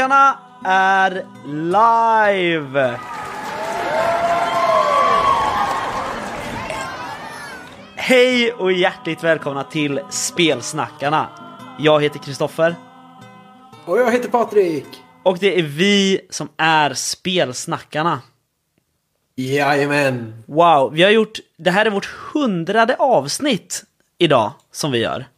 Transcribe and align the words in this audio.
Spelsnackarna 0.00 0.38
är 0.64 1.26
live! 1.46 3.00
Hej 7.96 8.52
och 8.52 8.72
hjärtligt 8.72 9.24
välkomna 9.24 9.64
till 9.64 10.00
Spelsnackarna. 10.10 11.28
Jag 11.78 12.02
heter 12.02 12.18
Kristoffer 12.18 12.74
Och 13.84 13.98
jag 13.98 14.12
heter 14.12 14.28
Patrik. 14.28 14.86
och 15.22 15.38
det 15.38 15.58
är 15.58 15.62
vi 15.62 16.20
som 16.30 16.48
är 16.56 16.94
Spelsnackarna. 16.94 18.20
Jajamän. 19.34 20.42
Wow, 20.46 20.92
vi 20.92 21.02
har 21.02 21.10
gjort... 21.10 21.38
Det 21.56 21.70
här 21.70 21.86
är 21.86 21.90
vårt 21.90 22.10
hundrade 22.34 22.96
avsnitt 22.96 23.84
idag 24.18 24.52
som 24.72 24.92
vi 24.92 24.98
gör. 24.98 25.28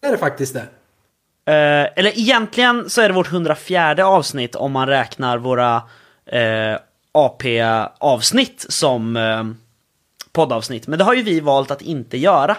Det 0.00 0.06
är 0.06 0.12
det 0.12 0.18
faktiskt 0.18 0.54
det. 0.54 0.68
Eh, 1.46 1.88
eller 1.96 2.18
egentligen 2.18 2.90
så 2.90 3.00
är 3.00 3.08
det 3.08 3.14
vårt 3.14 3.32
104 3.32 4.06
avsnitt 4.06 4.54
om 4.54 4.72
man 4.72 4.88
räknar 4.88 5.38
våra 5.38 5.82
eh, 6.26 6.78
AP-avsnitt 7.12 8.66
som 8.68 9.16
eh, 9.16 9.44
poddavsnitt. 10.32 10.86
Men 10.86 10.98
det 10.98 11.04
har 11.04 11.14
ju 11.14 11.22
vi 11.22 11.40
valt 11.40 11.70
att 11.70 11.82
inte 11.82 12.18
göra. 12.18 12.56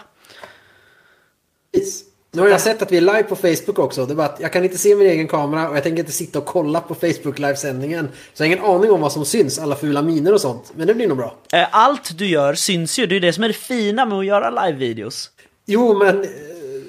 Precis. 1.74 2.04
Nu 2.32 2.42
har 2.42 2.50
jag 2.50 2.62
sett 2.62 2.82
att 2.82 2.92
vi 2.92 2.98
är 2.98 3.02
live 3.02 3.24
på 3.24 3.36
Facebook 3.36 3.80
också. 3.80 4.06
Det 4.06 4.14
är 4.14 4.16
bara 4.16 4.28
att 4.28 4.40
jag 4.40 4.54
kan 4.54 4.64
inte 4.64 4.78
se 4.78 4.96
min 4.96 5.08
egen 5.08 5.28
kamera 5.28 5.70
och 5.70 5.76
jag 5.76 5.84
tänker 5.84 6.00
inte 6.00 6.12
sitta 6.12 6.40
och 6.40 6.46
kolla 6.46 6.82
på 6.82 6.96
Facebook 6.96 7.40
livesändningen. 7.40 8.10
Så 8.34 8.44
jag 8.44 8.50
har 8.50 8.56
ingen 8.56 8.66
aning 8.66 8.92
om 8.92 9.02
vad 9.02 9.12
som 9.12 9.26
syns, 9.26 9.60
alla 9.60 9.76
fula 9.76 10.02
miner 10.02 10.34
och 10.34 10.42
sånt. 10.42 10.72
Men 10.76 10.88
det 10.88 10.94
blir 10.94 11.08
nog 11.08 11.18
bra. 11.18 11.36
Eh, 11.54 11.68
allt 11.72 12.18
du 12.18 12.28
gör 12.28 12.54
syns 12.54 13.00
ju, 13.00 13.06
det 13.06 13.16
är 13.16 13.20
det 13.20 13.34
som 13.34 13.44
är 13.44 13.48
det 13.48 13.54
fina 13.54 14.06
med 14.06 14.18
att 14.18 14.26
göra 14.26 14.50
live-videos. 14.50 15.30
Jo, 15.66 15.98
men 16.00 16.24
eh, 16.24 16.30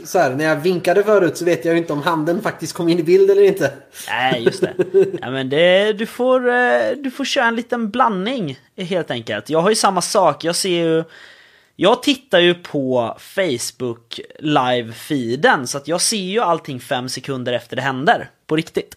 så 0.07 0.19
här, 0.19 0.31
när 0.31 0.45
jag 0.45 0.57
vinkade 0.57 1.05
förut 1.05 1.37
så 1.37 1.45
vet 1.45 1.65
jag 1.65 1.73
ju 1.75 1.79
inte 1.79 1.93
om 1.93 2.03
handen 2.03 2.43
faktiskt 2.43 2.73
kom 2.73 2.89
in 2.89 2.99
i 2.99 3.03
bild 3.03 3.31
eller 3.31 3.43
inte. 3.43 3.73
Nej, 4.09 4.43
just 4.43 4.61
det. 4.61 4.75
Ja, 5.21 5.31
men 5.31 5.49
det 5.49 5.93
du, 5.93 6.07
får, 6.07 6.49
eh, 6.49 6.91
du 6.97 7.11
får 7.11 7.25
köra 7.25 7.47
en 7.47 7.57
liten 7.57 7.91
blandning 7.91 8.59
helt 8.77 9.11
enkelt. 9.11 9.51
Jag 9.51 9.61
har 9.61 9.71
ju 9.71 9.77
samma 9.77 10.03
sak, 10.03 10.45
jag 10.45 10.57
ser 10.57 10.85
ju... 10.85 11.05
Jag 11.79 12.03
tittar 12.03 12.39
ju 12.39 12.55
på 12.55 13.17
Facebook 13.19 14.21
live-feeden 14.39 15.67
så 15.67 15.79
att 15.79 15.89
jag 15.89 16.01
ser 16.01 16.17
ju 16.17 16.41
allting 16.41 16.81
fem 16.81 17.09
sekunder 17.09 17.53
efter 17.53 17.77
det 17.77 17.83
händer. 17.83 18.31
På 18.47 18.57
riktigt. 18.57 18.95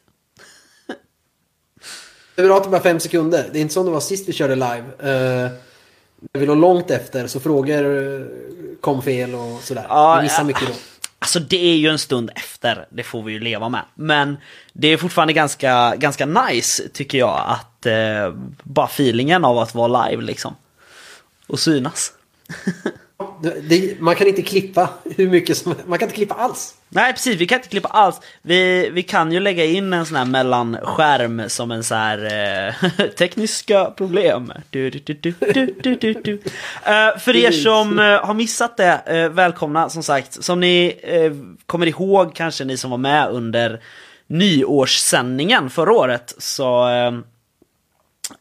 Det 2.35 2.41
är 2.41 2.45
bra 2.45 2.57
att 2.57 2.63
det 2.63 2.69
bara 2.69 2.81
fem 2.81 2.99
sekunder. 2.99 3.49
Det 3.51 3.59
är 3.59 3.61
inte 3.61 3.73
som 3.73 3.85
det 3.85 3.91
var 3.91 3.99
sist 3.99 4.29
vi 4.29 4.33
körde 4.33 4.55
live. 4.55 4.83
Uh, 5.03 5.51
när 6.31 6.39
vi 6.39 6.45
låg 6.45 6.57
långt 6.57 6.91
efter 6.91 7.27
så 7.27 7.39
frågor 7.39 8.03
eh, 8.03 8.25
kom 8.81 9.01
fel 9.01 9.35
och 9.35 9.61
sådär. 9.61 9.85
Ja, 9.89 10.15
vi 10.15 10.23
missade 10.23 10.47
mycket 10.47 10.67
då. 10.67 10.73
Alltså 11.19 11.39
det 11.39 11.65
är 11.65 11.75
ju 11.75 11.89
en 11.89 11.99
stund 11.99 12.31
efter, 12.35 12.87
det 12.89 13.03
får 13.03 13.23
vi 13.23 13.33
ju 13.33 13.39
leva 13.39 13.69
med. 13.69 13.85
Men 13.95 14.37
det 14.73 14.87
är 14.87 14.97
fortfarande 14.97 15.33
ganska, 15.33 15.95
ganska 15.95 16.25
nice 16.25 16.89
tycker 16.89 17.17
jag 17.17 17.43
att 17.47 17.85
eh, 17.85 18.33
bara 18.63 18.85
feelingen 18.85 19.45
av 19.45 19.57
att 19.57 19.75
vara 19.75 20.07
live 20.07 20.21
liksom. 20.21 20.55
Och 21.47 21.59
synas. 21.59 22.11
Det, 23.41 24.01
man 24.01 24.15
kan 24.15 24.27
inte 24.27 24.41
klippa 24.41 24.89
hur 25.17 25.29
mycket 25.29 25.57
som... 25.57 25.75
Man 25.85 25.99
kan 25.99 26.05
inte 26.07 26.15
klippa 26.15 26.35
alls. 26.35 26.75
Nej 26.89 27.13
precis, 27.13 27.35
vi 27.35 27.47
kan 27.47 27.57
inte 27.57 27.69
klippa 27.69 27.87
alls. 27.87 28.21
Vi, 28.41 28.89
vi 28.89 29.03
kan 29.03 29.31
ju 29.31 29.39
lägga 29.39 29.65
in 29.65 29.93
en 29.93 30.05
sån 30.05 30.15
här 30.15 30.25
mellanskärm 30.25 31.41
som 31.47 31.71
en 31.71 31.83
så 31.83 31.95
här 31.95 32.25
eh, 32.97 33.09
tekniska 33.17 33.85
problem. 33.85 34.53
Du, 34.69 34.89
du, 34.89 35.13
du. 35.13 35.29
Eh, 36.85 37.17
för 37.19 37.35
er 37.35 37.51
som 37.51 37.99
eh, 37.99 38.05
har 38.05 38.33
missat 38.33 38.77
det, 38.77 39.01
eh, 39.05 39.29
välkomna 39.29 39.89
som 39.89 40.03
sagt. 40.03 40.43
Som 40.43 40.59
ni 40.59 40.95
kommer 41.65 41.85
ihåg, 41.85 42.35
kanske 42.35 42.65
ni 42.65 42.77
som 42.77 42.91
var 42.91 42.97
med 42.97 43.29
under 43.29 43.81
nyårssändningen 44.27 45.69
förra 45.69 45.93
året, 45.93 46.35
så 46.37 46.87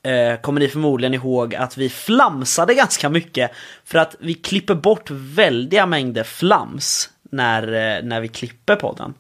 eh, 0.03 0.41
kommer 0.41 0.61
ni 0.61 0.69
förmodligen 0.69 1.15
ihåg 1.15 1.55
att 1.55 1.77
vi 1.77 1.89
flamsade 1.89 2.75
ganska 2.75 3.09
mycket 3.09 3.51
för 3.85 3.99
att 3.99 4.17
vi 4.19 4.35
klipper 4.35 4.75
bort 4.75 5.11
väldiga 5.11 5.87
mängder 5.87 6.25
flams 6.25 7.11
när, 7.31 7.63
eh, 7.63 8.05
när 8.05 8.21
vi 8.21 8.29
klipper 8.29 8.77
podden. 8.77 9.15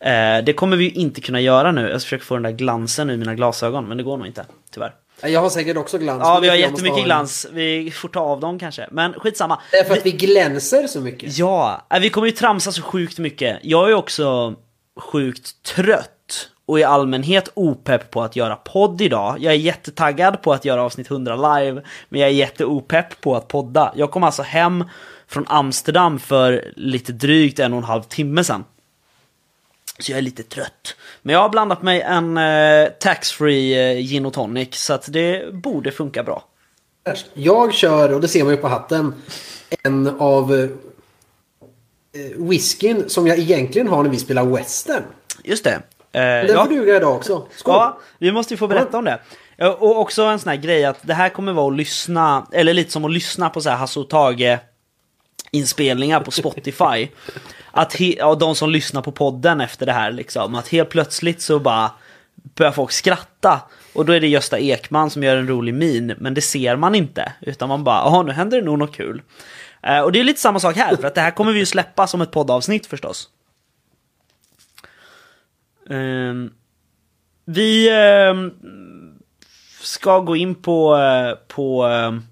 Eh, 0.00 0.44
det 0.44 0.52
kommer 0.52 0.76
vi 0.76 0.84
ju 0.84 0.90
inte 0.90 1.20
kunna 1.20 1.40
göra 1.40 1.72
nu. 1.72 1.80
Jag 1.80 2.00
ska 2.00 2.06
försöka 2.06 2.24
få 2.24 2.34
den 2.34 2.42
där 2.42 2.50
glansen 2.50 3.10
ur 3.10 3.16
mina 3.16 3.34
glasögon, 3.34 3.88
men 3.88 3.96
det 3.96 4.02
går 4.02 4.16
nog 4.16 4.26
inte, 4.26 4.46
tyvärr. 4.70 4.94
Jag 5.22 5.40
har 5.40 5.50
säkert 5.50 5.76
också 5.76 5.98
glans. 5.98 6.22
Ja, 6.24 6.38
vi 6.40 6.48
har 6.48 6.56
jättemycket 6.56 6.98
ha 6.98 7.04
glans. 7.04 7.46
Vi 7.52 7.90
får 7.90 8.08
ta 8.08 8.20
av 8.20 8.40
dem 8.40 8.58
kanske. 8.58 8.88
Men 8.90 9.12
skitsamma. 9.12 9.60
Det 9.70 9.76
är 9.76 9.84
för 9.84 9.96
att 9.96 10.06
vi 10.06 10.12
glänser 10.12 10.86
så 10.86 11.00
mycket. 11.00 11.38
Ja, 11.38 11.86
vi 12.00 12.10
kommer 12.10 12.26
ju 12.26 12.32
tramsa 12.32 12.72
så 12.72 12.82
sjukt 12.82 13.18
mycket. 13.18 13.58
Jag 13.62 13.90
är 13.90 13.94
också 13.94 14.54
sjukt 15.00 15.62
trött 15.62 16.13
och 16.66 16.78
i 16.78 16.84
allmänhet 16.84 17.48
opepp 17.54 18.10
på 18.10 18.22
att 18.22 18.36
göra 18.36 18.56
podd 18.56 19.00
idag. 19.00 19.36
Jag 19.40 19.52
är 19.52 19.58
jättetaggad 19.58 20.42
på 20.42 20.52
att 20.52 20.64
göra 20.64 20.82
avsnitt 20.82 21.10
100 21.10 21.36
live, 21.36 21.82
men 22.08 22.20
jag 22.20 22.30
är 22.30 22.34
jätteopepp 22.34 23.20
på 23.20 23.36
att 23.36 23.48
podda. 23.48 23.92
Jag 23.96 24.10
kom 24.10 24.22
alltså 24.22 24.42
hem 24.42 24.84
från 25.26 25.44
Amsterdam 25.48 26.18
för 26.18 26.72
lite 26.76 27.12
drygt 27.12 27.58
en 27.58 27.72
och 27.72 27.78
en 27.78 27.84
halv 27.84 28.02
timme 28.02 28.44
sedan. 28.44 28.64
Så 29.98 30.12
jag 30.12 30.18
är 30.18 30.22
lite 30.22 30.42
trött. 30.42 30.96
Men 31.22 31.32
jag 31.32 31.40
har 31.40 31.48
blandat 31.48 31.82
mig 31.82 32.00
en 32.00 32.38
eh, 32.38 32.88
taxfree 33.00 33.92
eh, 33.92 33.98
gin 33.98 34.26
och 34.26 34.32
tonic, 34.32 34.74
så 34.74 34.92
att 34.92 35.12
det 35.12 35.54
borde 35.54 35.92
funka 35.92 36.22
bra. 36.22 36.44
Jag 37.34 37.74
kör, 37.74 38.12
och 38.12 38.20
det 38.20 38.28
ser 38.28 38.44
man 38.44 38.52
ju 38.52 38.56
på 38.56 38.68
hatten, 38.68 39.14
en 39.82 40.06
av 40.18 40.54
eh, 40.54 40.68
whiskyn 42.36 43.04
som 43.08 43.26
jag 43.26 43.38
egentligen 43.38 43.88
har 43.88 44.02
när 44.02 44.10
vi 44.10 44.18
spelar 44.18 44.44
western. 44.44 45.02
Just 45.44 45.64
det. 45.64 45.82
Eh, 46.14 46.20
Den 46.20 46.48
ja. 46.48 46.64
får 46.64 46.70
duga 46.70 46.96
idag 46.96 47.16
också. 47.16 47.46
Skål! 47.56 47.74
Ja, 47.74 47.98
vi 48.18 48.32
måste 48.32 48.54
ju 48.54 48.58
få 48.58 48.66
berätta 48.68 48.98
om 48.98 49.04
det. 49.04 49.18
Ja, 49.56 49.72
Och 49.80 50.00
också 50.00 50.22
en 50.22 50.38
sån 50.38 50.50
här 50.50 50.56
grej 50.56 50.84
att 50.84 50.98
det 51.02 51.14
här 51.14 51.28
kommer 51.28 51.52
vara 51.52 51.66
att 51.72 51.76
lyssna, 51.76 52.46
eller 52.52 52.74
lite 52.74 52.92
som 52.92 53.04
att 53.04 53.12
lyssna 53.12 53.50
på 53.50 53.60
så 53.60 53.70
här 53.70 53.76
Hasse 53.76 54.00
och 54.00 54.10
Tage 54.10 54.58
inspelningar 55.50 56.20
på 56.20 56.30
Spotify. 56.30 57.08
Att 57.76 57.94
he, 57.94 58.14
ja, 58.18 58.34
de 58.34 58.54
som 58.54 58.70
lyssnar 58.70 59.02
på 59.02 59.12
podden 59.12 59.60
efter 59.60 59.86
det 59.86 59.92
här 59.92 60.12
liksom, 60.12 60.54
att 60.54 60.68
helt 60.68 60.88
plötsligt 60.88 61.42
så 61.42 61.58
bara 61.58 61.90
börjar 62.54 62.72
folk 62.72 62.92
skratta. 62.92 63.60
Och 63.94 64.06
då 64.06 64.12
är 64.12 64.20
det 64.20 64.28
Gösta 64.28 64.58
Ekman 64.58 65.10
som 65.10 65.22
gör 65.22 65.36
en 65.36 65.48
rolig 65.48 65.74
min, 65.74 66.14
men 66.18 66.34
det 66.34 66.40
ser 66.40 66.76
man 66.76 66.94
inte. 66.94 67.32
Utan 67.40 67.68
man 67.68 67.84
bara, 67.84 67.96
ja 67.96 68.22
nu 68.22 68.32
händer 68.32 68.58
det 68.58 68.64
nog 68.64 68.78
något 68.78 68.96
kul. 68.96 69.22
Eh, 69.82 70.00
och 70.00 70.12
det 70.12 70.20
är 70.20 70.24
lite 70.24 70.40
samma 70.40 70.60
sak 70.60 70.76
här, 70.76 70.96
för 70.96 71.06
att 71.06 71.14
det 71.14 71.20
här 71.20 71.30
kommer 71.30 71.52
vi 71.52 71.58
ju 71.58 71.66
släppa 71.66 72.06
som 72.06 72.20
ett 72.20 72.30
poddavsnitt 72.30 72.86
förstås. 72.86 73.28
Ehm, 75.90 76.52
vi 77.44 77.88
ehm, 77.90 78.52
ska 79.80 80.18
gå 80.18 80.36
in 80.36 80.54
på, 80.54 80.96
eh, 80.96 81.34
på 81.48 81.84
ehm, 81.84 82.22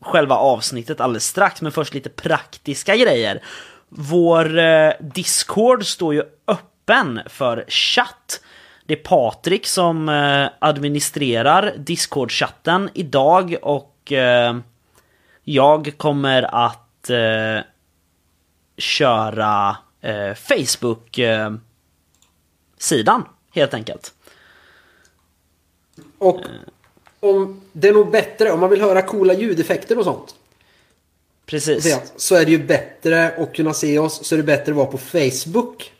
själva 0.00 0.34
avsnittet 0.34 1.00
alldeles 1.00 1.26
strax, 1.26 1.62
men 1.62 1.72
först 1.72 1.94
lite 1.94 2.08
praktiska 2.08 2.96
grejer. 2.96 3.42
Vår 3.88 4.58
eh, 4.58 4.92
Discord 5.00 5.86
står 5.86 6.14
ju 6.14 6.22
öppen 6.46 7.20
för 7.26 7.64
chatt. 7.68 8.40
Det 8.86 8.94
är 8.94 9.02
Patrik 9.02 9.66
som 9.66 10.08
eh, 10.08 10.48
administrerar 10.58 11.74
Discord-chatten 11.76 12.90
idag 12.94 13.56
och 13.62 14.12
eh, 14.12 14.56
jag 15.44 15.92
kommer 15.96 16.42
att 16.66 17.10
eh, 17.10 17.64
köra 18.78 19.76
eh, 20.00 20.34
Facebook 20.34 21.18
eh, 21.18 21.50
sidan 22.86 23.22
helt 23.50 23.74
enkelt. 23.74 24.12
Och 26.18 26.40
om, 27.20 27.60
det 27.72 27.88
är 27.88 27.92
nog 27.92 28.10
bättre, 28.10 28.52
om 28.52 28.60
man 28.60 28.70
vill 28.70 28.80
höra 28.80 29.02
coola 29.02 29.34
ljudeffekter 29.34 29.98
och 29.98 30.04
sånt. 30.04 30.34
Precis. 31.46 31.98
Så, 32.16 32.34
är 32.34 32.44
det 32.44 32.50
ju 32.50 32.66
bättre 32.66 33.42
att 33.42 33.54
kunna 33.54 33.74
se 33.74 33.98
oss, 33.98 34.26
så 34.26 34.34
är 34.34 34.36
det 34.36 34.42
bättre 34.42 34.72
att 34.72 34.76
vara 34.76 34.86
på 34.86 34.98
Facebook. 34.98 35.92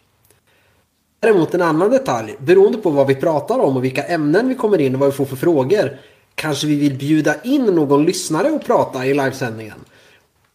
Däremot 1.20 1.54
en 1.54 1.62
annan 1.62 1.90
detalj, 1.90 2.36
beroende 2.38 2.78
på 2.78 2.90
vad 2.90 3.06
vi 3.06 3.14
pratar 3.14 3.58
om 3.58 3.76
och 3.76 3.84
vilka 3.84 4.04
ämnen 4.04 4.48
vi 4.48 4.54
kommer 4.54 4.80
in 4.80 4.94
och 4.94 5.00
vad 5.00 5.10
vi 5.10 5.16
får 5.16 5.24
för 5.24 5.36
frågor. 5.36 5.98
Kanske 6.34 6.66
vi 6.66 6.74
vill 6.74 6.94
bjuda 6.94 7.42
in 7.42 7.64
någon 7.64 8.04
lyssnare 8.04 8.50
och 8.50 8.64
prata 8.64 9.06
i 9.06 9.14
livesändningen. 9.14 9.84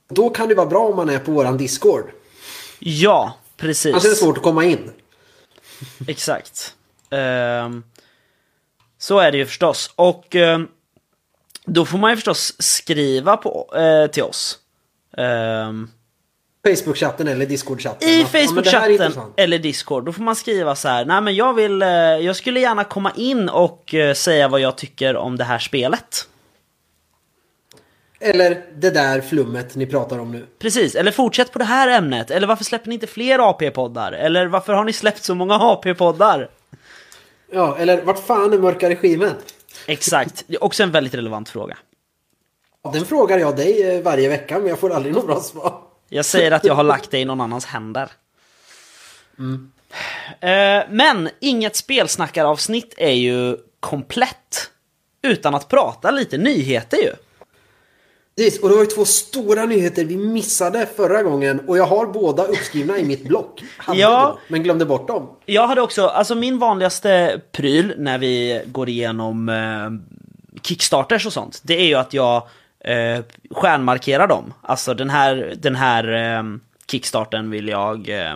Då 0.10 0.30
kan 0.30 0.48
det 0.48 0.56
vara 0.56 0.68
bra 0.68 0.88
om 0.88 0.96
man 0.96 1.10
är 1.10 1.20
på 1.20 1.32
våran 1.32 1.58
Discord. 1.58 2.12
Ja, 2.80 3.38
precis. 3.58 3.94
Annars 3.94 4.06
är 4.06 4.10
det 4.10 4.16
svårt 4.16 4.38
att 4.38 4.44
komma 4.44 4.66
in. 4.66 4.92
Exakt. 6.08 6.76
Ehm, 7.10 7.84
så 8.98 9.20
är 9.20 9.32
det 9.32 9.38
ju 9.38 9.46
förstås. 9.46 9.94
Och 9.96 10.36
ehm, 10.36 10.68
då 11.66 11.86
får 11.86 11.98
man 11.98 12.10
ju 12.10 12.16
förstås 12.16 12.56
skriva 12.60 13.38
på, 13.38 13.74
eh, 13.76 14.12
till 14.12 14.24
oss. 14.24 14.60
Ehm, 15.18 15.90
Facebook-chatten 16.64 17.28
eller 17.28 17.46
Discord-chatten. 17.46 18.10
I 18.10 18.20
ja, 18.22 18.28
Facebook-chatten 18.28 18.92
intressant. 18.92 19.34
eller 19.38 19.60
Discord, 19.60 20.06
då 20.06 20.14
får 20.14 20.24
man 20.24 20.36
skriva 20.36 20.76
så 20.76 20.88
här. 20.88 21.06
Nej 21.06 21.22
men 21.22 21.36
jag 21.36 21.54
vill, 21.54 21.82
eh, 21.82 21.90
jag 21.90 22.36
skulle 22.36 22.60
gärna 22.60 22.84
komma 22.84 23.12
in 23.16 23.50
och 23.50 23.94
eh, 23.94 24.14
säga 24.14 24.48
vad 24.48 24.60
jag 24.60 24.78
tycker 24.78 25.16
om 25.16 25.38
det 25.38 25.44
här 25.44 25.60
spelet. 25.60 26.28
Eller 28.24 28.62
det 28.76 28.90
där 28.90 29.22
flummet 29.22 29.76
ni 29.76 29.86
pratar 29.86 30.20
om 30.20 30.32
nu. 30.32 30.46
Precis, 30.60 30.96
eller 30.96 31.12
fortsätt 31.12 31.52
på 31.52 31.60
det 31.60 31.66
här 31.66 31.88
ämnet. 31.88 32.32
Eller 32.32 32.48
varför 32.48 32.64
släpper 32.64 32.90
ni 32.90 32.94
inte 32.96 33.08
fler 33.08 33.40
AP-poddar? 33.50 34.12
Eller 34.12 34.46
varför 34.46 34.74
har 34.74 34.84
ni 34.84 34.94
släppt 34.94 35.24
så 35.24 35.36
många 35.36 35.56
AP-poddar? 35.56 36.50
Ja, 37.52 37.78
eller 37.78 38.02
vart 38.02 38.20
fan 38.26 38.54
är 38.54 38.58
mörka 38.58 38.90
regimen? 38.90 39.34
Exakt, 39.88 40.44
det 40.48 40.56
är 40.56 40.64
också 40.64 40.84
en 40.84 40.92
väldigt 40.92 41.14
relevant 41.14 41.50
fråga. 41.50 41.78
Den 42.94 43.06
frågar 43.06 43.38
jag 43.38 43.56
dig 43.56 43.96
eh, 43.96 44.02
varje 44.02 44.30
vecka 44.30 44.60
men 44.60 44.68
jag 44.68 44.80
får 44.80 44.94
aldrig 44.94 45.16
något 45.16 45.28
bra 45.28 45.40
svar. 45.40 45.82
Jag 46.10 46.26
säger 46.26 46.52
att 46.52 46.64
jag 46.66 46.74
har 46.74 46.84
lagt 46.84 47.12
det 47.12 47.20
i 47.20 47.26
någon 47.26 47.42
annans 47.42 47.66
händer. 47.66 48.12
Eh, 50.40 50.84
Men 50.90 51.30
inget 51.40 51.76
spelsnackaravsnitt 51.76 52.94
är 52.98 53.12
ju 53.12 53.58
komplett 53.80 54.70
utan 55.22 55.56
att 55.56 55.68
prata 55.68 56.12
lite 56.12 56.38
nyheter 56.38 56.98
ju. 56.98 57.14
Precis, 58.36 58.64
och 58.64 58.70
det 58.70 58.76
var 58.76 58.82
ju 58.82 58.88
två 58.88 59.06
stora 59.06 59.66
nyheter 59.66 60.06
vi 60.06 60.18
missade 60.18 60.88
förra 60.96 61.24
gången 61.24 61.60
och 61.68 61.78
jag 61.78 61.86
har 61.86 62.06
båda 62.06 62.44
uppskrivna 62.44 62.98
i 62.98 63.04
mitt 63.04 63.24
block. 63.24 63.64
Ja. 63.94 64.28
då, 64.36 64.40
men 64.48 64.64
glömde 64.64 64.86
bort 64.86 65.08
dem. 65.08 65.30
Jag 65.46 65.68
hade 65.68 65.82
också, 65.82 66.08
alltså 66.08 66.36
min 66.36 66.60
vanligaste 66.60 67.42
pryl 67.52 67.94
när 67.98 68.18
vi 68.18 68.62
går 68.66 68.90
igenom 68.90 69.50
eh, 69.50 70.62
Kickstarters 70.62 71.26
och 71.26 71.34
sånt, 71.34 71.60
det 71.64 71.74
är 71.74 71.86
ju 71.86 71.96
att 71.96 72.14
jag 72.14 72.48
eh, 72.80 73.24
stjärnmarkerar 73.52 74.28
dem. 74.28 74.54
Alltså 74.62 74.94
den 74.94 75.10
här, 75.10 75.54
den 75.58 75.76
här 75.76 76.38
eh, 76.38 76.44
Kickstarten 76.92 77.52
vill 77.52 77.68
jag 77.68 78.10
eh, 78.10 78.36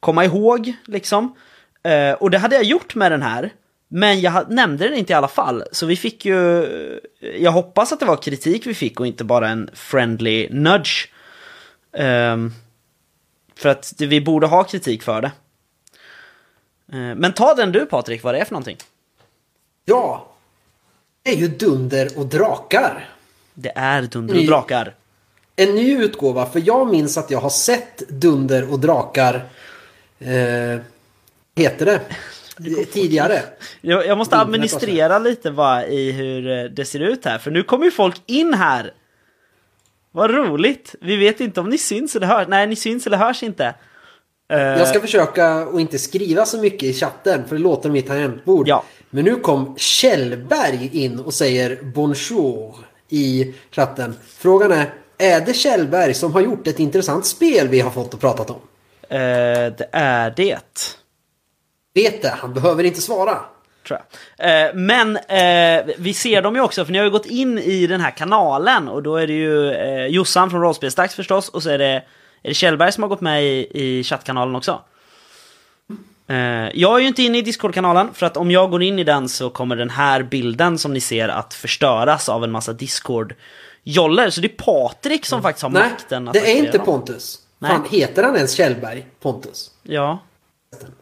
komma 0.00 0.24
ihåg 0.24 0.72
liksom. 0.84 1.34
Eh, 1.82 2.12
och 2.12 2.30
det 2.30 2.38
hade 2.38 2.56
jag 2.56 2.64
gjort 2.64 2.94
med 2.94 3.12
den 3.12 3.22
här. 3.22 3.50
Men 3.88 4.20
jag 4.20 4.50
nämnde 4.50 4.88
den 4.88 4.98
inte 4.98 5.12
i 5.12 5.16
alla 5.16 5.28
fall. 5.28 5.64
Så 5.72 5.86
vi 5.86 5.96
fick 5.96 6.24
ju... 6.24 7.00
Jag 7.38 7.50
hoppas 7.52 7.92
att 7.92 8.00
det 8.00 8.06
var 8.06 8.16
kritik 8.16 8.66
vi 8.66 8.74
fick 8.74 9.00
och 9.00 9.06
inte 9.06 9.24
bara 9.24 9.48
en 9.48 9.70
friendly 9.74 10.48
nudge. 10.50 11.08
Ehm, 11.92 12.52
för 13.54 13.68
att 13.68 13.94
vi 13.98 14.20
borde 14.20 14.46
ha 14.46 14.64
kritik 14.64 15.02
för 15.02 15.22
det. 15.22 15.30
Eh, 16.92 17.14
Men 17.16 17.32
ta 17.32 17.54
den 17.54 17.72
du 17.72 17.86
Patrik, 17.86 18.22
vad 18.22 18.34
det 18.34 18.38
är 18.38 18.44
för 18.44 18.52
någonting. 18.52 18.76
Ja, 19.84 20.28
det 21.22 21.30
är 21.30 21.36
ju 21.36 21.48
Dunder 21.48 22.18
och 22.18 22.26
Drakar. 22.26 23.08
Det 23.54 23.72
är 23.74 24.02
Dunder 24.02 24.38
och 24.38 24.44
Drakar. 24.46 24.94
En 25.56 25.74
ny 25.74 25.96
utgåva, 25.96 26.46
för 26.46 26.62
jag 26.66 26.90
minns 26.90 27.18
att 27.18 27.30
jag 27.30 27.40
har 27.40 27.50
sett 27.50 27.98
Dunder 28.08 28.72
och 28.72 28.80
Drakar. 28.80 29.34
Eh, 30.18 30.80
heter 31.56 31.86
det? 31.86 32.00
Tidigare. 32.92 33.42
Jag, 33.80 34.06
jag 34.06 34.18
måste 34.18 34.36
administrera 34.36 35.18
lite 35.18 35.50
bara 35.50 35.86
i 35.86 36.12
hur 36.12 36.50
eh, 36.50 36.64
det 36.64 36.84
ser 36.84 37.00
ut 37.00 37.24
här, 37.24 37.38
för 37.38 37.50
nu 37.50 37.62
kommer 37.62 37.84
ju 37.84 37.90
folk 37.90 38.22
in 38.26 38.54
här. 38.54 38.92
Vad 40.12 40.30
roligt! 40.30 40.94
Vi 41.00 41.16
vet 41.16 41.40
inte 41.40 41.60
om 41.60 41.68
ni 41.68 41.78
syns 41.78 42.16
eller 42.16 42.26
hörs. 42.26 42.48
Nej, 42.48 42.66
ni 42.66 42.76
syns 42.76 43.06
eller 43.06 43.16
hörs 43.16 43.42
inte. 43.42 43.74
Eh, 44.52 44.58
Jag 44.58 44.88
ska 44.88 45.00
försöka 45.00 45.48
att 45.48 45.80
inte 45.80 45.98
skriva 45.98 46.44
så 46.46 46.58
mycket 46.58 46.82
i 46.82 46.92
chatten 46.92 47.48
för 47.48 47.56
det 47.56 47.62
låter 47.62 47.90
mitt 47.90 48.06
tangentbord. 48.06 48.68
Ja. 48.68 48.84
Men 49.10 49.24
nu 49.24 49.34
kom 49.36 49.74
Kjellberg 49.78 50.90
in 50.92 51.18
och 51.20 51.34
säger 51.34 51.78
bonjour 51.82 52.74
i 53.08 53.54
chatten. 53.70 54.14
Frågan 54.26 54.72
är, 54.72 54.86
är 55.18 55.40
det 55.40 55.54
Kjellberg 55.54 56.14
som 56.14 56.32
har 56.32 56.40
gjort 56.40 56.66
ett 56.66 56.80
intressant 56.80 57.26
spel 57.26 57.68
vi 57.68 57.80
har 57.80 57.90
fått 57.90 58.14
och 58.14 58.20
pratat 58.20 58.50
om? 58.50 58.56
eh, 59.08 59.18
det 59.78 59.88
är 59.92 60.32
det. 60.36 60.58
Vet 62.02 62.22
det, 62.22 62.34
han 62.40 62.54
behöver 62.54 62.84
inte 62.84 63.00
svara. 63.00 63.38
Eh, 64.38 64.74
men 64.74 65.16
eh, 65.16 65.94
vi 65.98 66.14
ser 66.14 66.42
dem 66.42 66.54
ju 66.54 66.60
också, 66.60 66.84
för 66.84 66.92
ni 66.92 66.98
har 66.98 67.04
ju 67.04 67.10
gått 67.10 67.26
in 67.26 67.58
i 67.58 67.86
den 67.86 68.00
här 68.00 68.10
kanalen 68.10 68.88
och 68.88 69.02
då 69.02 69.16
är 69.16 69.26
det 69.26 69.32
ju 69.32 69.72
eh, 69.72 70.06
Jossan 70.06 70.50
från 70.50 70.60
Rollspelsdags 70.60 71.14
förstås 71.14 71.48
och 71.48 71.62
så 71.62 71.70
är 71.70 71.78
det, 71.78 72.04
är 72.42 72.48
det 72.48 72.54
Kjellberg 72.54 72.92
som 72.92 73.02
har 73.02 73.08
gått 73.08 73.20
med 73.20 73.44
i, 73.44 73.68
i 73.70 74.04
chattkanalen 74.04 74.56
också. 74.56 74.80
Eh, 76.26 76.36
jag 76.74 76.96
är 76.96 76.98
ju 76.98 77.06
inte 77.06 77.22
inne 77.22 77.38
i 77.38 77.42
Discord-kanalen 77.42 78.14
för 78.14 78.26
att 78.26 78.36
om 78.36 78.50
jag 78.50 78.70
går 78.70 78.82
in 78.82 78.98
i 78.98 79.04
den 79.04 79.28
så 79.28 79.50
kommer 79.50 79.76
den 79.76 79.90
här 79.90 80.22
bilden 80.22 80.78
som 80.78 80.92
ni 80.92 81.00
ser 81.00 81.28
att 81.28 81.54
förstöras 81.54 82.28
av 82.28 82.44
en 82.44 82.50
massa 82.50 82.72
Discord-joller. 82.72 84.30
Så 84.30 84.40
det 84.40 84.46
är 84.46 84.64
Patrik 84.64 85.26
som 85.26 85.42
faktiskt 85.42 85.62
har 85.62 85.70
Nej, 85.70 85.82
makten 85.90 86.28
att 86.28 86.34
det 86.34 86.52
är 86.52 86.56
inte 86.56 86.76
dem. 86.76 86.86
Pontus. 86.86 87.38
Nej. 87.58 87.70
Fan, 87.70 87.84
heter 87.90 88.22
han 88.22 88.36
ens 88.36 88.52
Kjellberg? 88.52 89.06
Pontus? 89.20 89.70
Ja. 89.82 90.18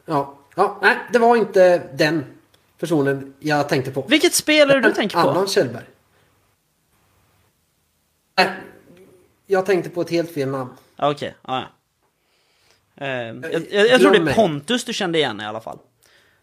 Ja. 0.06 0.35
Ja, 0.56 0.78
nej, 0.82 0.98
det 1.12 1.18
var 1.18 1.36
inte 1.36 1.78
den 1.94 2.24
personen 2.78 3.34
jag 3.38 3.68
tänkte 3.68 3.90
på. 3.90 4.02
Vilket 4.02 4.34
spel 4.34 4.70
är 4.70 4.74
det 4.74 4.88
du 4.88 4.94
tänker 4.94 5.22
på? 5.22 5.28
Annan 5.30 5.46
Kjellberg. 5.46 5.84
Nej, 8.38 8.50
jag 9.46 9.66
tänkte 9.66 9.90
på 9.90 10.00
ett 10.00 10.10
helt 10.10 10.34
fel 10.34 10.48
namn. 10.48 10.70
Okej, 10.98 11.36
ja, 11.46 11.58
ja. 11.58 11.66
Eh, 13.06 13.08
jag, 13.08 13.66
jag, 13.70 13.88
jag 13.88 14.00
tror 14.00 14.12
det 14.12 14.30
är. 14.30 14.34
Pontus 14.34 14.84
du 14.84 14.92
kände 14.92 15.18
igen 15.18 15.40
i 15.40 15.44
alla 15.44 15.60
fall. 15.60 15.78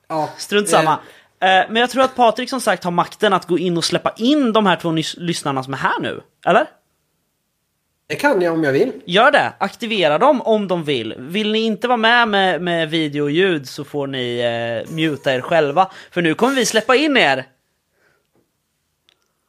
Ja, 0.07 0.29
Strunt 0.37 0.67
eh, 0.67 0.71
samma. 0.71 0.91
Eh, 1.39 1.65
men 1.69 1.75
jag 1.75 1.89
tror 1.89 2.03
att 2.03 2.15
Patrik 2.15 2.49
som 2.49 2.61
sagt 2.61 2.83
har 2.83 2.91
makten 2.91 3.33
att 3.33 3.47
gå 3.47 3.57
in 3.57 3.77
och 3.77 3.83
släppa 3.83 4.13
in 4.17 4.53
de 4.53 4.65
här 4.65 4.75
två 4.75 4.91
lyssnarna 5.17 5.63
som 5.63 5.73
är 5.73 5.77
här 5.77 5.99
nu. 5.99 6.21
Eller? 6.45 6.67
Det 8.07 8.15
kan 8.15 8.41
jag 8.41 8.53
om 8.53 8.63
jag 8.63 8.71
vill. 8.71 8.91
Gör 9.05 9.31
det! 9.31 9.53
Aktivera 9.57 10.17
dem 10.17 10.41
om 10.41 10.67
de 10.67 10.83
vill. 10.83 11.15
Vill 11.17 11.51
ni 11.51 11.59
inte 11.59 11.87
vara 11.87 11.97
med 11.97 12.27
med, 12.27 12.61
med 12.61 12.89
video 12.89 13.23
och 13.23 13.31
ljud 13.31 13.69
så 13.69 13.83
får 13.83 14.07
ni 14.07 14.39
eh, 14.39 14.93
muta 14.93 15.33
er 15.33 15.41
själva. 15.41 15.91
För 16.11 16.21
nu 16.21 16.33
kommer 16.33 16.55
vi 16.55 16.65
släppa 16.65 16.95
in 16.95 17.17
er! 17.17 17.45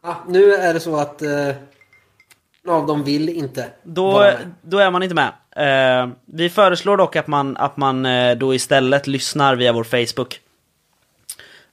Ja, 0.02 0.24
nu 0.28 0.54
är 0.54 0.74
det 0.74 0.80
så 0.80 0.96
att 0.96 1.22
eh, 1.22 1.48
av 2.68 2.86
dem 2.86 3.04
vill 3.04 3.28
inte 3.28 3.70
Då, 3.82 4.30
då 4.62 4.78
är 4.78 4.90
man 4.90 5.02
inte 5.02 5.14
med. 5.14 5.32
Eh, 5.56 6.08
vi 6.24 6.50
föreslår 6.50 6.96
dock 6.96 7.16
att 7.16 7.26
man, 7.26 7.56
att 7.56 7.76
man 7.76 8.06
eh, 8.06 8.36
då 8.36 8.54
istället 8.54 9.06
lyssnar 9.06 9.56
via 9.56 9.72
vår 9.72 9.84
Facebook. 9.84 10.40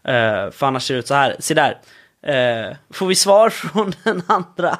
Eh, 0.04 0.52
för 0.52 0.64
annars 0.66 0.84
ser 0.84 0.94
det 0.94 1.00
ut 1.00 1.08
så 1.08 1.14
här. 1.14 1.36
Se 1.40 1.54
där. 1.54 1.80
Eh, 2.24 2.76
får 2.90 3.08
vi 3.08 3.16
svar 3.16 3.50
från 3.50 3.94
den 4.04 4.24
andra? 4.28 4.78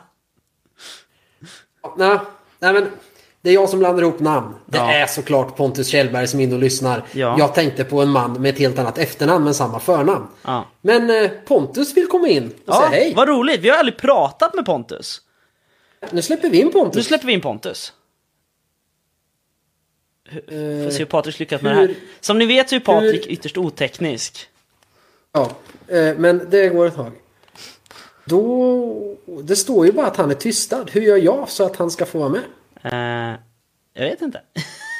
Nej, 1.98 2.18
nej, 2.60 2.74
men 2.74 2.92
det 3.42 3.50
är 3.50 3.54
jag 3.54 3.70
som 3.70 3.80
blandar 3.80 4.04
ihop 4.04 4.20
namn. 4.20 4.56
Det 4.66 4.78
Ja. 4.78 4.92
är 4.94 5.06
såklart 5.08 5.56
Pontus 5.58 5.88
Kjellberg 5.88 6.28
som 6.28 6.40
är 6.40 6.44
inne 6.44 6.56
och 6.56 6.62
lyssnar. 6.62 7.04
Ja. 7.12 7.36
Jag 7.40 7.54
tänkte 7.56 7.84
på 7.84 8.02
en 8.02 8.10
man 8.10 8.42
med 8.42 8.54
ett 8.54 8.60
helt 8.60 8.80
annat 8.80 8.98
efternamn 8.98 9.44
men 9.44 9.54
samma 9.54 9.80
förnamn. 9.80 10.28
Ja. 10.46 10.66
Men 10.82 11.10
eh, 11.24 11.30
Pontus 11.48 11.98
vill 11.98 12.08
komma 12.08 12.28
in 12.28 12.54
och 12.68 12.74
säga 12.76 12.88
hej. 12.90 13.14
vad 13.16 13.28
roligt. 13.28 13.62
Vi 13.62 13.70
har 13.70 13.78
aldrig 13.78 13.98
pratat 13.98 14.54
med 14.54 14.66
Pontus. 14.66 15.22
Nu 16.12 16.22
släpper 16.22 16.50
vi 16.50 16.62
in 16.62 16.72
Pontus. 16.72 16.96
Nu 16.96 17.04
släpper 17.04 17.28
vi 17.28 17.34
in 17.34 17.42
Pontus. 17.42 17.94
Eh, 20.32 20.38
Får 20.84 20.90
se 20.92 20.98
hur 20.98 21.06
Patrik 21.06 21.40
lyckas 21.40 21.62
med 21.62 21.76
hur- 21.76 21.88
det 21.88 21.94
här. 21.94 22.02
Som 22.20 22.38
ni 22.40 22.46
vet 22.46 22.70
så 22.70 22.76
är 22.76 22.80
Patrik 22.80 23.26
hur- 23.28 23.32
ytterst 23.32 23.58
oteknisk. 23.58 24.48
Ja, 25.34 25.50
eh, 25.88 26.18
men 26.18 26.48
det 26.50 26.70
går 26.70 26.86
ett 26.86 26.96
tag. 26.96 27.12
Då... 28.26 29.18
Det 29.44 29.56
står 29.56 29.86
ju 29.86 29.92
bara 29.92 30.08
att 30.08 30.18
han 30.18 30.32
är 30.32 30.36
tystad. 30.36 30.86
Hur 30.92 31.02
gör 31.02 31.18
jag 31.18 31.50
så 31.50 31.66
att 31.66 31.76
han 31.76 31.92
ska 31.92 32.06
få 32.06 32.20
vara 32.20 32.30
med? 32.30 32.42
Eh, 32.84 33.40
jag 33.94 34.04
vet 34.10 34.22
inte. 34.22 34.42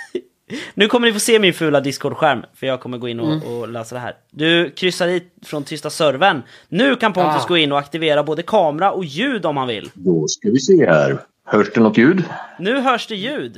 nu 0.74 0.88
kommer 0.88 1.08
ni 1.08 1.14
få 1.14 1.20
se 1.20 1.40
min 1.40 1.54
fula 1.54 1.80
Discord-skärm, 1.82 2.46
för 2.54 2.68
jag 2.68 2.80
kommer 2.80 2.98
gå 2.98 3.08
in 3.10 3.20
och, 3.20 3.34
Mm. 3.34 3.48
och 3.48 3.68
lösa 3.70 3.96
det 3.96 4.02
här. 4.02 4.16
Du 4.32 4.70
kryssar 4.72 5.08
hit 5.08 5.34
från 5.46 5.64
tysta 5.64 5.90
servern. 5.90 6.42
Nu 6.70 6.96
kan 6.96 7.14
Pontus 7.14 7.44
Ah. 7.44 7.48
gå 7.48 7.58
in 7.58 7.72
och 7.72 7.80
aktivera 7.80 8.24
både 8.24 8.44
kamera 8.44 8.92
och 8.92 9.06
ljud 9.06 9.46
om 9.46 9.58
han 9.58 9.68
vill. 9.68 9.90
Då 9.94 10.28
ska 10.28 10.50
vi 10.50 10.60
se 10.60 10.86
här. 10.86 11.20
Hörs 11.46 11.74
det 11.74 11.80
något 11.82 11.98
ljud? 11.98 12.24
Nu 12.60 12.80
hörs 12.80 13.08
det 13.08 13.16
ljud. 13.16 13.58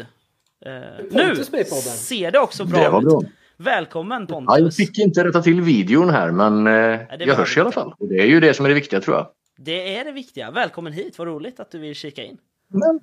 Eh, 0.65 0.71
nu 1.11 1.31
i 1.31 1.63
ser 1.83 2.31
det 2.31 2.39
också 2.39 2.65
bra 2.65 2.79
Det 2.79 2.89
var 2.89 2.99
ut. 3.01 3.05
bra. 3.05 3.21
Välkommen 3.57 4.27
Pontus. 4.27 4.53
Ja, 4.57 4.59
jag 4.59 4.73
fick 4.73 4.99
inte 4.99 5.23
rätta 5.23 5.41
till 5.41 5.61
videon 5.61 6.09
här 6.09 6.31
men 6.31 6.67
eh, 6.67 6.99
jag 7.19 7.35
hörs 7.35 7.57
i 7.57 7.59
alla 7.61 7.71
fall. 7.71 7.93
Och 7.99 8.07
det 8.07 8.15
är 8.21 8.25
ju 8.25 8.39
det 8.39 8.53
som 8.53 8.65
är 8.65 8.69
det 8.69 8.75
viktiga 8.75 9.01
tror 9.01 9.15
jag. 9.17 9.27
Det 9.65 9.97
är 9.97 10.05
det 10.05 10.11
viktiga. 10.11 10.51
Välkommen 10.51 10.93
hit, 10.93 11.17
vad 11.17 11.27
roligt 11.27 11.59
att 11.59 11.71
du 11.71 11.79
vill 11.79 11.95
kika 11.95 12.23
in. 12.23 12.37
Men, 12.67 12.99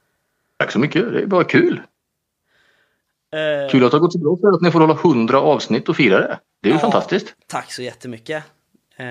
tack 0.56 0.72
så 0.72 0.78
mycket, 0.78 1.12
det 1.12 1.22
är 1.22 1.26
bara 1.26 1.44
kul. 1.44 1.80
Eh, 3.32 3.70
Kul 3.70 3.84
att 3.84 3.90
det 3.90 3.96
har 3.96 4.00
gått 4.00 4.12
så 4.12 4.18
bra 4.18 4.36
för 4.36 4.48
att 4.48 4.60
ni 4.60 4.70
får 4.70 4.80
hålla 4.80 4.94
100 4.94 5.40
avsnitt 5.40 5.88
och 5.88 5.96
fira 5.96 6.18
det. 6.18 6.38
Det 6.60 6.68
är 6.68 6.72
ju 6.72 6.76
Ja. 6.76 6.80
fantastiskt. 6.80 7.34
Tack 7.46 7.72
så 7.72 7.82
jättemycket. 7.82 8.44
Eh, 8.96 9.06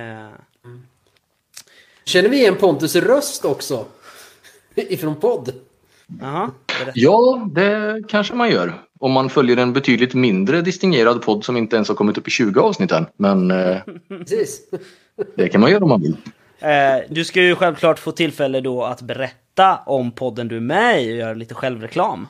Känner 2.05 2.29
vi 2.29 2.37
igen 2.37 2.55
Pontus 2.55 2.95
röst 2.95 3.45
också? 3.45 3.85
Ifrån 4.75 5.15
podd. 5.15 5.53
Berätta. 6.07 6.91
Ja, 6.95 7.47
det 7.51 8.01
kanske 8.07 8.33
man 8.35 8.49
gör. 8.51 8.73
Om 8.99 9.11
man 9.11 9.29
följer 9.29 9.57
en 9.57 9.73
betydligt 9.73 10.13
mindre 10.13 10.61
distingerad 10.61 11.21
podd 11.21 11.45
som 11.45 11.57
inte 11.57 11.75
ens 11.75 11.87
har 11.87 11.95
kommit 11.95 12.17
upp 12.17 12.27
i 12.27 12.31
20 12.31 12.59
avsnitt 12.59 12.91
än. 12.91 13.05
Men 13.17 13.51
eh, 13.51 13.77
Precis. 14.07 14.61
det 15.35 15.49
kan 15.49 15.61
man 15.61 15.71
göra 15.71 15.83
om 15.83 15.89
man 15.89 16.01
vill. 16.01 16.17
Eh, 16.59 17.03
du 17.09 17.25
ska 17.25 17.41
ju 17.41 17.55
självklart 17.55 17.99
få 17.99 18.11
tillfälle 18.11 18.61
då 18.61 18.83
att 18.83 19.01
berätta 19.01 19.79
om 19.85 20.11
podden 20.11 20.47
du 20.47 20.55
är 20.55 20.61
med 20.61 21.03
i 21.03 21.13
och 21.13 21.17
göra 21.17 21.33
lite 21.33 21.53
självreklam. 21.53 22.27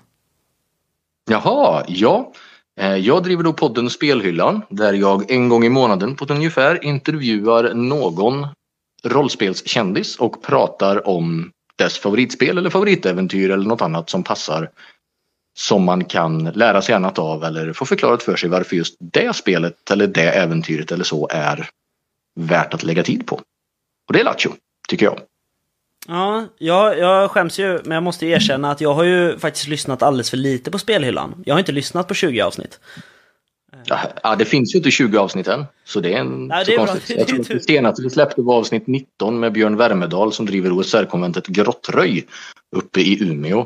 Jaha, 1.30 1.84
ja. 1.88 2.32
Eh, 2.80 2.96
Jag 2.96 3.24
driver 3.24 3.44
då 3.44 3.54
podden 3.54 3.90
Spelhyllan 3.90 4.62
där 4.70 4.94
jag 4.94 5.32
en 5.32 5.50
gång 5.50 5.64
i 5.64 5.70
månaden 5.70 6.16
på 6.16 6.24
ett 6.26 6.32
ungefär 6.32 6.86
intervjuar 6.86 7.74
någon 7.74 8.48
rollspelskändis 9.04 10.16
och 10.16 10.44
pratar 10.44 11.08
om 11.08 11.52
dess 11.76 11.98
favoritspel 12.00 12.58
eller 12.58 12.70
favoritäventyr 12.70 13.50
eller 13.50 13.66
något 13.66 13.82
annat 13.82 14.10
som 14.10 14.24
passar. 14.24 14.70
Som 15.58 15.84
man 15.84 16.06
kan 16.06 16.44
lära 16.44 16.82
sig 16.82 16.96
annat 16.96 17.20
av 17.20 17.44
eller 17.44 17.74
få 17.74 17.86
förklarat 17.86 18.24
för 18.24 18.36
sig 18.36 18.50
varför 18.50 18.76
just 18.76 18.96
det 19.00 19.36
spelet 19.36 19.92
eller 19.92 20.08
det 20.08 20.32
äventyret 20.32 20.92
eller 20.92 21.04
så 21.04 21.28
är 21.32 21.70
värt 22.36 22.74
att 22.74 22.84
lägga 22.84 23.04
tid 23.04 23.28
på. 23.28 23.42
Och 24.10 24.14
det 24.14 24.20
är 24.20 24.24
Lattjo, 24.24 24.52
tycker 24.88 25.06
jag. 25.06 25.20
Ja, 26.08 26.46
jag, 26.58 26.98
jag 26.98 27.32
skäms 27.32 27.60
ju, 27.60 27.80
men 27.84 27.92
jag 27.92 28.04
måste 28.04 28.26
erkänna 28.26 28.72
att 28.72 28.82
jag 28.82 28.94
har 28.94 29.04
ju 29.04 29.40
faktiskt 29.40 29.68
lyssnat 29.68 30.04
alldeles 30.04 30.30
för 30.30 30.38
lite 30.38 30.72
på 30.72 30.80
spelhyllan. 30.80 31.44
Jag 31.46 31.54
har 31.54 31.60
inte 31.60 31.72
lyssnat 31.72 32.08
på 32.08 32.14
20 32.14 32.42
avsnitt. 32.42 32.80
Ja, 34.24 34.36
det 34.36 34.46
finns 34.46 34.76
ju 34.76 34.78
inte 34.78 34.92
20 34.92 35.18
avsnitt 35.18 35.48
än. 35.48 35.66
Så 35.86 36.00
det 36.00 36.14
är 36.14 36.18
en 36.18 36.48
Nej, 36.48 36.64
det 36.66 36.74
är 36.74 36.78
konstigt. 36.78 37.18
Jag 37.18 37.28
tror 37.28 37.40
att 37.42 37.48
det 37.48 37.60
senaste 37.60 38.02
vi 38.02 38.10
släppte 38.10 38.42
var 38.42 38.56
avsnitt 38.56 38.88
19 38.88 39.40
med 39.40 39.54
Björn 39.54 39.78
Värmedal 39.78 40.34
som 40.34 40.46
driver 40.46 40.72
OSR-konventet 40.72 41.48
Grottröj 41.48 42.26
uppe 42.76 43.00
i 43.02 43.24
Umeå. 43.24 43.66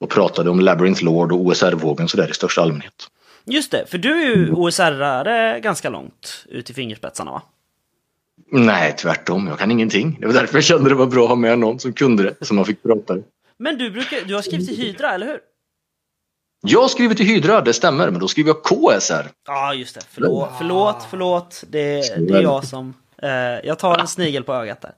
Och 0.00 0.10
pratade 0.10 0.50
om 0.50 0.60
Labyrinth 0.60 1.04
Lord 1.04 1.32
och 1.32 1.40
OSR-vågen 1.40 2.08
sådär 2.08 2.30
i 2.30 2.34
största 2.34 2.62
allmänhet. 2.62 3.08
Just 3.44 3.70
det, 3.70 3.84
för 3.88 3.98
du 3.98 4.22
är 4.22 4.36
ju 4.36 4.52
OSR-are 4.52 5.60
ganska 5.60 5.90
långt 5.90 6.46
ut 6.48 6.70
i 6.70 6.74
fingerspetsarna 6.74 7.30
va? 7.30 7.42
Nej, 8.50 8.96
tvärtom. 8.98 9.46
Jag 9.46 9.58
kan 9.58 9.70
ingenting. 9.70 10.18
Det 10.20 10.26
var 10.26 10.34
därför 10.34 10.56
jag 10.56 10.64
kände 10.64 10.88
det 10.88 10.94
var 10.94 11.06
bra 11.06 11.22
att 11.22 11.28
ha 11.28 11.36
med 11.36 11.58
någon 11.58 11.78
som 11.80 11.92
kunde 11.92 12.22
det, 12.22 12.46
som 12.46 12.56
man 12.56 12.64
fick 12.64 12.82
prata. 12.82 13.16
Men 13.58 13.78
du, 13.78 13.90
brukar, 13.90 14.18
du 14.26 14.34
har 14.34 14.42
skrivit 14.42 14.68
till 14.68 14.76
Hydra, 14.76 15.10
eller 15.14 15.26
hur? 15.26 15.40
Jag 16.66 16.80
har 16.80 16.88
skrivit 16.88 17.16
till 17.16 17.26
Hydra, 17.26 17.60
det 17.60 17.72
stämmer, 17.72 18.10
men 18.10 18.20
då 18.20 18.28
skriver 18.28 18.48
jag 18.50 18.62
KSR. 18.62 19.28
Ja, 19.46 19.74
just 19.74 19.94
det. 19.94 20.00
Förlåt, 20.10 20.50
förlåt, 20.58 21.06
förlåt. 21.10 21.64
Det, 21.68 22.00
det 22.28 22.34
är 22.34 22.42
jag 22.42 22.64
som... 22.64 22.94
Eh, 23.22 23.30
jag 23.64 23.78
tar 23.78 23.98
en 23.98 24.06
snigel 24.08 24.44
på 24.44 24.54
ögat 24.54 24.80
där. 24.82 24.92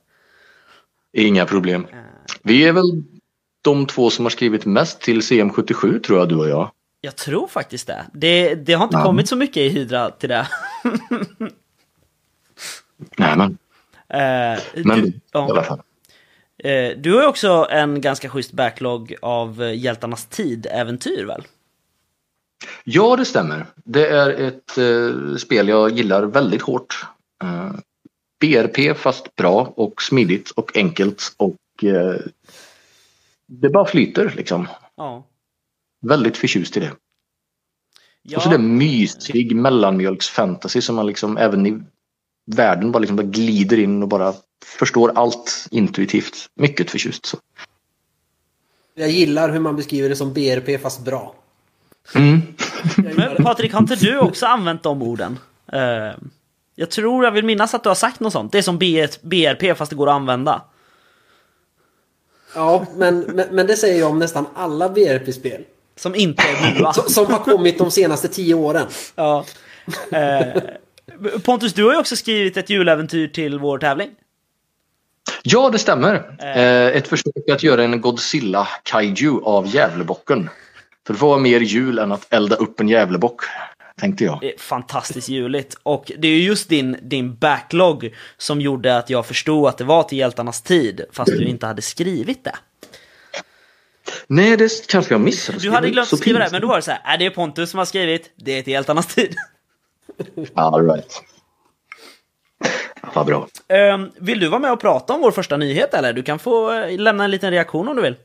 Inga 1.13 1.47
problem. 1.47 1.87
Vi 2.43 2.65
är 2.69 2.73
väl 2.73 3.03
de 3.63 3.87
två 3.87 4.11
som 4.11 4.25
har 4.25 4.31
skrivit 4.31 4.65
mest 4.67 5.01
till 5.01 5.21
CM77 5.21 6.01
tror 6.01 6.19
jag, 6.19 6.29
du 6.29 6.37
och 6.37 6.49
jag. 6.49 6.71
Jag 7.01 7.17
tror 7.17 7.47
faktiskt 7.47 7.87
det. 7.87 8.07
Det, 8.13 8.55
det 8.55 8.73
har 8.73 8.85
inte 8.85 8.97
Ja. 8.97 9.05
kommit 9.05 9.29
så 9.29 9.37
mycket 9.37 9.57
i 9.57 9.69
Hydra 9.69 10.11
till 10.11 10.29
det. 10.29 10.47
Men, 13.21 13.59
Eh, 14.13 14.59
men 14.85 15.01
du, 15.01 15.07
i 15.09 15.21
alla 15.33 15.57
ja, 15.57 15.63
fall. 15.63 15.81
eh, 16.65 16.97
du 16.99 17.15
har 17.15 17.21
ju 17.23 17.27
också 17.27 17.67
en 17.71 18.01
ganska 18.01 18.29
schysst 18.29 18.53
backlog 18.53 19.15
av 19.23 19.63
eh, 19.63 19.75
Hjältarnas 19.79 20.27
tid-äventyr 20.27 21.25
väl? 21.25 21.43
Ja, 22.85 23.17
det 23.17 23.25
stämmer. 23.25 23.67
Det 23.85 24.07
är 24.09 24.31
ett 24.31 24.79
eh, 24.79 25.37
spel 25.37 25.69
jag 25.69 25.91
gillar 25.91 26.23
väldigt 26.23 26.63
hårt. 26.63 27.07
Eh, 27.43 27.73
BRP 28.41 28.97
fast 28.97 29.37
bra 29.37 29.73
och 29.77 30.03
smidigt 30.03 30.51
och 30.51 30.77
enkelt 30.77 31.35
och 31.37 31.85
eh, 31.85 32.17
det 33.47 33.69
bara 33.71 33.87
flyter 33.87 34.33
liksom. 34.37 34.69
Ja. 34.97 35.27
Väldigt 36.07 36.37
förtjust 36.37 36.77
i 36.77 36.81
det. 36.81 36.93
ja. 38.23 38.37
Och 38.37 38.43
så 38.43 38.49
det 38.49 38.55
är 38.55 38.59
mysig 38.59 39.57
mellanmjölksfantasy 39.57 40.81
som 40.81 40.97
man 40.97 41.07
liksom 41.07 41.37
även 41.37 41.67
i 41.67 41.83
världen 42.47 42.93
bara, 42.93 42.99
liksom 42.99 43.17
bara 43.17 43.27
glider 43.27 43.79
in 43.79 44.03
och 44.03 44.09
bara 44.09 44.35
förstår 44.65 45.13
allt 45.15 45.67
intuitivt. 45.71 46.51
Mycket 46.55 46.91
förtjust. 46.91 47.27
Så. 47.27 47.37
Jag 48.95 49.11
gillar 49.11 49.51
hur 49.51 49.61
man 49.61 49.77
beskriver 49.77 50.09
det 50.09 50.17
som 50.17 50.33
BRP 50.33 50.83
fast 50.83 51.05
bra. 51.05 51.35
Mm. 52.15 52.41
Men 52.97 53.45
Patrik, 53.45 53.73
har 53.73 53.81
inte 53.81 53.97
du 53.97 54.19
också 54.19 54.47
använt 54.47 54.83
de 54.83 55.03
orden? 55.03 55.39
Eh, 55.73 56.13
jag 56.75 56.91
tror 56.91 57.25
jag 57.25 57.33
vill 57.33 57.45
minnas 57.45 57.75
att 57.75 57.83
du 57.83 57.89
har 57.91 57.95
sagt 57.95 58.21
något 58.21 58.33
sånt. 58.33 58.53
Det 58.53 58.59
är 58.59 58.63
som 58.63 58.79
BRP 59.23 59.77
fast 59.77 59.91
det 59.91 59.97
går 59.97 60.09
att 60.09 60.15
använda. 60.15 60.63
Ja, 62.55 62.87
men, 62.97 63.21
men, 63.21 63.49
men 63.51 63.67
det 63.67 63.77
säger 63.77 64.01
jag 64.01 64.11
om 64.11 64.19
nästan 64.19 64.47
alla 64.55 64.89
BRP-spel. 64.89 65.65
Som 65.97 66.15
inte 66.15 66.43
är 66.43 66.79
bua. 66.79 66.93
Som, 66.95 67.05
som 67.05 67.27
har 67.27 67.39
kommit 67.39 67.79
de 67.79 67.91
senaste 67.91 68.29
tio 68.29 68.55
åren. 68.55 68.87
Ja. 69.15 69.45
Eh, 70.13 70.63
Pontus, 71.45 71.75
du 71.75 71.85
har 71.85 71.93
ju 71.93 71.99
också 71.99 72.17
skrivit 72.17 72.57
ett 72.57 72.71
juläventyr 72.71 73.29
till 73.29 73.59
vår 73.59 73.79
tävling. 73.79 74.11
Ja, 75.43 75.71
det 75.71 75.79
stämmer. 75.79 76.37
Eh, 76.39 76.97
ett 76.97 77.09
försök 77.09 77.49
att 77.53 77.63
göra 77.63 77.85
en 77.85 78.01
Godzilla 78.01 78.69
Kaiju 78.83 79.41
av 79.45 79.75
Gävlebocken. 79.75 80.51
För 81.07 81.13
det 81.15 81.19
får 81.19 81.29
vara 81.29 81.39
mer 81.39 81.61
jul 81.61 81.99
än 81.99 82.13
att 82.13 82.33
elda 82.33 82.57
upp 82.57 82.81
en 82.81 82.89
Gävlebock, 82.89 83.41
tänkte 84.01 84.25
jag. 84.25 84.39
Det 84.41 84.55
är 84.55 84.59
fantastiskt 84.59 85.29
juligt. 85.29 85.77
Och 85.83 86.13
det 86.19 86.29
är 86.29 86.33
ju 86.33 86.43
just 86.43 86.69
din, 86.69 86.97
din 87.03 87.37
backlog 87.37 88.15
som 88.37 88.61
gjorde 88.61 88.97
att 88.97 89.11
jag 89.11 89.27
förstod 89.27 89.69
att 89.69 89.79
det 89.79 89.85
var 89.85 90.03
till 90.03 90.19
hjältarnas 90.19 90.63
tid, 90.63 91.05
fast 91.13 91.33
du 91.39 91.45
inte 91.45 91.67
hade 91.67 91.83
skrivit 91.83 92.45
det. 92.45 92.57
Nej, 94.27 94.57
det 94.57 94.87
kanske 94.89 95.15
jag 95.15 95.21
missade. 95.21 95.59
Du 95.59 95.71
hade 95.71 95.91
glömt 95.91 96.13
att 96.13 96.19
skriva 96.19 96.39
det, 96.39 96.49
men 96.53 96.61
då 96.61 96.69
var 96.69 96.77
det 96.77 96.83
så 96.83 96.91
här, 96.91 97.15
är 97.15 97.19
det 97.19 97.31
Pontus 97.31 97.71
som 97.71 97.79
har 97.79 97.85
skrivit, 97.85 98.33
det 98.37 98.59
är 98.59 98.63
till 98.63 98.73
hjältarnas 98.73 99.15
tid. 99.15 99.37
All 100.55 100.87
right. 100.87 101.23
Vad 103.15 103.27
bra. 103.27 103.47
Ehm, 103.69 104.11
vill 104.19 104.41
du 104.41 104.49
vara 104.49 104.61
med 104.61 104.73
och 104.73 104.81
prata 104.81 105.13
om 105.13 105.21
vår 105.21 105.31
första 105.31 105.57
nyhet 105.57 105.95
eller? 105.95 106.13
Du 106.13 106.23
kan 106.23 106.39
få 106.39 106.73
eh, 106.73 106.99
lämna 106.99 107.25
en 107.25 107.31
liten 107.31 107.51
reaktion 107.51 107.89
om 107.89 107.97
du 107.97 108.03
vill. 108.03 108.17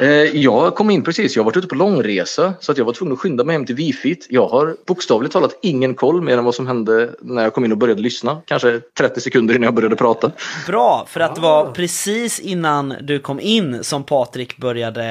Eh, 0.00 0.08
jag 0.10 0.74
kom 0.74 0.90
in 0.90 1.04
precis, 1.04 1.36
jag 1.36 1.42
har 1.42 1.44
varit 1.44 1.56
ute 1.56 1.66
på 1.66 1.74
långresa 1.74 2.54
så 2.60 2.72
att 2.72 2.78
jag 2.78 2.84
var 2.84 2.92
tvungen 2.92 3.12
att 3.12 3.18
skynda 3.18 3.44
mig 3.44 3.52
hem 3.52 3.66
till 3.66 3.74
Wifit. 3.74 4.26
Jag 4.30 4.48
har 4.48 4.76
bokstavligt 4.86 5.32
talat 5.32 5.58
ingen 5.62 5.94
koll 5.94 6.22
mer 6.22 6.38
än 6.38 6.44
vad 6.44 6.54
som 6.54 6.66
hände 6.66 7.14
när 7.20 7.42
jag 7.42 7.54
kom 7.54 7.64
in 7.64 7.72
och 7.72 7.78
började 7.78 8.02
lyssna. 8.02 8.42
Kanske 8.44 8.80
30 8.98 9.20
sekunder 9.20 9.54
innan 9.54 9.64
jag 9.64 9.74
började 9.74 9.96
prata. 9.96 10.32
Bra, 10.66 11.04
för 11.08 11.20
att 11.20 11.34
det 11.34 11.40
var 11.40 11.72
precis 11.72 12.40
innan 12.40 12.94
du 13.00 13.18
kom 13.18 13.40
in 13.40 13.84
som 13.84 14.04
Patrik 14.04 14.56
började 14.56 15.04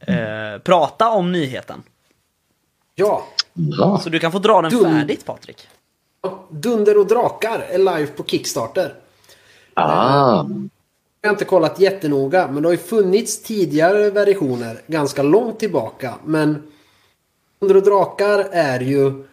eh, 0.00 0.62
prata 0.62 1.10
om 1.10 1.32
nyheten. 1.32 1.82
Ja, 2.94 3.24
Ja. 3.54 4.00
Så 4.02 4.10
du 4.10 4.18
kan 4.18 4.32
få 4.32 4.38
dra 4.38 4.62
den 4.62 4.70
Dum. 4.70 4.84
färdigt 4.84 5.24
Patrik. 5.24 5.68
Dunder 6.50 6.98
och 6.98 7.06
drakar 7.06 7.58
är 7.58 7.78
live 7.78 8.06
på 8.06 8.24
Kickstarter. 8.24 8.94
Ah. 9.74 10.44
Jag 11.20 11.28
har 11.28 11.34
inte 11.34 11.44
kollat 11.44 11.80
jättenoga, 11.80 12.48
men 12.52 12.62
det 12.62 12.68
har 12.68 12.72
ju 12.72 12.78
funnits 12.78 13.42
tidigare 13.42 14.10
versioner 14.10 14.80
ganska 14.86 15.22
långt 15.22 15.58
tillbaka. 15.58 16.14
Men 16.24 16.62
Dunder 17.60 17.76
och 17.76 17.82
drakar 17.82 18.38
är 18.52 18.80
ju 18.80 19.24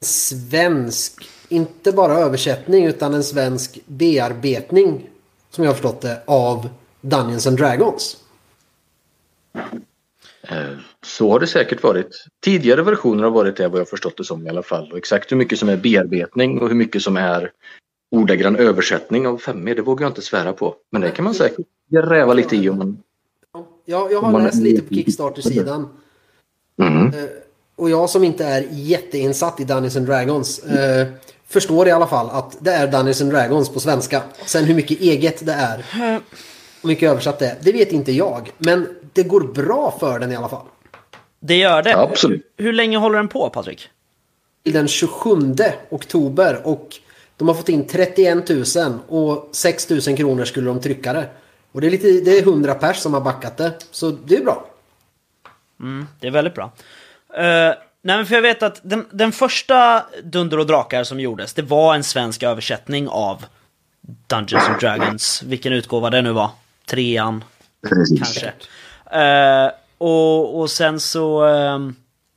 svensk, 0.00 1.28
inte 1.48 1.92
bara 1.92 2.12
översättning 2.12 2.84
utan 2.84 3.14
en 3.14 3.24
svensk 3.24 3.78
bearbetning 3.86 5.10
som 5.50 5.64
jag 5.64 5.70
har 5.70 5.74
förstått 5.74 6.00
det 6.00 6.22
av 6.26 6.68
Dungeons 7.00 7.46
and 7.46 7.56
Dragons. 7.56 8.16
Eh, 10.42 10.78
Så 11.06 11.30
har 11.30 11.40
det 11.40 11.46
säkert 11.46 11.82
varit. 11.82 12.24
Tidigare 12.44 12.82
versioner 12.82 13.24
har 13.24 13.30
varit 13.30 13.56
det 13.56 13.68
vad 13.68 13.80
jag 13.80 13.88
förstått 13.88 14.16
det 14.16 14.24
som 14.24 14.46
i 14.46 14.50
alla 14.50 14.62
fall. 14.62 14.92
Och 14.92 14.98
exakt 14.98 15.32
hur 15.32 15.36
mycket 15.36 15.58
som 15.58 15.68
är 15.68 15.76
bearbetning 15.76 16.60
och 16.60 16.68
hur 16.68 16.74
mycket 16.74 17.02
som 17.02 17.16
är 17.16 17.50
ordagrann 18.10 18.56
översättning 18.56 19.26
av 19.26 19.38
5 19.38 19.64
det 19.64 19.80
vågar 19.82 20.04
jag 20.04 20.10
inte 20.10 20.22
svära 20.22 20.52
på. 20.52 20.74
Men 20.92 21.02
det 21.02 21.10
kan 21.10 21.24
man 21.24 21.34
säkert 21.34 21.66
gräva 21.90 22.34
lite 22.34 22.56
i 22.56 22.70
om 22.70 22.78
man... 22.78 22.98
Jag, 23.84 24.12
jag 24.12 24.20
har 24.20 24.32
Man- 24.32 24.44
läst 24.44 24.62
lite 24.62 24.82
på 24.82 24.94
Kickstarter-sidan. 24.94 25.88
Mm. 26.82 27.06
Eh, 27.06 27.24
Och 27.76 27.90
jag 27.90 28.10
som 28.10 28.24
inte 28.24 28.44
är 28.44 28.66
jätteinsatt 28.70 29.60
i 29.60 29.64
Dungeons 29.64 29.96
and 29.96 30.06
Dragons 30.06 30.58
eh, 30.58 31.06
förstår 31.48 31.88
i 31.88 31.90
alla 31.90 32.06
fall 32.06 32.30
att 32.30 32.56
det 32.60 32.70
är 32.70 32.86
Dungeons 32.86 33.20
and 33.22 33.30
Dragons 33.32 33.68
på 33.68 33.80
svenska. 33.80 34.22
Sen 34.46 34.64
hur 34.64 34.74
mycket 34.74 35.00
eget 35.00 35.46
det 35.46 35.52
är, 35.52 35.84
hur 36.82 36.88
mycket 36.88 37.10
översatt 37.10 37.38
det 37.38 37.46
är, 37.46 37.56
det 37.62 37.72
vet 37.72 37.92
inte 37.92 38.12
jag. 38.12 38.50
Men 38.58 38.88
det 39.12 39.22
går 39.22 39.40
bra 39.40 39.96
för 40.00 40.18
den 40.18 40.32
i 40.32 40.36
alla 40.36 40.48
fall. 40.48 40.66
Det 41.46 41.56
gör 41.56 41.82
det. 41.82 41.96
Absolut. 41.96 42.52
Hur 42.56 42.72
länge 42.72 42.98
håller 42.98 43.16
den 43.16 43.28
på 43.28 43.50
Patrik? 43.50 43.88
Till 44.64 44.72
den 44.72 44.88
27 44.88 45.30
oktober 45.90 46.60
och 46.64 46.88
de 47.36 47.48
har 47.48 47.54
fått 47.54 47.68
in 47.68 47.86
31 47.86 48.48
000 48.48 48.64
och 49.08 49.48
6 49.52 49.90
000 49.90 50.00
kronor 50.00 50.44
skulle 50.44 50.66
de 50.66 50.80
trycka 50.80 51.12
det. 51.12 51.28
Och 51.72 51.80
det 51.80 51.86
är, 51.86 51.90
lite, 51.90 52.08
det 52.08 52.38
är 52.38 52.42
100 52.42 52.74
pers 52.74 52.96
som 52.96 53.14
har 53.14 53.20
backat 53.20 53.56
det. 53.56 53.72
Så 53.90 54.10
det 54.10 54.36
är 54.36 54.44
bra. 54.44 54.66
Det 56.20 56.26
är 56.26 56.30
väldigt 56.30 56.54
bra. 56.54 56.64
Uh, 56.64 57.74
nej 58.02 58.16
men 58.16 58.26
för 58.26 58.34
jag 58.34 58.42
vet 58.42 58.62
att 58.62 58.80
den, 58.82 59.06
den 59.10 59.32
första 59.32 60.06
Dunder 60.22 60.58
och 60.58 60.66
Drakar 60.66 61.04
som 61.04 61.20
gjordes, 61.20 61.54
det 61.54 61.62
var 61.62 61.94
en 61.94 62.04
svensk 62.04 62.42
översättning 62.42 63.08
av 63.08 63.44
Dungeons 64.26 64.68
and 64.68 64.80
Dragons, 64.80 65.42
vilken 65.42 65.72
utgåva 65.72 66.10
det 66.10 66.22
nu 66.22 66.32
var. 66.32 66.50
Trean, 66.86 67.44
Precis. 67.88 68.18
kanske. 68.18 68.52
Eh, 69.20 69.70
och, 69.98 70.60
och 70.60 70.70
sen 70.70 71.00
så 71.00 71.44
ehm, 71.44 71.94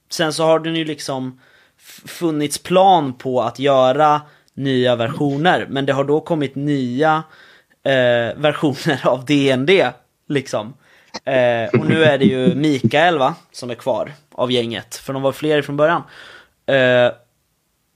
Sen 0.09 0.33
så 0.33 0.43
har 0.43 0.59
den 0.59 0.75
ju 0.75 0.85
liksom 0.85 1.39
funnits 2.05 2.57
plan 2.57 3.13
på 3.13 3.41
att 3.41 3.59
göra 3.59 4.21
nya 4.53 4.95
versioner 4.95 5.67
men 5.69 5.85
det 5.85 5.93
har 5.93 6.03
då 6.03 6.21
kommit 6.21 6.55
nya 6.55 7.23
eh, 7.83 7.91
versioner 8.37 9.07
av 9.07 9.25
DND 9.25 9.69
liksom. 10.27 10.73
Eh, 11.25 11.79
och 11.79 11.85
nu 11.85 12.03
är 12.03 12.17
det 12.17 12.25
ju 12.25 12.55
Mikael 12.55 13.17
va, 13.17 13.35
som 13.51 13.69
är 13.69 13.75
kvar 13.75 14.11
av 14.31 14.51
gänget, 14.51 14.95
för 14.95 15.13
de 15.13 15.21
var 15.21 15.31
fler 15.31 15.61
från 15.61 15.77
början. 15.77 16.03
Eh, 16.65 17.11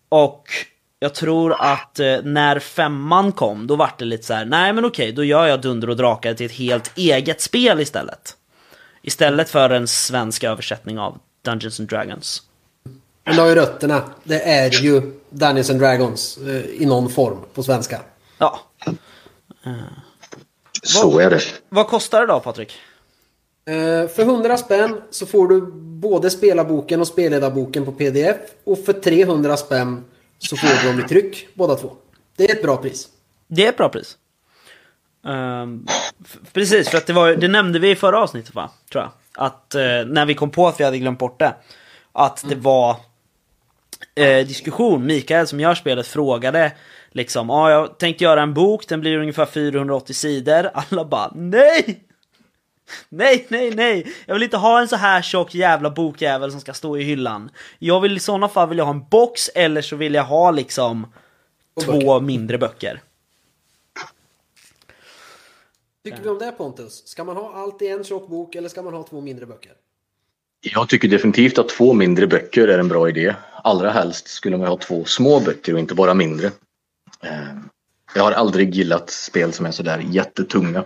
och 0.10 0.44
jag 1.00 1.14
tror 1.14 1.56
att 1.60 2.00
eh, 2.00 2.18
när 2.24 2.60
femman 2.60 3.32
kom, 3.32 3.68
då 3.68 3.76
vart 3.76 4.00
det 4.00 4.06
lite 4.06 4.24
så 4.24 4.34
här, 4.34 4.46
nej 4.46 4.74
men 4.74 4.86
okej, 4.86 5.12
då 5.12 5.24
gör 5.24 5.48
jag 5.48 5.62
Dunder 5.62 5.90
och 5.90 5.98
Drakar 5.98 6.34
till 6.34 6.46
ett 6.46 6.52
helt 6.52 6.98
eget 6.98 7.42
spel 7.42 7.80
istället. 7.80 8.38
Istället 9.06 9.50
för 9.50 9.70
en 9.70 9.88
svensk 9.88 10.44
översättning 10.44 11.00
av 11.00 11.18
Dungeons 11.42 11.80
and 11.80 11.90
Dragons. 11.90 12.42
Men 13.26 13.36
det 13.36 13.42
har 13.42 13.50
ju 13.50 13.56
rötterna. 13.56 14.04
Det 14.24 14.42
är 14.42 14.70
ju 14.84 15.02
Dungeons 15.30 15.70
and 15.70 15.80
Dragons 15.80 16.38
eh, 16.38 16.66
i 16.66 16.86
någon 16.86 17.10
form 17.10 17.38
på 17.54 17.64
svenska. 17.64 18.02
Ja. 18.38 18.60
Så 20.84 21.20
är 21.20 21.30
det. 21.30 21.40
Vad 21.70 21.88
kostar 21.88 22.22
det 22.22 22.28
då 22.28 22.40
Patrik? 22.40 22.74
Eh, 23.66 24.08
För 24.08 24.20
100 24.24 24.58
spänn 24.58 25.02
så 25.10 25.26
får 25.26 25.48
du 25.48 25.62
både 25.76 26.30
spelarboken 26.30 27.02
och 27.02 27.08
spelledarboken 27.08 27.86
på 27.86 27.92
pdf. 27.92 28.36
Och 28.64 28.80
för 28.86 28.94
300 28.94 29.58
spänn 29.58 30.04
så 30.40 30.58
får 30.58 30.68
du 30.84 30.88
dem 30.92 31.00
i 31.06 31.08
tryck, 31.10 31.48
båda 31.54 31.76
två. 31.76 31.92
Det 32.36 32.50
är 32.52 32.56
ett 32.56 32.62
bra 32.62 32.78
pris. 32.78 33.08
Det 33.48 33.66
är 33.66 33.70
ett 33.70 33.78
bra 33.78 33.90
pris. 33.90 34.18
F- 36.26 36.38
precis, 36.54 36.90
för 36.90 36.98
att 36.98 37.08
det, 37.08 37.14
var, 37.14 37.36
det 37.36 37.48
nämnde 37.48 37.80
vi 37.80 37.92
i 37.92 37.96
förra 37.96 38.20
avsnittet 38.20 38.56
va? 38.56 38.70
Tror 38.92 39.04
jag. 39.04 39.12
Att 39.46 39.76
eh, 39.76 39.82
när 40.06 40.26
vi 40.26 40.34
kom 40.34 40.50
på 40.50 40.68
att 40.68 40.80
vi 40.80 40.84
hade 40.84 41.00
glömt 41.00 41.20
bort 41.20 41.40
det. 41.40 41.56
Att 42.12 42.46
det 42.50 42.56
var 42.56 42.96
eh, 44.16 44.48
diskussion. 44.48 45.06
Mikael 45.06 45.48
som 45.48 45.60
gör 45.60 45.76
spelet 45.76 46.08
frågade 46.08 46.72
liksom, 47.12 47.50
ja 47.50 47.56
ah, 47.56 47.72
jag 47.72 47.98
tänkte 47.98 48.24
göra 48.24 48.42
en 48.42 48.54
bok, 48.54 48.88
den 48.88 49.02
blir 49.02 49.18
ungefär 49.18 49.46
480 49.46 50.14
sidor. 50.14 50.70
Alla 50.74 51.06
bara 51.06 51.32
nej! 51.36 52.04
Nej, 53.10 53.46
nej, 53.50 53.72
nej! 53.76 54.14
Jag 54.26 54.34
vill 54.34 54.44
inte 54.44 54.58
ha 54.58 54.82
en 54.82 54.88
så 54.88 54.96
här 54.96 55.22
tjock 55.22 55.56
jävla 55.56 55.90
bokjävel 55.90 56.52
som 56.52 56.62
ska 56.62 56.74
stå 56.74 56.98
i 56.98 57.04
hyllan. 57.04 57.50
Jag 57.80 58.00
vill 58.02 58.18
i 58.18 58.20
sådana 58.20 58.50
fall 58.50 58.70
vill 58.70 58.78
jag 58.78 58.86
ha 58.86 58.94
en 58.94 59.06
box 59.10 59.50
eller 59.56 59.82
så 59.82 59.96
vill 59.96 60.14
jag 60.14 60.24
ha 60.24 60.52
liksom 60.52 61.08
två 61.86 62.20
mindre 62.20 62.58
böcker. 62.58 63.02
Tycker 66.04 66.24
vi 66.24 66.30
om 66.30 66.40
det 66.40 66.52
Pontus? 66.52 67.08
Ska 67.08 67.24
man 67.24 67.36
ha 67.38 67.54
allt 67.54 67.82
i 67.82 67.88
en 67.88 68.04
tjock 68.04 68.28
bok 68.28 68.56
eller 68.56 68.70
ska 68.70 68.82
man 68.82 68.94
ha 68.94 69.04
två 69.04 69.22
mindre 69.22 69.46
böcker? 69.46 69.72
Jag 70.62 70.90
tycker 70.90 71.08
definitivt 71.08 71.58
att 71.58 71.70
två 71.70 71.94
mindre 71.94 72.28
böcker 72.28 72.68
är 72.68 72.80
en 72.80 72.88
bra 72.88 73.10
idé. 73.10 73.36
Allra 73.64 73.92
helst 73.92 74.28
skulle 74.28 74.58
man 74.58 74.68
ha 74.68 74.78
två 74.78 75.06
små 75.06 75.40
böcker 75.40 75.74
och 75.74 75.80
inte 75.80 75.96
bara 75.96 76.14
mindre. 76.14 76.48
Eh, 77.22 77.32
Jag 78.16 78.24
har 78.24 78.32
aldrig 78.32 78.76
gillat 78.76 79.10
spel 79.10 79.54
som 79.54 79.66
är 79.66 79.72
sådär 79.72 80.06
jättetunga 80.10 80.86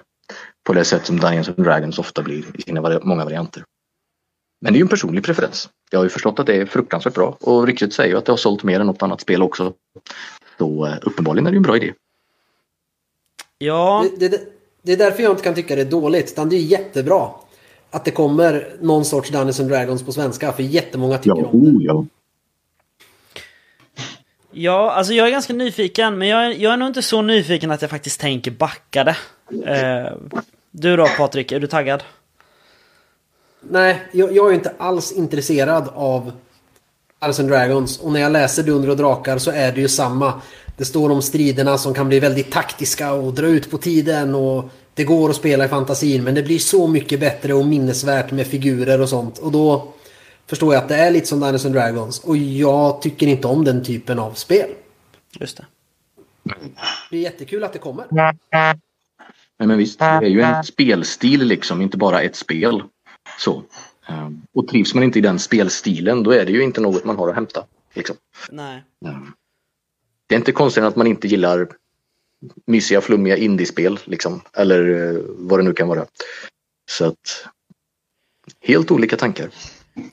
på 0.63 0.73
det 0.73 0.85
sätt 0.85 1.05
som 1.05 1.19
Dungeons 1.19 1.47
and 1.47 1.63
Dragons 1.63 1.99
ofta 1.99 2.21
blir 2.21 2.45
i 2.59 2.61
sina 2.61 2.99
många 3.03 3.23
varianter. 3.23 3.63
Men 4.61 4.73
det 4.73 4.77
är 4.77 4.79
ju 4.79 4.83
en 4.83 4.87
personlig 4.87 5.23
preferens. 5.23 5.69
Jag 5.89 5.99
har 5.99 6.03
ju 6.03 6.09
förstått 6.09 6.39
att 6.39 6.45
det 6.45 6.55
är 6.55 6.65
fruktansvärt 6.65 7.13
bra 7.13 7.37
och 7.41 7.67
ryktet 7.67 7.93
säger 7.93 8.09
ju 8.09 8.17
att 8.17 8.25
det 8.25 8.31
har 8.31 8.37
sålt 8.37 8.63
mer 8.63 8.79
än 8.79 8.87
något 8.87 9.01
annat 9.03 9.21
spel 9.21 9.41
också. 9.43 9.73
Så 10.57 10.85
eh, 10.85 10.97
uppenbarligen 11.01 11.47
är 11.47 11.51
det 11.51 11.55
ju 11.55 11.59
en 11.59 11.63
bra 11.63 11.75
idé. 11.77 11.93
Ja, 13.57 14.05
Det, 14.17 14.27
det, 14.29 14.56
det 14.87 14.93
är 14.93 14.97
därför 14.97 15.23
jag 15.23 15.31
inte 15.31 15.43
kan 15.43 15.55
tycka 15.55 15.75
det 15.75 15.81
är 15.81 15.85
dåligt. 15.85 16.31
Utan 16.31 16.49
det 16.49 16.55
är 16.55 16.59
jättebra 16.59 17.29
att 17.91 18.05
det 18.05 18.11
kommer 18.11 18.75
någon 18.81 19.05
sorts 19.05 19.29
Dungeons 19.29 19.59
and 19.59 19.69
Dragons 19.69 20.05
på 20.05 20.11
svenska. 20.11 20.51
För 20.51 20.63
jättemånga 20.63 21.17
tycker 21.17 21.45
om 21.45 21.63
det. 21.63 21.69
oh, 21.69 21.83
ja. 21.83 22.05
ja, 24.51 24.91
alltså 24.91 25.13
jag 25.13 25.27
är 25.27 25.31
ganska 25.31 25.53
nyfiken, 25.53 26.17
men 26.17 26.27
jag 26.27 26.45
är, 26.45 26.51
jag 26.51 26.73
är 26.73 26.77
nog 26.77 26.87
inte 26.89 27.01
så 27.01 27.21
nyfiken 27.21 27.71
att 27.71 27.81
jag 27.81 27.91
faktiskt 27.91 28.19
tänker 28.19 28.51
backa 28.51 29.03
det. 29.03 29.17
Eh, 29.65 30.17
du 30.71 30.95
då 30.95 31.07
Patrik, 31.17 31.51
är 31.51 31.59
du 31.59 31.67
taggad? 31.67 32.03
Nej, 33.61 34.01
jag, 34.11 34.35
jag 34.35 34.49
är 34.49 34.53
inte 34.53 34.73
alls 34.77 35.11
intresserad 35.11 35.89
av 35.93 36.31
Dungeons 37.19 37.39
and 37.39 37.49
Dragons. 37.49 37.99
Och 37.99 38.11
när 38.11 38.19
jag 38.19 38.31
läser 38.31 38.63
Dunder 38.63 38.89
och 38.89 38.97
Drakar 38.97 39.37
så 39.37 39.51
är 39.51 39.71
det 39.71 39.81
ju 39.81 39.87
samma. 39.87 40.41
Det 40.77 40.85
står 40.85 41.09
om 41.09 41.21
striderna 41.21 41.77
som 41.77 41.93
kan 41.93 42.07
bli 42.07 42.19
väldigt 42.19 42.51
taktiska 42.51 43.13
och 43.13 43.33
dra 43.33 43.47
ut 43.47 43.71
på 43.71 43.77
tiden. 43.77 44.35
Och 44.35 44.69
det 44.93 45.03
går 45.03 45.29
att 45.29 45.35
spela 45.35 45.65
i 45.65 45.67
fantasin 45.67 46.23
men 46.23 46.35
det 46.35 46.43
blir 46.43 46.59
så 46.59 46.87
mycket 46.87 47.19
bättre 47.19 47.53
och 47.53 47.65
minnesvärt 47.65 48.31
med 48.31 48.47
figurer 48.47 49.01
och 49.01 49.09
sånt. 49.09 49.37
Och 49.37 49.51
då 49.51 49.93
förstår 50.47 50.73
jag 50.73 50.83
att 50.83 50.89
det 50.89 50.95
är 50.95 51.11
lite 51.11 51.27
som 51.27 51.39
Dungeons 51.39 51.65
and 51.65 51.73
Dragons. 51.75 52.19
Och 52.19 52.37
jag 52.37 53.01
tycker 53.01 53.27
inte 53.27 53.47
om 53.47 53.63
den 53.63 53.83
typen 53.83 54.19
av 54.19 54.31
spel. 54.33 54.69
Just 55.39 55.57
det. 55.57 55.65
Det 57.11 57.17
är 57.17 57.21
jättekul 57.21 57.63
att 57.63 57.73
det 57.73 57.79
kommer. 57.79 58.05
Nej, 59.59 59.67
men 59.67 59.77
visst, 59.77 59.99
det 59.99 60.05
är 60.05 60.21
ju 60.21 60.41
en 60.41 60.63
spelstil 60.63 61.43
liksom, 61.43 61.81
inte 61.81 61.97
bara 61.97 62.21
ett 62.21 62.35
spel. 62.35 62.83
Så. 63.39 63.63
Eh, 64.09 64.29
Och 64.53 64.67
trivs 64.67 64.93
man 64.93 65.03
inte 65.03 65.19
i 65.19 65.21
den 65.21 65.39
spelstilen 65.39 66.23
då 66.23 66.31
är 66.31 66.45
det 66.45 66.51
ju 66.51 66.63
inte 66.63 66.81
något 66.81 67.05
man 67.05 67.15
har 67.17 67.29
att 67.29 67.35
hämta. 67.35 67.63
Liksom. 67.93 68.15
Nej. 68.51 68.83
Eh, 69.05 69.17
Det 70.27 70.35
är 70.35 70.37
inte 70.37 70.51
konstigt 70.51 70.83
att 70.83 70.95
man 70.95 71.07
inte 71.07 71.27
gillar 71.27 71.67
mysiga, 72.65 73.01
flummiga 73.01 73.37
indiespel 73.37 73.99
liksom. 74.03 74.41
Eller 74.53 75.13
eh, 75.15 75.21
vad 75.27 75.59
det 75.59 75.63
nu 75.63 75.73
kan 75.73 75.87
vara. 75.87 76.05
Så 76.89 77.05
att 77.05 77.45
helt 78.61 78.91
olika 78.91 79.17
tankar. 79.17 79.49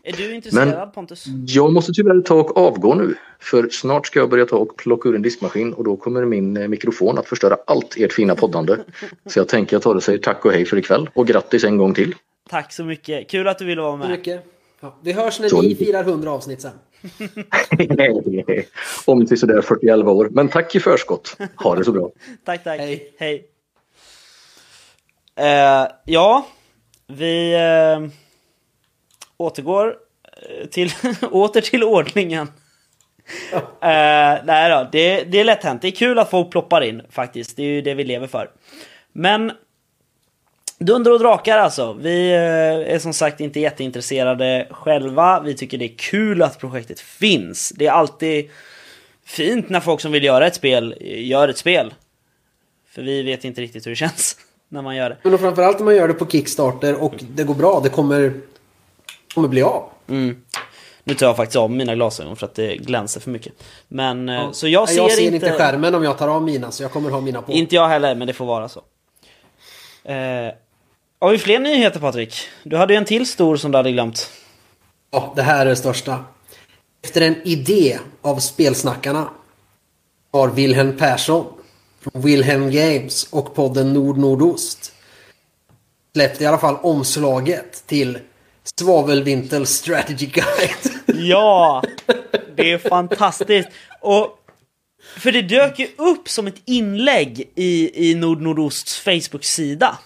Är 0.02 0.12
du 0.12 0.34
intresserad 0.34 0.68
Men- 0.68 0.90
Pontus? 0.90 1.24
Jag 1.46 1.72
måste 1.72 1.92
tyvärr 1.92 2.20
ta 2.20 2.34
och 2.34 2.56
avgå 2.56 2.94
nu. 2.94 3.14
För 3.40 3.68
snart 3.68 4.06
ska 4.06 4.18
jag 4.18 4.30
börja 4.30 4.46
ta 4.46 4.56
och 4.56 4.76
plocka 4.76 5.08
ur 5.08 5.14
en 5.16 5.22
diskmaskin 5.22 5.72
och 5.72 5.84
då 5.84 5.96
kommer 5.96 6.24
min 6.24 6.56
eh, 6.56 6.68
mikrofon 6.68 7.18
att 7.18 7.28
förstöra 7.28 7.56
allt 7.66 7.94
ert 7.98 8.12
fina 8.12 8.34
poddande. 8.34 8.76
Så 9.26 9.38
jag 9.38 9.48
tänker 9.48 9.76
att 9.76 9.82
ta 9.82 9.94
det 9.94 10.00
säger 10.00 10.18
tack 10.18 10.44
och 10.44 10.52
hej 10.52 10.64
för 10.64 10.76
ikväll 10.76 11.10
och 11.14 11.26
grattis 11.26 11.64
en 11.64 11.76
gång 11.76 11.94
till. 11.94 12.14
Tack 12.50 12.72
så 12.72 12.84
mycket, 12.84 13.30
kul 13.30 13.48
att 13.48 13.58
du 13.58 13.64
ville 13.64 13.80
vara 13.82 13.92
Så 13.92 13.96
med. 13.96 14.10
mycket. 14.10 14.44
Ja, 14.80 14.98
vi 15.02 15.12
hörs 15.12 15.40
när 15.40 15.48
Så 15.48 15.62
ni 15.62 15.74
firar 15.74 16.04
100 16.04 16.30
avsnitt 16.30 16.62
sen. 16.62 16.72
Om 19.04 19.26
till 19.26 19.38
sådär 19.38 19.62
41 19.62 19.98
år. 19.98 20.28
Men 20.30 20.48
tack 20.48 20.74
i 20.74 20.80
förskott. 20.80 21.36
Ha 21.56 21.74
det 21.74 21.84
så 21.84 21.92
bra. 21.92 22.10
Tack, 22.44 22.64
tack. 22.64 22.80
Hej. 22.80 23.14
Hej. 23.18 23.46
Eh, 25.36 25.86
ja, 26.04 26.46
vi 27.06 27.54
eh, 27.54 28.08
återgår 29.36 29.96
eh, 30.32 30.66
till, 30.66 30.90
åter 31.30 31.60
till 31.60 31.84
ordningen. 31.84 32.48
Eh, 33.80 34.38
nej 34.44 34.70
då, 34.70 34.88
det, 34.92 35.24
det 35.24 35.40
är 35.40 35.44
lätt 35.44 35.64
hänt. 35.64 35.82
Det 35.82 35.88
är 35.88 35.92
kul 35.92 36.18
att 36.18 36.30
folk 36.30 36.50
ploppar 36.50 36.80
in 36.80 37.02
faktiskt. 37.10 37.56
Det 37.56 37.62
är 37.62 37.66
ju 37.66 37.80
det 37.80 37.94
vi 37.94 38.04
lever 38.04 38.26
för. 38.26 38.50
Men 39.12 39.52
Dunder 40.78 41.12
och 41.12 41.18
drakar 41.18 41.58
alltså. 41.58 41.92
Vi 41.92 42.30
eh, 42.30 42.94
är 42.94 42.98
som 42.98 43.12
sagt 43.12 43.40
inte 43.40 43.60
jätteintresserade 43.60 44.68
själva. 44.70 45.40
Vi 45.40 45.54
tycker 45.54 45.78
det 45.78 45.84
är 45.84 45.96
kul 45.96 46.42
att 46.42 46.58
projektet 46.58 47.00
finns. 47.00 47.72
Det 47.76 47.86
är 47.86 47.92
alltid 47.92 48.50
fint 49.24 49.68
när 49.68 49.80
folk 49.80 50.00
som 50.00 50.12
vill 50.12 50.24
göra 50.24 50.46
ett 50.46 50.54
spel 50.54 50.94
eh, 51.00 51.26
gör 51.26 51.48
ett 51.48 51.58
spel. 51.58 51.94
För 52.88 53.02
vi 53.02 53.22
vet 53.22 53.44
inte 53.44 53.60
riktigt 53.60 53.86
hur 53.86 53.90
det 53.90 53.96
känns 53.96 54.36
när 54.68 54.82
man 54.82 54.96
gör 54.96 55.10
det. 55.10 55.16
Men 55.22 55.38
framförallt 55.38 55.78
om 55.78 55.84
man 55.84 55.96
gör 55.96 56.08
det 56.08 56.14
på 56.14 56.26
Kickstarter 56.26 57.02
och 57.02 57.14
det 57.20 57.44
går 57.44 57.54
bra. 57.54 57.80
Det 57.82 57.88
kommer, 57.88 58.32
kommer 59.34 59.48
bli 59.48 59.62
av. 59.62 59.88
Mm. 60.08 60.42
Nu 61.04 61.14
tar 61.14 61.26
jag 61.26 61.36
faktiskt 61.36 61.56
av 61.56 61.70
mina 61.70 61.94
glasögon 61.94 62.36
för 62.36 62.46
att 62.46 62.54
det 62.54 62.76
glänser 62.76 63.20
för 63.20 63.30
mycket. 63.30 63.52
Men 63.88 64.28
eh, 64.28 64.50
så 64.50 64.68
jag 64.68 64.88
ser, 64.88 64.96
jag 64.96 65.12
ser 65.12 65.22
inte... 65.22 65.34
inte 65.34 65.58
skärmen 65.58 65.94
om 65.94 66.04
jag 66.04 66.18
tar 66.18 66.28
av 66.28 66.42
mina 66.42 66.70
så 66.70 66.82
jag 66.82 66.92
kommer 66.92 67.10
ha 67.10 67.20
mina 67.20 67.42
på. 67.42 67.52
Inte 67.52 67.74
jag 67.74 67.88
heller, 67.88 68.14
men 68.14 68.26
det 68.26 68.32
får 68.32 68.46
vara 68.46 68.68
så. 68.68 68.82
Eh, 70.04 70.52
har 71.24 71.32
vi 71.32 71.38
fler 71.38 71.58
nyheter 71.58 72.00
Patrik? 72.00 72.48
Du 72.62 72.76
hade 72.76 72.92
ju 72.92 72.96
en 72.96 73.04
till 73.04 73.26
stor 73.26 73.56
som 73.56 73.72
du 73.72 73.76
hade 73.76 73.92
glömt. 73.92 74.30
Ja, 75.10 75.32
det 75.36 75.42
här 75.42 75.66
är 75.66 75.70
det 75.70 75.76
största. 75.76 76.24
Efter 77.04 77.20
en 77.20 77.36
idé 77.44 77.98
av 78.22 78.38
spelsnackarna 78.38 79.30
har 80.32 80.48
Wilhelm 80.48 80.96
Persson 80.96 81.46
från 82.00 82.22
Wilhelm 82.22 82.70
Games 82.70 83.28
och 83.30 83.54
podden 83.54 83.92
Nord 83.92 84.18
Nordost 84.18 84.92
släppt 86.12 86.40
i 86.40 86.46
alla 86.46 86.58
fall 86.58 86.76
omslaget 86.82 87.86
till 87.86 88.18
Svavelvintel 88.78 89.66
Strategy 89.66 90.26
Guide. 90.26 90.94
Ja! 91.26 91.82
Det 92.56 92.72
är 92.72 92.78
fantastiskt. 92.78 93.68
Och 94.00 94.38
för 95.18 95.32
det 95.32 95.42
dök 95.42 95.78
ju 95.78 95.88
upp 95.96 96.28
som 96.28 96.46
ett 96.46 96.62
inlägg 96.64 97.50
i, 97.54 98.10
i 98.10 98.14
Nord 98.14 98.42
Nordosts 98.42 98.98
Facebook-sida. 98.98 99.98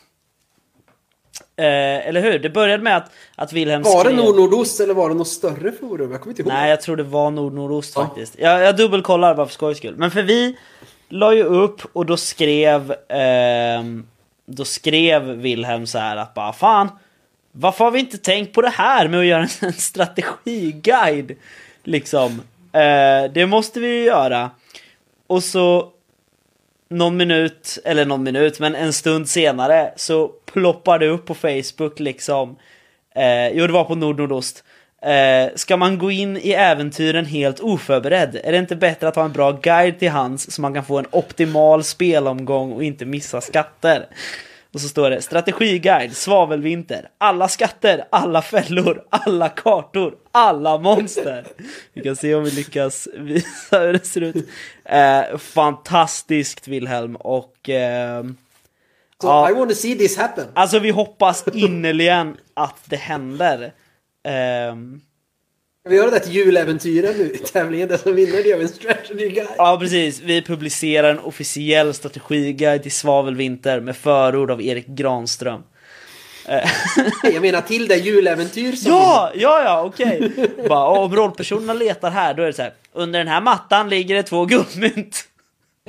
Eh, 1.58 2.08
eller 2.08 2.20
hur? 2.20 2.38
Det 2.38 2.50
började 2.50 2.82
med 2.82 2.96
att, 2.96 3.10
att 3.36 3.52
Wilhelm 3.52 3.82
Var 3.82 4.04
det 4.04 4.10
skrev- 4.10 4.24
Nord 4.24 4.36
Nordost 4.36 4.80
eller 4.80 4.94
var 4.94 5.08
det 5.08 5.14
något 5.14 5.28
större 5.28 5.72
forum? 5.72 6.12
Jag 6.12 6.20
kommer 6.20 6.32
inte 6.32 6.42
ihåg. 6.42 6.52
Nej, 6.52 6.70
jag 6.70 6.80
tror 6.80 6.96
det 6.96 7.02
var 7.02 7.30
Nord 7.30 7.52
Nordost 7.54 7.92
Ja. 7.96 8.04
faktiskt. 8.04 8.34
Jag, 8.38 8.62
jag 8.62 8.76
dubbelkollar 8.76 9.34
bara 9.34 9.46
för 9.46 9.52
skojs 9.54 9.78
skull. 9.78 9.94
Men 9.96 10.10
för 10.10 10.22
vi 10.22 10.56
la 11.08 11.34
ju 11.34 11.42
upp 11.44 11.80
och 11.92 12.06
då 12.06 12.16
skrev 12.16 12.94
ehm, 13.08 14.06
Då 14.46 14.64
skrev 14.64 15.22
Wilhelm 15.22 15.86
så 15.86 15.98
här 15.98 16.16
att 16.16 16.34
bara 16.34 16.52
fan 16.52 16.88
Varför 17.52 17.84
har 17.84 17.90
vi 17.92 17.98
inte 18.00 18.18
tänkt 18.18 18.54
på 18.54 18.62
det 18.62 18.68
här 18.68 19.08
med 19.08 19.20
att 19.20 19.26
göra 19.26 19.42
en, 19.42 19.48
en 19.68 19.72
strategiguide? 19.72 21.36
Liksom. 21.84 22.40
Eh, 22.72 23.32
det 23.32 23.46
måste 23.48 23.80
vi 23.80 23.88
ju 23.88 24.04
göra. 24.04 24.50
Och 25.26 25.44
så 25.44 25.88
någon 26.90 27.16
minut, 27.16 27.78
eller 27.84 28.04
någon 28.04 28.22
minut, 28.22 28.60
men 28.60 28.74
en 28.74 28.92
stund 28.92 29.28
senare 29.28 29.92
så 29.96 30.30
ploppar 30.52 30.98
det 30.98 31.06
upp 31.06 31.26
på 31.26 31.34
Facebook 31.34 32.00
liksom. 32.00 32.56
Eh, 33.14 33.48
jo, 33.48 33.66
det 33.66 33.72
var 33.72 33.84
på 33.84 33.94
Nord 33.94 34.18
Nordost. 34.18 34.64
Eh, 35.02 35.54
ska 35.54 35.76
man 35.76 35.98
gå 35.98 36.11
in 36.11 36.37
i 36.37 36.52
äventyren 36.52 37.26
helt 37.26 37.61
oförberedd? 37.61 38.40
Är 38.44 38.52
det 38.52 38.58
inte 38.58 38.76
bättre 38.76 39.08
att 39.08 39.16
ha 39.16 39.24
en 39.24 39.32
bra 39.32 39.52
guide 39.52 39.98
till 39.98 40.11
hands 40.11 40.50
så 40.50 40.62
man 40.62 40.74
kan 40.74 40.84
få 40.84 40.98
en 40.98 41.06
optimal 41.11 41.84
spelomgång 41.84 42.72
och 42.72 42.84
inte 42.84 43.04
missa 43.04 43.40
skatter? 43.40 44.06
Och 44.72 44.80
så 44.80 44.88
står 44.88 45.11
det 45.11 45.22
strategiguide, 45.22 46.16
svavelvinter, 46.16 47.08
alla 47.18 47.48
skatter, 47.48 48.04
alla 48.11 48.42
fällor, 48.42 49.04
alla 49.11 49.48
kartor, 49.48 50.14
alla 50.32 50.78
monster. 50.78 51.46
Vi 51.92 52.02
kan 52.02 52.16
se 52.16 52.34
om 52.34 52.44
vi 52.44 52.50
lyckas 52.50 53.08
visa 53.14 53.78
hur 53.80 53.92
det 53.92 54.06
ser 54.06 54.20
ut. 54.20 54.48
Eh, 54.84 55.38
fantastiskt 55.38 56.68
Wilhelm 56.68 57.16
och 57.16 57.68
eh, 57.68 58.24
så 59.22 59.26
Ja. 59.28 59.50
I 59.50 59.52
want 59.52 59.70
to 59.70 59.76
see 59.76 59.94
this 59.94 60.16
happen. 60.16 60.46
alltså 60.54 60.78
vi 60.78 60.90
hoppas 60.90 61.44
innerligen 61.54 62.37
att 62.54 62.76
det 62.85 62.96
händer. 62.96 63.72
Ehm, 64.28 65.00
Vi 65.88 65.96
gör 65.96 66.04
det 66.04 66.11
där 66.11 66.18
till 66.18 66.33
juläventyren 66.33 67.14
nu 67.18 67.24
i 67.33 67.38
tävlingen. 67.52 67.88
Den 67.88 67.98
som 67.98 68.14
vinner 68.14 68.33
det 68.42 68.48
gör 68.48 68.57
vi 68.57 68.62
en 68.62 68.68
strategy 68.68 69.28
guide. 69.28 69.48
Ja, 69.57 69.76
precis. 69.81 70.20
Vi 70.20 70.42
publicerar 70.42 71.11
en 71.11 71.18
officiell 71.18 71.94
strategiguide 71.94 72.83
till 72.83 72.92
Svavelvinter 72.92 73.81
med 73.81 73.96
förord 73.96 74.50
av 74.50 74.62
Erik 74.62 74.87
Granström. 74.87 75.62
Jag 77.22 77.42
menar 77.42 77.61
till 77.61 77.88
det 77.88 77.96
juläventyr 77.96 78.72
som 78.72 78.92
Ja, 78.92 79.33
ja, 79.35 79.62
ja, 79.64 79.83
okej. 79.85 80.33
Bara, 80.68 80.88
Om 80.88 81.16
rollpersonerna 81.16 81.72
letar 81.72 82.11
här, 82.11 82.35
då 82.35 82.42
är 82.42 82.46
det 82.46 82.52
så 82.52 82.62
här. 82.62 82.72
Under 82.92 83.18
den 83.18 83.28
här 83.28 83.40
mattan 83.40 83.88
ligger 83.88 84.14
det 84.14 84.22
två 84.22 84.44
guldmynt. 84.44 85.24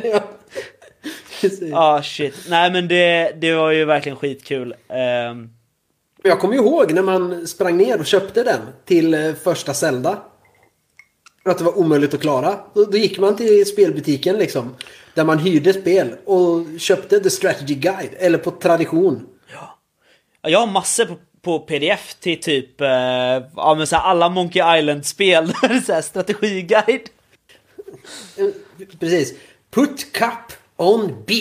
vinner. 0.02 0.22
Ja. 1.42 1.50
Ja, 1.62 2.04
shit. 2.04 2.36
Nej, 2.50 2.72
men 2.72 2.88
det, 2.88 3.32
det 3.42 3.54
var 3.54 3.72
ju 3.72 3.86
verkligen 3.86 4.16
skitkul. 4.18 4.76
Ehm, 4.90 5.50
Jag 6.24 6.40
kommer 6.40 6.56
ihåg 6.56 6.92
när 6.94 7.02
man 7.02 7.48
sprang 7.48 7.78
ner 7.78 8.00
och 8.00 8.06
köpte 8.06 8.44
den 8.44 8.60
till 8.86 9.14
eh, 9.14 9.34
första 9.34 9.74
Zelda. 9.74 10.18
För 11.44 11.50
att 11.52 11.58
det 11.58 11.64
var 11.64 11.78
omöjligt 11.78 12.14
att 12.14 12.22
klara. 12.22 12.60
Då, 12.74 12.98
gick 12.98 13.20
man 13.20 13.36
till 13.36 13.66
spelbutiken 13.66 14.38
liksom. 14.38 14.76
Där 15.14 15.24
man 15.24 15.40
hyrde 15.40 15.74
spel 15.74 16.16
och 16.26 16.66
köpte 16.80 17.20
The 17.20 17.30
Strategy 17.30 17.74
Guide. 17.76 18.14
Eller 18.18 18.38
på 18.38 18.52
tradition. 18.52 19.28
ja, 19.54 19.80
jag 20.50 20.60
har 20.60 20.68
massor 20.68 21.06
på, 21.06 21.16
på 21.42 21.60
pdf 21.60 22.14
till 22.20 22.40
typ 22.42 22.82
eh, 22.82 22.88
ja, 23.56 23.76
men 23.78 23.88
så 23.88 23.96
alla 23.96 24.30
Monkey 24.30 24.80
Island-spel. 24.80 25.54
Strategiguide. 26.04 27.10
Eh, 28.38 28.46
Precis. 29.00 29.34
Put 29.72 30.14
cup 30.14 30.54
on 30.80 31.24
B. 31.28 31.34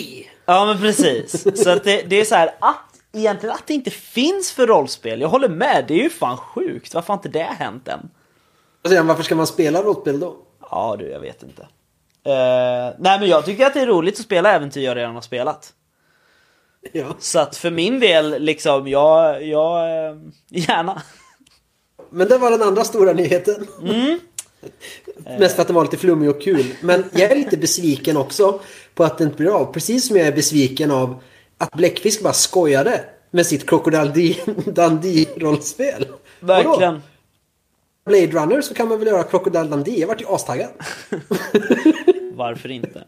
Ja 0.45 0.65
men 0.65 0.79
precis. 0.79 1.45
Så 1.63 1.69
att 1.69 1.83
det, 1.83 2.01
det 2.01 2.21
är 2.21 2.25
så 2.25 2.35
här 2.35 2.55
att 2.59 2.89
egentligen 3.11 3.55
att 3.55 3.67
det 3.67 3.73
inte 3.73 3.91
finns 3.91 4.51
för 4.51 4.67
rollspel. 4.67 5.21
Jag 5.21 5.29
håller 5.29 5.49
med, 5.49 5.85
det 5.87 5.93
är 5.93 6.03
ju 6.03 6.09
fan 6.09 6.37
sjukt. 6.37 6.93
Varför 6.93 7.07
har 7.07 7.17
inte 7.17 7.29
det 7.29 7.43
hänt 7.43 7.87
än? 7.87 8.09
Sen, 8.87 9.07
varför 9.07 9.23
ska 9.23 9.35
man 9.35 9.47
spela 9.47 9.83
rollspel 9.83 10.19
då? 10.19 10.35
Ja 10.71 10.95
du, 10.99 11.09
jag 11.09 11.19
vet 11.19 11.43
inte. 11.43 11.61
Eh, 12.23 12.95
nej 12.99 13.19
men 13.19 13.27
jag 13.27 13.45
tycker 13.45 13.65
att 13.65 13.73
det 13.73 13.81
är 13.81 13.87
roligt 13.87 14.19
att 14.19 14.25
spela 14.25 14.51
äventyr 14.55 14.81
jag 14.81 14.97
redan 14.97 15.15
har 15.15 15.21
spelat. 15.21 15.73
Ja. 16.91 17.15
Så 17.19 17.39
att 17.39 17.57
för 17.57 17.71
min 17.71 17.99
del, 17.99 18.43
liksom, 18.43 18.87
jag, 18.87 19.43
jag, 19.43 20.07
eh, 20.07 20.17
gärna. 20.49 21.01
Men 22.09 22.27
det 22.27 22.37
var 22.37 22.51
den 22.51 22.61
andra 22.61 22.83
stora 22.83 23.13
nyheten. 23.13 23.67
Mm. 23.81 24.19
Mest 25.39 25.55
för 25.55 25.61
att 25.61 25.67
den 25.67 25.75
var 25.75 25.83
lite 25.83 25.97
flummig 25.97 26.29
och 26.29 26.41
kul. 26.41 26.65
Men 26.81 27.03
jag 27.11 27.31
är 27.31 27.35
lite 27.35 27.57
besviken 27.57 28.17
också 28.17 28.59
på 28.99 29.05
att 29.05 29.17
det 29.17 29.23
inte 29.23 29.37
blir 29.37 29.49
av. 29.49 29.73
Precis 29.73 30.07
som 30.07 30.17
jag 30.17 30.27
är 30.27 30.31
besviken 30.31 30.91
av 30.91 31.23
att 31.57 31.71
Bläckfisk 31.71 32.23
bara 32.23 32.33
skojade 32.33 33.01
med 33.31 33.45
sitt 33.45 33.69
Crocodile 33.69 34.11
Dundee-rollspel. 34.65 36.05
Verkligen. 36.39 37.01
Blade 38.05 38.27
Runner 38.27 38.61
så 38.61 38.73
kan 38.73 38.87
man 38.87 38.99
väl 38.99 39.07
göra 39.07 39.23
Crocodile 39.23 39.63
Dundee. 39.63 39.99
Jag 39.99 40.07
vart 40.07 40.21
ju 40.21 40.25
astaggad. 40.27 40.69
Varför 42.33 42.71
inte? 42.71 43.03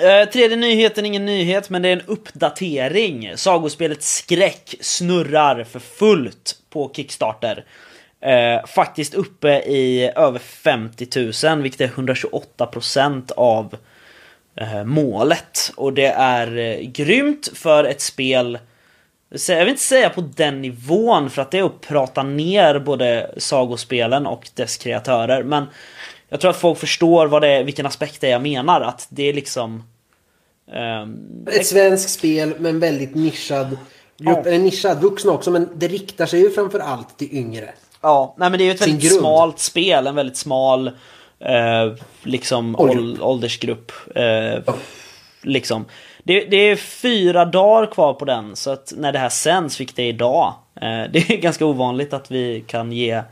Eh, 0.00 0.28
tredje 0.28 0.56
nyheten, 0.56 1.06
ingen 1.06 1.26
nyhet, 1.26 1.70
men 1.70 1.82
det 1.82 1.88
är 1.88 1.92
en 1.92 2.06
uppdatering. 2.06 3.32
Sagospelet 3.36 4.02
Skräck 4.02 4.74
snurrar 4.80 5.64
för 5.64 5.78
fullt 5.78 6.58
på 6.70 6.92
Kickstarter. 6.96 7.64
Eh, 8.20 8.66
faktiskt 8.66 9.14
uppe 9.14 9.48
i 9.58 10.12
över 10.16 10.38
50 10.38 11.08
000, 11.46 11.62
vilket 11.62 11.80
är 11.80 11.88
128% 11.88 13.32
av 13.32 13.76
eh, 14.56 14.84
målet. 14.84 15.72
Och 15.76 15.92
det 15.92 16.06
är 16.06 16.56
eh, 16.58 16.80
grymt 16.80 17.48
för 17.54 17.84
ett 17.84 18.00
spel 18.00 18.58
jag 19.48 19.58
vill 19.58 19.68
inte 19.68 19.82
säga 19.82 20.10
på 20.10 20.20
den 20.20 20.62
nivån 20.62 21.30
för 21.30 21.42
att 21.42 21.50
det 21.50 21.58
är 21.58 21.64
att 21.64 21.80
prata 21.80 22.22
ner 22.22 22.78
både 22.78 23.30
sagospelen 23.36 24.26
och 24.26 24.48
dess 24.54 24.76
kreatörer. 24.76 25.42
Men 25.42 25.64
jag 26.28 26.40
tror 26.40 26.50
att 26.50 26.56
folk 26.56 26.78
förstår 26.78 27.26
vad 27.26 27.42
det 27.42 27.48
är, 27.48 27.64
vilken 27.64 27.86
aspekt 27.86 28.20
det 28.20 28.26
är 28.26 28.30
jag 28.30 28.42
menar. 28.42 28.80
Att 28.80 29.06
det 29.10 29.22
är 29.22 29.32
liksom... 29.32 29.82
ehm, 30.72 31.46
Ett 31.52 31.66
svenskt 31.66 32.10
spel 32.10 32.54
med 32.58 32.70
en 32.70 32.80
väldigt 32.80 33.14
nischad 33.14 33.68
grupp. 34.18 34.38
Ja. 34.38 34.42
Eller 34.42 34.58
nischad, 34.58 35.00
vuxna 35.00 35.32
också. 35.32 35.50
Men 35.50 35.68
det 35.74 35.88
riktar 35.88 36.26
sig 36.26 36.40
ju 36.40 36.50
framför 36.50 36.78
allt 36.78 37.18
till 37.18 37.34
yngre. 37.34 37.74
Ja, 38.06 38.34
nej 38.38 38.50
men 38.50 38.58
det 38.58 38.64
är 38.64 38.66
ju 38.66 38.72
ett 38.72 38.82
väldigt 38.82 39.10
grund. 39.10 39.20
smalt 39.20 39.58
spel. 39.58 40.06
En 40.06 40.14
väldigt 40.14 40.36
smal 40.36 40.86
eh, 41.38 41.92
liksom 42.22 42.76
Ålder. 42.76 42.98
ål- 42.98 43.22
åldersgrupp. 43.22 43.92
Eh, 44.14 44.74
liksom. 45.42 45.84
Det, 46.22 46.40
det 46.44 46.56
är 46.56 46.76
fyra 46.76 47.44
dagar 47.44 47.86
kvar 47.86 48.14
på 48.14 48.24
den 48.24 48.56
så 48.56 48.70
att 48.70 48.92
när 48.96 49.12
det 49.12 49.18
här 49.18 49.28
sänds, 49.28 49.80
vilket 49.80 49.96
det 49.96 50.02
är 50.02 50.08
idag. 50.08 50.54
Eh, 50.74 51.02
det 51.12 51.30
är 51.30 51.36
ganska 51.36 51.66
ovanligt 51.66 52.12
att 52.12 52.30
vi 52.30 52.64
kan 52.66 52.92
ge 52.92 53.10
eh, 53.10 53.22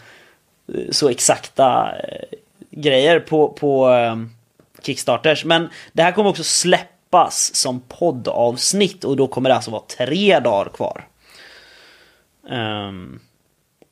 så 0.90 1.08
exakta 1.08 1.92
eh, 2.08 2.38
grejer 2.70 3.20
på, 3.20 3.48
på 3.48 3.90
eh, 3.90 4.16
Kickstarters. 4.82 5.44
Men 5.44 5.68
det 5.92 6.02
här 6.02 6.12
kommer 6.12 6.30
också 6.30 6.44
släppas 6.44 7.54
som 7.54 7.80
poddavsnitt 7.80 9.04
och 9.04 9.16
då 9.16 9.26
kommer 9.26 9.48
det 9.50 9.54
alltså 9.56 9.70
vara 9.70 9.82
tre 9.98 10.40
dagar 10.40 10.68
kvar. 10.74 11.06
Ehm, 12.50 13.20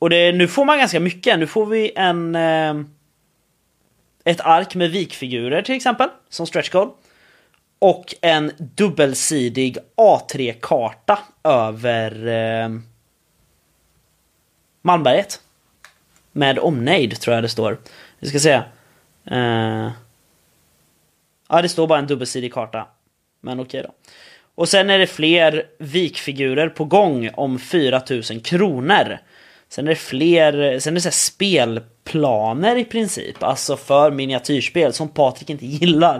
och 0.03 0.09
det, 0.09 0.31
nu 0.31 0.47
får 0.47 0.65
man 0.65 0.77
ganska 0.77 0.99
mycket. 0.99 1.39
Nu 1.39 1.47
får 1.47 1.65
vi 1.65 1.91
en... 1.95 2.35
Eh, 2.35 2.73
ett 4.23 4.41
ark 4.41 4.75
med 4.75 4.91
vikfigurer 4.91 5.61
till 5.61 5.75
exempel, 5.75 6.09
som 6.29 6.47
stretch 6.47 6.69
goal. 6.69 6.89
Och 7.79 8.15
en 8.21 8.51
dubbelsidig 8.57 9.77
A3-karta 9.97 11.19
över 11.43 12.27
eh, 12.27 12.69
Malmberget. 14.81 15.41
Med 16.31 16.59
omnejd 16.59 17.19
tror 17.19 17.35
jag 17.35 17.43
det 17.43 17.49
står. 17.49 17.79
Vi 18.19 18.27
ska 18.27 18.39
se. 18.39 18.61
Eh, 19.25 19.91
ja, 21.49 21.61
det 21.61 21.69
står 21.69 21.87
bara 21.87 21.99
en 21.99 22.07
dubbelsidig 22.07 22.53
karta. 22.53 22.87
Men 23.41 23.59
okej 23.59 23.83
då. 23.83 23.93
Och 24.55 24.69
sen 24.69 24.89
är 24.89 24.99
det 24.99 25.07
fler 25.07 25.65
vikfigurer 25.77 26.69
på 26.69 26.85
gång 26.85 27.29
om 27.33 27.59
4000 27.59 28.39
kronor. 28.39 29.19
Sen 29.75 29.85
är 29.85 29.89
det 29.89 29.95
fler, 29.95 30.79
sen 30.79 30.93
är 30.93 30.95
det 30.95 31.01
så 31.01 31.11
spelplaner 31.11 32.75
i 32.75 32.85
princip. 32.85 33.43
Alltså 33.43 33.77
för 33.77 34.11
miniatyrspel 34.11 34.93
som 34.93 35.07
Patrik 35.09 35.49
inte 35.49 35.65
gillar. 35.65 36.17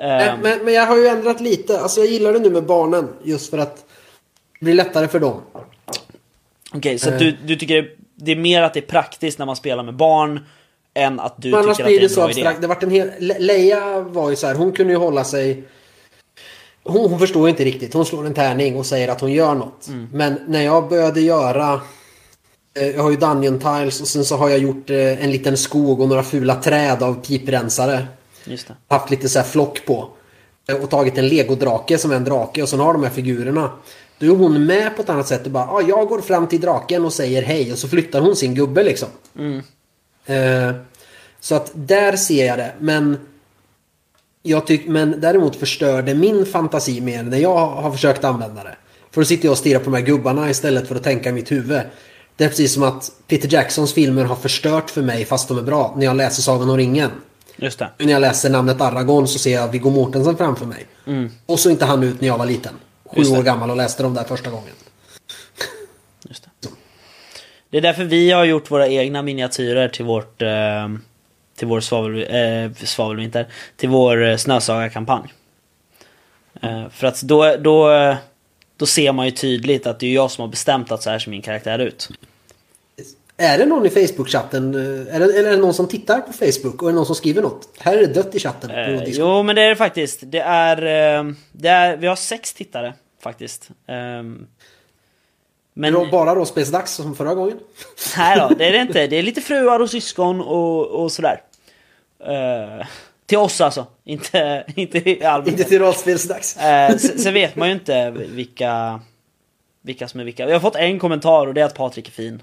Eh, 0.00 0.06
Men, 0.06 0.40
men, 0.40 0.64
men 0.64 0.74
jag 0.74 0.86
har 0.86 0.96
ju 0.96 1.06
ändrat 1.06 1.40
lite. 1.40 1.80
Alltså 1.80 2.00
jag 2.00 2.08
gillar 2.10 2.32
det 2.32 2.38
nu 2.38 2.50
med 2.50 2.64
barnen. 2.64 3.08
Just 3.24 3.50
för 3.50 3.58
att 3.58 3.76
det 4.60 4.64
blir 4.64 4.74
lättare 4.74 5.08
för 5.08 5.20
dem. 5.20 5.40
Okej, 6.74 6.98
så 6.98 7.08
att 7.08 7.14
Eh. 7.14 7.18
du, 7.18 7.36
du 7.46 7.56
tycker 7.56 7.90
det 8.14 8.32
är 8.32 8.36
mer 8.36 8.62
att 8.62 8.74
det 8.74 8.80
är 8.80 8.86
praktiskt 8.86 9.38
när 9.38 9.46
man 9.46 9.56
spelar 9.56 9.82
med 9.82 9.94
barn 9.96 10.40
än 10.94 11.20
att 11.20 11.34
du 11.42 11.50
Men 11.50 11.60
tycker 11.60 11.70
att 11.82 11.88
det 11.88 11.96
är 11.96 12.02
en 12.02 12.08
så 12.10 12.20
bra 12.20 12.30
idé? 12.30 12.40
abstrakt. 12.40 12.60
Det 12.60 12.66
vart 12.66 12.82
en 12.82 12.90
hel... 12.90 13.10
Le- 13.18 13.38
Leia 13.38 14.00
var 14.00 14.30
ju 14.30 14.36
så 14.36 14.46
här. 14.46 14.54
Hon 14.54 14.72
kunde 14.72 14.92
ju 14.92 14.98
hålla 14.98 15.24
sig... 15.24 15.62
Hon, 16.82 17.10
hon 17.10 17.18
förstår 17.18 17.48
inte 17.48 17.64
riktigt. 17.64 17.94
Hon 17.94 18.04
slår 18.04 18.26
en 18.26 18.34
tärning 18.34 18.76
och 18.76 18.86
säger 18.86 19.08
att 19.08 19.20
hon 19.20 19.32
gör 19.32 19.54
något. 19.54 19.88
Mm. 19.88 20.08
Men 20.12 20.38
när 20.48 20.62
jag 20.62 20.88
började 20.88 21.20
göra... 21.20 21.80
eh, 22.74 22.86
Jag 22.90 23.02
har 23.02 23.10
ju 23.10 23.16
Dungeon 23.16 23.58
Tiles 23.58 24.00
och 24.00 24.08
sen 24.08 24.24
så 24.24 24.36
har 24.36 24.48
jag 24.48 24.58
gjort 24.58 24.90
eh, 24.90 25.24
en 25.24 25.30
liten 25.30 25.56
skog 25.56 26.00
och 26.00 26.08
några 26.08 26.22
fula 26.22 26.54
träd 26.54 27.02
av 27.02 27.14
piprensare. 27.26 28.06
Just 28.44 28.68
det. 28.68 28.74
Haft 28.88 29.10
lite 29.10 29.28
så 29.28 29.38
här 29.38 29.46
flock 29.46 29.84
på. 29.86 30.08
Eh, 30.68 30.76
Och 30.76 30.90
tagit 30.90 31.18
en 31.18 31.28
legodrake 31.28 31.98
som 31.98 32.10
är 32.10 32.16
en 32.16 32.24
drake 32.24 32.62
och 32.62 32.68
sen 32.68 32.80
har 32.80 32.92
de 32.92 33.02
här 33.02 33.10
figurerna. 33.10 33.70
Då 34.18 34.26
är 34.26 34.30
hon 34.30 34.66
med 34.66 34.96
på 34.96 35.02
ett 35.02 35.08
annat 35.08 35.28
sätt 35.28 35.44
och 35.44 35.50
bara 35.50 35.64
ah, 35.68 35.82
jag 35.88 36.08
går 36.08 36.20
fram 36.20 36.46
till 36.46 36.60
draken 36.60 37.04
och 37.04 37.12
säger 37.12 37.42
hej 37.42 37.72
och 37.72 37.78
så 37.78 37.88
flyttar 37.88 38.20
hon 38.20 38.36
sin 38.36 38.54
gubbe 38.54 38.82
liksom. 38.84 39.08
Eh, 40.26 40.70
så 41.40 41.54
att 41.54 41.70
där 41.74 42.16
ser 42.16 42.46
jag 42.46 42.58
det. 42.58 42.72
Men 42.78 43.18
jag 44.42 44.66
tyck, 44.66 44.86
men 44.86 45.20
däremot 45.20 45.56
förstör 45.56 46.02
det 46.02 46.14
min 46.14 46.46
fantasi 46.46 47.00
mer 47.00 47.22
när 47.22 47.38
jag 47.38 47.66
har 47.66 47.90
försökt 47.90 48.24
använda 48.24 48.64
det. 48.64 48.76
För 49.10 49.20
då 49.20 49.24
sitter 49.24 49.44
jag 49.44 49.52
och 49.52 49.58
stirrar 49.58 49.78
på 49.78 49.84
de 49.84 49.94
här 49.94 50.02
gubbarna 50.04 50.50
istället 50.50 50.88
för 50.88 50.94
att 50.94 51.02
tänka 51.02 51.28
i 51.28 51.32
mitt 51.32 51.52
huvud. 51.52 51.80
Det 52.36 52.44
är 52.44 52.48
precis 52.48 52.74
som 52.74 52.82
att 52.82 53.10
Peter 53.26 53.52
Jacksons 53.52 53.94
filmer 53.94 54.24
har 54.24 54.36
förstört 54.36 54.90
för 54.90 55.02
mig 55.02 55.24
fast 55.24 55.48
de 55.48 55.58
är 55.58 55.62
bra 55.62 55.94
när 55.96 56.06
jag 56.06 56.16
läser 56.16 56.42
Sagan 56.42 56.70
om 56.70 56.76
ringen. 56.76 57.10
Just 57.56 57.78
det. 57.78 57.90
När 57.98 58.12
jag 58.12 58.20
läser 58.20 58.50
namnet 58.50 58.80
Aragorn 58.80 59.26
så 59.26 59.38
ser 59.38 59.54
jag 59.54 59.68
Viggo 59.68 59.90
Mortensen 59.90 60.36
framför 60.36 60.66
mig. 60.66 60.86
Och 61.46 61.60
så 61.60 61.70
inte 61.70 61.84
han 61.84 62.02
ut 62.02 62.20
när 62.20 62.28
jag 62.28 62.38
var 62.38 62.46
liten. 62.46 62.74
Sju 63.04 63.22
år 63.22 63.42
gammal 63.42 63.70
och 63.70 63.76
läste 63.76 64.02
dem 64.02 64.14
där 64.14 64.24
första 64.24 64.50
gången. 64.50 64.72
Just 66.28 66.44
det. 66.60 66.68
Det 67.70 67.76
är 67.78 67.82
därför 67.82 68.04
vi 68.04 68.30
har 68.30 68.44
gjort 68.44 68.70
våra 68.70 68.88
egna 68.88 69.22
miniatyrer 69.22 69.88
till 69.88 70.04
vårt 70.04 70.42
eh, 70.42 70.88
till 71.56 71.68
vår 71.68 71.80
svavel, 71.80 72.26
eh, 72.30 72.84
svavelvinter, 72.84 73.46
till 73.76 73.88
vår 73.88 74.24
eh, 74.24 74.36
snösaga-kampanj. 74.36 75.32
För 76.90 77.06
att 77.06 77.22
då, 77.22 77.56
då, 77.56 77.88
då 78.84 78.88
ser 78.88 79.12
man 79.12 79.24
ju 79.26 79.30
tydligt 79.30 79.86
att 79.86 80.00
det 80.00 80.06
är 80.06 80.14
jag 80.14 80.30
som 80.30 80.42
har 80.42 80.48
bestämt 80.48 80.92
att 80.92 81.02
så 81.02 81.10
här 81.10 81.18
ser 81.18 81.30
min 81.30 81.42
karaktär 81.42 81.78
ut. 81.78 82.08
Är 83.36 83.58
det 83.58 83.66
någon 83.66 83.86
i 83.86 83.88
Facebook-chatten? 83.88 84.74
eh, 84.74 85.14
Är 85.14 85.20
det, 85.20 85.24
eller 85.38 85.44
är 85.48 85.50
det 85.50 85.56
någon 85.56 85.74
som 85.74 85.88
tittar 85.88 86.20
på 86.20 86.32
Facebook 86.32 86.82
och 86.82 86.88
är 86.88 86.92
det 86.92 86.96
någon 86.96 87.06
som 87.06 87.14
skriver 87.14 87.42
något? 87.42 87.68
Här 87.78 87.96
är 87.96 88.00
det 88.00 88.06
dött 88.14 88.34
i 88.34 88.38
chatten. 88.38 88.70
på 88.70 88.76
Eh, 88.76 89.02
jo 89.06 89.42
men 89.42 89.56
det 89.56 89.62
är 89.62 89.68
det 89.68 89.76
faktiskt. 89.76 90.20
Det 90.22 90.38
är, 90.40 90.76
eh, 91.18 91.32
det 91.52 91.68
är, 91.68 91.96
vi 91.96 92.06
har 92.06 92.16
sex 92.16 92.52
tittare 92.54 92.94
faktiskt. 93.22 93.68
Ehm, 93.86 94.46
men 95.74 96.10
Bara 96.10 96.34
rollspelsdags 96.34 96.92
som 96.94 97.16
förra 97.16 97.34
gången. 97.34 97.58
nej 98.16 98.38
då, 98.38 98.54
det 98.54 98.64
är 98.68 98.72
det 98.72 98.78
inte. 98.88 99.06
Det 99.06 99.16
är 99.16 99.22
lite 99.22 99.40
fruar 99.40 99.80
och 99.80 99.90
syskon 99.90 100.40
och, 100.40 100.86
och 100.86 101.12
sådär. 101.12 101.40
Eh, 102.26 102.86
till 103.26 103.38
oss 103.38 103.60
alltså, 103.60 103.86
inte, 104.04 104.64
inte 104.76 105.10
i 105.10 105.24
allmänhet. 105.24 105.58
Inte 105.60 105.70
till 105.70 105.78
rollspelsdags. 105.78 106.56
Eh, 106.56 106.96
sen, 106.96 107.34
vet 107.34 107.56
man 107.56 107.68
ju 107.68 107.74
inte 107.74 108.10
vilka, 108.10 109.00
vilka 109.82 110.08
som 110.08 110.20
är 110.20 110.24
vilka. 110.24 110.46
Vi 110.46 110.52
har 110.52 110.60
fått 110.60 110.76
en 110.76 110.98
kommentar 110.98 111.46
och 111.46 111.54
det 111.54 111.60
är 111.60 111.64
att 111.64 111.74
Patrik 111.74 112.08
är 112.08 112.12
fin. 112.12 112.42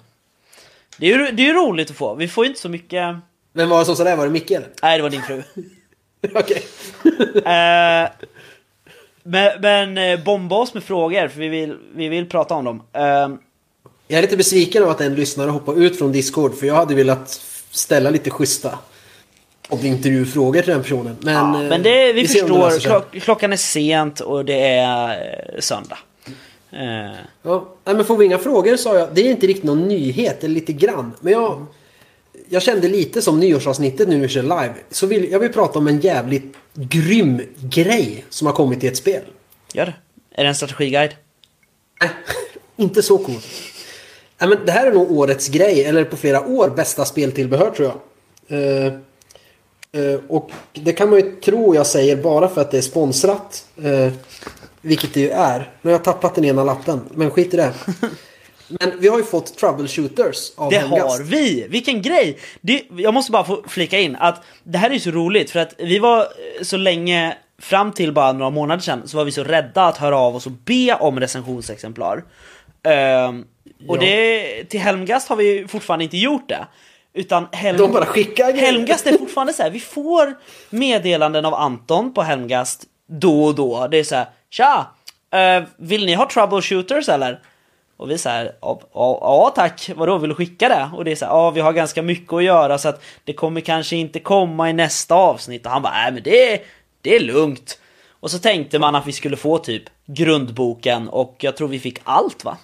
Det 0.98 1.06
är 1.14 1.18
ju 1.20 1.32
det 1.32 1.50
är 1.50 1.54
roligt 1.54 1.90
att 1.90 1.96
få. 1.96 2.16
Vi 2.16 2.28
får 2.28 2.46
ju 2.46 2.50
inte 2.50 2.62
så 2.62 2.70
mycket... 2.70 3.16
Vem 3.54 3.70
var 3.70 3.80
det 3.80 3.86
som 3.86 3.96
sa 3.96 4.04
det? 4.04 4.16
Var 4.16 4.26
det 4.26 4.32
Micke 4.32 4.52
eller? 4.52 4.70
Nej, 4.82 4.98
det 4.98 5.04
var 5.04 5.10
din 5.10 5.22
fru. 5.22 5.44
Okej. 6.36 6.64
Eh, 7.36 8.10
men 9.24 9.62
men 9.62 9.98
eh, 9.98 10.24
bomba 10.24 10.56
oss 10.56 10.74
med 10.74 10.84
frågor, 10.84 11.28
för 11.28 11.40
vi 11.40 11.48
vill, 11.48 11.78
vi 11.96 12.08
vill 12.08 12.30
prata 12.30 12.54
om 12.56 12.66
dem. 12.66 12.84
Eh, 12.94 13.02
Jag 14.08 14.18
är 14.18 14.22
lite 14.22 14.38
besviken 14.38 14.84
av 14.84 14.90
att 14.90 15.02
en 15.02 15.16
lyssnare 15.16 15.50
hoppar 15.50 15.82
ut 15.82 15.98
från 15.98 16.12
Discord 16.12 16.56
för 16.58 16.66
jag 16.68 16.76
hade 16.76 16.96
velat 16.96 17.30
ställa 17.72 18.10
lite 18.10 18.30
schyssta 18.30 18.80
och 19.72 19.84
intervjufrågor 19.84 20.62
till 20.62 20.72
den 20.72 20.82
personen. 20.82 21.18
Men, 21.20 21.34
ja, 21.34 21.64
eh, 21.64 21.70
men 21.70 21.84
det, 21.84 22.14
vi, 22.14 22.22
det 22.22 22.28
förstår, 22.28 22.80
klock, 22.80 23.22
klockan 23.22 23.54
är 23.54 23.58
sent 23.58 24.20
och 24.20 24.46
det 24.46 24.64
är 24.64 25.10
eh, 25.10 25.60
söndag. 25.60 25.98
Eh, 26.72 27.12
Ja, 27.44 27.76
men 27.86 28.06
får 28.06 28.18
vi 28.18 28.26
inga 28.26 28.38
frågor 28.38 28.76
sa 28.76 28.98
jag. 28.98 29.10
Det 29.14 29.22
är 29.22 29.32
inte 29.32 29.48
riktigt 29.48 29.64
någon 29.64 29.88
nyhet, 29.88 30.44
eller 30.44 30.56
lite 30.56 30.74
grann. 30.74 31.12
Men 31.22 31.34
jag, 31.34 31.66
jag 32.50 32.62
kände 32.62 32.88
lite 32.88 33.22
som 33.22 33.40
nyårsavsnittet 33.40 34.08
nu 34.08 34.16
när 34.16 34.22
vi 34.22 34.28
kör 34.28 34.42
live. 34.42 34.74
Så 34.90 35.08
vill, 35.08 35.32
jag 35.32 35.40
vill 35.40 35.54
prata 35.54 35.80
om 35.80 35.88
en 35.88 36.00
jävligt 36.00 36.56
grym 36.74 37.42
grej 37.56 38.26
som 38.30 38.48
har 38.48 38.54
kommit 38.54 38.84
i 38.84 38.88
ett 38.88 38.98
spel. 38.98 39.22
gör 39.74 39.86
det. 39.86 39.94
Är 40.36 40.44
det 40.44 40.50
en 40.50 40.56
strategiguide? 40.56 41.16
Nej, 42.02 42.10
inte 42.86 43.02
så 43.02 43.18
coolt. 43.18 43.48
Nej, 44.40 44.50
men 44.50 44.66
det 44.66 44.72
här 44.72 44.88
är 44.88 44.92
nog 44.92 45.12
årets 45.12 45.48
grej, 45.48 45.86
eller 45.86 46.04
på 46.04 46.18
flera 46.18 46.48
år 46.48 46.70
bästa 46.70 47.06
speltillbehör 47.06 47.72
tror 47.72 47.88
jag. 47.88 47.98
Eh, 48.88 48.94
och 50.28 50.52
det 50.74 50.94
kan 50.94 51.10
man 51.10 51.20
ju 51.20 51.32
tro 51.36 51.76
jag 51.76 51.88
säger 51.88 52.16
bara 52.16 52.48
för 52.48 52.62
att 52.62 52.72
det 52.72 52.78
är 52.78 52.82
sponsrat. 52.82 53.66
Eh, 53.84 54.14
vilket 54.82 55.14
det 55.14 55.20
ju 55.20 55.30
är. 55.30 55.60
Nu 55.82 55.90
har 55.90 55.92
jag 55.92 56.04
tappat 56.04 56.36
den 56.36 56.46
ena 56.46 56.64
lappen, 56.64 57.02
men 57.14 57.32
skit 57.32 57.54
i 57.54 57.58
det. 57.58 57.74
Men 58.80 59.00
vi 59.00 59.08
har 59.08 59.18
ju 59.18 59.24
fått 59.24 59.58
troubleshooters 59.58 60.52
av 60.56 60.70
Det 60.70 60.78
Helgast. 60.78 61.18
har 61.20 61.24
vi! 61.26 61.68
Vilken 61.70 62.02
grej! 62.02 62.38
Det, 62.62 62.84
jag 62.98 63.14
måste 63.14 63.32
bara 63.32 63.44
få 63.44 63.64
flika 63.68 64.00
in 64.00 64.16
att 64.16 64.42
det 64.64 64.78
här 64.78 64.90
är 64.92 65.00
så 65.00 65.12
roligt 65.12 65.52
för 65.52 65.60
att 65.60 65.74
vi 65.78 66.00
var 66.00 66.20
eh, 66.20 66.64
så 66.64 66.78
länge, 66.78 67.38
fram 67.62 67.92
till 67.92 68.12
bara 68.14 68.32
några 68.32 68.50
månader 68.50 68.82
sedan, 68.82 69.02
så 69.06 69.18
var 69.18 69.26
vi 69.26 69.32
så 69.32 69.44
rädda 69.44 69.86
att 69.88 69.98
höra 69.98 70.18
av 70.18 70.36
oss 70.36 70.46
och 70.46 70.52
be 70.52 70.94
om 71.00 71.20
recensionsexemplar. 71.20 72.24
Ehm, 72.84 73.46
och 73.88 73.98
Ja. 73.98 74.02
det, 74.02 74.64
till 74.64 74.80
Helmgast 74.80 75.30
har 75.30 75.36
vi 75.36 75.58
ju 75.58 75.68
fortfarande 75.68 76.04
inte 76.06 76.18
gjort 76.18 76.50
det. 76.50 76.68
Utan 77.14 77.48
Helm, 77.52 77.78
De 77.78 77.92
bara 77.92 78.06
skickar. 78.06 78.54
Helmgast 78.54 79.08
är 79.08 79.18
fortfarande 79.18 79.54
så 79.54 79.64
här. 79.64 79.70
vi 79.70 79.80
får 79.80 80.38
meddelanden 80.70 81.46
av 81.46 81.54
Anton 81.54 82.14
på 82.14 82.22
Helmgast 82.22 82.84
då 83.08 83.44
och 83.44 83.56
då. 83.56 83.88
Det 83.88 83.98
är 83.98 84.04
så 84.04 84.16
här, 84.16 84.26
tja! 84.50 84.88
eh, 85.34 85.64
vill 85.78 86.06
ni 86.06 86.14
ha 86.14 86.30
troubleshooters 86.30 87.10
eller? 87.10 87.40
Och 87.98 88.12
vi 88.12 88.18
säger 88.18 88.52
ja, 88.94 89.52
tack, 89.56 89.90
vadå 89.96 90.18
vill 90.18 90.30
du 90.30 90.36
skicka 90.36 90.70
det? 90.70 90.90
Och 90.94 91.06
det 91.06 91.12
är 91.12 91.16
så 91.16 91.26
ja 91.26 91.52
vi 91.52 91.62
har 91.62 91.74
ganska 91.74 92.02
mycket 92.02 92.34
att 92.34 92.44
göra 92.44 92.78
så 92.78 92.90
att 92.90 93.04
det 93.24 93.34
kommer 93.34 93.62
kanske 93.62 93.96
inte 93.96 94.20
komma 94.20 94.70
i 94.70 94.74
nästa 94.74 95.16
avsnitt. 95.16 95.66
Och 95.66 95.72
han 95.72 95.82
bara, 95.82 95.94
nej 95.94 96.12
men 96.12 96.24
det, 96.24 96.62
det 97.02 97.16
är 97.16 97.20
lugnt. 97.20 97.80
Och 98.20 98.32
så 98.32 98.40
tänkte 98.40 98.80
man 98.80 98.96
att 98.96 99.08
vi 99.08 99.12
skulle 99.12 99.38
få 99.38 99.58
typ 99.58 99.84
grundboken 100.06 101.10
och 101.10 101.36
jag 101.40 101.58
tror 101.58 101.68
vi 101.68 101.80
fick 101.80 102.00
allt 102.04 102.46
va? 102.46 102.58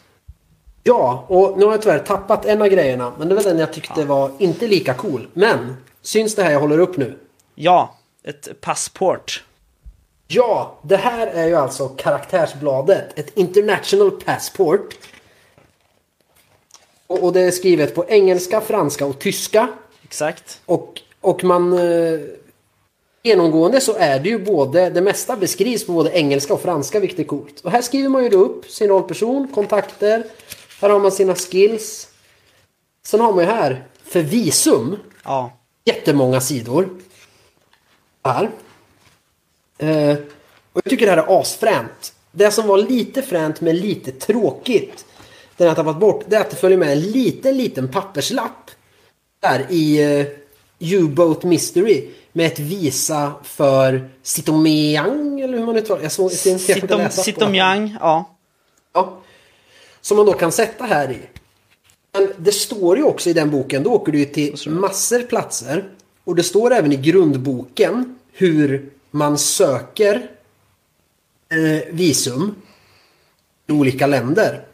Ja, 0.88 1.26
och 1.28 1.58
nu 1.58 1.66
har 1.66 1.72
jag 1.72 1.82
tyvärr 1.82 2.00
tappat 2.00 2.46
en 2.46 2.62
av 2.62 2.68
grejerna. 2.68 3.14
Men 3.18 3.30
det 3.30 3.36
var 3.36 3.44
den 3.44 3.60
jag 3.60 3.74
tyckte 3.74 4.06
var 4.06 4.32
inte 4.38 4.68
lika 4.68 4.94
cool. 4.94 5.28
Men, 5.34 5.78
syns 6.02 6.36
det 6.36 6.44
här 6.44 6.52
jag 6.52 6.60
håller 6.60 6.80
upp 6.80 6.98
nu? 6.98 7.18
Ja, 7.56 7.96
ett 8.24 8.62
passport. 8.62 9.44
Ja, 10.28 10.80
det 10.82 10.98
här 10.98 11.28
är 11.28 11.48
ju 11.48 11.56
alltså 11.56 11.88
karaktärsbladet. 11.88 13.20
Ett 13.20 13.38
international 13.38 14.12
passport. 14.12 14.98
Och, 17.08 17.24
och 17.24 17.34
det 17.34 17.42
är 17.42 17.52
skrivet 17.52 17.96
på 17.96 18.06
engelska, 18.08 18.62
franska 18.62 19.06
och 19.06 19.20
tyska. 19.20 19.68
Exakt. 20.04 20.62
Och, 20.66 21.02
och 21.22 21.44
man... 21.44 21.74
Eh, 21.74 22.20
genomgående 23.24 23.82
så 23.82 23.94
är 23.94 24.20
det 24.20 24.30
ju 24.30 24.46
både... 24.46 24.90
Det 24.90 25.02
mesta 25.02 25.36
beskrivs 25.36 25.86
på 25.86 25.92
både 25.92 26.12
engelska 26.12 26.54
och 26.54 26.62
franska, 26.62 27.00
vilket 27.00 27.20
är 27.20 27.24
coolt. 27.24 27.62
Och 27.64 27.72
här 27.72 27.82
skriver 27.82 28.10
man 28.10 28.24
ju 28.24 28.30
då 28.30 28.38
upp 28.38 28.72
sin 28.72 28.88
rollperson, 28.88 29.48
kontakter. 29.48 30.24
Här 30.82 30.90
har 30.90 31.00
man 31.00 31.12
sina 31.12 31.36
skills. 31.36 32.08
Sen 33.06 33.20
har 33.20 33.34
man 33.34 33.44
ju 33.44 33.52
här, 33.52 33.84
för 34.04 34.22
visum, 34.22 34.96
Ja. 35.24 35.52
jättemånga 35.86 36.42
sidor. 36.42 36.90
Här. 38.24 38.50
Eh, 39.78 40.18
och 40.74 40.82
jag 40.84 40.90
tycker 40.90 41.06
det 41.06 41.12
här 41.12 41.18
är 41.18 41.42
asfränt. 41.42 42.14
Det 42.32 42.52
som 42.52 42.68
var 42.68 42.78
lite 42.78 43.22
fränt 43.22 43.62
men 43.62 43.78
lite 43.78 44.12
tråkigt. 44.12 45.06
Den 45.58 45.68
har 45.68 45.70
jag 45.70 45.76
tappat 45.76 46.00
bort. 46.00 46.24
Det 46.28 46.36
är 46.36 46.42
att 46.42 46.50
det 46.50 46.56
följer 46.56 46.78
med 46.78 46.92
en 46.92 47.02
liten, 47.02 47.58
liten 47.58 47.92
papperslapp. 47.92 48.72
Där 49.40 49.66
i 49.70 50.20
eh, 50.20 50.28
U-Boat 50.80 51.44
Mystery. 51.44 52.10
Med 52.32 52.46
ett 52.48 52.60
visa 52.60 53.32
för 53.44 54.10
Sitomeang 54.24 55.42
eller 55.42 55.58
hur 55.58 55.66
man 55.66 55.76
uttalar 55.78 56.18
på 57.06 57.10
Sitomyang, 57.10 57.98
ja. 58.00 58.36
Ja. 58.94 59.22
Som 60.08 60.18
man 60.18 60.26
då 60.26 60.34
kan 60.34 60.52
sätta 60.52 60.84
här 60.84 61.12
i. 61.12 61.20
Men 62.14 62.30
det 62.38 62.52
står 62.52 62.98
ju 62.98 63.04
också 63.04 63.30
i 63.30 63.34
den 63.34 63.52
boken, 63.52 63.84
då 63.84 63.92
åker 63.92 64.12
du 64.12 64.20
ju 64.20 64.26
till 64.26 64.70
massor 64.70 65.20
platser. 65.20 65.90
Och 66.24 66.36
det 66.36 66.44
står 66.44 66.74
även 66.74 66.92
i 66.92 66.96
grundboken 66.96 68.20
hur 68.32 68.90
man 69.12 69.38
söker 69.38 70.30
eh, 71.50 71.94
visum 71.94 72.56
i 73.68 73.72
olika 73.72 74.08
länder. 74.08 74.66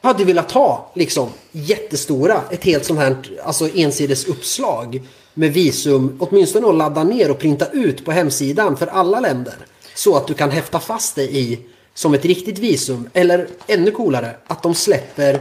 Jag 0.00 0.08
hade 0.08 0.24
velat 0.24 0.52
ha 0.52 0.92
liksom 0.94 1.28
jättestora, 1.52 2.42
ett 2.50 2.64
helt 2.64 2.84
sånt 2.84 3.00
här 3.00 3.16
alltså 3.44 3.68
ensides 3.74 4.24
uppslag 4.24 5.02
med 5.34 5.52
visum, 5.52 6.16
åtminstone 6.20 6.68
att 6.68 6.74
ladda 6.74 7.04
ner 7.04 7.30
och 7.30 7.38
printa 7.38 7.66
ut 7.66 8.04
på 8.04 8.12
hemsidan 8.12 8.76
för 8.76 8.86
alla 8.86 9.20
länder. 9.20 9.54
Så 9.94 10.16
att 10.16 10.26
du 10.26 10.34
kan 10.34 10.50
häfta 10.50 10.80
fast 10.80 11.14
det 11.14 11.24
i 11.24 11.66
som 11.94 12.14
ett 12.14 12.24
riktigt 12.24 12.58
visum. 12.58 13.10
Eller 13.12 13.46
ännu 13.66 13.90
coolare, 13.90 14.30
att 14.46 14.62
de 14.62 14.74
släpper 14.74 15.34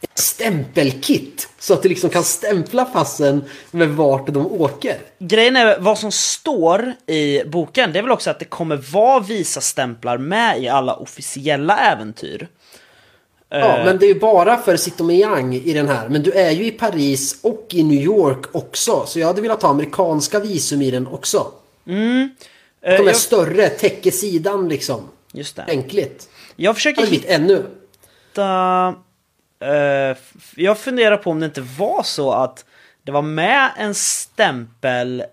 ett 0.00 0.18
stämpelkit. 0.18 1.48
Så 1.58 1.74
att 1.74 1.82
du 1.82 1.88
liksom 1.88 2.10
kan 2.10 2.24
stämpla 2.24 2.84
passen 2.84 3.44
med 3.70 3.88
vart 3.88 4.26
de 4.26 4.46
åker. 4.46 4.96
Grejen 5.18 5.56
är 5.56 5.78
vad 5.80 5.98
som 5.98 6.12
står 6.12 6.92
i 7.06 7.44
boken, 7.44 7.92
det 7.92 7.98
är 7.98 8.02
väl 8.02 8.12
också 8.12 8.30
att 8.30 8.38
det 8.38 8.44
kommer 8.44 8.76
vara 8.76 9.20
Visa-stämplar 9.20 10.18
med 10.18 10.62
i 10.62 10.68
alla 10.68 10.94
officiella 10.94 11.78
äventyr. 11.78 12.48
Ja, 13.48 13.78
Eh, 13.78 13.84
men 13.84 13.98
det 13.98 14.06
är 14.06 14.14
ju 14.14 14.20
bara 14.20 14.58
för 14.58 14.76
Sitomeang 14.76 15.54
i 15.54 15.72
den 15.72 15.88
här. 15.88 16.08
Men 16.08 16.22
du 16.22 16.32
är 16.32 16.50
ju 16.50 16.66
i 16.66 16.70
Paris 16.70 17.38
och 17.42 17.66
i 17.70 17.82
New 17.82 18.02
York 18.02 18.54
också. 18.54 19.04
Så 19.06 19.18
jag 19.18 19.26
hade 19.26 19.42
velat 19.42 19.62
ha 19.62 19.70
amerikanska 19.70 20.40
visum 20.40 20.82
i 20.82 20.90
den 20.90 21.06
också. 21.06 21.46
eh, 22.82 22.96
De 22.96 23.02
är 23.02 23.06
jag, 23.06 23.16
större, 23.16 23.68
täcker 23.68 24.10
sidan 24.10 24.68
liksom. 24.68 25.00
Just 25.32 25.56
det. 25.56 25.64
Enkligt. 25.68 26.28
Jag 26.56 26.74
försöker 26.74 27.06
hitta... 27.06 27.32
ännu. 27.32 27.66
f- 30.12 30.52
jag 30.56 30.78
funderar 30.78 31.16
på 31.16 31.30
om 31.30 31.40
det 31.40 31.46
inte 31.46 31.60
var 31.60 32.02
så 32.02 32.32
att 32.32 32.64
det 33.02 33.12
var 33.12 33.22
med 33.22 33.70
en 33.76 33.94
stämpel... 33.94 35.20
eh, 35.20 35.26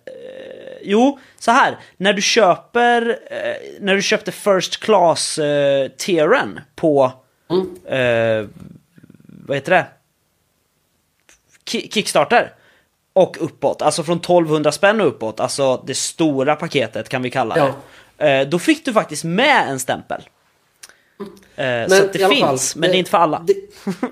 jo, 0.82 1.20
så 1.40 1.52
här. 1.52 1.78
När 1.98 2.14
du 2.14 2.22
köper... 2.22 3.20
eh, 3.32 3.80
när 3.80 3.96
du 3.96 4.02
köpte 4.02 4.32
First 4.32 4.80
Class 4.80 5.40
uh, 5.40 5.88
tieren 5.98 6.60
på... 6.76 7.12
eh, 7.86 8.46
vad 9.48 9.58
heter 9.58 9.72
det? 9.72 9.86
Ki- 11.66 11.90
Kickstarter. 11.94 12.54
Och 13.14 13.38
uppåt, 13.40 13.82
alltså 13.82 14.04
från 14.04 14.18
1200 14.18 14.72
spänn 14.72 15.02
och 15.02 15.08
uppåt, 15.08 15.40
alltså 15.40 15.84
det 15.88 15.96
stora 15.96 16.56
paketet 16.56 17.10
kan 17.10 17.22
vi 17.22 17.30
kalla 17.30 17.56
det. 17.56 17.62
Eh, 17.62 17.74
då 18.50 18.60
fick 18.60 18.86
du 18.86 18.94
faktiskt 18.94 19.24
med 19.24 19.70
en 19.70 19.80
stämpel. 19.80 20.22
Eh, 21.56 21.88
så 21.88 22.04
att 22.04 22.14
det 22.14 22.28
finns, 22.30 22.74
fall, 22.74 22.82
men 22.82 22.90
det 22.90 22.96
är 22.96 23.00
inte 23.00 23.12
för 23.12 23.18
alla. 23.18 23.44
Det, 23.48 23.54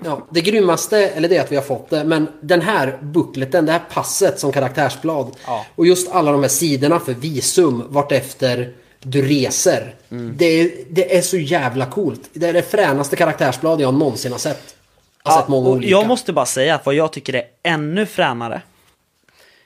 ja, 0.04 0.26
det 0.30 0.40
grymmaste, 0.40 1.08
eller 1.08 1.28
det 1.28 1.36
är 1.36 1.40
att 1.40 1.52
vi 1.52 1.56
har 1.56 1.62
fått 1.62 1.90
det, 1.90 2.04
men 2.04 2.28
den 2.40 2.60
här 2.60 2.98
bookleten, 3.02 3.66
det 3.66 3.72
här 3.72 3.82
passet 3.92 4.40
som 4.40 4.52
karaktärsblad. 4.52 5.36
Ja. 5.46 5.66
Och 5.74 5.86
just 5.86 6.12
alla 6.12 6.32
de 6.32 6.42
här 6.42 6.48
sidorna 6.48 7.00
för 7.00 7.14
visum 7.14 7.84
vartefter 7.88 8.74
du 9.00 9.22
reser. 9.22 9.94
Mm. 10.10 10.34
Det, 10.36 10.44
är, 10.44 10.70
det 10.90 11.16
är 11.16 11.22
så 11.22 11.36
jävla 11.36 11.86
coolt. 11.86 12.20
Det 12.32 12.48
är 12.48 12.52
det 12.52 12.62
fränaste 12.62 13.16
karaktärsblad 13.16 13.80
jag 13.80 13.94
någonsin 13.94 14.32
har 14.32 14.38
sett. 14.38 14.76
Jag 15.24 15.30
har 15.32 15.40
sett 15.40 15.48
många 15.48 15.68
och 15.68 15.74
olika. 15.74 15.90
jag 15.90 16.06
måste 16.06 16.32
bara 16.32 16.46
säga 16.46 16.74
att 16.74 16.86
vad 16.86 16.94
jag 16.94 17.12
tycker 17.12 17.34
är 17.34 17.44
ännu 17.62 18.06
fränare. 18.06 18.62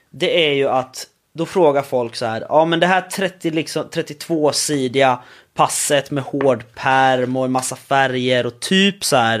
Det 0.09 0.47
är 0.47 0.53
ju 0.53 0.69
att 0.69 1.07
då 1.33 1.45
frågar 1.45 1.81
folk 1.81 2.15
så 2.15 2.25
här, 2.25 2.45
ja 2.49 2.65
men 2.65 2.79
det 2.79 2.87
här 2.87 3.01
30, 3.01 3.49
liksom, 3.51 3.89
32-sidiga 3.89 5.19
passet 5.53 6.11
med 6.11 6.23
hård 6.23 6.63
perm 6.75 7.35
och 7.37 7.45
en 7.45 7.51
massa 7.51 7.75
färger 7.75 8.45
och 8.45 8.59
typ 8.59 9.03
så 9.03 9.15
här, 9.15 9.39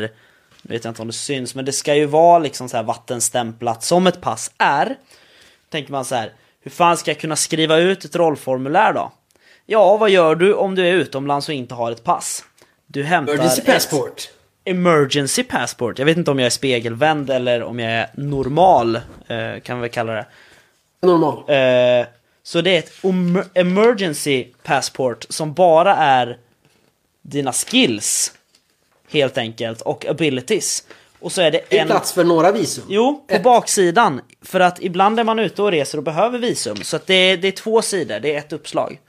nu 0.61 0.73
vet 0.73 0.83
jag 0.83 0.91
inte 0.91 1.01
om 1.01 1.07
det 1.07 1.13
syns, 1.13 1.55
men 1.55 1.65
det 1.65 1.71
ska 1.71 1.95
ju 1.95 2.05
vara 2.05 2.39
liksom 2.39 2.69
så 2.69 2.77
här 2.77 2.83
vattenstämplat 2.83 3.83
som 3.83 4.07
ett 4.07 4.21
pass 4.21 4.51
är. 4.57 4.95
Tänker 5.69 5.91
man 5.91 6.05
så 6.05 6.15
här, 6.15 6.33
hur 6.61 6.71
fan 6.71 6.97
ska 6.97 7.11
jag 7.11 7.19
kunna 7.19 7.35
skriva 7.35 7.77
ut 7.77 8.05
ett 8.05 8.15
rollformulär 8.15 8.93
då? 8.93 9.11
Ja, 9.65 9.97
vad 9.97 10.09
gör 10.09 10.35
du 10.35 10.53
om 10.53 10.75
du 10.75 10.87
är 10.87 10.93
utomlands 10.93 11.49
och 11.49 11.55
inte 11.55 11.75
har 11.75 11.91
ett 11.91 12.03
pass? 12.03 12.45
Du 12.87 13.03
hämtar 13.03 13.33
Emergency 13.33 13.61
passport. 13.61 14.29
emergency 14.65 15.43
passport. 15.43 15.99
Jag 15.99 16.05
vet 16.05 16.17
inte 16.17 16.31
om 16.31 16.39
jag 16.39 16.45
är 16.45 16.49
spegelvänd 16.49 17.29
eller 17.29 17.63
om 17.63 17.79
jag 17.79 17.91
är 17.91 18.09
normal, 18.13 18.95
eh, 19.27 19.59
kan 19.63 19.81
vi 19.81 19.89
kalla 19.89 20.13
det. 20.13 20.25
Normal. 21.03 21.37
Eh, 21.37 22.07
så 22.43 22.61
det 22.61 22.75
är 22.75 22.79
ett 22.79 22.91
emergency 23.53 24.47
passport 24.63 25.25
som 25.29 25.53
bara 25.53 25.95
är 25.95 26.37
dina 27.21 27.53
skills, 27.53 28.33
helt 29.09 29.37
enkelt, 29.37 29.81
och 29.81 30.05
abilities. 30.05 30.83
Och 31.19 31.31
så 31.31 31.41
är 31.41 31.51
det 31.51 31.59
en... 31.69 31.87
plats 31.87 32.13
för 32.13 32.23
några 32.23 32.51
visum. 32.51 32.83
Jo, 32.87 33.25
på 33.27 33.35
Ett. 33.35 33.43
baksidan. 33.43 34.21
För 34.41 34.59
att 34.59 34.81
ibland 34.81 35.19
är 35.19 35.23
man 35.23 35.39
ute 35.39 35.61
och 35.61 35.71
reser 35.71 35.97
och 35.97 36.03
behöver 36.03 36.39
visum. 36.39 36.77
Så 36.83 36.99
det, 37.05 37.13
är, 37.13 37.37
det 37.37 37.47
är 37.47 37.51
två 37.51 37.81
sidor, 37.81 38.19
det 38.19 38.33
är 38.33 38.37
ett 38.37 38.53
uppslag. 38.53 38.99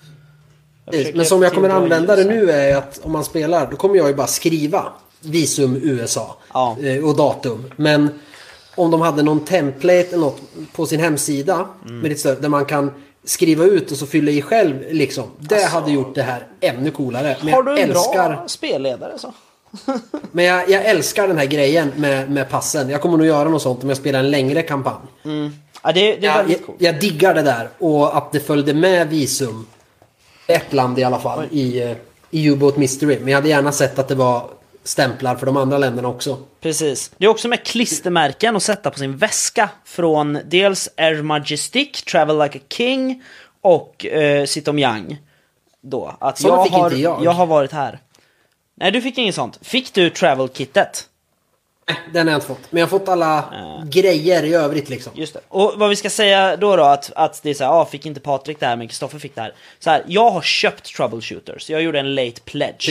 Försöker 0.87 1.17
Men 1.17 1.27
som 1.27 1.43
jag 1.43 1.53
kommer 1.53 1.69
använda 1.69 2.17
det 2.17 2.25
nu 2.25 2.51
är 2.51 2.77
att 2.77 3.01
om 3.03 3.13
man 3.13 3.25
spelar, 3.25 3.71
då 3.71 3.77
kommer 3.77 3.97
jag 3.97 4.09
ju 4.09 4.15
bara 4.15 4.27
skriva 4.27 4.93
visum 5.21 5.77
USA 5.83 6.37
Ja. 6.53 6.77
eh, 6.83 7.05
och 7.05 7.17
datum. 7.17 7.71
Men 7.77 8.21
om 8.75 8.91
de 8.91 9.01
hade 9.01 9.23
någon 9.23 9.41
template 9.45 10.09
eller 10.09 10.19
något 10.19 10.41
på 10.73 10.87
sin 10.87 11.01
hemsida 11.01 11.67
Mm. 11.85 11.99
med 12.01 12.09
lite 12.11 12.35
där 12.35 12.49
man 12.49 12.65
kan 12.65 12.91
skriva 13.25 13.65
ut 13.65 13.91
och 13.91 13.97
så 13.97 14.07
fylla 14.07 14.31
i 14.31 14.43
själv 14.43 14.77
liksom. 14.91 15.25
Det 15.39 15.55
Alltså- 15.55 15.69
hade 15.71 15.93
gjort 15.93 16.15
det 16.15 16.23
här 16.23 16.47
ännu 16.61 16.91
coolare. 16.91 17.37
Men 17.43 17.55
Har 17.55 17.63
du 17.63 17.73
en 17.79 17.91
älskar, 17.91 18.29
bra 18.29 18.45
spelledare 18.49 19.13
så? 19.19 19.33
men 20.33 20.45
jag, 20.45 20.71
jag 20.71 20.85
älskar 20.85 21.29
den 21.29 21.39
här 21.39 21.47
grejen 21.47 21.93
med, 21.97 22.31
med 22.31 22.51
passen. 22.51 22.89
Jag 22.91 23.01
kommer 23.01 23.17
nog 23.19 23.27
göra 23.27 23.49
något 23.49 23.63
sånt 23.63 23.83
om 23.83 23.89
jag 23.89 23.99
spelar 23.99 24.19
en 24.19 24.31
längre 24.31 24.63
kampanj. 24.63 24.95
Ja, 25.23 25.93
det, 25.93 25.93
det 25.93 26.01
är 26.01 26.13
Jag, 26.13 26.23
jag, 26.25 26.37
väldigt 26.37 26.67
coolt. 26.67 26.79
jag 26.81 27.01
diggar 27.01 27.35
det 27.35 27.43
där 27.43 27.69
och 27.79 28.17
att 28.17 28.33
det 28.33 28.41
följde 28.41 28.75
med 28.75 29.09
visum. 29.09 29.67
Ett 30.47 30.73
land 30.73 30.99
i 30.99 31.05
alla 31.05 31.19
fall 31.19 31.45
i, 31.51 31.83
eh, 31.83 31.91
i 32.31 32.45
U-Boat 32.47 32.77
Mystery. 32.77 33.19
Men 33.21 33.29
jag 33.29 33.39
hade 33.39 33.49
gärna 33.49 33.73
sett 33.73 33.99
att 33.99 34.09
det 34.09 34.15
var 34.15 34.43
stämplar 34.85 35.37
för 35.37 35.47
de 35.47 35.57
andra 35.57 35.79
länderna 35.79 36.09
också. 36.09 36.39
Precis. 36.61 37.11
Det 37.17 37.25
är 37.25 37.29
också 37.29 37.49
med 37.49 37.65
klistermärken 37.65 38.57
att 38.57 38.63
sätta 38.63 38.91
på 38.91 38.99
sin 38.99 39.17
väska 39.17 39.71
från 39.85 40.39
dels 40.45 40.89
Air 40.97 41.23
Majestic, 41.23 42.03
Travel 42.03 42.39
Like 42.39 42.59
a 42.59 42.63
King 42.69 43.23
och 43.61 44.07
eh, 44.07 44.45
Sitom 44.47 44.79
Yang. 44.79 45.19
Då. 45.81 46.17
Att 46.21 46.43
jag 46.43 46.65
fick 46.65 46.73
har, 46.73 46.91
inte 46.91 47.03
jag. 47.03 47.25
jag 47.25 47.33
har 47.33 47.47
varit 47.47 47.73
här. 47.73 47.99
Nej, 48.75 48.91
du 48.91 49.03
fick 49.03 49.19
inget 49.19 49.35
sånt. 49.35 49.59
Fick 49.63 49.95
du 49.95 50.11
Travel-kittet? 50.11 51.09
Nej, 51.87 51.97
Den 52.13 52.27
har 52.27 52.33
jag 52.33 52.37
inte 52.37 52.47
fått. 52.47 52.73
Men 52.73 52.81
jag 52.81 52.87
har 52.87 52.99
fått 52.99 53.09
alla 53.09 53.45
grejer 53.85 54.45
i 54.45 54.55
övrigt 54.55 54.89
liksom. 54.89 55.13
Just 55.17 55.35
det. 55.35 55.41
Och 55.49 55.73
vad 55.77 55.89
vi 55.91 55.97
ska 55.97 56.11
säga 56.11 56.57
då 56.57 56.77
då, 56.77 56.83
att, 56.83 57.13
att 57.17 57.43
det 57.43 57.51
är 57.51 57.55
så 57.55 57.65
här, 57.65 57.71
ah, 57.71 57.85
fick 57.85 58.07
inte 58.07 58.21
Patrik 58.21 58.61
det 58.61 58.67
här, 58.67 58.77
men 58.77 58.89
Kristoffer 58.89 59.19
fick 59.19 59.35
det 59.35 59.41
här. 59.41 59.55
Så 59.79 59.91
här, 59.91 60.03
jag 60.07 60.31
har 60.31 60.43
köpt 60.43 60.97
Troubleshooters, 60.97 61.71
jag 61.71 61.83
gjorde 61.83 62.01
en 62.01 62.15
late 62.15 62.41
pledge. 62.45 62.89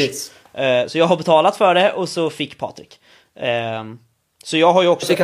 Eh, 0.53 0.87
så 0.87 0.97
jag 0.97 1.05
har 1.05 1.17
betalat 1.17 1.57
för 1.57 1.75
det 1.75 1.93
och 1.93 2.09
så 2.09 2.29
fick 2.29 2.57
Patrik. 2.57 2.99
Ehm, 3.35 3.99
så 4.43 4.57
jag 4.57 4.73
har 4.73 4.81
ju 4.81 4.87
också 4.87 5.13
ett, 5.13 5.19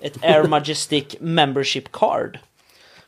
ett 0.00 0.24
Air 0.24 0.48
Majestic 0.48 1.04
Membership 1.20 1.92
Card. 1.92 2.38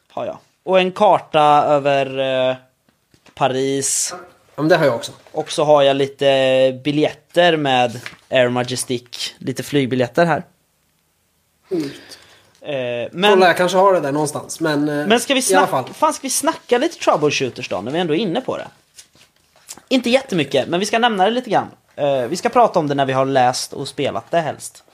Har 0.09 0.27
jag. 0.27 0.39
Och 0.65 0.81
en 0.81 0.93
karta 0.93 1.65
över 1.67 2.19
eh, 2.51 2.57
Paris. 3.35 4.15
Ja, 4.57 4.63
men 4.63 4.69
det 4.69 4.77
har 4.77 4.85
jag 4.85 4.95
också. 4.95 5.13
Och 5.33 5.53
så 5.53 5.65
har 5.65 5.83
jag 5.83 5.97
lite 5.97 6.81
biljetter 6.85 7.57
med 7.57 8.01
Air 8.31 8.49
Majestic, 8.49 9.35
lite 9.39 9.63
flygbiljetter 9.63 10.27
här. 10.27 10.45
Eh, 12.61 13.09
men... 13.13 13.31
Kolla, 13.31 13.47
jag 13.47 13.57
kanske 13.57 13.79
har 13.79 13.93
det 13.93 14.01
där 14.01 14.13
någonstans. 14.13 14.61
Men, 14.61 14.89
eh, 14.89 15.07
Men 15.07 15.21
ska 15.21 15.35
vi, 15.35 15.53
i 15.53 15.55
alla 15.55 15.67
fall. 15.67 15.85
fan, 15.95 16.15
ska 16.15 16.23
vi 16.23 16.31
snacka 16.31 16.79
lite 16.79 16.99
troubleshooters 16.99 17.69
då, 17.69 17.81
när 17.81 17.93
vi 17.93 17.99
ändå 17.99 18.15
är 18.15 18.19
inne 18.19 18.41
på 18.41 18.57
det? 18.57 18.67
Inte 19.89 20.11
jättemycket, 20.11 20.69
men 20.69 20.81
vi 20.81 20.87
ska 20.87 20.99
nämna 20.99 21.25
det 21.25 21.31
lite 21.31 21.51
grann. 21.51 21.69
Eh, 21.97 22.23
vi 22.23 22.37
ska 22.37 22.49
prata 22.49 22.79
om 22.79 22.89
det 22.89 22.95
när 22.95 23.07
vi 23.07 23.13
har 23.13 23.25
läst 23.25 23.73
och 23.73 23.89
spelat 23.89 24.31
det 24.31 24.41
helst. 24.41 24.85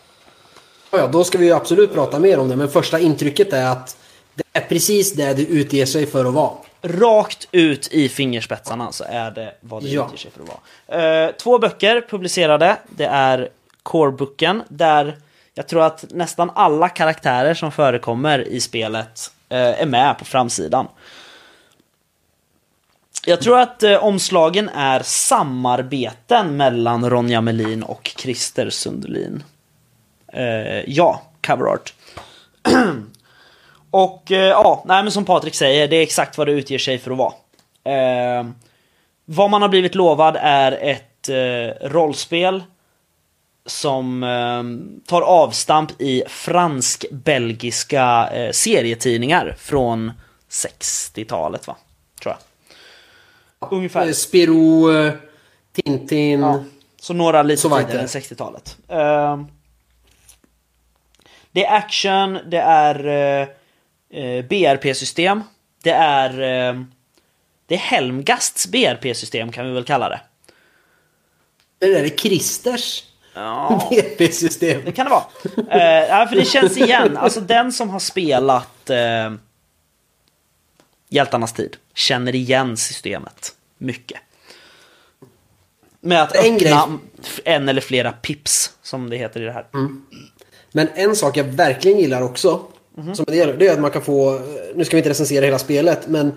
Ja, 0.91 0.99
ja, 0.99 1.07
då 1.07 1.25
ska 1.25 1.39
vi 1.39 1.47
ju 1.47 1.53
absolut 1.53 1.93
prata 1.95 2.19
mer 2.19 2.39
om 2.39 2.49
det. 2.49 2.57
Men 2.57 2.69
första 2.69 2.99
intrycket 2.99 3.53
är 3.53 3.67
att 3.67 3.97
det 4.35 4.45
är 4.53 4.61
precis 4.61 5.13
det 5.13 5.35
det 5.35 5.43
utger 5.43 5.87
sig 5.87 6.07
för 6.07 6.25
att 6.25 6.35
vara. 6.35 6.53
Rakt 6.83 7.49
ut 7.53 7.89
i 7.93 8.09
fingerspetsarna 8.09 8.93
så 8.93 9.05
är 9.09 9.31
det 9.31 9.55
vad 9.61 9.83
det 9.83 9.89
Ja. 9.89 10.07
utger 10.07 10.17
sig 10.19 10.31
för 10.31 10.43
att 10.43 10.49
vara. 10.89 11.25
Eh, 11.27 11.31
två 11.33 11.59
böcker 11.59 12.01
publicerade. 12.11 12.77
Det 12.89 13.05
är 13.05 13.49
Core-boken 13.83 14.63
där 14.69 15.17
jag 15.55 15.69
tror 15.69 15.83
att 15.83 16.05
nästan 16.11 16.51
alla 16.55 16.89
karaktärer 16.89 17.55
som 17.55 17.73
förekommer 17.73 18.49
i 18.49 18.61
spelet 18.61 19.33
eh, 19.49 19.59
är 19.83 19.87
med 19.87 20.19
på 20.19 20.25
framsidan. 20.25 20.89
Jag 23.27 23.41
tror 23.41 23.59
att 23.61 23.83
eh, 23.83 24.05
omslagen 24.05 24.69
är 24.69 25.01
samarbeten 25.05 26.57
mellan 26.57 27.11
Ronja 27.11 27.41
Melin 27.41 27.83
och 27.83 28.13
Christer 28.17 28.71
Sundelin. 28.71 29.45
Eh, 30.33 30.91
ja, 30.91 31.23
cover 31.47 31.65
art. 31.65 31.95
och 33.93 34.33
eh, 34.33 34.49
ja, 34.49 34.83
nej, 34.87 35.03
men 35.03 35.13
som 35.13 35.25
Patrik 35.25 35.55
säger, 35.55 35.89
det 35.89 35.97
är 35.97 36.03
exakt 36.03 36.39
vad 36.39 36.47
det 36.47 36.53
utger 36.53 36.79
sig 36.79 36.99
för 36.99 37.11
att 37.11 37.19
vara. 37.19 37.33
Eh, 37.85 38.47
vad 39.25 39.51
man 39.51 39.63
har 39.63 39.69
blivit 39.69 39.95
lovad 39.95 40.37
är 40.41 40.73
ett 40.73 41.29
eh, 41.29 41.89
rollspel 41.89 42.63
som 43.67 44.23
eh, 44.23 44.63
tar 45.07 45.23
avstamp 45.23 46.01
i 46.01 46.23
fransk-belgiska 46.29 48.29
eh, 48.33 48.51
serietidningar 48.51 49.55
från 49.59 50.13
60-talet 50.51 51.67
va? 51.67 51.77
Tror 52.23 52.35
jag. 53.59 53.73
Ungefär. 53.73 54.07
Eh, 54.07 54.13
Spirou, 54.13 54.97
eh, 54.97 55.13
Tintin. 55.73 56.41
Ja, 56.41 56.65
så 57.01 57.15
några 57.15 57.43
lite 57.43 57.63
tidigare 57.63 57.83
än 57.83 57.99
det. 57.99 58.07
60-talet. 58.07 58.77
Ehm, 58.89 59.47
det 61.53 61.67
är 61.67 61.77
action, 61.77 62.39
det 62.47 62.61
är 62.61 63.53
BRP-system. 64.49 65.43
Det 65.83 65.91
är 65.91 66.31
eh, 66.31 66.81
Det 67.67 67.75
är 67.75 67.79
Helmgasts 67.79 68.67
BRP-system 68.67 69.53
kan 69.53 69.67
vi 69.67 69.73
väl 69.73 69.85
kalla 69.85 70.09
det. 70.09 70.21
Det 71.79 71.87
där 71.87 72.03
är 72.05 72.09
Christers 72.09 73.05
Ja, 73.35 73.89
BP-system. 73.91 74.83
det 74.85 74.93
kan 74.93 75.07
det 75.07 75.11
vara. 75.11 75.25
Eh, 75.81 76.09
ja, 76.09 76.27
för 76.29 76.37
det 76.37 76.45
känns 76.45 76.77
igen. 76.77 77.17
Alltså 77.17 77.41
den 77.41 77.73
som 77.73 77.91
har 77.91 77.99
spelat 77.99 78.91
eh, 78.91 79.33
Hjältarnas 81.09 81.53
tid 81.53 81.77
känner 81.95 82.35
igen 82.35 82.77
systemet 82.77 83.55
mycket. 83.79 84.21
Med 86.01 86.23
att 86.23 86.37
En 86.37 86.55
öppna 86.55 86.59
grej- 86.59 86.99
en 87.45 87.69
eller 87.69 87.81
flera 87.81 88.13
pips, 88.13 88.73
som 88.83 89.11
det 89.11 89.17
heter 89.17 89.41
i 89.43 89.45
det 89.45 89.53
här. 89.53 89.67
Men 90.73 90.89
en 90.95 91.17
sak 91.17 91.37
jag 91.37 91.45
verkligen 91.45 91.99
gillar 91.99 92.23
också. 92.23 92.63
Mhm. 92.97 93.15
Som 93.15 93.25
det, 93.29 93.37
gäller, 93.37 93.55
det 93.57 93.67
är 93.69 93.73
att 93.73 93.81
man 93.81 93.91
kan 93.91 94.03
få, 94.03 94.41
nu 94.75 94.85
ska 94.85 94.97
vi 94.97 94.99
inte 94.99 95.11
recensera 95.11 95.45
hela 95.45 95.59
spelet, 95.59 96.09
men 96.09 96.33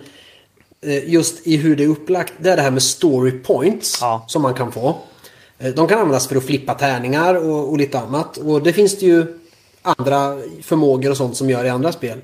eh, 0.81 1.09
just 1.09 1.47
i 1.47 1.57
hur 1.57 1.75
det 1.75 1.83
är 1.83 1.87
upplagt. 1.87 2.33
Det 2.39 2.49
är 2.49 2.55
det 2.55 2.61
här 2.61 2.71
med 2.71 2.83
story 2.83 3.31
points 3.31 3.97
Ja. 4.01 4.25
som 4.27 4.41
man 4.41 4.53
kan 4.53 4.71
få. 4.71 4.95
Eh, 5.59 5.73
De 5.73 5.87
kan 5.87 5.99
användas 5.99 6.27
för 6.27 6.35
att 6.35 6.43
flippa 6.45 6.73
tärningar 6.73 7.35
och, 7.35 7.69
och 7.69 7.77
lite 7.77 7.99
annat. 7.99 8.37
Och 8.37 8.63
det 8.63 8.73
finns 8.73 8.97
det 8.99 9.05
ju 9.05 9.39
andra 9.81 10.37
förmågor 10.61 11.11
och 11.11 11.17
sånt 11.17 11.37
som 11.37 11.49
gör 11.49 11.65
i 11.65 11.69
andra 11.69 11.91
spel. 11.91 12.21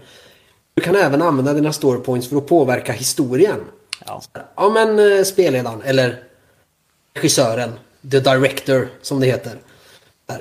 Du 0.74 0.82
kan 0.82 0.96
även 0.96 1.22
använda 1.22 1.54
dina 1.54 1.74
story 1.74 2.00
points 2.00 2.28
för 2.28 2.38
att 2.38 2.48
påverka 2.48 2.92
historien. 2.92 3.60
Ja. 4.06 4.22
Ja 4.56 4.70
men 4.70 5.18
eh, 5.18 5.24
spelledaren 5.24 5.82
eller 5.82 6.24
regissören, 7.14 7.72
the 8.12 8.20
director 8.20 8.88
som 9.02 9.20
det 9.20 9.26
heter. 9.28 9.58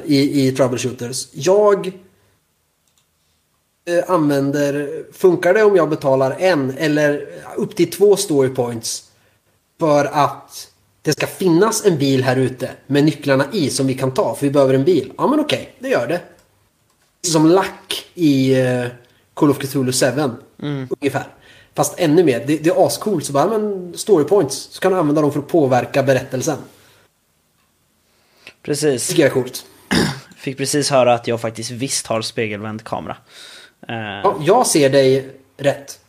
I, 0.04 0.46
i 0.48 0.52
Troubleshooters. 0.52 1.28
Jag 1.32 1.86
eh, 1.86 1.92
använder, 4.06 5.04
funkar 5.12 5.54
det 5.54 5.62
om 5.62 5.76
jag 5.76 5.90
betalar 5.90 6.36
en 6.38 6.78
eller 6.78 7.26
upp 7.56 7.76
till 7.76 7.90
två 7.90 8.16
story 8.16 8.48
points 8.48 9.10
för 9.80 10.04
att 10.04 10.68
det 11.02 11.12
ska 11.12 11.26
finnas 11.26 11.86
en 11.86 11.98
bil 11.98 12.24
här 12.24 12.36
ute 12.36 12.70
med 12.86 13.04
nycklarna 13.04 13.44
i 13.52 13.70
som 13.70 13.86
vi 13.86 13.94
kan 13.94 14.14
ta 14.14 14.34
för 14.34 14.46
vi 14.46 14.52
behöver 14.52 14.74
en 14.74 14.84
bil. 14.84 15.12
Ja 15.18 15.26
men 15.26 15.40
okej, 15.40 15.74
det 15.78 15.88
gör 15.88 16.06
det. 16.06 16.20
Som 17.22 17.46
lack 17.46 18.06
i 18.14 18.60
eh, 18.60 18.86
Call 19.34 19.50
of 19.50 19.58
Cthulhu 19.58 19.92
7. 19.92 20.06
Ungefär. 21.00 21.26
Fast 21.74 21.94
ännu 21.98 22.24
mer. 22.24 22.44
Det, 22.46 22.56
det 22.56 22.70
är 22.70 22.86
ascoolt. 22.86 23.24
Så 23.24 23.32
bara, 23.32 23.58
men 23.58 23.92
story 23.98 24.24
points. 24.24 24.56
Så 24.56 24.80
kan 24.80 24.92
du 24.92 24.98
använda 24.98 25.22
dem 25.22 25.32
för 25.32 25.38
att 25.40 25.48
påverka 25.48 26.02
berättelsen. 26.02 26.58
Precis. 28.62 29.06
Det 29.06 29.08
tycker 29.08 29.22
jag 29.22 29.30
är 29.30 29.34
coolt. 29.34 29.66
Fick 30.36 30.58
precis 30.58 30.90
höra 30.90 31.14
att 31.14 31.26
jag 31.26 31.40
faktiskt 31.40 31.70
visst 31.70 32.06
har 32.06 32.22
spegelvänd 32.22 32.84
kamera. 32.84 33.16
Eh, 33.90 34.20
Ja, 34.24 34.36
jag 34.40 34.66
ser 34.66 34.90
dig 34.90 35.30
rätt. 35.56 36.00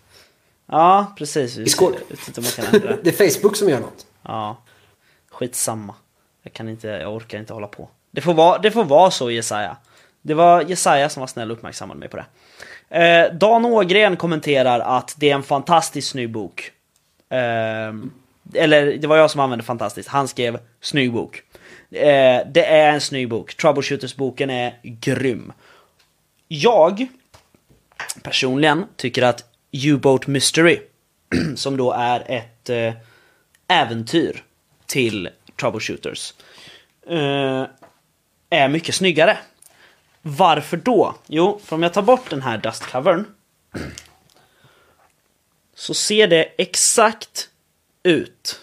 ja, 0.65 1.13
precis. 1.17 1.57
Vi 1.57 1.69
det. 1.91 2.97
Det 3.03 3.19
är 3.21 3.29
Facebook 3.29 3.55
som 3.55 3.69
gör 3.69 3.79
något. 3.79 4.05
Ja. 4.23 4.57
Skitsamma. 5.29 5.95
Jag 6.43 6.53
kan 6.53 6.69
inte, 6.69 6.87
jag 6.87 7.15
orkar 7.15 7.39
inte 7.39 7.53
hålla 7.53 7.67
på. 7.67 7.89
Det 8.11 8.21
får 8.21 8.33
vara, 8.33 8.57
det 8.57 8.71
får 8.71 8.83
vara 8.83 9.11
så 9.11 9.31
Jesaja. 9.31 9.77
Det 10.21 10.33
var 10.33 10.61
Jesaja 10.61 11.09
som 11.09 11.19
var 11.19 11.27
snäll 11.27 11.51
och 11.51 11.57
uppmärksammade 11.57 11.99
mig 11.99 12.09
på 12.09 12.17
det. 12.17 12.25
Eh, 12.89 13.33
Dan 13.33 13.65
Ågren 13.65 14.17
kommenterar 14.17 14.79
att 14.79 15.15
det 15.17 15.29
är 15.29 15.35
en 15.35 15.43
fantastiskt 15.43 16.09
snygg 16.09 16.31
bok. 16.31 16.71
Eh, 17.29 17.93
eller 18.53 18.97
det 18.97 19.07
var 19.07 19.17
jag 19.17 19.31
som 19.31 19.39
använde 19.41 19.65
fantastiskt. 19.65 20.09
Han 20.09 20.27
skrev 20.27 20.59
snygg 20.81 21.13
bok. 21.13 21.41
Eh, 21.91 22.41
det 22.51 22.65
är 22.65 22.93
en 22.93 23.01
snygg 23.01 23.29
bok. 23.29 23.53
Troubleshooters-boken 23.57 24.49
är 24.49 24.79
grym. 24.83 25.53
Jag 26.47 27.07
personligen 28.23 28.85
tycker 28.95 29.21
att 29.21 29.45
U-Boat 29.71 30.27
Mystery, 30.27 30.79
som 31.55 31.77
då 31.77 31.91
är 31.91 32.31
ett 32.31 32.69
eh, 32.69 32.93
äventyr 33.67 34.43
till 34.85 35.29
Troubleshooters, 35.59 36.33
eh, 37.07 37.65
är 38.49 38.69
mycket 38.69 38.95
snyggare. 38.95 39.37
Varför 40.21 40.77
då? 40.77 41.15
Jo, 41.27 41.61
för 41.63 41.75
om 41.75 41.83
jag 41.83 41.93
tar 41.93 42.01
bort 42.01 42.29
den 42.29 42.41
här 42.41 42.57
dustcovern 42.57 43.25
så 45.75 45.93
ser 45.93 46.27
det 46.27 46.43
exakt 46.57 47.49
ut 48.03 48.61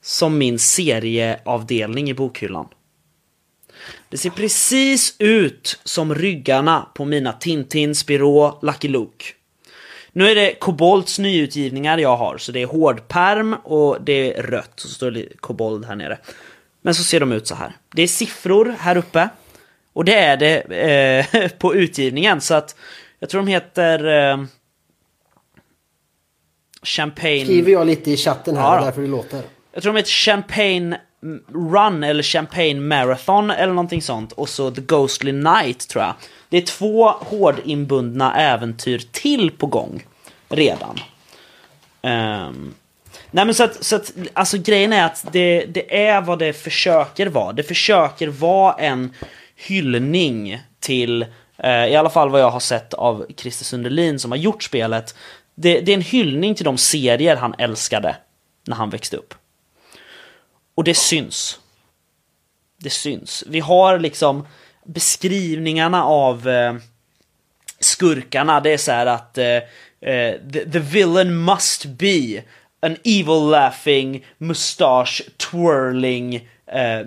som 0.00 0.38
min 0.38 0.58
serieavdelning 0.58 2.10
i 2.10 2.14
bokhyllan. 2.14 2.68
Det 4.12 4.18
ser 4.18 4.30
precis 4.30 5.14
ut 5.18 5.80
som 5.84 6.14
ryggarna 6.14 6.86
på 6.94 7.04
mina 7.04 7.32
Tintin, 7.32 7.94
Spirou, 7.94 8.58
Lucky 8.62 8.88
Luke. 8.88 9.24
Nu 10.12 10.30
är 10.30 10.34
det 10.34 10.54
Kobolds 10.54 11.18
nyutgivningar 11.18 11.98
jag 11.98 12.16
har, 12.16 12.38
så 12.38 12.52
det 12.52 12.62
är 12.62 12.66
hårdperm 12.66 13.54
och 13.54 13.98
det 14.02 14.38
är 14.38 14.42
rött, 14.42 14.72
så 14.76 14.88
står 14.88 15.10
det 15.10 15.28
Kobold 15.40 15.84
här 15.84 15.96
nere. 15.96 16.18
Men 16.82 16.94
så 16.94 17.02
ser 17.04 17.20
de 17.20 17.32
ut 17.32 17.46
så 17.46 17.54
här. 17.54 17.72
Det 17.94 18.02
är 18.02 18.06
siffror 18.06 18.74
här 18.78 18.96
uppe. 18.96 19.28
Och 19.92 20.04
det 20.04 20.14
är 20.14 20.36
det 20.36 20.60
eh, 21.40 21.48
på 21.58 21.74
utgivningen, 21.74 22.40
så 22.40 22.54
att 22.54 22.76
jag 23.18 23.30
tror 23.30 23.42
de 23.42 23.48
heter 23.48 24.30
eh, 24.30 24.44
Champagne... 26.82 27.44
Skriver 27.44 27.72
jag 27.72 27.86
lite 27.86 28.10
i 28.10 28.16
chatten 28.16 28.56
här, 28.56 28.76
Ja 28.76 28.84
därför 28.84 29.02
det 29.02 29.08
låter. 29.08 29.42
Jag 29.72 29.82
tror 29.82 29.92
de 29.92 29.98
heter 29.98 30.10
Champagne 30.10 30.98
Mm, 31.22 31.42
run 31.74 32.04
eller 32.04 32.22
Champagne 32.22 32.80
Marathon 32.80 33.50
eller 33.50 33.72
någonting 33.72 34.02
sånt. 34.02 34.32
Och 34.32 34.48
så 34.48 34.70
The 34.70 34.80
Ghostly 34.80 35.32
Night 35.32 35.88
tror 35.88 36.04
jag. 36.04 36.14
Det 36.48 36.56
är 36.56 36.62
två 36.62 37.08
hårdinbundna 37.10 38.36
äventyr 38.36 39.02
till 39.12 39.50
på 39.50 39.66
gång. 39.66 40.06
Redan. 40.48 41.00
Um, 42.02 42.74
nej 43.30 43.44
men 43.44 43.54
så 43.54 43.64
att, 43.64 43.84
så 43.84 43.96
att, 43.96 44.12
alltså 44.32 44.58
grejen 44.58 44.92
är 44.92 45.04
att 45.04 45.26
det, 45.32 45.64
det 45.66 46.06
är 46.06 46.20
vad 46.20 46.38
det 46.38 46.52
försöker 46.52 47.26
vara. 47.26 47.52
Det 47.52 47.62
försöker 47.62 48.28
vara 48.28 48.74
en 48.74 49.14
hyllning 49.56 50.60
till, 50.80 51.26
eh, 51.58 51.86
i 51.86 51.96
alla 51.96 52.10
fall 52.10 52.30
vad 52.30 52.40
jag 52.40 52.50
har 52.50 52.60
sett 52.60 52.94
av 52.94 53.26
Christer 53.36 53.64
Sundelin 53.64 54.18
som 54.18 54.30
har 54.30 54.38
gjort 54.38 54.62
spelet. 54.62 55.14
Det, 55.54 55.80
det 55.80 55.92
är 55.92 55.96
en 55.96 56.02
hyllning 56.02 56.54
till 56.54 56.64
de 56.64 56.78
serier 56.78 57.36
han 57.36 57.54
älskade 57.58 58.16
när 58.66 58.76
han 58.76 58.90
växte 58.90 59.16
upp. 59.16 59.34
Och 60.74 60.84
det 60.84 60.94
syns. 60.94 61.58
Det 62.78 62.90
syns. 62.90 63.44
Vi 63.46 63.60
har 63.60 63.98
liksom 63.98 64.46
beskrivningarna 64.84 66.04
av 66.04 66.48
eh, 66.48 66.74
skurkarna. 67.80 68.60
Det 68.60 68.72
är 68.72 68.78
så 68.78 68.92
här 68.92 69.06
att 69.06 69.38
eh, 69.38 69.46
eh, 70.00 70.34
the, 70.52 70.70
the 70.72 70.78
villain 70.78 71.44
must 71.44 71.84
be 71.84 72.42
an 72.80 72.96
evil 73.04 73.50
laughing, 73.50 74.24
mustache 74.38 75.22
twirling 75.36 76.48
eh, 76.66 77.06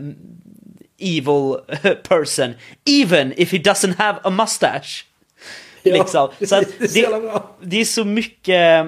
evil 1.00 1.58
person. 2.04 2.56
Even 2.86 3.34
if 3.38 3.52
he 3.52 3.58
doesn't 3.58 3.96
have 3.98 4.20
a 4.24 4.30
mustache. 4.30 5.06
Ja, 5.84 5.94
liksom. 5.94 6.48
Så 6.48 6.56
det 6.80 6.84
är 6.84 6.88
så 6.88 7.00
jävla 7.00 7.20
bra. 7.20 7.56
det 7.62 7.82
är 7.82 7.86
så 7.86 8.06
mycket, 8.06 8.88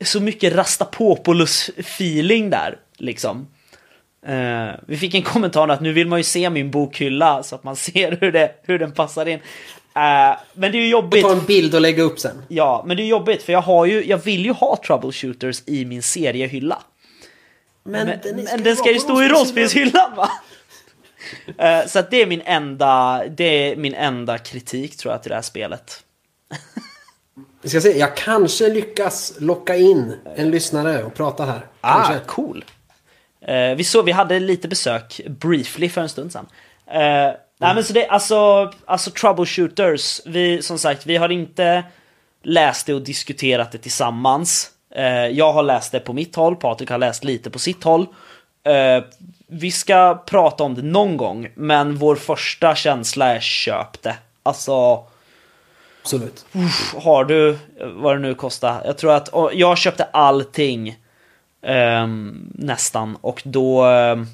så 0.00 0.20
mycket 0.20 0.52
Rastapopoulos-feeling 0.52 2.50
där, 2.50 2.78
liksom. 2.96 3.48
Eh, 4.26 4.74
vi 4.86 4.96
fick 4.96 5.14
en 5.14 5.22
kommentar 5.22 5.68
att 5.68 5.80
nu 5.80 5.92
vill 5.92 6.08
man 6.08 6.18
ju 6.18 6.22
se 6.22 6.50
min 6.50 6.70
bokhylla 6.70 7.42
så 7.42 7.54
att 7.54 7.64
man 7.64 7.76
ser 7.86 8.18
hur, 8.20 8.32
det, 8.32 8.54
hur 8.62 8.78
den 8.78 8.92
passar 8.92 9.26
in. 9.26 9.40
Eh, 9.94 10.38
men 10.54 10.72
det 10.72 10.78
är 10.78 10.82
ju 10.82 10.88
jobbigt. 10.88 11.22
Ta 11.22 11.32
en 11.32 11.44
bild 11.44 11.74
och 11.74 11.80
lägga 11.80 12.02
upp 12.02 12.18
sen. 12.18 12.42
Ja, 12.48 12.84
men 12.86 12.96
det 12.96 13.02
är 13.02 13.06
jobbigt 13.06 13.42
för 13.42 13.52
jag 13.52 13.62
har 13.62 13.86
ju, 13.86 14.04
jag 14.04 14.18
vill 14.18 14.44
ju 14.44 14.52
ha 14.52 14.78
troubleshooters 14.86 15.62
i 15.66 15.84
min 15.84 16.02
seriehylla. 16.02 16.82
Men, 17.82 18.06
Men, 18.06 18.18
den, 18.22 18.44
men 18.44 18.62
den 18.62 18.76
ska 18.76 18.92
ju 18.92 18.98
stå 18.98 19.22
i 19.22 19.28
rollspelshyllan 19.28 20.16
va? 20.16 20.30
Eh, 21.58 21.86
så 21.86 21.98
att 21.98 22.10
det 22.10 22.22
är 22.22 22.26
min 22.26 22.42
enda, 22.44 23.22
det 23.28 23.44
är 23.44 23.76
min 23.76 23.94
enda 23.94 24.38
kritik 24.38 24.96
tror 24.96 25.14
jag 25.14 25.22
till 25.22 25.28
det 25.28 25.34
här 25.34 25.42
spelet. 25.42 26.04
Vi 27.62 27.68
ska 27.68 27.80
se, 27.80 27.98
jag 27.98 28.16
kanske 28.16 28.68
lyckas 28.68 29.34
locka 29.38 29.76
in 29.76 30.14
en 30.36 30.50
lyssnare 30.50 31.04
och 31.04 31.14
prata 31.14 31.44
här. 31.44 31.66
Ah, 31.80 31.94
Kanske. 31.94 32.26
cool. 32.26 32.64
Eh, 33.48 33.74
vi, 33.74 33.84
såg, 33.84 34.04
vi 34.04 34.12
hade 34.12 34.40
lite 34.40 34.68
besök 34.68 35.20
briefly 35.28 35.88
för 35.88 36.00
en 36.00 36.08
stund 36.08 36.32
sedan. 36.32 36.46
Eh, 36.86 37.34
Nej 37.60 37.74
men 37.74 37.84
så 37.84 37.92
det, 37.92 38.06
alltså, 38.06 38.72
alltså 38.84 39.10
troubleshooters, 39.10 40.20
vi, 40.26 40.62
som 40.62 40.78
sagt, 40.78 41.06
vi 41.06 41.16
har 41.16 41.28
inte 41.28 41.84
läst 42.42 42.86
det 42.86 42.94
och 42.94 43.02
diskuterat 43.02 43.72
det 43.72 43.78
tillsammans. 43.78 44.70
Eh, 44.94 45.26
jag 45.26 45.52
har 45.52 45.62
läst 45.62 45.92
det 45.92 46.00
på 46.00 46.12
mitt 46.12 46.36
håll, 46.36 46.56
Patrik 46.56 46.90
har 46.90 46.98
läst 46.98 47.24
lite 47.24 47.50
på 47.50 47.58
sitt 47.58 47.84
håll. 47.84 48.06
Vi 49.46 49.70
ska 49.70 50.22
prata 50.26 50.64
om 50.64 50.74
det 50.74 50.82
någon 50.82 51.16
gång, 51.16 51.48
men 51.54 51.96
vår 51.96 52.16
första 52.16 52.74
känsla 52.74 53.34
är 53.34 53.40
köp 53.40 54.02
det. 54.02 54.16
Alltså, 54.42 55.04
Absolut. 56.02 56.46
har 56.96 57.24
du, 57.24 57.58
vad 57.80 58.16
det 58.16 58.20
nu 58.20 58.34
kostar, 58.34 58.82
jag 58.84 58.98
tror 58.98 59.12
att, 59.12 59.28
jag 59.52 59.78
köpte 59.78 60.04
allting 60.04 60.96
nästan 62.54 63.16
och 63.20 63.42
då, 63.44 63.82
ehm, 63.82 64.26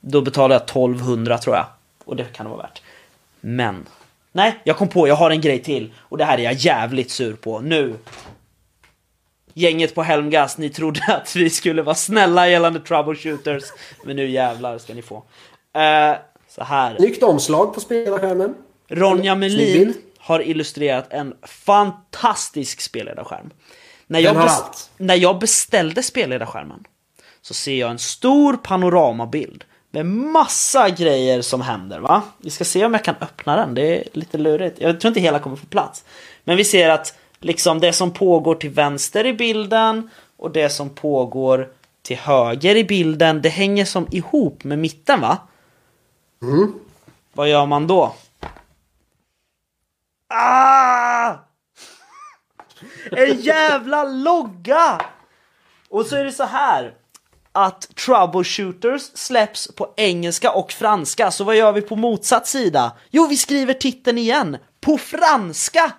då 0.00 0.20
betalade 0.20 0.54
jag 0.54 0.66
1200 0.66 1.38
tror 1.38 1.56
jag. 1.56 1.66
Och 2.04 2.16
det 2.16 2.24
kan 2.24 2.46
det 2.46 2.50
vara 2.50 2.62
värt. 2.62 2.82
Men, 3.40 3.86
nej, 4.32 4.60
jag 4.64 4.76
kom 4.76 4.88
på, 4.88 5.08
jag 5.08 5.14
har 5.14 5.30
en 5.30 5.40
grej 5.40 5.62
till 5.62 5.92
och 5.98 6.18
det 6.18 6.24
här 6.24 6.38
är 6.38 6.42
jag 6.42 6.54
jävligt 6.54 7.10
sur 7.10 7.36
på 7.36 7.60
nu. 7.60 7.94
Gänget 9.54 9.94
på 9.94 10.02
Helmgas, 10.02 10.58
ni 10.58 10.70
trodde 10.70 11.00
att 11.08 11.36
vi 11.36 11.50
skulle 11.50 11.82
vara 11.82 11.94
snälla 11.94 12.48
gällande 12.48 12.80
troubleshooters, 12.80 13.64
men 14.04 14.16
nu 14.16 14.30
jävlar 14.30 14.78
ska 14.78 14.94
ni 14.94 15.02
få. 15.02 15.16
Eh, 15.72 16.16
så 16.48 16.64
här. 16.64 16.96
Snyggt 16.96 17.22
omslag 17.22 17.74
på 17.74 17.80
spelarskärmen. 17.80 18.54
Ronja 18.88 19.34
Melin 19.34 19.94
har 20.18 20.40
illustrerat 20.40 21.12
en 21.12 21.34
fantastisk 21.42 22.80
spelledarskärm. 22.80 23.50
När 24.06 24.20
jag, 24.20 24.34
Den 24.34 24.42
har 24.42 24.48
bes- 24.48 24.62
allt. 24.64 24.90
när 24.96 25.14
jag 25.14 25.38
beställde 25.38 26.02
spelledarskärmen 26.02 26.84
så 27.42 27.54
ser 27.54 27.74
jag 27.74 27.90
en 27.90 27.98
stor 27.98 28.56
panoramabild 28.56 29.64
med 29.90 30.06
massa 30.06 30.90
grejer 30.90 31.42
som 31.42 31.60
händer. 31.60 32.00
va? 32.00 32.22
Vi 32.38 32.50
ska 32.50 32.64
se 32.64 32.84
om 32.84 32.94
jag 32.94 33.04
kan 33.04 33.14
öppna 33.20 33.56
den, 33.56 33.74
det 33.74 33.96
är 33.96 34.04
lite 34.12 34.38
lurigt. 34.38 34.80
Jag 34.80 35.00
tror 35.00 35.08
inte 35.08 35.20
hela 35.20 35.38
kommer 35.38 35.56
få 35.56 35.66
plats. 35.66 36.04
Men 36.44 36.56
vi 36.56 36.64
ser 36.64 36.88
att 36.90 37.18
liksom 37.40 37.80
det 37.80 37.92
som 37.92 38.10
pågår 38.12 38.54
till 38.54 38.70
vänster 38.70 39.26
i 39.26 39.32
bilden 39.32 40.10
och 40.36 40.50
det 40.50 40.68
som 40.70 40.90
pågår 40.90 41.68
till 42.02 42.16
höger 42.16 42.76
i 42.76 42.84
bilden, 42.84 43.42
det 43.42 43.48
hänger 43.48 43.84
som 43.84 44.06
ihop 44.10 44.64
med 44.64 44.78
mitten 44.78 45.20
va? 45.20 45.38
Vad 47.32 47.48
gör 47.48 47.66
man 47.66 47.86
då? 47.86 48.14
Ah! 50.34 51.34
En 53.12 53.40
jävla 53.40 54.04
logga! 54.04 55.00
Och 55.88 56.06
så 56.06 56.16
är 56.16 56.24
det 56.24 56.32
så 56.32 56.44
här 56.44 56.94
att 57.52 57.96
Troubleshooters 57.96 59.02
släpps 59.14 59.68
på 59.74 59.94
engelska 59.96 60.50
och 60.50 60.72
franska, 60.72 61.30
så 61.30 61.44
vad 61.44 61.56
gör 61.56 61.72
vi 61.72 61.80
på 61.80 61.96
motsatt 61.96 62.46
sida? 62.46 62.92
Jo, 63.10 63.26
vi 63.26 63.36
skriver 63.36 63.74
titeln 63.74 64.18
igen 64.18 64.56
på 64.80 64.98
franska! 64.98 65.92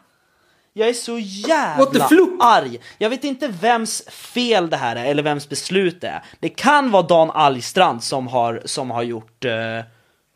Jag 0.73 0.89
är 0.89 0.93
så 0.93 1.19
jävla 1.19 2.07
arg. 2.39 2.79
Jag 2.97 3.09
vet 3.09 3.23
inte 3.23 3.47
vems 3.47 4.03
fel 4.09 4.69
det 4.69 4.77
här 4.77 4.95
är 4.95 5.05
eller 5.05 5.23
vems 5.23 5.49
beslut 5.49 6.01
det 6.01 6.07
är. 6.07 6.23
Det 6.39 6.49
kan 6.49 6.91
vara 6.91 7.03
Dan 7.03 7.31
Algstrand 7.31 8.03
som 8.03 8.27
har, 8.27 8.61
som 8.65 8.91
har 8.91 9.03
gjort 9.03 9.45
eh, 9.45 9.51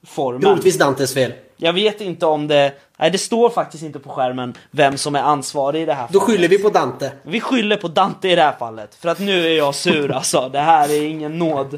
formen. 0.07 0.41
Troligtvis 0.41 0.77
Dantes 0.77 1.13
fel. 1.13 1.33
Jag 1.57 1.73
vet 1.73 2.01
inte 2.01 2.25
om 2.25 2.47
det... 2.47 2.73
Nej, 3.01 3.11
det 3.11 3.17
står 3.17 3.49
faktiskt 3.49 3.83
inte 3.83 3.99
på 3.99 4.09
skärmen 4.09 4.53
vem 4.71 4.97
som 4.97 5.15
är 5.15 5.21
ansvarig 5.21 5.81
i 5.81 5.85
det 5.85 5.93
här 5.93 6.07
Då 6.11 6.19
fallet. 6.19 6.35
skyller 6.35 6.47
vi 6.47 6.57
på 6.57 6.69
Dante. 6.69 7.11
Vi 7.23 7.41
skyller 7.41 7.77
på 7.77 7.87
Dante 7.87 8.29
i 8.29 8.35
det 8.35 8.41
här 8.41 8.55
fallet. 8.59 8.95
För 8.95 9.09
att 9.09 9.19
nu 9.19 9.45
är 9.47 9.57
jag 9.57 9.75
sur 9.75 10.11
alltså. 10.11 10.49
Det 10.53 10.59
här 10.59 10.89
är 10.89 11.01
ingen 11.05 11.39
nåd. 11.39 11.73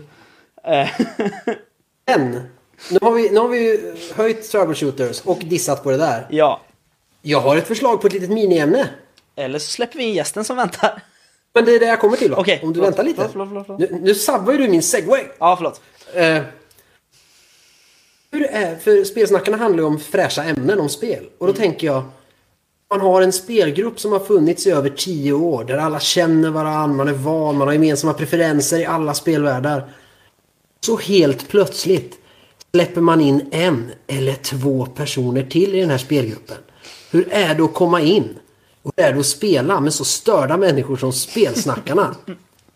Eh, 0.63 0.87
Men, 2.07 2.31
nu 2.91 2.97
har 3.01 3.11
vi, 3.11 3.29
nu 3.29 3.39
har 3.39 3.47
vi 3.47 3.93
höjt 4.15 4.51
troubleshooters 4.51 5.21
och 5.21 5.37
dissat 5.39 5.83
på 5.83 5.91
det 5.91 5.97
där. 5.97 6.27
ja. 6.29 6.61
Jag 7.25 7.39
har 7.41 7.57
ett 7.57 7.67
förslag 7.67 8.01
på 8.01 8.07
ett 8.07 8.13
litet 8.13 8.29
miniämne. 8.29 8.89
Eller 9.35 9.59
så 9.59 9.67
släpper 9.71 9.97
vi 9.97 10.03
in 10.03 10.13
gästen 10.13 10.43
som 10.45 10.57
väntar. 10.57 11.01
Men 11.53 11.65
det 11.65 11.75
är 11.75 11.79
det 11.79 11.85
jag 11.85 11.99
kommer 12.01 12.17
till 12.17 12.31
då. 12.31 12.37
Okej, 12.37 12.59
Om 12.63 12.69
du 12.73 12.79
förlåt, 12.79 12.87
väntar 12.87 13.03
lite. 13.03 13.29
förlåt, 13.31 13.49
förlåt. 13.65 13.79
Nu, 13.79 13.99
nu 14.01 14.15
sabbar 14.15 14.51
ju 14.53 14.57
du 14.59 14.67
min 14.67 14.81
segway. 14.83 15.23
Ja, 15.39 15.55
förlåt. 15.55 15.81
Eh, 16.13 16.41
hur 18.33 18.43
är, 18.43 18.75
för 18.75 19.03
spelsnackarna 19.03 19.57
handlar 19.57 19.83
ju 19.83 19.87
om 19.87 19.99
fräscha 19.99 20.43
ämnen 20.43 20.79
om 20.79 20.89
spel. 20.89 21.25
Och 21.37 21.47
då 21.47 21.53
tänker 21.53 21.87
jag, 21.87 22.03
man 22.89 23.01
har 23.01 23.21
en 23.21 23.33
spelgrupp 23.33 23.99
som 23.99 24.11
har 24.11 24.19
funnits 24.19 24.67
i 24.67 24.71
över 24.71 24.89
tio 24.89 25.33
år. 25.33 25.63
Där 25.63 25.77
alla 25.77 25.99
känner 25.99 26.49
varandra, 26.49 26.97
man 26.97 27.07
är 27.07 27.13
van, 27.13 27.57
man 27.57 27.67
har 27.67 27.73
gemensamma 27.73 28.13
preferenser 28.13 28.79
i 28.79 28.85
alla 28.85 29.13
spelvärldar. 29.13 29.89
Så 30.85 30.97
helt 30.97 31.47
plötsligt 31.47 32.19
släpper 32.71 33.01
man 33.01 33.21
in 33.21 33.49
en 33.51 33.91
eller 34.07 34.33
två 34.33 34.85
personer 34.85 35.43
till 35.43 35.75
i 35.75 35.79
den 35.79 35.89
här 35.89 35.97
spelgruppen. 35.97 36.57
Hur 37.11 37.33
är 37.33 37.55
det 37.55 37.63
att 37.63 37.73
komma 37.73 38.01
in? 38.01 38.37
Och 38.83 38.91
hur 38.95 39.05
är 39.05 39.13
det 39.13 39.19
att 39.19 39.25
spela 39.25 39.79
med 39.79 39.93
så 39.93 40.05
störda 40.05 40.57
människor 40.57 40.97
som 40.97 41.13
spelsnackarna? 41.13 42.15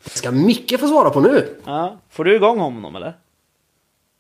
Det 0.03 0.10
ska 0.10 0.32
Micke 0.32 0.80
få 0.80 0.88
svara 0.88 1.10
på 1.10 1.20
nu. 1.20 1.55
Ja. 1.66 1.97
Får 2.10 2.24
du 2.24 2.36
igång 2.36 2.60
honom 2.60 2.95
eller? 2.95 3.14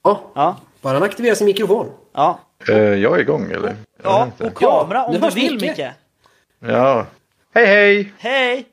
Ja, 0.03 0.21
Ja. 0.35 0.55
Bara 0.81 0.93
han 0.93 1.03
aktiverar 1.03 1.35
sin 1.35 1.45
mikrofon. 1.47 1.91
Ja. 2.13 2.39
Eh, 2.69 2.77
jag 2.77 3.15
är 3.15 3.19
igång 3.19 3.51
eller? 3.51 3.67
Jag 3.67 3.75
Ja, 4.03 4.31
och 4.47 4.55
kamera 4.55 5.03
om 5.05 5.13
du 5.21 5.29
vill 5.29 5.53
mycket. 5.53 5.77
Micke. 5.77 5.87
Ja. 6.59 7.05
Hej 7.53 7.65
hej! 7.65 8.13
Hej! 8.17 8.65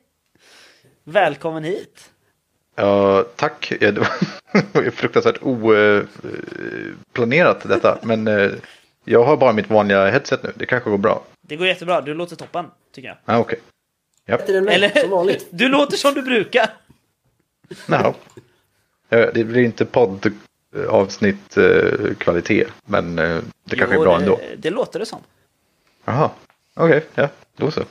Välkommen 1.05 1.65
hit. 1.65 2.11
Ja, 2.77 3.25
tack. 3.37 3.73
Ja, 3.81 3.91
Det 3.93 4.01
var- 4.01 4.91
fruktansvärt 4.97 5.39
oplanerat 7.11 7.69
detta. 7.69 7.99
Men 8.03 8.29
eh, 8.29 8.51
jag 9.05 9.25
har 9.25 9.37
bara 9.37 9.53
mitt 9.53 9.71
vanliga 9.71 10.11
headset 10.11 10.43
nu. 10.43 10.53
Det 10.55 10.67
kanske 10.67 10.91
går 10.91 10.99
bra. 10.99 11.23
Det 11.41 11.57
går 11.57 11.67
jättebra, 11.67 12.01
du 12.01 12.15
låter 12.15 12.37
toppen, 12.37 12.67
tycker 12.95 13.09
jag. 13.09 13.17
Ah, 13.25 13.39
Okej. 13.39 13.59
Bättre 14.27 14.59
än 14.59 14.65
mig, 14.65 14.93
som 15.01 15.11
vanligt. 15.11 15.47
du 15.51 15.69
låter 15.69 15.97
som 15.97 16.15
du 16.15 16.23
brukar. 16.23 16.67
Jaha. 17.89 18.15
Eh, 19.11 19.29
Det 19.35 19.45
blir 19.45 19.63
inte 19.63 19.85
poddavsnitt 20.75 21.57
eh, 21.57 22.15
kvalitet. 22.19 22.67
Men 22.87 23.19
eh, 23.19 23.39
det 23.65 23.77
kanske 23.77 23.95
Jo, 23.95 24.01
är 24.01 24.05
bra 24.05 24.19
det, 24.19 24.23
ändå. 24.25 24.41
Det 24.59 24.71
låter 24.71 24.99
det 24.99 25.07
som. 25.07 25.19
Jaha. 26.05 26.31
Okej, 26.75 27.07
ja. 27.15 27.29
Då 27.57 27.71
så. 27.71 27.81
Eh, 27.81 27.87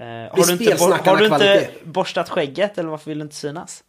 har 0.00 0.46
du 0.46 0.52
inte, 0.52 0.84
har 1.10 1.16
du 1.16 1.24
inte 1.24 1.38
kvalitet. 1.38 1.68
borstat 1.84 2.28
skägget 2.28 2.78
eller 2.78 2.88
varför 2.88 3.10
vill 3.10 3.18
du 3.18 3.22
inte 3.22 3.36
synas? 3.36 3.84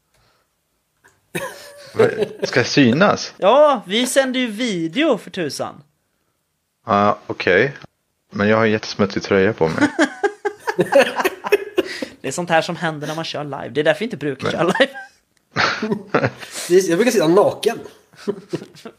Ska 2.43 2.59
jag 2.59 2.67
synas? 2.67 3.33
Ja, 3.37 3.81
vi 3.87 4.07
sänder 4.07 4.39
ju 4.39 4.47
video 4.47 5.17
för 5.17 5.31
tusan. 5.31 5.83
Ja, 6.85 7.17
okej. 7.27 7.73
Men 8.31 8.47
jag 8.47 8.57
har 8.57 8.65
en 8.65 8.71
jättesmutsig 8.71 9.23
tröja 9.23 9.53
på 9.53 9.67
mig. 9.67 9.89
Det 12.21 12.27
är 12.27 12.31
sånt 12.31 12.49
här 12.49 12.61
som 12.61 12.75
händer 12.75 13.07
när 13.07 13.15
man 13.15 13.25
kör 13.25 13.43
live. 13.43 13.69
Det 13.69 13.79
är 13.79 13.83
därför 13.83 13.99
vi 13.99 14.05
inte 14.05 14.17
brukar 14.17 14.51
köra 14.51 14.63
live. 14.63 14.91
Jag 16.89 16.97
brukar 16.97 17.11
sitta 17.11 17.27
naken. 17.27 17.79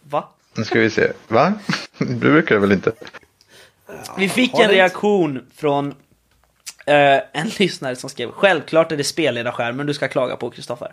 Va? 0.03 0.29
Nu 0.55 0.65
ska 0.65 0.81
vi 0.81 0.91
se. 0.91 1.13
Va? 1.29 1.55
Du 1.99 2.15
brukar 2.15 2.55
det 2.55 2.61
väl 2.61 2.73
inte? 2.73 2.93
Vi 4.19 4.29
fick 4.29 4.59
en 4.59 4.69
reaktion 4.71 5.47
från 5.55 5.95
eh, 6.87 7.21
en 7.33 7.49
lyssnare 7.59 7.97
som 7.97 8.11
skrev 8.11 8.31
Självklart 8.31 8.93
är 8.93 8.97
det 8.97 9.05
spelledarskärmen 9.05 9.87
du 9.87 9.95
ska 9.95 10.09
klaga 10.09 10.37
på 10.37 10.51
Kristoffer. 10.51 10.93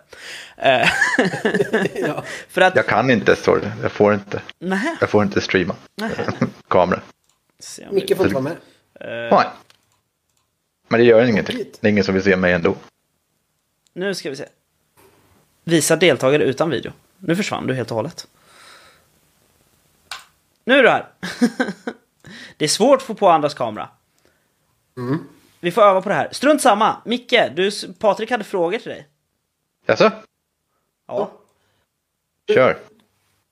Eh, 0.56 0.88
Ja. 1.94 2.24
för 2.48 2.60
att... 2.60 2.76
Jag 2.76 2.86
kan 2.86 3.10
inte, 3.10 3.36
står 3.36 3.56
det. 3.60 3.72
Jag 3.82 3.92
får 3.92 4.14
inte. 4.14 4.42
Nähä. 4.58 4.96
Jag 5.00 5.10
får 5.10 5.22
inte 5.22 5.40
streama. 5.40 5.74
Kamera. 6.68 7.00
Micke 7.90 8.16
får 8.16 8.26
inte 8.26 8.34
vara 8.34 8.44
med. 8.44 8.56
Nej. 9.30 9.46
Men 10.88 11.00
det 11.00 11.06
gör 11.06 11.24
ingenting. 11.24 11.58
Det 11.80 11.88
är 11.88 11.90
ingen 11.90 12.04
som 12.04 12.14
vill 12.14 12.22
se 12.22 12.36
mig 12.36 12.52
ändå. 12.52 12.74
Nu 13.92 14.14
ska 14.14 14.30
vi 14.30 14.36
se. 14.36 14.46
Visa 15.64 15.96
deltagare 15.96 16.44
utan 16.44 16.70
video. 16.70 16.92
Nu 17.18 17.36
försvann 17.36 17.66
du 17.66 17.74
helt 17.74 17.90
och 17.90 17.96
hållet. 17.96 18.26
Nu 20.64 20.74
är 20.74 20.82
du 20.82 20.88
här. 20.88 21.08
det 22.56 22.64
är 22.64 22.68
svårt 22.68 22.96
att 22.96 23.06
få 23.06 23.14
på 23.14 23.28
andras 23.28 23.54
kamera. 23.54 23.88
Vi 25.60 25.70
får 25.70 25.82
öva 25.82 26.02
på 26.02 26.08
det 26.08 26.14
här. 26.14 26.28
Strunt 26.32 26.62
samma. 26.62 26.96
Micke, 27.04 27.34
du, 27.56 27.70
Patrik 27.98 28.30
hade 28.30 28.44
frågor 28.44 28.78
till 28.78 28.90
dig. 28.90 29.06
Jaså? 29.86 30.10
Ja. 31.06 31.30
Kör. 32.48 32.78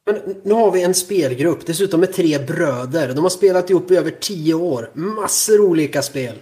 Men 0.06 0.40
nu 0.42 0.54
har 0.54 0.70
vi 0.70 0.82
en 0.82 0.94
spelgrupp, 0.94 1.66
dessutom 1.66 2.00
med 2.00 2.12
tre 2.12 2.38
bröder. 2.38 3.14
De 3.14 3.24
har 3.24 3.30
spelat 3.30 3.70
ihop 3.70 3.90
i 3.90 3.96
över 3.96 4.10
tio 4.10 4.54
år. 4.54 4.90
Massor 4.94 5.60
olika 5.60 6.02
spel. 6.02 6.38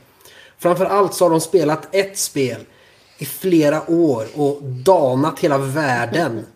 Framför 0.58 0.84
allt 0.84 1.14
så 1.14 1.24
har 1.24 1.30
de 1.30 1.40
spelat 1.40 1.94
ett 1.94 2.18
spel 2.18 2.60
i 3.18 3.24
flera 3.24 3.90
år 3.90 4.26
och 4.34 4.62
danat 4.62 5.40
hela 5.40 5.58
världen. 5.58 6.46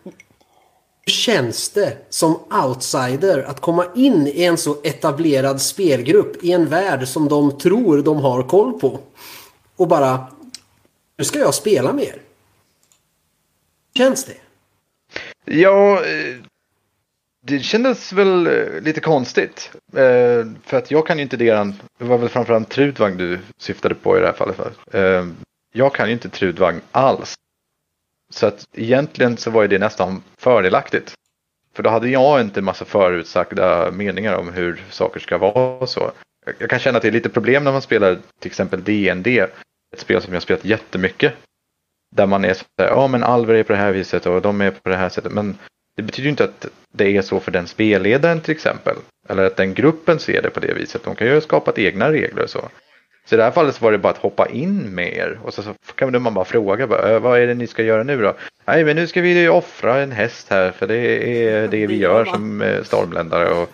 Hur 1.05 1.11
känns 1.11 1.69
det 1.69 1.97
som 2.09 2.39
outsider 2.65 3.43
att 3.43 3.59
komma 3.59 3.85
in 3.95 4.27
i 4.27 4.43
en 4.43 4.57
så 4.57 4.81
etablerad 4.83 5.61
spelgrupp 5.61 6.43
i 6.43 6.51
en 6.51 6.65
värld 6.65 7.07
som 7.07 7.29
de 7.29 7.57
tror 7.57 8.01
de 8.01 8.17
har 8.17 8.43
koll 8.43 8.79
på? 8.79 8.99
Och 9.75 9.87
bara, 9.87 10.27
nu 11.17 11.23
ska 11.23 11.39
jag 11.39 11.53
spela 11.53 11.93
mer. 11.93 12.21
Hur 13.93 14.03
känns 14.05 14.25
det? 14.25 14.37
Ja, 15.45 16.01
det 17.41 17.59
kändes 17.59 18.13
väl 18.13 18.47
eh, 18.47 18.81
lite 18.81 19.01
konstigt. 19.01 19.71
Eh, 19.93 20.45
för 20.63 20.77
att 20.77 20.91
jag 20.91 21.07
kan 21.07 21.17
ju 21.17 21.23
inte 21.23 21.37
deran, 21.37 21.73
det 21.97 22.05
var 22.05 22.17
väl 22.17 22.29
framförallt 22.29 22.69
Trudvang 22.69 23.17
du 23.17 23.39
syftade 23.57 23.95
på 23.95 24.17
i 24.17 24.19
det 24.19 24.25
här 24.25 24.33
fallet. 24.33 24.59
Eh, 24.93 25.27
jag 25.73 25.93
kan 25.93 26.07
ju 26.07 26.13
inte 26.13 26.29
Trudvang 26.29 26.81
alls. 26.91 27.35
Så 28.33 28.45
att 28.47 28.67
egentligen 28.73 29.37
så 29.37 29.51
var 29.51 29.61
ju 29.61 29.67
det 29.67 29.79
nästan 29.79 30.23
fördelaktigt. 30.37 31.13
För 31.75 31.83
då 31.83 31.89
hade 31.89 32.09
jag 32.09 32.41
inte 32.41 32.59
en 32.59 32.63
massa 32.65 32.85
förutsagda 32.85 33.91
meningar 33.91 34.33
om 34.35 34.53
hur 34.53 34.83
saker 34.89 35.19
ska 35.19 35.37
vara 35.37 35.77
och 35.79 35.89
så. 35.89 36.11
Jag- 36.45 36.55
Jag 36.59 36.69
kan 36.69 36.79
känna 36.79 36.97
att 36.97 37.01
det 37.01 37.07
är 37.07 37.11
lite 37.11 37.29
problem 37.29 37.63
när 37.63 37.71
man 37.71 37.81
spelar 37.81 38.15
till 38.39 38.47
exempel 38.49 38.83
DND. 38.83 39.27
Ett 39.93 39.99
spel 39.99 40.21
som 40.21 40.33
jag 40.33 40.35
har 40.35 40.41
spelat 40.41 40.65
jättemycket. 40.65 41.33
Där 42.15 42.25
man 42.27 42.45
är 42.45 42.53
så 42.53 42.65
här, 42.77 42.87
ja 42.87 43.07
men 43.07 43.23
Alver 43.23 43.53
är 43.53 43.63
på 43.63 43.73
det 43.73 43.79
här 43.79 43.91
viset 43.91 44.25
och 44.25 44.41
de 44.41 44.61
är 44.61 44.71
på 44.71 44.89
det 44.89 44.95
här 44.95 45.09
sättet. 45.09 45.31
Men 45.31 45.57
det 45.95 46.03
betyder 46.03 46.23
ju 46.23 46.29
inte 46.29 46.43
att 46.43 46.65
det 46.93 47.17
är 47.17 47.21
så 47.21 47.39
för 47.39 47.51
den 47.51 47.67
spelledaren 47.67 48.41
till 48.41 48.51
exempel. 48.51 48.95
Eller 49.29 49.43
att 49.43 49.55
den 49.55 49.73
gruppen 49.73 50.19
ser 50.19 50.41
det 50.41 50.49
på 50.49 50.59
det 50.59 50.73
viset. 50.73 51.03
De 51.03 51.15
kan 51.15 51.27
ju 51.27 51.33
ha 51.33 51.41
skapat 51.41 51.77
egna 51.79 52.11
regler 52.11 52.43
och 52.43 52.49
så. 52.49 52.69
Så 53.29 53.35
i 53.35 53.37
det 53.37 53.43
här 53.43 53.51
fallet 53.51 53.81
var 53.81 53.91
det 53.91 53.97
bara 53.97 54.09
att 54.13 54.17
hoppa 54.17 54.47
in 54.47 54.95
med 54.95 55.13
er. 55.17 55.39
Och 55.43 55.53
så, 55.53 55.63
så 55.63 55.73
kan 55.95 56.21
man 56.21 56.33
bara 56.33 56.45
fråga, 56.45 56.87
bara, 56.87 57.09
"Äh, 57.15 57.19
vad 57.19 57.39
är 57.39 57.47
det 57.47 57.53
ni 57.53 57.67
ska 57.67 57.83
göra 57.83 58.03
nu 58.03 58.21
då? 58.21 58.33
Nej 58.65 58.83
men 58.83 58.95
nu 58.95 59.07
ska 59.07 59.21
vi 59.21 59.39
ju 59.41 59.49
offra 59.49 60.01
en 60.01 60.11
häst 60.11 60.47
här 60.49 60.71
för 60.71 60.87
det 60.87 60.97
är 60.97 61.67
det 61.67 61.87
vi 61.87 61.97
gör 61.97 62.25
som 62.25 62.61
eh, 62.61 62.83
stormländare. 62.83 63.49
Och 63.49 63.69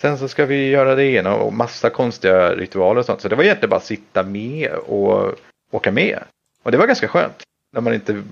sen 0.00 0.18
så 0.18 0.28
ska 0.28 0.46
vi 0.46 0.68
göra 0.68 0.94
det 0.94 1.04
ena 1.04 1.34
och 1.34 1.52
massa 1.52 1.90
konstiga 1.90 2.54
ritualer 2.54 3.00
och 3.00 3.06
sånt. 3.06 3.20
Så 3.20 3.28
det 3.28 3.36
var 3.36 3.44
egentligen 3.44 3.70
bara 3.70 3.76
att 3.76 3.84
sitta 3.84 4.22
med 4.22 4.72
och 4.72 5.34
åka 5.70 5.92
med. 5.92 6.18
Och 6.62 6.72
det 6.72 6.78
var 6.78 6.86
ganska 6.86 7.08
skönt. 7.08 7.42
När 7.72 7.80
man 7.80 7.94
inte 7.94 8.22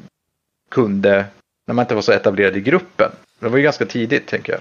kunde, 0.71 1.25
när 1.67 1.75
man 1.75 1.83
inte 1.83 1.95
var 1.95 2.03
så 2.03 2.13
etablerad 2.13 2.57
i 2.57 2.61
gruppen. 2.61 3.11
Det 3.39 3.49
var 3.49 3.57
ju 3.57 3.63
ganska 3.65 3.87
tidigt 3.87 4.27
tänker 4.27 4.53
jag. 4.53 4.61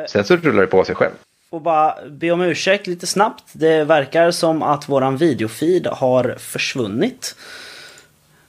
Eh, 0.00 0.06
Sen 0.06 0.24
så 0.24 0.36
rullar 0.36 0.60
det 0.60 0.66
på 0.66 0.84
sig 0.84 0.94
själv. 0.94 1.14
Och 1.54 1.60
bara 1.60 1.94
be 2.10 2.30
om 2.30 2.40
ursäkt 2.40 2.86
lite 2.86 3.06
snabbt. 3.06 3.44
Det 3.52 3.84
verkar 3.84 4.30
som 4.30 4.62
att 4.62 4.88
våran 4.88 5.16
videofeed 5.16 5.86
har 5.86 6.34
försvunnit. 6.38 7.36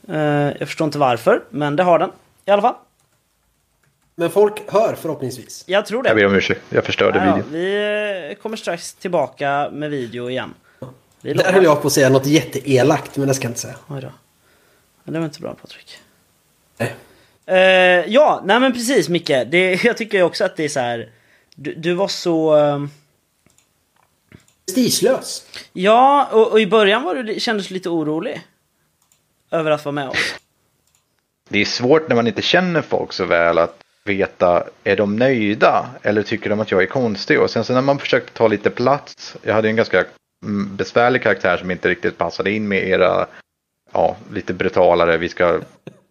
Eh, 0.09 0.17
jag 0.59 0.67
förstår 0.67 0.85
inte 0.85 0.97
varför, 0.97 1.43
men 1.49 1.75
det 1.75 1.83
har 1.83 1.99
den. 1.99 2.11
I 2.45 2.51
alla 2.51 2.61
fall. 2.61 2.75
Men 4.15 4.29
folk 4.29 4.71
hör 4.71 4.95
förhoppningsvis. 4.95 5.63
Jag 5.67 5.85
tror 5.85 6.03
det. 6.03 6.09
Jag 6.09 6.15
ber 6.15 6.25
om 6.25 6.35
ursäkt, 6.35 6.61
jag 6.69 6.83
förstörde 6.83 7.17
Ja, 7.17 7.25
ja, 7.25 7.35
videon. 7.35 7.51
vi 7.51 8.37
kommer 8.41 8.57
strax 8.57 8.93
tillbaka 8.93 9.69
med 9.71 9.89
video 9.89 10.29
igen. 10.29 10.53
Vi 11.21 11.33
Där 11.33 11.53
höll 11.53 11.63
jag 11.63 11.81
på 11.81 11.87
att 11.87 11.93
säga 11.93 12.09
något 12.09 12.25
jätteelakt, 12.25 13.17
men 13.17 13.27
det 13.27 13.33
ska 13.33 13.45
jag 13.45 13.49
inte 13.49 13.59
säga. 13.61 13.75
Oj 13.87 14.01
då. 14.01 14.11
Det 15.11 15.19
var 15.19 15.25
inte 15.25 15.41
bra 15.41 15.53
Patrik. 15.53 15.97
Nej. 16.77 16.95
Eh, 17.45 18.13
ja, 18.13 18.41
nej 18.45 18.59
men 18.59 18.73
precis 18.73 19.09
Micke. 19.09 19.27
Det, 19.27 19.79
jag 19.83 19.97
tycker 19.97 20.21
också 20.21 20.45
att 20.45 20.55
det 20.55 20.63
är 20.63 20.69
så 20.69 20.79
här. 20.79 21.09
Du, 21.55 21.73
du 21.73 21.93
var 21.93 22.07
så... 22.07 22.57
eh, 22.57 22.85
Prestigelös. 24.65 25.45
Ja, 25.73 26.27
och, 26.31 26.51
och 26.51 26.59
i 26.59 26.67
början 26.67 27.03
var 27.03 27.15
du, 27.15 27.39
kändes 27.39 27.67
du 27.67 27.73
lite 27.73 27.89
orolig. 27.89 28.41
Över 29.51 29.71
att 29.71 29.85
vara 29.85 29.93
med 29.93 30.09
oss. 30.09 30.35
Det 31.49 31.59
är 31.59 31.65
svårt 31.65 32.09
när 32.09 32.15
man 32.15 32.27
inte 32.27 32.41
känner 32.41 32.81
folk 32.81 33.13
så 33.13 33.25
väl 33.25 33.57
att 33.57 33.81
veta, 34.05 34.63
är 34.83 34.95
de 34.95 35.15
nöjda 35.15 35.89
eller 36.01 36.23
tycker 36.23 36.49
de 36.49 36.59
att 36.59 36.71
jag 36.71 36.81
är 36.81 36.85
konstig? 36.87 37.39
Och 37.41 37.49
sen 37.49 37.63
så 37.63 37.73
när 37.73 37.81
man 37.81 37.99
försökte 37.99 38.33
ta 38.33 38.47
lite 38.47 38.69
plats, 38.69 39.35
jag 39.41 39.53
hade 39.53 39.67
en 39.67 39.75
ganska 39.75 40.05
mm, 40.43 40.75
besvärlig 40.75 41.23
karaktär 41.23 41.57
som 41.57 41.71
inte 41.71 41.89
riktigt 41.89 42.17
passade 42.17 42.51
in 42.51 42.67
med 42.67 42.87
era, 42.87 43.27
ja, 43.93 44.15
lite 44.33 44.53
brutalare, 44.53 45.17
vi 45.17 45.29
ska 45.29 45.59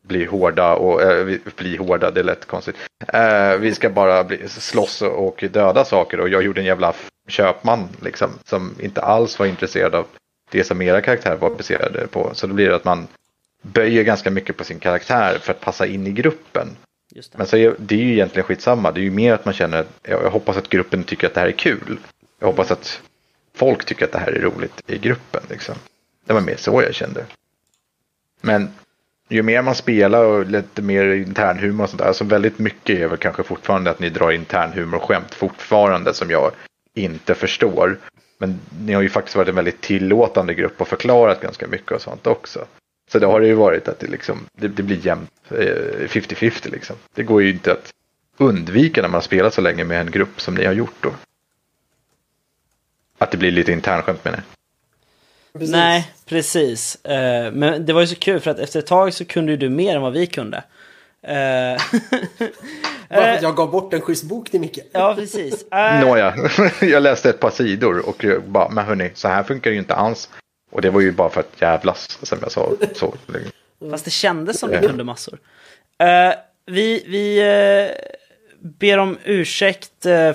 bli 0.07 0.25
hårda 0.25 0.75
och 0.75 1.03
äh, 1.03 1.39
bli 1.57 1.77
hårda, 1.77 2.11
det 2.11 2.21
är 2.21 2.25
lätt 2.25 2.47
konstigt. 2.47 2.77
Äh, 3.09 3.57
vi 3.57 3.75
ska 3.75 3.91
bara 3.91 4.25
bli, 4.25 4.49
slåss 4.49 5.03
och 5.03 5.45
döda 5.51 5.85
saker 5.85 6.21
och 6.21 6.29
jag 6.29 6.43
gjorde 6.43 6.61
en 6.61 6.67
jävla 6.67 6.95
köpman 7.29 7.89
liksom 8.03 8.31
som 8.45 8.75
inte 8.81 9.03
alls 9.03 9.39
var 9.39 9.47
intresserad 9.47 9.95
av 9.95 10.07
det 10.51 10.65
som 10.65 10.83
era 10.83 11.01
karaktärer 11.01 11.37
var 11.37 11.51
baserade 11.51 12.07
på. 12.07 12.31
Så 12.33 12.47
då 12.47 12.55
blir 12.55 12.69
det 12.69 12.77
att 12.77 12.85
man 12.85 13.07
böjer 13.63 14.03
ganska 14.03 14.31
mycket 14.31 14.57
på 14.57 14.65
sin 14.65 14.79
karaktär 14.79 15.39
för 15.39 15.53
att 15.53 15.61
passa 15.61 15.87
in 15.87 16.07
i 16.07 16.13
gruppen. 16.13 16.69
Men 17.33 17.47
så 17.47 17.57
är, 17.57 17.75
det 17.79 17.95
är 17.95 17.99
ju 17.99 18.13
egentligen 18.13 18.45
skitsamma. 18.45 18.93
Det 18.93 19.01
är 19.01 19.03
ju 19.03 19.11
mer 19.11 19.35
att 19.35 19.45
man 19.45 19.55
känner 19.55 19.79
att 19.79 19.89
jag, 20.03 20.23
jag 20.23 20.31
hoppas 20.31 20.57
att 20.57 20.69
gruppen 20.69 21.05
tycker 21.05 21.27
att 21.27 21.35
det 21.35 21.41
här 21.41 21.49
är 21.49 21.53
kul. 21.53 21.99
Jag 22.39 22.47
hoppas 22.47 22.71
att 22.71 23.01
folk 23.55 23.85
tycker 23.85 24.05
att 24.05 24.13
det 24.13 24.19
här 24.19 24.33
är 24.33 24.41
roligt 24.41 24.83
i 24.87 24.99
gruppen. 24.99 25.43
Liksom. 25.49 25.75
Det 26.27 26.33
var 26.33 26.41
mer 26.41 26.57
så 26.57 26.83
jag 26.83 26.95
kände. 26.95 27.25
Men 28.41 28.71
ju 29.29 29.43
mer 29.43 29.62
man 29.62 29.75
spelar 29.75 30.25
och 30.25 30.47
lite 30.47 30.83
mer 30.83 31.14
internhumor 31.14 31.85
och 31.85 31.91
sånt 31.91 32.01
där. 32.01 32.09
Alltså 32.09 32.25
väldigt 32.25 32.59
mycket 32.59 32.99
är 32.99 33.09
väl 33.09 33.18
kanske 33.18 33.43
fortfarande 33.43 33.91
att 33.91 34.01
ni 34.01 34.11
drar 34.11 34.33
internhumor 34.33 34.97
och 34.97 35.03
skämt 35.03 35.35
fortfarande 35.35 36.14
som 36.14 36.31
jag 36.31 36.53
inte 36.95 37.35
förstår. 37.35 37.99
Men 38.39 38.61
ni 38.81 38.93
har 38.93 39.03
ju 39.03 39.09
faktiskt 39.09 39.37
varit 39.37 39.49
en 39.49 39.55
väldigt 39.55 39.81
tillåtande 39.81 40.55
grupp 40.55 40.81
och 40.81 40.89
förklarat 40.89 41.41
ganska 41.41 41.66
mycket 41.66 41.93
och 41.93 42.03
sånt 42.03 42.27
också. 42.27 42.64
Så 43.11 43.18
det 43.18 43.27
har 43.27 43.41
det 43.41 43.47
ju 43.47 43.55
varit 43.55 43.89
att 43.89 43.99
det, 43.99 44.07
liksom, 44.07 44.47
det, 44.53 44.68
det 44.68 44.83
blir 44.83 45.07
jämnt, 45.07 45.31
eh, 45.51 46.09
50-50 46.09 46.70
liksom. 46.70 46.97
Det 47.14 47.22
går 47.22 47.43
ju 47.43 47.51
inte 47.51 47.72
att 47.72 47.91
undvika 48.37 49.03
när 49.03 49.09
man 49.09 49.14
har 49.14 49.20
spelat 49.20 49.55
så 49.55 49.61
länge 49.61 49.85
med 49.85 50.01
en 50.01 50.11
grupp 50.11 50.41
som 50.41 50.55
ni 50.55 50.64
har 50.64 50.72
gjort 50.72 50.95
då. 51.01 51.11
Att 53.18 53.31
det 53.31 53.37
blir 53.37 53.51
lite 53.51 53.72
internskämt 53.72 54.25
menar 54.25 54.39
jag. 54.39 54.54
Precis. 55.59 55.73
Nej, 55.73 56.13
precis. 56.27 57.05
Eh, 57.05 57.53
men 57.53 57.87
det 57.87 57.93
var 57.93 58.01
ju 58.01 58.07
så 58.07 58.15
kul 58.15 58.41
för 58.41 58.51
att 58.51 58.59
efter 58.59 58.79
ett 58.79 58.87
tag 58.87 59.15
så 59.15 59.25
kunde 59.25 59.53
ju 59.53 59.57
du 59.59 59.69
mer 59.71 59.97
än 59.97 60.03
vad 60.03 60.13
vi 60.13 60.27
kunde. 60.27 60.57
Eh, 61.23 61.35
Bara 63.09 63.23
för 63.23 63.33
att 63.33 63.43
jag 63.43 63.57
gav 63.57 63.71
bort 63.71 63.95
en 63.95 64.01
schysst 64.01 64.25
bok 64.25 64.51
till 64.51 64.61
Micke. 64.61 64.79
ja, 64.93 65.15
precis. 65.15 65.65
Eh, 65.73 66.01
Nåja, 66.01 66.35
jag 66.81 67.03
läste 67.03 67.31
ett 67.31 67.41
par 67.41 67.51
sidor 67.51 68.09
och 68.09 68.25
jag 68.25 68.43
bara, 68.43 68.69
men 68.69 68.85
hörni, 68.85 69.11
så 69.15 69.29
här 69.29 69.43
funkar 69.43 69.71
det 69.71 69.75
ju 69.75 69.81
inte 69.81 69.95
alls. 69.95 70.29
Och 70.73 70.83
det 70.83 70.91
var 70.91 71.01
ju 71.01 71.13
bara 71.13 71.31
för 71.31 71.41
att 71.41 71.61
jävlas, 71.61 72.19
som 72.23 72.39
jag 72.43 72.53
sa. 72.53 72.73
Så. 72.95 73.15
Fast 73.91 74.05
det 74.05 74.11
kändes 74.11 74.59
som 74.59 74.71
du 74.71 74.79
kunde 74.81 75.05
massor. 75.05 75.39
Eh, 75.99 76.35
vi 76.67 77.05
vi 77.07 77.39
eh, 77.39 77.91
ber 78.61 78.99
om 78.99 79.19
ursäkt 79.25 80.07
eh, 80.07 80.33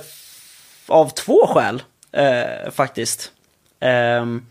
av 0.87 1.09
två 1.09 1.47
skäl, 1.47 1.83
eh, 2.11 2.71
faktiskt. 2.71 3.31
Ehm, 3.79 4.45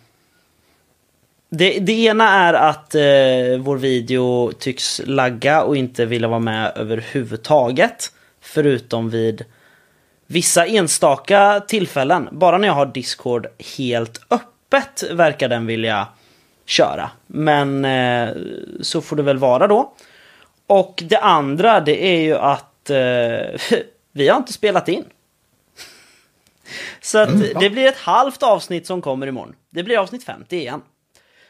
det, 1.51 1.79
det 1.79 1.93
ena 1.93 2.29
är 2.29 2.55
att 2.55 2.95
eh, 2.95 3.59
vår 3.59 3.77
video 3.77 4.53
tycks 4.53 5.01
lagga 5.05 5.63
och 5.63 5.77
inte 5.77 6.05
vilja 6.05 6.29
vara 6.29 6.39
med 6.41 6.73
överhuvudtaget. 6.77 8.13
Förutom 8.41 9.11
vid 9.11 9.45
vissa 10.27 10.67
enstaka 10.67 11.63
tillfällen. 11.69 12.29
Bara 12.33 12.59
när 12.59 12.69
jag 12.69 12.75
har 12.75 12.87
Discord 12.87 13.47
helt 13.79 14.21
öppet 14.31 15.11
verkar 15.11 15.49
den 15.49 15.67
vilja 15.67 16.07
köra. 16.67 17.11
Men 17.27 17.85
eh, 17.85 18.29
så 18.81 19.01
får 19.01 19.17
det 19.17 19.23
väl 19.23 19.39
vara 19.39 19.67
då. 19.67 19.93
Och 20.67 21.03
det 21.07 21.19
andra 21.19 21.81
det 21.81 22.05
är 22.05 22.21
ju 22.21 22.35
att 22.35 22.91
eh, 22.91 23.79
vi 24.13 24.29
har 24.29 24.37
inte 24.37 24.53
spelat 24.53 24.89
in. 24.89 25.05
Så 27.01 27.19
att 27.19 27.61
det 27.61 27.71
blir 27.71 27.87
ett 27.87 27.99
halvt 27.99 28.43
avsnitt 28.43 28.87
som 28.87 29.03
kommer 29.03 29.27
imorgon. 29.27 29.55
Det 29.71 29.83
blir 29.83 29.99
avsnitt 29.99 30.25
50 30.25 30.57
igen. 30.57 30.81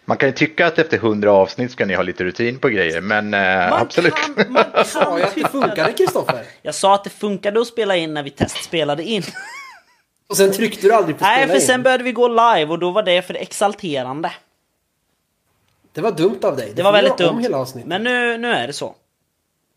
Man 0.08 0.16
kan 0.16 0.28
ju 0.28 0.32
tycka 0.32 0.66
att 0.66 0.78
efter 0.78 0.96
100 0.96 1.32
avsnitt 1.32 1.70
ska 1.72 1.86
ni 1.86 1.94
ha 1.94 2.02
lite 2.02 2.24
rutin 2.24 2.58
på 2.58 2.68
grejer, 2.68 3.00
men 3.00 3.34
eh, 3.34 3.70
Man 3.70 3.80
absolut. 3.80 4.14
Kan, 4.14 4.52
man 4.52 4.64
kan 4.74 4.84
Sa 4.84 5.18
jag 5.18 5.28
att 5.28 5.34
det 5.34 5.48
funkade 5.48 5.92
Kristoffer? 5.92 6.44
Jag 6.62 6.74
sa 6.74 6.94
att 6.94 7.04
det 7.04 7.10
funkade 7.10 7.60
att 7.60 7.66
spela 7.66 7.96
in 7.96 8.14
när 8.14 8.22
vi 8.22 8.30
testspelade 8.30 9.02
in. 9.04 9.22
Och 10.28 10.36
sen 10.36 10.52
tryckte 10.52 10.86
du 10.86 10.92
aldrig 10.92 11.18
på 11.18 11.24
Nej, 11.24 11.36
spela 11.38 11.48
för 11.52 11.60
in. 11.60 11.66
sen 11.66 11.82
började 11.82 12.04
vi 12.04 12.12
gå 12.12 12.28
live 12.28 12.66
och 12.66 12.78
då 12.78 12.90
var 12.90 13.02
det 13.02 13.22
för 13.22 13.34
exalterande. 13.34 14.32
Det 15.92 16.00
var 16.00 16.12
dumt 16.12 16.38
av 16.42 16.56
dig. 16.56 16.72
Det 16.76 16.82
var 16.82 16.90
får 16.92 16.96
väldigt 16.96 17.18
dumt. 17.18 17.38
hela 17.42 17.58
avsnittet. 17.58 17.88
Men 17.88 18.02
nu, 18.04 18.38
nu 18.38 18.48
är 18.52 18.66
det 18.66 18.72
så. 18.72 18.86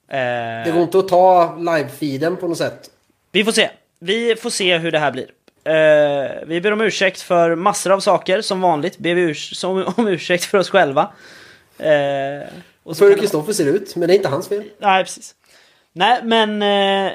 Eh, 0.07 0.17
Det 0.65 0.71
går 0.73 0.81
inte 0.81 0.99
att 0.99 1.07
ta 1.07 1.55
live-feeden 1.57 2.35
på 2.35 2.47
något 2.47 2.57
sätt. 2.57 2.89
Vi 3.31 3.43
får 3.43 3.51
se. 3.51 3.69
Vi 3.99 4.35
får 4.35 4.49
se 4.49 4.77
hur 4.77 4.91
det 4.91 4.99
här 4.99 5.11
blir. 5.11 5.25
Eh, 5.63 6.31
vi 6.47 6.61
ber 6.61 6.71
om 6.73 6.81
ursäkt 6.81 7.21
för 7.21 7.55
massor 7.55 7.91
av 7.91 7.99
saker. 7.99 8.41
Som 8.41 8.61
vanligt 8.61 8.97
ber 8.97 9.13
vi 9.15 9.21
urs- 9.21 9.53
som, 9.55 9.93
om 9.97 10.07
ursäkt 10.07 10.43
för 10.43 10.57
oss 10.57 10.69
själva. 10.69 11.11
Uh, 11.79 12.47
och 12.83 12.97
Så 12.97 13.05
hur 13.05 13.17
Kristoffer 13.17 13.53
ser 13.53 13.65
ut, 13.65 13.95
men 13.95 14.07
det 14.07 14.13
är 14.13 14.15
inte 14.15 14.29
hans 14.29 14.47
fel. 14.49 14.63
Nej, 14.77 15.03
precis. 15.03 15.35
Nej, 15.93 16.19
men, 16.23 16.61
eh, 16.61 17.11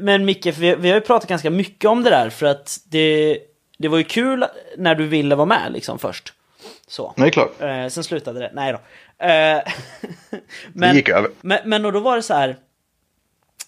men 0.00 0.24
Micke, 0.24 0.42
för 0.44 0.60
vi, 0.60 0.74
vi 0.74 0.88
har 0.88 0.94
ju 0.94 1.00
pratat 1.00 1.28
ganska 1.28 1.50
mycket 1.50 1.90
om 1.90 2.02
det 2.02 2.10
där. 2.10 2.30
För 2.30 2.46
att 2.46 2.78
det, 2.84 3.38
det 3.78 3.88
var 3.88 3.98
ju 3.98 4.04
kul 4.04 4.44
när 4.76 4.94
du 4.94 5.06
ville 5.06 5.34
vara 5.34 5.46
med 5.46 5.72
liksom 5.72 5.98
först. 5.98 6.32
Så. 6.88 7.14
Är 7.16 7.30
klart. 7.30 7.60
Eh, 7.60 7.88
sen 7.88 8.04
slutade 8.04 8.40
det. 8.40 8.50
Nej 8.54 8.72
då. 8.72 8.78
Eh, 9.26 9.62
Det 10.72 10.92
gick 10.94 11.08
över. 11.08 11.30
Men, 11.40 11.58
men 11.64 11.84
och 11.84 11.92
då 11.92 12.00
var 12.00 12.16
det 12.16 12.22
så 12.22 12.34
här. 12.34 12.56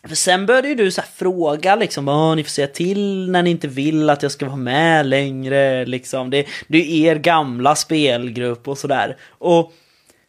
För 0.09 0.14
sen 0.14 0.46
började 0.46 0.68
ju 0.68 0.74
du 0.74 0.90
så 0.90 1.03
fråga 1.14 1.76
liksom, 1.76 2.09
Åh, 2.09 2.36
ni 2.36 2.44
får 2.44 2.50
säga 2.50 2.66
till 2.66 3.30
när 3.30 3.42
ni 3.42 3.50
inte 3.50 3.68
vill 3.68 4.11
att 4.11 4.22
jag 4.22 4.32
ska 4.32 4.46
vara 4.46 4.57
med 4.57 5.07
längre. 5.07 5.84
Liksom. 5.84 6.30
Det, 6.30 6.46
det 6.68 6.78
är 6.78 7.11
er 7.11 7.18
gamla 7.18 7.74
spelgrupp 7.76 8.68
och 8.68 8.78
sådär. 8.78 9.16
Och 9.28 9.72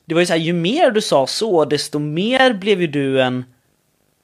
det 0.05 0.13
var 0.13 0.21
ju 0.21 0.25
så 0.25 0.33
här, 0.33 0.39
ju 0.39 0.53
mer 0.53 0.91
du 0.91 1.01
sa 1.01 1.27
så, 1.27 1.65
desto 1.65 1.99
mer 1.99 2.53
blev 2.53 2.81
ju 2.81 2.87
du 2.87 3.21
en, 3.21 3.45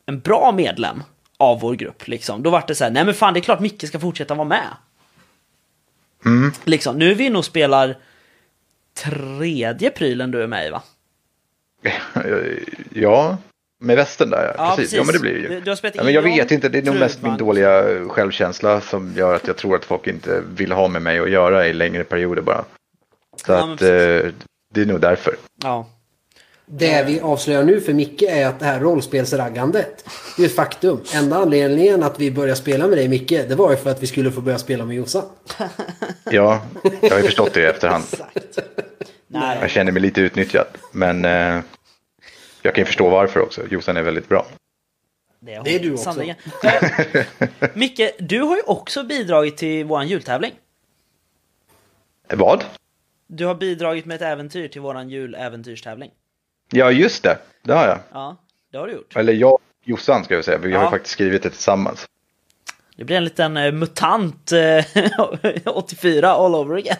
en 0.06 0.20
bra 0.20 0.52
medlem 0.52 1.04
av 1.38 1.60
vår 1.60 1.76
grupp. 1.76 2.08
Liksom. 2.08 2.44
Då 2.44 2.50
var 2.50 2.64
det 2.68 2.76
så 2.76 2.84
här, 2.84 2.92
nej 2.92 3.06
men 3.06 3.14
fan 3.14 3.34
det 3.34 3.40
är 3.40 3.42
klart 3.42 3.60
Micke 3.60 3.88
ska 3.88 4.00
fortsätta 4.00 4.36
vara 4.36 4.48
med. 4.48 4.68
Mm. 6.26 6.52
Liksom, 6.64 6.98
nu 6.98 7.12
är 7.12 7.16
vi 7.16 7.36
och 7.36 7.46
spelar 7.46 7.98
tredje 8.94 9.90
prylen 9.90 10.32
du 10.32 10.44
är 10.44 10.48
med 10.48 10.68
i 10.68 10.70
va? 10.70 10.84
Ja, 12.94 13.38
med 13.80 13.96
västen 13.96 14.30
där 14.30 14.44
ja. 14.46 14.54
Ja, 14.58 14.76
precis. 14.76 14.92
precis. 14.92 14.98
Ja, 14.98 15.04
men 15.04 15.14
det 15.14 15.20
blir 15.20 15.34
det 15.34 15.48
Du- 15.48 15.54
ju. 15.54 15.62
du 15.62 15.72
har 15.72 15.76
spelat 15.76 15.96
ja, 15.96 16.04
men 16.04 16.14
jag 16.14 16.22
vet 16.22 16.52
inte, 16.52 16.70
det 16.70 16.78
är 16.78 16.84
nog 16.84 16.96
mest 16.96 17.22
min 17.22 17.38
dåliga 17.38 17.84
självkänsla 18.10 18.82
som 18.82 19.14
gör 19.18 19.36
att 19.36 19.48
jag 19.48 19.58
tror 19.58 19.76
att 19.76 19.86
folk 19.86 20.08
inte 20.08 20.44
vill 20.56 20.72
ha 20.72 20.88
med 20.88 21.02
mig 21.02 21.20
att 21.20 21.30
göra 21.30 21.68
i 21.68 21.74
längre 21.74 22.04
perioder 22.04 22.42
bara. 22.42 22.64
Så 23.46 23.52
Ja, 23.52 23.74
att 23.74 23.82
eh, 23.82 23.88
det 24.74 24.82
är 24.82 24.86
nog 24.86 25.02
därför. 25.02 25.36
Ja. 25.64 25.88
Det 26.72 27.04
vi 27.08 27.20
avslöjar 27.20 27.64
nu 27.64 27.82
för 27.82 27.94
Micke 27.94 28.22
är 28.22 28.48
att 28.48 28.60
det 28.60 28.66
här 28.66 28.80
rollspelsraggandet 28.80 30.06
det 30.38 30.44
är 30.44 30.46
ett 30.48 30.56
faktum. 30.56 31.02
Enda 31.16 31.36
anledningen 31.38 32.04
att 32.04 32.20
vi 32.20 32.32
började 32.32 32.56
spela 32.56 32.88
med 32.88 32.98
dig 32.98 33.08
Micke, 33.08 33.30
det 33.30 33.56
var 33.56 33.72
ju 33.72 33.78
för 33.78 33.90
att 33.90 34.04
vi 34.04 34.08
skulle 34.08 34.32
få 34.32 34.42
börja 34.42 34.58
spela 34.58 34.86
med 34.86 34.96
Jossan. 34.96 35.24
Ja, 36.32 36.62
jag 37.02 37.10
har 37.10 37.18
ju 37.18 37.24
förstått 37.24 37.54
det 37.54 37.62
i 37.62 37.66
efterhand. 37.66 38.04
Exakt. 38.12 38.60
Nej, 39.28 39.58
Jag 39.62 39.70
känner 39.70 39.92
mig 39.92 40.02
lite 40.02 40.22
utnyttjad. 40.22 40.66
Men 40.92 41.26
eh, 41.26 41.60
jag 42.62 42.76
kan 42.76 42.82
ju 42.82 42.86
förstå 42.86 43.10
varför 43.10 43.40
också. 43.40 43.68
Jossan 43.68 43.98
är 43.98 44.02
väldigt 44.02 44.30
bra. 44.30 44.46
det 45.40 45.54
är, 45.54 45.64
Det 45.64 45.76
är 45.76 45.80
du 45.80 45.92
också. 45.94 46.04
sannerligen. 46.04 46.36
Eh, 46.64 47.70
Micke, 47.74 48.02
du 48.20 48.42
har 48.42 48.56
ju 48.56 48.62
också 48.62 49.04
bidragit 49.04 49.58
till 49.58 49.86
våran 49.86 50.08
jultävling. 50.08 50.52
Vad? 52.34 52.64
Du 53.28 53.46
har 53.46 53.56
bidragit 53.56 54.06
med 54.06 54.16
ett 54.16 54.22
äventyr 54.22 54.68
till 54.68 54.82
våran 54.82 55.10
juläventyrstävling. 55.10 56.12
Ja, 56.72 56.92
just 56.92 57.24
det. 57.24 57.38
Det 57.64 57.74
har 57.74 57.88
jag. 57.88 58.00
Ja, 58.12 58.36
det 58.72 58.78
har 58.78 58.88
du 58.88 58.94
gjort. 58.94 59.16
Eller 59.16 59.34
jag 59.34 59.54
och 59.54 59.62
Jossan 59.84 60.24
ska 60.24 60.34
jag 60.34 60.46
säga. 60.46 60.58
Vi 60.58 60.72
har 60.74 60.80
Ja. 60.80 60.86
ju 60.88 60.92
faktiskt 60.92 61.14
skrivit 61.14 61.44
det 61.44 61.50
tillsammans. 61.50 62.06
Det 62.96 63.04
blir 63.06 63.18
en 63.18 63.24
liten 63.24 63.58
eh, 63.58 63.72
mutant 63.72 64.52
eh, 64.52 64.86
84 65.66 66.30
all 66.30 66.56
over 66.56 66.76
again. 66.78 66.98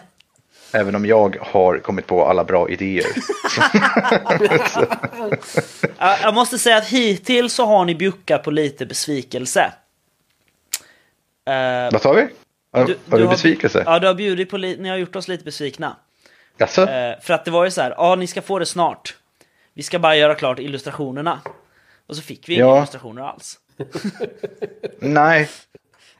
Även 0.72 0.94
om 0.94 1.06
jag 1.06 1.36
har 1.40 1.78
kommit 1.78 2.06
på 2.06 2.26
alla 2.26 2.44
bra 2.44 2.68
idéer. 2.70 3.06
Ja, 5.98 6.16
Jag 6.22 6.34
måste 6.34 6.58
säga 6.58 6.76
att 6.76 6.86
hittills 6.88 7.54
så 7.54 7.64
har 7.66 7.84
ni 7.84 7.94
bjuckat 7.94 8.42
på 8.42 8.50
lite 8.50 8.86
besvikelse. 8.86 9.72
Eh, 11.48 11.92
Vad 11.92 12.02
sa 12.02 12.12
vi? 12.12 12.28
Har, 12.72 12.84
du- 12.84 12.98
har 13.10 13.18
du 13.18 13.24
du 13.24 13.28
besvikelse? 13.30 13.82
Ja, 13.86 13.98
du 13.98 14.06
har 14.06 14.14
bjudit 14.14 14.50
på 14.50 14.56
ni 14.56 14.88
har 14.88 14.96
gjort 14.96 15.16
oss 15.16 15.28
lite 15.28 15.44
besvikna. 15.44 15.96
Jaså? 16.58 16.82
Eh, 16.88 17.20
för 17.20 17.34
att 17.34 17.44
det 17.44 17.50
var 17.50 17.64
ju 17.64 17.70
så 17.70 17.80
här, 17.80 17.94
ja 17.96 18.14
ni 18.14 18.26
ska 18.26 18.42
få 18.42 18.58
det 18.58 18.66
snart. 18.66 19.16
Vi 19.74 19.82
ska 19.82 19.98
bara 19.98 20.16
göra 20.16 20.34
klart 20.34 20.58
illustrationerna. 20.58 21.40
Och 22.06 22.16
så 22.16 22.22
fick 22.22 22.48
vi 22.48 22.54
inga 22.54 22.64
Ja. 22.64 22.76
illustrationer 22.78 23.22
alls. 23.22 23.58
Nej. 24.98 25.48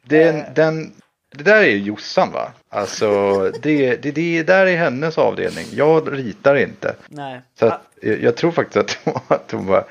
Den, 0.02 0.44
den, 0.54 0.92
det 1.36 1.44
där 1.44 1.56
är 1.62 1.66
ju 1.66 1.78
Jossan 1.78 2.32
va? 2.32 2.52
Alltså 2.68 3.38
det, 3.62 3.96
det, 4.02 4.10
det 4.10 4.42
där 4.42 4.66
är 4.66 4.76
hennes 4.76 5.18
avdelning. 5.18 5.66
Jag 5.72 6.18
ritar 6.18 6.54
inte. 6.56 6.94
Nej. 7.08 7.40
Så 7.58 7.66
att, 7.66 7.80
jag, 8.02 8.22
jag 8.22 8.36
tror 8.36 8.50
faktiskt 8.50 8.76
att 8.76 8.98
hon, 9.04 9.14
att 9.28 9.50
hon 9.52 9.66
bara, 9.66 9.84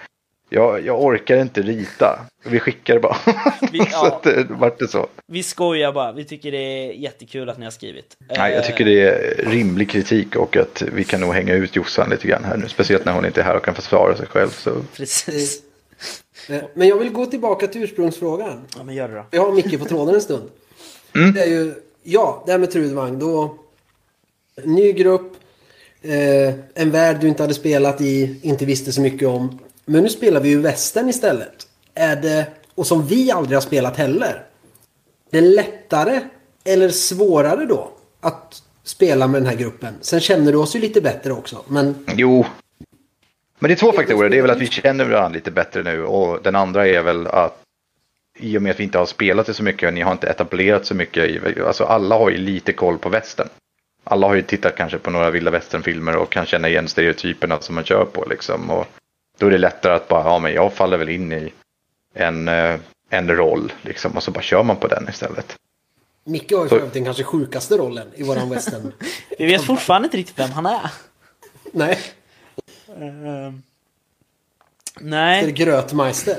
jag, 0.50 0.86
jag 0.86 1.04
orkar 1.04 1.38
inte 1.38 1.62
rita. 1.62 2.20
Vi 2.46 2.60
skickar 2.60 3.00
bara. 3.00 3.18
Vi- 3.72 3.80
så 3.80 3.86
ja. 3.92 4.08
att 4.08 4.24
det 4.24 4.46
vart 4.50 4.80
det 4.80 4.88
så. 4.88 5.08
Vi 5.28 5.44
skojar 5.44 5.92
bara, 5.94 6.12
vi 6.12 6.26
tycker 6.26 6.52
det 6.52 6.58
är 6.58 6.92
jättekul 6.94 7.50
att 7.50 7.58
ni 7.58 7.64
har 7.66 7.72
skrivit. 7.72 8.18
Nej, 8.38 8.54
jag 8.54 8.66
tycker 8.66 8.86
det 8.86 9.02
är 9.02 9.36
rimlig 9.52 9.90
kritik 9.90 10.36
och 10.36 10.58
att 10.58 10.82
vi 10.82 11.04
kan 11.04 11.22
nog 11.22 11.34
hänga 11.34 11.54
ut 11.54 11.76
Jossan 11.76 12.10
lite 12.10 12.28
grann 12.28 12.44
här 12.44 12.58
nu. 12.58 12.68
Speciellt 12.68 13.06
när 13.06 13.14
hon 13.14 13.26
inte 13.26 13.42
är 13.42 13.46
här 13.46 13.56
och 13.56 13.66
kan 13.66 13.76
försvara 13.76 14.16
sig 14.18 14.28
själv. 14.28 14.50
Så. 14.50 14.72
Precis. 14.96 15.62
Eh, 16.50 16.62
Men 16.74 16.88
jag 16.88 16.98
vill 16.98 17.10
gå 17.10 17.26
tillbaka 17.26 17.68
till 17.68 17.84
ursprungsfrågan. 17.84 18.62
Ja, 18.78 18.84
men 18.84 18.96
gör 18.96 19.08
det 19.08 19.16
då. 19.16 19.26
Vi 19.32 19.38
har 19.38 19.52
Micke 19.52 19.80
på 19.80 19.86
tråden 19.86 20.16
en 20.16 20.22
stund. 20.22 20.50
Det 21.14 21.42
är 21.42 21.48
ju, 21.48 21.74
ja, 22.04 22.44
det 22.46 22.52
här 22.52 22.60
med 22.60 22.72
Trudvang. 22.72 23.20
Då, 23.20 23.56
ny 24.64 24.92
grupp, 24.92 25.34
eh, 26.02 26.54
en 26.74 26.92
värld 26.92 27.18
du 27.22 27.28
inte 27.28 27.44
hade 27.44 27.54
spelat 27.54 28.02
i, 28.02 28.40
inte 28.42 28.66
visste 28.66 28.92
så 28.92 29.02
mycket 29.02 29.28
om. 29.28 29.60
Men 29.86 30.04
nu 30.04 30.10
spelar 30.10 30.42
vi 30.42 30.50
ju 30.50 30.62
västern 30.62 31.10
istället. 31.10 31.68
Är 31.94 32.16
det, 32.16 32.46
och 32.76 32.88
som 32.88 33.08
vi 33.08 33.32
aldrig 33.32 33.56
har 33.56 33.62
spelat 33.62 33.98
heller. 33.98 34.46
Det 35.30 35.38
är 35.38 35.42
lättare 35.42 36.22
eller 36.64 36.90
svårare 36.90 37.66
då 37.66 37.92
att 38.22 38.64
spela 38.84 39.28
med 39.28 39.42
den 39.42 39.50
här 39.50 39.56
gruppen. 39.56 39.94
Sen 40.02 40.20
känner 40.20 40.52
du 40.52 40.58
oss 40.58 40.76
ju 40.76 40.80
lite 40.80 41.02
bättre 41.02 41.32
också. 41.32 41.64
Men 41.68 42.06
Jo. 42.16 42.46
Men 43.60 43.70
det 43.70 43.74
är 43.74 43.76
två 43.76 43.92
faktorer. 43.92 44.30
Det 44.30 44.38
är 44.38 44.42
väl 44.42 44.52
att 44.52 44.62
vi 44.62 44.68
känner 44.68 45.06
varandra 45.06 45.36
lite 45.36 45.52
bättre 45.52 45.84
nu 45.84 46.04
och 46.04 46.44
den 46.44 46.56
andra 46.56 46.88
är 46.88 47.04
väl 47.04 47.28
att 47.28 47.64
i 48.40 48.58
och 48.58 48.62
med 48.62 48.72
att 48.72 48.80
vi 48.80 48.84
inte 48.84 48.98
har 48.98 49.06
spelat 49.06 49.46
det 49.46 49.54
så 49.54 49.64
mycket 49.64 49.88
och 49.88 49.94
ni 49.94 50.02
har 50.02 50.12
inte 50.12 50.28
etablerat 50.28 50.86
så 50.86 50.96
mycket. 50.96 51.58
Alltså 51.66 51.84
alla 51.84 52.18
har 52.18 52.30
ju 52.30 52.38
lite 52.38 52.74
koll 52.74 52.98
på 52.98 53.10
västern. 53.10 53.50
Alla 54.04 54.28
har 54.28 54.36
ju 54.36 54.42
tittat 54.42 54.76
kanske 54.76 54.98
på 54.98 55.12
några 55.12 55.32
vilda 55.32 55.52
västernfilmer 55.52 56.16
och 56.16 56.32
kan 56.32 56.46
känna 56.46 56.70
igen 56.70 56.88
stereotyperna 56.88 57.60
som 57.62 57.76
man 57.76 57.84
kör 57.84 58.06
på 58.06 58.26
liksom. 58.30 58.70
Och 58.70 58.86
då 59.38 59.48
är 59.48 59.52
det 59.52 59.58
lättare 59.58 59.94
att 59.94 60.08
bara, 60.08 60.24
ja 60.24 60.40
men 60.40 60.54
jag 60.54 60.74
faller 60.74 60.98
väl 60.98 61.10
in 61.10 61.32
i 61.32 61.54
en, 62.14 62.48
eh, 62.48 62.76
en 63.10 63.36
roll 63.36 63.74
liksom 63.82 64.12
och 64.12 64.24
så 64.24 64.32
bara 64.32 64.42
kör 64.42 64.64
man 64.64 64.76
på 64.76 64.88
den 64.88 65.10
istället. 65.10 65.56
Micke 66.24 66.52
har 66.52 66.64
ju 66.64 66.70
för 66.70 66.90
den 66.94 67.06
kanske 67.06 67.24
sjukaste 67.24 67.78
rollen 67.78 68.08
i 68.16 68.24
våran 68.24 68.50
western. 68.50 68.94
Vi 69.38 69.46
vet 69.46 69.64
fortfarande 69.64 70.06
inte 70.06 70.18
riktigt 70.18 70.40
vem 70.40 70.52
han 70.52 70.66
är. 70.66 70.92
Nej, 71.72 72.00
Ehm, 72.98 73.62
det 75.00 75.06
är 75.06 75.42
nej. 75.42 75.52
Grötmeister. 75.52 76.38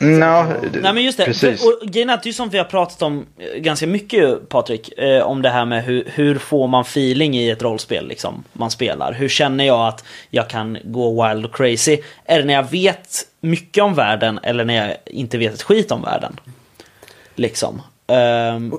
Nå, 0.00 0.46
Nej 0.72 0.92
men 0.92 1.04
just 1.04 1.18
det, 1.18 1.24
Precis. 1.24 1.64
Och 1.64 1.88
grejen 1.88 2.10
är 2.10 2.14
att 2.14 2.22
det 2.22 2.28
är 2.28 2.32
som 2.32 2.48
vi 2.48 2.58
har 2.58 2.64
pratat 2.64 3.02
om 3.02 3.26
eh, 3.38 3.60
ganska 3.60 3.86
mycket 3.86 4.48
Patrik, 4.48 4.98
eh, 4.98 5.22
om 5.22 5.42
det 5.42 5.48
här 5.48 5.64
med 5.64 5.84
hur, 5.84 6.10
hur 6.14 6.38
får 6.38 6.68
man 6.68 6.82
feeling 6.82 7.36
i 7.36 7.50
ett 7.50 7.62
rollspel 7.62 8.08
liksom, 8.08 8.44
man 8.52 8.70
spelar. 8.70 9.12
Hur 9.12 9.28
känner 9.28 9.64
jag 9.64 9.88
att 9.88 10.04
jag 10.30 10.48
kan 10.48 10.78
gå 10.84 11.28
wild 11.28 11.44
och 11.44 11.54
crazy? 11.54 11.98
Är 12.24 12.38
det 12.38 12.44
när 12.44 12.54
jag 12.54 12.70
vet 12.70 13.26
mycket 13.40 13.84
om 13.84 13.94
världen 13.94 14.40
eller 14.42 14.64
när 14.64 14.88
jag 14.88 14.96
inte 15.06 15.38
vet 15.38 15.54
ett 15.54 15.62
skit 15.62 15.92
om 15.92 16.02
världen? 16.02 16.40
Liksom. 17.34 17.82
Ehm, 18.06 18.74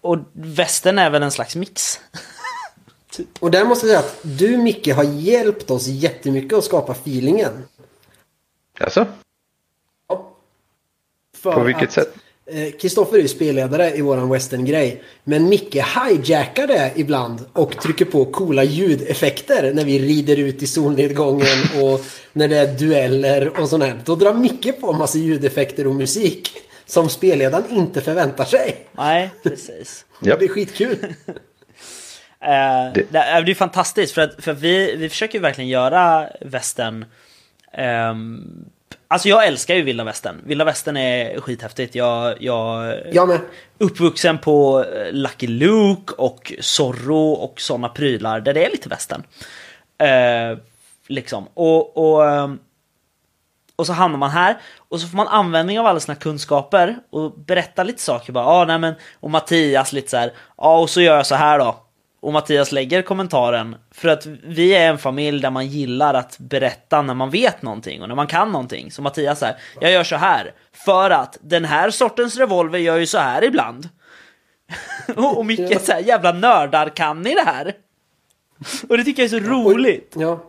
och 0.00 0.18
västern 0.32 0.98
är 0.98 1.10
väl 1.10 1.22
en 1.22 1.30
slags 1.30 1.56
mix. 1.56 2.00
Och 3.40 3.50
där 3.50 3.64
måste 3.64 3.86
jag 3.86 4.02
säga 4.02 4.10
att 4.10 4.38
du 4.38 4.56
Micke 4.56 4.88
har 4.88 5.04
hjälpt 5.04 5.70
oss 5.70 5.86
jättemycket 5.86 6.58
att 6.58 6.64
skapa 6.64 6.92
feelingen. 6.92 7.64
Alltså, 8.80 9.06
på 11.54 11.62
vilket 11.62 11.88
att, 11.88 11.92
sätt? 11.92 12.14
eh, 12.50 12.70
Kristoffer 12.80 13.16
är 13.16 13.22
ju 13.22 13.28
spelledare 13.28 13.94
i 13.94 14.00
våran 14.00 14.30
western-grej. 14.30 15.02
Men 15.24 15.48
Micke 15.48 15.74
hijackar 15.74 16.66
det 16.66 16.92
ibland 16.96 17.44
och 17.52 17.76
trycker 17.76 18.04
på 18.04 18.24
coola 18.24 18.64
ljudeffekter 18.64 19.72
när 19.74 19.84
vi 19.84 19.98
rider 19.98 20.36
ut 20.36 20.62
i 20.62 20.66
solnedgången 20.66 21.58
och 21.82 22.00
när 22.32 22.48
det 22.48 22.56
är 22.56 22.78
dueller 22.78 23.60
och 23.60 23.68
sånt 23.68 23.84
här. 23.84 24.00
Då 24.04 24.14
drar 24.14 24.34
Micke 24.34 24.80
på 24.80 24.92
massa 24.92 25.18
ljudeffekter 25.18 25.86
och 25.86 25.94
musik 25.94 26.50
som 26.86 27.08
spelledaren 27.08 27.64
inte 27.70 28.00
förväntar 28.00 28.44
sig. 28.44 28.76
Nej, 28.92 29.30
precis. 29.42 30.04
Det 30.20 30.30
är 30.30 30.48
skitkul. 30.48 30.96
Eh, 32.40 32.92
det, 32.94 33.12
det 33.12 33.18
är 33.18 33.46
ju 33.46 33.54
fantastiskt 33.54 34.14
för 34.14 34.22
att, 34.22 34.44
för 34.44 34.52
att 34.52 34.60
vi, 34.60 34.96
vi 34.96 35.08
försöker 35.08 35.34
ju 35.34 35.42
verkligen 35.42 35.70
göra 35.70 36.28
västern 36.40 37.04
ehm, 37.72 38.64
Alltså 39.08 39.28
jag 39.28 39.46
älskar 39.46 39.74
ju 39.74 39.82
vilda 39.82 40.04
västern. 40.04 40.40
Vilda 40.44 40.64
västern 40.64 40.96
är 40.96 41.40
skithäftigt. 41.40 41.94
Jag, 41.94 42.42
jag 42.42 42.94
Jag 43.12 43.28
med. 43.28 43.40
uppvuxen 43.78 44.38
på 44.38 44.84
eh, 44.84 45.12
Lucky 45.12 45.46
Luke 45.46 46.14
och 46.18 46.52
Zorro 46.60 47.32
och 47.32 47.60
sådana 47.60 47.88
prylar 47.88 48.40
där 48.40 48.54
det 48.54 48.64
är 48.66 48.70
lite 48.70 48.88
västern. 48.88 49.22
Eh, 49.98 50.58
liksom. 51.06 51.48
Och, 51.54 51.96
och, 51.96 52.28
ehm, 52.30 52.58
och 53.76 53.86
så 53.86 53.92
hamnar 53.92 54.18
man 54.18 54.30
här 54.30 54.56
och 54.88 55.00
så 55.00 55.08
får 55.08 55.16
man 55.16 55.28
användning 55.28 55.80
av 55.80 55.86
alla 55.86 56.00
sina 56.00 56.14
kunskaper 56.14 56.96
och 57.10 57.38
berätta 57.38 57.82
lite 57.82 58.02
saker 58.02 58.32
bara. 58.32 58.44
Ah, 58.46 58.64
nej 58.64 58.78
men, 58.78 58.94
och 59.20 59.30
Mattias 59.30 59.92
lite 59.92 60.10
så 60.10 60.16
här. 60.16 60.32
Ja, 60.56 60.78
och 60.78 60.90
så 60.90 61.00
gör 61.00 61.16
jag 61.16 61.26
så 61.26 61.34
här 61.34 61.58
då. 61.58 61.82
Och 62.20 62.32
Mattias 62.32 62.72
lägger 62.72 63.02
kommentaren 63.02 63.76
för 63.90 64.08
att 64.08 64.26
vi 64.26 64.74
är 64.74 64.88
en 64.88 64.98
familj 64.98 65.40
där 65.40 65.50
man 65.50 65.66
gillar 65.66 66.14
att 66.14 66.38
berätta 66.38 67.02
när 67.02 67.14
man 67.14 67.30
vet 67.30 67.62
någonting 67.62 68.02
och 68.02 68.08
när 68.08 68.14
man 68.14 68.26
kan 68.26 68.52
någonting. 68.52 68.90
Så 68.90 69.02
Mattias 69.02 69.38
säger, 69.38 69.56
jag 69.80 69.92
gör 69.92 70.04
så 70.04 70.16
här 70.16 70.52
för 70.72 71.10
att 71.10 71.38
den 71.40 71.64
här 71.64 71.90
sortens 71.90 72.36
revolver 72.36 72.78
gör 72.78 72.96
ju 72.96 73.06
så 73.06 73.18
här 73.18 73.44
ibland. 73.44 73.88
och 75.16 75.38
och 75.38 75.46
mycket 75.46 75.84
så 75.84 75.92
här 75.92 76.00
jävla 76.00 76.32
nördar 76.32 76.88
kan 76.88 77.26
i 77.26 77.34
det 77.34 77.44
här. 77.46 77.74
Och 78.88 78.96
det 78.96 79.04
tycker 79.04 79.22
jag 79.22 79.32
är 79.34 79.40
så 79.40 79.46
roligt. 79.50 80.14
Ja. 80.16 80.40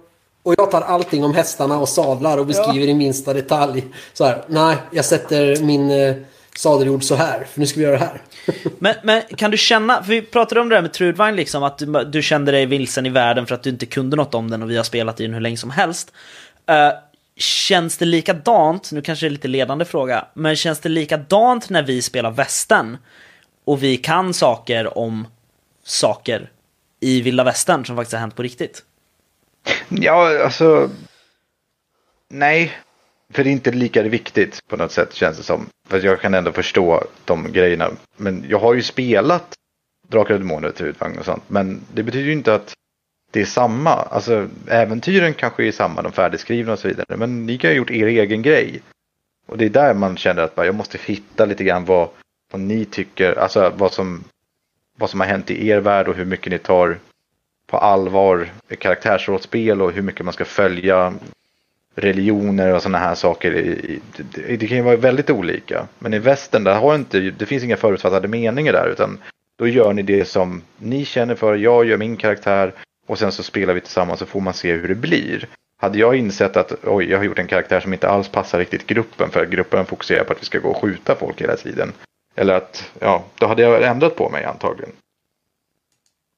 Och 0.44 0.56
jag 0.58 0.72
tar 0.72 0.82
allting 0.82 1.24
om 1.24 1.34
hästarna 1.34 1.80
och 1.80 1.90
sadlar 1.90 2.38
och 2.38 2.46
beskriver 2.46 2.88
i 2.88 2.94
minsta 2.94 3.34
detalj. 3.34 3.86
Så 4.14 4.26
här, 4.26 4.44
nej, 4.48 4.78
jag 4.92 5.06
sätter 5.06 5.64
min 5.64 5.92
eh, 5.92 6.16
sadeljord 6.58 7.04
så 7.04 7.16
här, 7.16 7.44
för 7.44 7.60
nu 7.60 7.68
ska 7.68 7.80
vi 7.80 7.86
göra 7.86 7.98
det 8.00 8.06
här. 8.06 8.22
Men, 8.80 8.96
men 9.04 9.22
kan 9.22 9.52
du 9.52 9.58
känna, 9.58 10.04
för 10.04 10.10
vi 10.10 10.22
pratade 10.22 10.62
om 10.62 10.70
det 10.70 10.76
här 10.76 10.82
med 10.82 10.94
Trudvagn 10.94 11.36
liksom, 11.36 11.64
att 11.64 11.78
du, 11.78 11.86
du 12.04 12.22
kände 12.22 12.52
dig 12.52 12.66
vilsen 12.66 13.06
i 13.06 13.10
världen 13.10 13.48
för 13.48 13.56
att 13.56 13.64
du 13.64 13.70
inte 13.70 13.86
kunde 13.86 14.18
något 14.18 14.36
om 14.36 14.50
den 14.50 14.64
och 14.64 14.70
vi 14.70 14.78
har 14.78 14.84
spelat 14.84 15.20
i 15.20 15.24
den 15.24 15.34
hur 15.34 15.42
länge 15.42 15.58
som 15.58 15.70
helst. 15.70 16.12
Eh, 16.66 16.92
känns 17.36 17.98
det 17.98 18.06
likadant, 18.06 18.92
nu 18.92 19.02
kanske 19.02 19.26
det 19.26 19.28
är 19.28 19.32
lite 19.32 19.48
ledande 19.48 19.86
fråga, 19.86 20.26
men 20.34 20.56
känns 20.56 20.80
det 20.80 20.90
likadant 20.90 21.70
när 21.70 21.84
vi 21.84 22.02
spelar 22.02 22.32
västern 22.32 22.98
och 23.66 23.84
vi 23.84 23.98
kan 23.98 24.34
saker 24.34 24.98
om 24.98 25.28
saker 25.84 26.52
i 27.00 27.22
vilda 27.22 27.44
västern 27.44 27.86
som 27.86 27.96
faktiskt 27.96 28.14
har 28.14 28.20
hänt 28.20 28.36
på 28.36 28.44
riktigt? 28.44 28.84
Ja, 29.90 30.44
alltså. 30.44 30.90
Nej, 32.30 32.78
för 33.34 33.44
det 33.44 33.50
är 33.50 33.52
inte 33.52 33.72
lika 33.72 34.04
viktigt 34.04 34.60
på 34.68 34.78
något 34.78 34.92
sätt 34.92 35.14
känns 35.14 35.38
det 35.38 35.44
som. 35.44 35.66
För 35.88 36.06
jag 36.06 36.22
kan 36.22 36.34
ändå 36.34 36.52
förstå 36.52 37.04
de 37.26 37.52
grejerna. 37.52 37.92
Men 38.18 38.46
jag 38.50 38.60
har 38.60 38.74
ju 38.74 38.82
spelat 38.82 39.56
Drakar 40.08 40.34
och 40.34 40.40
Demoner, 40.40 40.72
Trudvagn 40.72 41.20
och 41.20 41.26
sånt. 41.26 41.44
Men 41.48 41.82
det 41.94 42.04
betyder 42.04 42.26
ju 42.26 42.34
inte 42.34 42.56
att 42.56 42.74
det 43.32 43.42
är 43.42 43.46
samma. 43.46 43.92
Alltså 43.92 44.50
äventyren 44.68 45.34
kanske 45.34 45.68
är 45.68 45.72
samma, 45.72 46.02
de 46.02 46.12
färdigskrivna 46.12 46.74
och 46.74 46.80
så 46.80 46.88
vidare. 46.88 47.18
Men 47.18 47.46
ni 47.46 47.58
kan 47.58 47.70
ju 47.70 47.76
ha 47.76 47.78
gjort 47.78 47.92
er 47.92 48.08
egen 48.08 48.42
grej. 48.42 48.82
Och 49.48 49.58
det 49.58 49.66
är 49.66 49.70
där 49.70 49.94
man 49.94 50.18
känner 50.18 50.42
att 50.42 50.56
bara, 50.56 50.66
jag 50.66 50.76
måste 50.76 50.98
hitta 51.06 51.46
lite 51.46 51.64
grann 51.64 51.86
vad, 51.86 52.10
vad 52.52 52.62
ni 52.62 52.86
tycker, 52.86 53.40
alltså 53.40 53.74
vad 53.78 53.94
som, 53.94 54.24
vad 54.98 55.10
som 55.10 55.20
har 55.20 55.28
hänt 55.28 55.52
i 55.52 55.68
er 55.68 55.80
värld 55.80 56.08
och 56.08 56.16
hur 56.16 56.26
mycket 56.26 56.52
ni 56.52 56.58
tar 56.58 56.98
på 57.68 57.78
allvar 57.78 58.50
karaktärsrollspel 58.80 59.82
och 59.82 59.92
hur 59.92 60.02
mycket 60.02 60.26
man 60.26 60.34
ska 60.34 60.46
följa 60.46 61.14
religioner 61.98 62.74
och 62.76 62.82
sådana 62.82 62.98
här 62.98 63.16
saker. 63.16 63.56
i- 63.56 64.00
Det, 64.18 64.58
det 64.58 64.68
kan 64.68 64.78
ju 64.78 64.84
vara 64.84 64.96
väldigt 64.96 65.30
olika. 65.30 65.88
Men 66.00 66.14
i 66.14 66.20
västern 66.20 66.64
där 66.64 66.76
har 66.80 66.96
inte, 66.96 67.20
det 67.20 67.46
finns 67.46 67.64
inga 67.64 67.78
förutfattade 67.78 68.28
meningar 68.28 68.74
där 68.74 68.88
utan 68.90 69.20
då 69.56 69.68
gör 69.68 69.94
ni 69.94 70.02
det 70.02 70.26
som 70.26 70.62
ni 70.78 71.06
känner 71.06 71.36
för, 71.36 71.56
jag 71.56 71.86
gör 71.86 71.98
min 71.98 72.18
karaktär 72.18 72.74
och 73.08 73.20
sen 73.20 73.32
så 73.32 73.44
spelar 73.44 73.74
vi 73.74 73.82
tillsammans 73.82 74.20
så 74.20 74.26
får 74.26 74.42
man 74.42 74.54
se 74.54 74.72
hur 74.74 74.88
det 74.88 74.96
blir. 74.96 75.48
Hade 75.80 76.00
jag 76.00 76.16
insett 76.16 76.58
att 76.58 76.74
oj, 76.86 77.10
jag 77.12 77.18
har 77.18 77.24
gjort 77.26 77.40
en 77.40 77.48
karaktär 77.48 77.80
som 77.80 77.94
inte 77.94 78.10
alls 78.10 78.30
passar 78.30 78.60
riktigt 78.60 78.88
gruppen 78.88 79.30
för 79.30 79.46
gruppen 79.46 79.86
fokuserar 79.86 80.24
på 80.24 80.34
att 80.34 80.42
vi 80.42 80.46
ska 80.46 80.60
gå 80.60 80.70
och 80.70 80.78
skjuta 80.82 81.16
folk 81.16 81.42
hela 81.42 81.56
tiden. 81.56 81.92
Eller 82.36 82.54
att, 82.54 82.92
ja, 83.00 83.24
då 83.40 83.48
hade 83.48 83.62
jag 83.62 83.84
ändrat 83.84 84.16
på 84.16 84.30
mig 84.30 84.44
antagligen. 84.46 84.92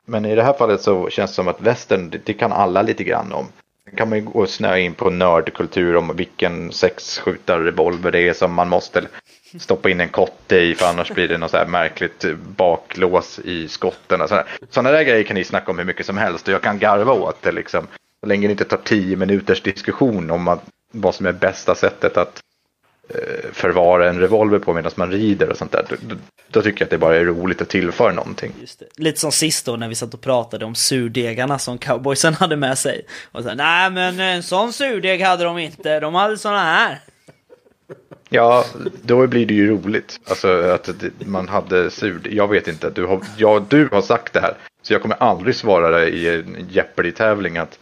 Men 0.06 0.26
i 0.26 0.36
det 0.36 0.44
här 0.44 0.54
fallet 0.54 0.82
så 0.82 1.10
känns 1.10 1.32
det 1.32 1.36
som 1.36 1.48
att 1.48 1.62
västern, 1.62 2.10
det, 2.10 2.20
det 2.26 2.34
kan 2.34 2.52
alla 2.52 2.82
lite 2.82 3.04
grann 3.04 3.32
om. 3.34 3.46
Sen 3.90 3.98
kan 3.98 4.10
man 4.10 4.18
ju 4.18 4.26
gå 4.26 4.40
och 4.40 4.50
snöa 4.50 4.80
in 4.80 4.94
på 4.94 5.10
nördkultur 5.10 5.96
om 5.96 6.16
vilken 6.16 6.72
sexskjutarrevolver 6.72 8.12
det 8.12 8.28
är 8.28 8.34
som 8.34 8.54
man 8.54 8.70
måste 8.70 9.08
stoppa 9.60 9.90
in 9.90 10.02
en 10.02 10.10
kotte 10.10 10.56
i 10.56 10.76
för 10.76 10.86
annars 10.86 11.12
blir 11.12 11.28
det 11.28 11.38
något 11.38 11.52
så 11.52 11.58
här 11.58 11.66
märkligt 11.66 12.26
baklås 12.56 13.40
i 13.40 13.68
skotten. 13.68 14.22
och 14.22 14.30
Sådana 14.70 14.92
där 14.92 15.04
grejer 15.04 15.24
kan 15.24 15.36
ni 15.36 15.44
snacka 15.44 15.72
om 15.72 15.78
hur 15.78 15.86
mycket 15.86 16.06
som 16.06 16.18
helst 16.18 16.48
och 16.48 16.54
jag 16.54 16.62
kan 16.62 16.80
garva 16.80 17.14
åt 17.14 17.42
det 17.42 17.52
liksom. 17.52 17.88
Så 18.22 18.28
länge 18.28 18.48
det 18.48 18.52
inte 18.52 18.66
tar 18.66 18.80
tio 18.84 19.16
minuters 19.16 19.62
diskussion 19.62 20.32
om 20.32 20.48
att, 20.48 20.64
vad 20.92 21.16
som 21.16 21.26
är 21.26 21.32
bästa 21.32 21.76
sättet 21.76 22.18
att 22.18 22.42
förvara 23.54 24.10
en 24.10 24.20
revolver 24.20 24.60
på 24.60 24.74
medan 24.74 24.92
man 24.96 25.12
rider 25.12 25.50
och 25.50 25.58
sånt 25.58 25.72
där. 25.72 25.86
Då, 25.90 26.16
då, 26.52 26.62
tycker 26.62 26.82
jag 26.82 26.86
att 26.86 26.92
det 26.92 26.98
bara 26.98 27.16
är 27.16 27.26
roligt 27.26 27.62
att 27.62 27.70
tillföra 27.70 28.14
någonting. 28.14 28.54
Lite 28.96 29.20
som 29.20 29.32
sist 29.32 29.66
då 29.66 29.76
när 29.76 29.90
vi 29.90 29.96
satt 29.96 30.14
och 30.14 30.22
pratade 30.22 30.66
om 30.66 30.76
surdegarna 30.76 31.60
som 31.60 31.78
cowboysen 31.78 32.34
hade 32.34 32.56
med 32.56 32.78
sig. 32.78 33.06
Och 33.32 33.44
så, 33.44 33.54
nej 33.54 33.90
men 33.90 34.20
en 34.20 34.44
sån 34.44 34.74
surdeg 34.74 35.22
hade 35.22 35.44
de 35.44 35.58
inte, 35.58 36.00
de 36.00 36.16
hade 36.16 36.38
såna 36.38 36.64
här. 36.64 37.00
Ja, 38.30 38.66
då 39.02 39.28
blir 39.28 39.46
det 39.46 39.54
ju 39.54 39.70
roligt. 39.70 40.20
Alltså 40.30 40.62
att 40.62 40.90
man 41.20 41.48
hade 41.48 41.90
sur... 41.90 42.22
Jag 42.32 42.48
vet 42.48 42.68
inte, 42.68 42.90
du 42.90 43.06
har, 43.06 43.22
ja, 43.38 43.66
du 43.70 43.90
har 43.92 44.02
sagt 44.02 44.34
det 44.34 44.40
här. 44.40 44.54
Så 44.82 44.94
jag 44.94 45.02
kommer 45.02 45.16
aldrig 45.20 45.56
svara 45.56 45.90
dig 45.90 46.10
i 46.10 46.30
en 46.30 46.68
Jeopardy-tävling 46.70 47.58
att 47.58 47.80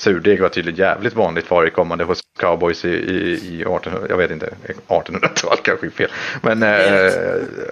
surdeg 0.00 0.40
var 0.40 0.48
tydligen 0.48 0.78
jävligt 0.78 1.14
vanligt 1.14 1.46
förekommande 1.46 2.04
hos 2.04 2.20
cowboys 2.38 2.84
i, 2.84 2.88
i, 2.88 3.32
i 3.32 3.62
1800, 3.62 4.06
jag 4.08 4.16
vet 4.16 4.30
inte, 4.30 4.54
1800-tal 4.88 5.56
kanske 5.62 5.86
är 5.86 5.90
fel. 5.90 6.10
Men 6.42 6.62
eh, 6.62 7.12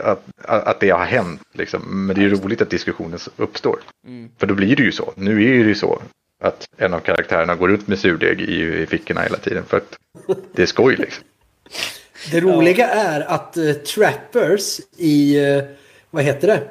att, 0.05 0.25
att 0.45 0.81
det 0.81 0.91
har 0.91 1.05
hänt 1.05 1.41
liksom. 1.53 2.07
Men 2.07 2.17
det 2.17 2.21
är 2.21 2.29
ju 2.29 2.35
roligt 2.35 2.63
att 2.63 2.71
diskussionen 2.71 3.19
uppstår. 3.37 3.79
För 4.39 4.47
då 4.47 4.55
blir 4.55 4.77
det 4.77 4.83
ju 4.83 4.93
så. 4.93 5.13
Nu 5.17 5.31
är 5.31 5.65
det 5.65 5.69
ju 5.69 5.75
så 5.75 6.03
att 6.43 6.67
en 6.77 6.95
av 6.95 7.01
karaktärerna 7.01 7.55
går 7.55 7.71
ut 7.71 7.89
med 7.89 7.99
surdeg 7.99 8.41
i, 8.41 8.83
i 8.83 8.87
fickorna 8.87 9.21
hela 9.21 9.37
tiden. 9.37 9.65
För 9.65 9.77
att 9.77 9.99
det 10.53 10.63
är 10.63 10.67
skoj 10.67 10.97
liksom. 10.97 11.25
Det 12.31 12.41
roliga 12.41 12.89
är 12.89 13.21
att 13.21 13.57
eh, 13.57 13.73
trappers 13.73 14.81
i, 14.97 15.45
eh, 15.47 15.65
vad 16.11 16.25
heter 16.25 16.49
det? 16.49 16.63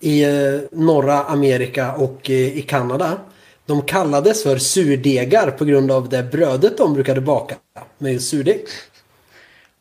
I 0.00 0.24
eh, 0.24 0.60
norra 0.70 1.22
Amerika 1.22 1.92
och 1.92 2.30
i 2.30 2.62
Kanada. 2.62 3.18
De 3.66 3.82
kallades 3.82 4.42
för 4.42 4.58
surdegar 4.58 5.50
på 5.50 5.64
grund 5.64 5.90
av 5.90 6.08
det 6.08 6.22
brödet 6.22 6.78
de 6.78 6.94
brukade 6.94 7.20
baka 7.20 7.54
med 7.98 8.22
surdeg. 8.22 8.64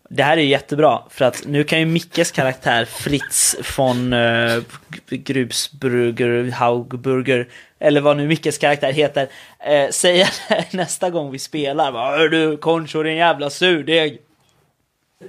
Det 0.10 0.24
här 0.24 0.38
är 0.38 0.42
ju 0.42 0.48
jättebra, 0.50 1.04
för 1.10 1.26
att 1.26 1.46
nu 1.46 1.64
kan 1.64 1.80
ju 1.80 1.86
Mickes 1.86 2.32
karaktär 2.32 2.86
Fritz 2.86 3.56
von 3.78 4.14
uh, 4.14 4.64
Grubsburger, 5.10 6.52
Haugburger, 6.52 7.50
eller 7.80 8.02
vad 8.02 8.18
nu 8.18 8.28
Mickes 8.28 8.58
karaktär 8.58 8.92
heter, 8.92 9.30
eh, 9.60 9.90
säga 9.90 10.28
nästa 10.72 11.10
gång 11.10 11.32
vi 11.32 11.40
spelar. 11.40 11.92
Hör 12.18 12.30
du, 12.30 12.58
Concho 12.58 13.04
din 13.04 13.16
jävla 13.16 13.50
surdeg. 13.50 14.22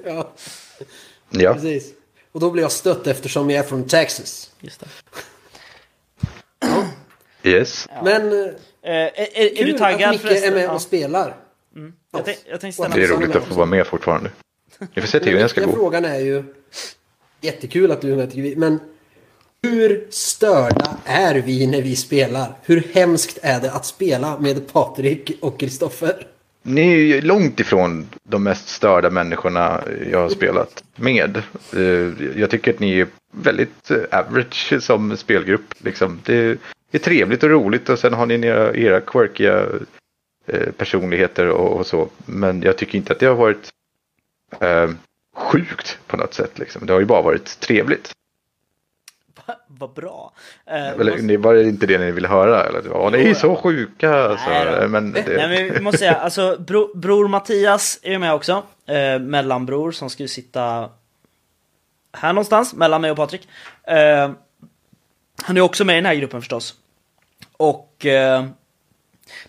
Ja, 0.05 0.33
Ja. 1.31 1.55
precis. 1.55 1.93
Och 2.33 2.41
då 2.41 2.51
blir 2.51 2.63
jag 2.63 2.73
stött 2.73 3.07
eftersom 3.07 3.51
jag 3.51 3.65
är 3.65 3.69
från 3.69 3.89
Texas. 3.89 4.51
Just 4.61 4.81
det. 4.81 4.87
Yes. 7.45 7.89
Men 8.05 8.33
eh, 8.33 8.51
Eh, 8.87 8.91
är, 8.93 9.09
är, 9.39 9.59
är 9.61 9.65
du 9.65 9.73
taggad 9.73 10.15
att 10.15 10.25
Micke 10.25 10.33
är 10.45 10.51
med 10.51 10.65
Ja. 10.65 10.71
och 10.73 10.83
spelar. 10.83 11.35
Jag, 12.13 12.25
tänk, 12.25 12.39
jag 12.47 12.75
ställa 12.75 12.89
Det 12.95 13.03
är 13.05 13.09
Ja. 13.09 13.17
roligt 13.17 13.37
att 13.37 13.45
få 13.45 13.55
vara 13.55 13.67
med 13.67 13.87
fortfarande. 13.87 14.31
Vi 14.95 15.01
får 15.01 15.09
se 15.09 15.21
till 15.21 15.33
hur 15.33 15.39
Den 15.39 15.49
ska 15.49 15.65
gå. 15.65 15.73
frågan 15.73 16.05
är 16.05 16.19
ju... 16.21 16.45
Jättekul 17.41 17.91
att 17.93 18.01
du 18.01 18.13
är 18.13 18.17
med 18.17 18.31
tycker 18.31 18.43
vi. 18.43 18.57
Men 18.57 18.81
hur 19.63 20.07
störda 20.11 20.97
är 21.05 21.35
vi 21.35 21.67
när 21.67 21.83
vi 21.83 21.97
spelar? 21.97 22.53
Hur 22.63 22.83
hemskt 22.95 23.39
är 23.43 23.61
det 23.61 23.71
att 23.73 23.87
spela 23.87 24.39
med 24.39 24.73
Patrik 24.73 25.39
och 25.41 25.61
Kristoffer? 25.61 26.27
Ni 26.63 26.93
är 26.93 26.97
ju 26.97 27.21
långt 27.21 27.61
ifrån 27.61 28.09
de 28.23 28.43
mest 28.43 28.69
störda 28.69 29.11
människorna 29.11 29.81
jag 30.11 30.19
har 30.19 30.29
spelat 30.29 30.85
med. 30.97 31.37
Eh, 31.77 32.13
Jag 32.41 32.51
tycker 32.51 32.71
att 32.75 32.81
ni 32.81 33.01
är 33.01 33.07
väldigt 33.33 33.91
eh, 33.91 34.19
average 34.19 34.75
som 34.83 35.17
spelgrupp. 35.17 35.75
Liksom. 35.79 36.21
Det 36.25 36.59
är 36.95 36.99
trevligt 36.99 37.43
och 37.43 37.51
roligt 37.51 37.89
och 37.89 37.99
sen 37.99 38.15
har 38.15 38.27
ni 38.27 38.35
era, 38.47 38.75
era 38.75 39.01
quirkiga 39.01 39.67
eh, 40.47 40.71
personligheter 40.77 41.49
och, 41.49 41.77
och 41.77 41.87
så. 41.87 42.09
Men 42.27 42.63
jag 42.63 42.77
tycker 42.79 42.99
inte 42.99 43.13
att 43.13 43.19
det 43.21 43.27
har 43.27 43.35
varit 43.35 43.71
eh, 44.61 44.91
sjukt 45.37 45.99
på 46.07 46.17
något 46.17 46.35
sätt. 46.35 46.59
Liksom. 46.59 46.87
Det 46.87 46.93
har 46.93 47.01
ju 47.01 47.07
bara 47.07 47.23
varit 47.23 47.61
trevligt. 47.61 48.11
Vad 49.67 49.91
bra. 49.95 50.33
Eh, 50.67 50.89
Eller, 50.89 51.05
måste- 51.13 51.27
det 51.27 51.37
var 51.37 51.55
inte 51.55 51.87
det 51.87 51.99
ni 51.99 52.11
ville 52.11 52.29
höra? 52.29 52.65
Eller? 52.65 52.83
Ja, 52.91 53.11
ni 53.13 53.31
är 53.31 53.35
så 53.35 53.57
sjuka. 53.57 54.15
Alltså. 54.15 54.49
Nej. 54.51 54.89
Men 54.89 55.13
det, 55.13 55.25
Nej 55.27 55.49
men 55.49 55.75
vi 55.75 55.81
måste 55.81 55.99
säga, 55.99 56.15
alltså 56.15 56.57
bro, 56.59 56.95
bror 56.95 57.29
Mattias 57.29 57.99
är 58.03 58.11
ju 58.11 58.19
med 58.19 58.35
också. 58.35 58.63
Eh, 58.87 59.19
mellanbror 59.19 59.93
som 59.93 60.11
skulle 60.11 60.29
sitta 60.29 60.91
här 62.13 62.33
någonstans, 62.33 62.75
mellan 62.75 63.01
mig 63.01 63.11
och 63.11 63.17
Patrik. 63.17 63.49
Eh, 63.83 64.31
han 65.43 65.57
är 65.57 65.61
också 65.61 65.85
med 65.85 65.93
i 65.95 65.97
den 65.97 66.07
här 66.07 66.15
gruppen 66.15 66.41
förstås. 66.41 66.75
Och 67.57 68.07
eh, 68.07 68.45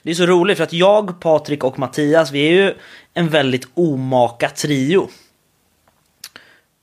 det 0.03 0.11
är 0.11 0.15
så 0.15 0.25
roligt 0.25 0.57
för 0.57 0.63
att 0.63 0.73
jag, 0.73 1.19
Patrik 1.21 1.63
och 1.63 1.79
Mattias, 1.79 2.31
vi 2.31 2.47
är 2.47 2.51
ju 2.51 2.73
en 3.13 3.29
väldigt 3.29 3.67
omaka 3.73 4.49
trio. 4.49 5.09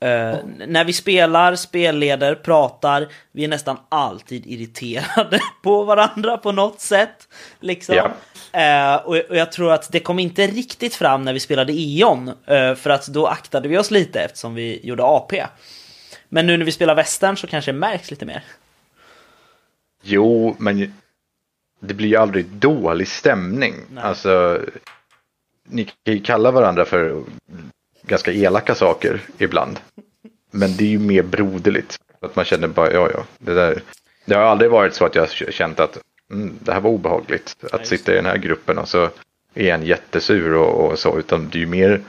Eh, 0.00 0.36
När 0.66 0.84
vi 0.84 0.92
spelar, 0.92 1.54
spelleder, 1.56 2.34
pratar, 2.34 3.08
vi 3.32 3.44
är 3.44 3.48
nästan 3.48 3.76
alltid 3.88 4.46
irriterade 4.46 5.40
på 5.62 5.84
varandra 5.84 6.38
på 6.38 6.52
något 6.52 6.80
sätt. 6.80 7.28
Liksom. 7.60 7.96
Ja. 7.96 8.10
Eh, 8.60 8.94
och, 8.94 9.16
och 9.16 9.36
jag 9.36 9.52
tror 9.52 9.72
att 9.72 9.92
det 9.92 10.00
kom 10.00 10.18
inte 10.18 10.46
riktigt 10.46 10.94
fram 10.94 11.22
när 11.22 11.32
vi 11.32 11.40
spelade 11.40 11.72
Eon, 11.72 12.28
eh, 12.28 12.74
för 12.74 12.90
att 12.90 13.06
då 13.06 13.26
aktade 13.26 13.68
vi 13.68 13.78
oss 13.78 13.90
lite 13.90 14.20
eftersom 14.20 14.54
vi 14.54 14.80
gjorde 14.86 15.02
AP. 15.02 15.46
Men 16.28 16.46
nu 16.46 16.56
när 16.56 16.64
vi 16.64 16.72
spelar 16.72 16.94
västern 16.94 17.36
så 17.36 17.46
kanske 17.46 17.72
det 17.72 17.78
märks 17.78 18.10
lite 18.10 18.26
mer. 18.26 18.44
Jo, 20.02 20.56
men 20.58 20.94
det 21.82 21.94
blir 21.94 22.08
ju 22.08 22.16
aldrig 22.16 22.46
dålig 22.46 23.08
stämning. 23.08 23.74
Nej. 23.90 24.04
Alltså, 24.04 24.60
ni 25.64 25.84
kan 25.84 26.14
ju 26.14 26.20
kalla 26.20 26.50
varandra 26.50 26.84
för 26.84 27.22
ganska 28.02 28.32
elaka 28.32 28.74
saker 28.74 29.20
ibland. 29.38 29.80
Men 30.50 30.76
det 30.76 30.84
är 30.84 30.88
ju 30.88 30.98
mer 30.98 31.22
broderligt. 31.22 31.98
Att 32.20 32.36
man 32.36 32.44
känner 32.44 32.68
bara, 32.68 32.92
ja 32.92 33.10
ja, 33.14 33.24
det 33.38 33.54
där. 33.54 33.82
Det 34.24 34.34
har 34.34 34.42
aldrig 34.42 34.70
varit 34.70 34.94
så 34.94 35.04
att 35.04 35.14
jag 35.14 35.22
har 35.22 35.52
känt 35.52 35.80
att 35.80 35.98
mm, 36.30 36.58
det 36.60 36.72
här 36.72 36.80
var 36.80 36.90
obehagligt. 36.90 37.56
Att 37.72 37.80
just 37.80 37.90
sitta 37.90 38.12
i 38.12 38.16
den 38.16 38.26
här 38.26 38.36
gruppen 38.36 38.78
och 38.78 38.88
så 38.88 39.08
är 39.54 39.74
en 39.74 39.82
jättesur 39.82 40.54
och, 40.54 40.90
och 40.90 40.98
så. 40.98 41.18
Utan 41.18 41.48
det 41.48 41.58
är 41.58 41.60
ju 41.60 41.66
mer 41.66 42.00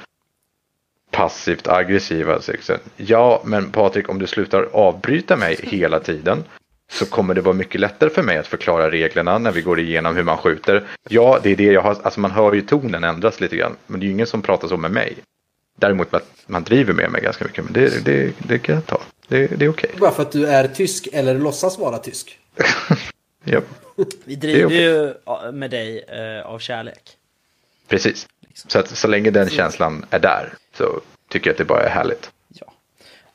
passivt 1.11 1.67
aggressiva. 1.67 2.33
Alltså, 2.33 2.77
ja, 2.97 3.41
men 3.45 3.71
Patrik, 3.71 4.09
om 4.09 4.19
du 4.19 4.27
slutar 4.27 4.69
avbryta 4.73 5.37
mig 5.37 5.59
hela 5.63 5.99
tiden 5.99 6.43
så 6.93 7.05
kommer 7.05 7.33
det 7.33 7.41
vara 7.41 7.55
mycket 7.55 7.81
lättare 7.81 8.09
för 8.09 8.23
mig 8.23 8.37
att 8.37 8.47
förklara 8.47 8.91
reglerna 8.91 9.37
när 9.37 9.51
vi 9.51 9.61
går 9.61 9.79
igenom 9.79 10.15
hur 10.15 10.23
man 10.23 10.37
skjuter. 10.37 10.83
Ja, 11.09 11.39
det 11.43 11.49
är 11.51 11.55
det 11.55 11.63
jag 11.63 11.81
har, 11.81 11.97
alltså 12.03 12.19
man 12.19 12.31
hör 12.31 12.53
ju 12.53 12.61
tonen 12.61 13.03
ändras 13.03 13.39
lite 13.39 13.55
grann, 13.55 13.75
men 13.87 13.99
det 13.99 14.03
är 14.03 14.07
ju 14.07 14.13
ingen 14.13 14.27
som 14.27 14.41
pratar 14.41 14.67
så 14.67 14.77
med 14.77 14.91
mig. 14.91 15.15
Däremot 15.79 16.13
att 16.13 16.29
man 16.47 16.63
driver 16.63 16.93
med 16.93 17.11
mig 17.11 17.21
ganska 17.21 17.45
mycket, 17.45 17.63
men 17.63 17.73
det, 17.73 18.05
det, 18.05 18.33
det 18.37 18.59
kan 18.59 18.75
jag 18.75 18.85
ta. 18.85 19.01
Det, 19.27 19.47
det 19.47 19.65
är 19.65 19.69
okej. 19.69 19.89
Bara 19.97 20.11
för 20.11 20.21
att 20.21 20.31
du 20.31 20.47
är 20.47 20.67
tysk 20.67 21.07
eller 21.13 21.39
låtsas 21.39 21.77
vara 21.77 21.97
tysk. 21.97 22.39
Ja, 23.45 23.61
Vi 24.23 24.35
driver 24.35 24.65
okej. 24.65 24.81
ju 24.81 25.51
med 25.51 25.71
dig 25.71 26.05
eh, 26.07 26.45
av 26.45 26.59
kärlek. 26.59 27.17
precis. 27.87 28.27
Så 28.67 28.79
att 28.79 28.97
så 28.97 29.07
länge 29.07 29.31
den 29.31 29.49
känslan 29.49 30.05
är 30.09 30.19
där 30.19 30.53
så 30.77 31.01
tycker 31.29 31.47
jag 31.49 31.53
att 31.53 31.57
det 31.57 31.65
bara 31.65 31.83
är 31.83 31.89
härligt. 31.89 32.31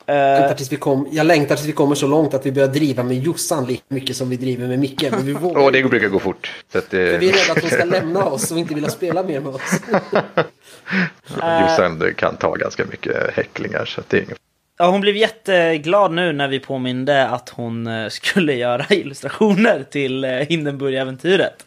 Ja. 0.09 0.15
Jag 0.15 0.35
Eh, 0.35 0.39
längtar, 0.39 0.55
tills 0.55 0.71
vi 0.71 0.75
kom, 0.75 1.07
jag 1.11 1.25
längtar 1.25 1.55
tills 1.55 1.67
vi 1.67 1.71
kommer 1.73 1.95
så 1.95 2.07
långt 2.07 2.33
att 2.33 2.45
vi 2.45 2.51
börjar 2.51 2.67
driva 2.67 3.03
med 3.03 3.17
Jossan 3.17 3.65
lika 3.65 3.83
mycket 3.87 4.15
som 4.15 4.29
vi 4.29 4.37
driver 4.37 4.67
med 4.67 4.79
Micke. 4.79 5.11
Men 5.11 5.25
vi 5.25 5.33
vågar 5.33 5.61
Och 5.61 5.71
det 5.71 5.83
brukar 5.83 6.07
gå 6.07 6.19
fort. 6.19 6.51
Så 6.71 6.77
att 6.77 6.89
det... 6.89 7.11
För 7.11 7.19
vi 7.19 7.29
är 7.29 7.33
rädda 7.33 7.53
att 7.53 7.61
hon 7.61 7.69
ska 7.69 7.83
lämna 7.83 8.25
oss 8.25 8.51
och 8.51 8.57
inte 8.57 8.73
vilja 8.73 8.89
spela 8.89 9.23
mer 9.23 9.39
med 9.39 9.55
oss. 9.55 9.81
Jossan 11.61 12.13
kan 12.17 12.37
ta 12.37 12.55
ganska 12.55 12.85
mycket 12.85 13.33
häcklingar 13.35 13.85
så 13.85 14.01
att 14.01 14.09
det 14.09 14.17
är 14.17 14.21
inget. 14.21 14.37
ja, 14.77 14.89
hon 14.89 15.01
blev 15.01 15.15
jätteglad 15.15 16.11
nu 16.11 16.33
när 16.33 16.47
vi 16.47 16.59
påminde 16.59 17.27
att 17.27 17.49
hon 17.49 17.87
eh, 17.87 18.09
skulle 18.09 18.53
göra 18.53 18.85
illustrationer 18.89 19.85
till 19.91 20.23
eh, 20.23 20.29
Hindenburg-äventyret. 20.31 21.65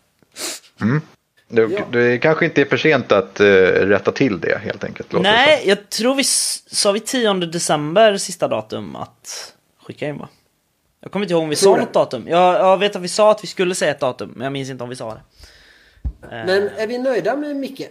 Det, 1.53 1.63
Ja. 1.63 1.85
det 1.93 2.19
kanske 2.19 2.45
inte 2.45 2.61
är 2.61 2.65
för 2.65 2.77
sent 2.77 3.13
att 3.13 3.41
uh, 3.41 3.47
rätta 3.73 4.13
till 4.13 4.41
det 4.41 4.59
helt 4.59 4.85
enkelt. 4.85 5.13
Nej, 5.13 5.63
jag 5.67 5.91
tror 5.91 6.15
vi 6.15 6.25
sa 6.25 6.93
vi 6.93 7.01
10 7.01 7.35
december 7.35 8.17
sista 8.17 8.49
datum 8.49 8.97
att 8.97 9.55
skicka 9.87 10.07
in 10.07 10.19
va? 10.19 10.29
Jag 11.01 11.13
kommer 11.13 11.25
inte 11.25 11.33
ihåg 11.33 11.43
om 11.43 11.49
vi 11.49 11.57
sa 11.57 11.75
det. 11.75 11.81
något 11.81 11.93
datum. 11.93 12.25
Jag, 12.29 12.55
jag 12.55 12.79
vet 12.79 12.97
att 12.97 13.03
vi 13.03 13.09
sa 13.09 13.31
att 13.31 13.45
vi 13.45 13.49
skulle 13.49 13.75
säga 13.75 13.91
ett 13.91 14.01
datum, 14.01 14.33
men 14.37 14.45
jag 14.45 14.53
minns 14.53 14.71
inte 14.71 14.85
om 14.85 14.91
vi 14.91 14.97
sa 14.97 15.15
det. 15.15 15.21
Men 16.31 16.69
är 16.77 16.87
vi 16.87 16.99
nöjda 16.99 17.37
med 17.37 17.57
Micke? 17.57 17.81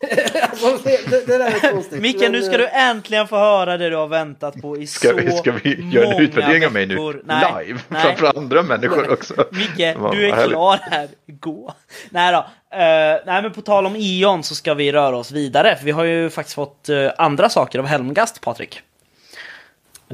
alltså, 0.50 0.78
det, 0.84 1.10
det, 1.10 1.26
det 1.26 1.38
där 1.38 1.46
är 1.46 1.70
konstigt. 1.72 2.00
Micke, 2.02 2.20
Men, 2.20 2.32
nu 2.32 2.42
ska 2.42 2.52
eh, 2.52 2.58
du 2.58 2.68
äntligen 2.68 3.28
få 3.28 3.36
höra 3.36 3.76
det 3.76 3.90
du 3.90 3.96
har 3.96 4.06
väntat 4.08 4.60
på 4.62 4.76
i 4.78 4.86
Ska, 4.86 5.08
så 5.08 5.14
vi- 5.16 5.32
ska 5.32 5.52
vi 5.52 5.90
göra 5.90 6.04
en 6.04 6.10
många 6.12 6.22
utvärdering 6.22 6.66
av 6.66 6.72
mig 6.72 6.86
nu. 6.86 7.22
Nej, 7.24 7.64
live 7.66 7.80
nej. 7.88 8.02
framför 8.02 8.38
andra 8.38 8.62
människor 8.62 9.12
också? 9.12 9.34
Micke, 9.50 9.96
Vad 9.98 10.12
du 10.16 10.28
är 10.28 10.32
härligt. 10.32 10.50
klar 10.50 10.78
här. 10.90 11.08
Gå. 11.26 11.74
Nej 12.10 12.32
då. 12.32 12.38
Eh, 12.76 13.20
nej 13.26 13.42
men 13.42 13.52
på 13.52 13.60
tal 13.62 13.86
om 13.86 13.96
Ion 13.96 14.42
så 14.42 14.54
ska 14.54 14.74
vi 14.74 14.92
röra 14.92 15.16
oss 15.16 15.32
vidare. 15.32 15.76
För 15.76 15.84
vi 15.84 15.90
har 15.90 16.04
ju 16.04 16.30
faktiskt 16.30 16.54
fått 16.54 16.88
eh, 16.88 17.10
andra 17.18 17.48
saker 17.48 17.78
av 17.78 17.86
Helmgast, 17.86 18.40
Patrik. 18.40 18.82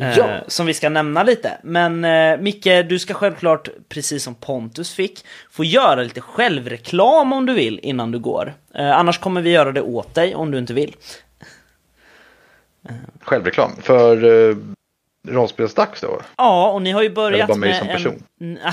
Eh, 0.00 0.18
Ja. 0.18 0.40
Som 0.46 0.66
vi 0.66 0.74
ska 0.74 0.88
nämna 0.88 1.22
lite. 1.22 1.58
Men 1.62 2.04
uh, 2.04 2.40
Micke, 2.40 2.64
du 2.88 2.98
ska 2.98 3.14
självklart, 3.14 3.68
precis 3.88 4.22
som 4.24 4.34
Pontus 4.34 4.94
fick, 4.94 5.24
få 5.50 5.64
göra 5.64 6.02
lite 6.02 6.20
självreklam 6.20 7.32
om 7.32 7.46
du 7.46 7.54
vill 7.54 7.80
innan 7.82 8.12
du 8.12 8.18
går. 8.18 8.54
Eh, 8.74 8.90
annars 8.98 9.18
kommer 9.18 9.40
vi 9.40 9.50
göra 9.50 9.72
det 9.72 9.80
åt 9.82 10.14
dig 10.14 10.34
om 10.34 10.50
du 10.50 10.58
inte 10.58 10.74
vill. 10.74 10.96
självreklam. 13.20 13.70
För 13.82 14.24
uh, 14.24 14.56
rollspelsdags 15.28 16.00
då? 16.00 16.20
Ja, 16.36 16.70
och 16.70 16.82
ni 16.82 16.92
har 16.92 17.02
ju 17.02 17.06
Eller 17.06 17.14
börjat 17.14 17.48
bara 17.48 17.58
mig 17.58 17.68
med 17.68 17.78
som 17.78 17.88
en... 17.88 17.96
person? 17.96 18.22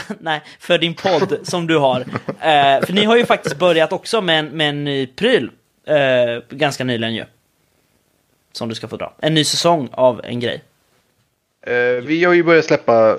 Nej, 0.20 0.42
för 0.60 0.78
din 0.78 0.94
podd 0.94 1.38
som 1.44 1.68
du 1.68 1.78
har. 1.78 2.00
Eh, 2.28 2.86
för 2.86 2.94
ni 2.94 3.06
har 3.06 3.18
ju 3.18 3.26
faktiskt 3.26 3.58
börjat 3.60 3.94
också 3.94 4.22
med 4.22 4.40
en, 4.40 4.46
med 4.46 4.70
en 4.70 4.84
ny 4.84 5.08
pryl. 5.08 5.50
eh, 5.88 5.96
ganska 6.50 6.84
nyligen 6.84 7.16
ju. 7.16 7.26
Som 8.52 8.70
du 8.70 8.76
ska 8.76 8.88
få 8.88 8.98
dra. 8.98 9.14
En 9.20 9.34
ny 9.34 9.44
säsong 9.44 9.90
av 9.92 10.22
en 10.24 10.40
grej. 10.40 10.64
Eh, 11.64 12.04
vi 12.04 12.24
har 12.24 12.34
ju 12.34 12.44
börjat 12.44 12.66
släppa 12.66 13.18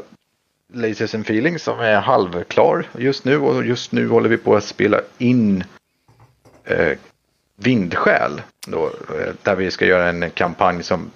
Lasers 0.72 1.14
and 1.14 1.24
Feelings 1.24 1.62
som 1.62 1.80
är 1.80 2.00
halvklar 2.00 2.86
just 2.98 3.24
nu 3.24 3.38
och 3.38 3.64
just 3.64 3.92
nu 3.92 4.08
håller 4.08 4.28
vi 4.28 4.36
på 4.36 4.56
att 4.56 4.64
spela 4.64 5.00
in 5.18 5.64
eh, 6.64 6.98
Vindsjäl. 7.56 8.42
Då, 8.66 8.86
eh, 8.86 9.34
där 9.42 9.56
vi 9.56 9.70
ska 9.70 9.86
göra 9.86 10.08
en 10.08 10.30
kampanj 10.30 10.82
som 10.82 11.10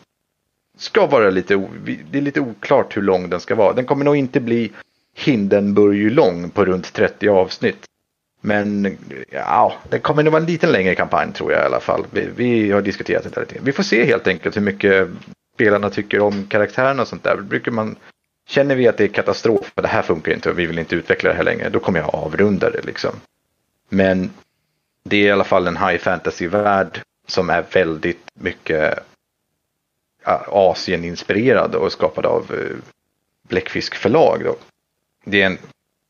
ska 0.78 1.06
vara 1.06 1.30
lite, 1.30 1.68
det 2.10 2.18
är 2.18 2.22
lite 2.22 2.40
oklart 2.40 2.96
hur 2.96 3.02
lång 3.02 3.30
den 3.30 3.40
ska 3.40 3.54
vara. 3.54 3.72
Den 3.72 3.86
kommer 3.86 4.04
nog 4.04 4.16
inte 4.16 4.40
bli 4.40 4.72
Hindenburg 5.16 6.12
lång 6.12 6.50
på 6.50 6.64
runt 6.64 6.92
30 6.92 7.28
avsnitt. 7.28 7.84
Men 8.40 8.96
ja, 9.30 9.74
det 9.88 9.98
kommer 9.98 10.22
nog 10.22 10.32
vara 10.32 10.42
en 10.42 10.48
lite 10.48 10.66
längre 10.66 10.94
kampanj 10.94 11.32
tror 11.32 11.52
jag 11.52 11.62
i 11.62 11.66
alla 11.66 11.80
fall. 11.80 12.06
Vi, 12.10 12.28
vi 12.36 12.70
har 12.70 12.82
diskuterat 12.82 13.24
det 13.24 13.30
där 13.30 13.40
lite. 13.40 13.58
Vi 13.62 13.72
får 13.72 13.82
se 13.82 14.04
helt 14.04 14.26
enkelt 14.26 14.56
hur 14.56 14.62
mycket 14.62 15.08
spelarna 15.58 15.90
tycker 15.90 16.20
om 16.20 16.46
karaktärerna 16.46 17.02
och 17.02 17.08
sånt 17.08 17.24
där. 17.24 17.36
Brukar 17.36 17.72
man, 17.72 17.96
känner 18.48 18.74
vi 18.74 18.88
att 18.88 18.96
det 18.96 19.04
är 19.04 19.08
katastrof, 19.08 19.72
det 19.74 19.88
här 19.88 20.02
funkar 20.02 20.32
inte 20.32 20.50
och 20.50 20.58
vi 20.58 20.66
vill 20.66 20.78
inte 20.78 20.96
utveckla 20.96 21.30
det 21.30 21.36
här 21.36 21.44
längre, 21.44 21.68
då 21.68 21.80
kommer 21.80 21.98
jag 22.00 22.14
avrunda 22.14 22.70
det 22.70 22.86
liksom. 22.86 23.10
Men 23.88 24.30
det 25.04 25.16
är 25.16 25.26
i 25.26 25.30
alla 25.30 25.44
fall 25.44 25.66
en 25.66 25.76
high 25.76 25.98
fantasy-värld 25.98 27.00
som 27.26 27.50
är 27.50 27.64
väldigt 27.72 28.24
mycket 28.34 28.98
Asien-inspirerad 30.48 31.74
och 31.74 31.92
skapad 31.92 32.26
av 32.26 32.54
eh, 32.54 32.76
Bläckfisk 33.48 33.94
förlag. 33.94 34.44
Då. 34.44 34.56
Det 35.24 35.42
är 35.42 35.46
en 35.46 35.58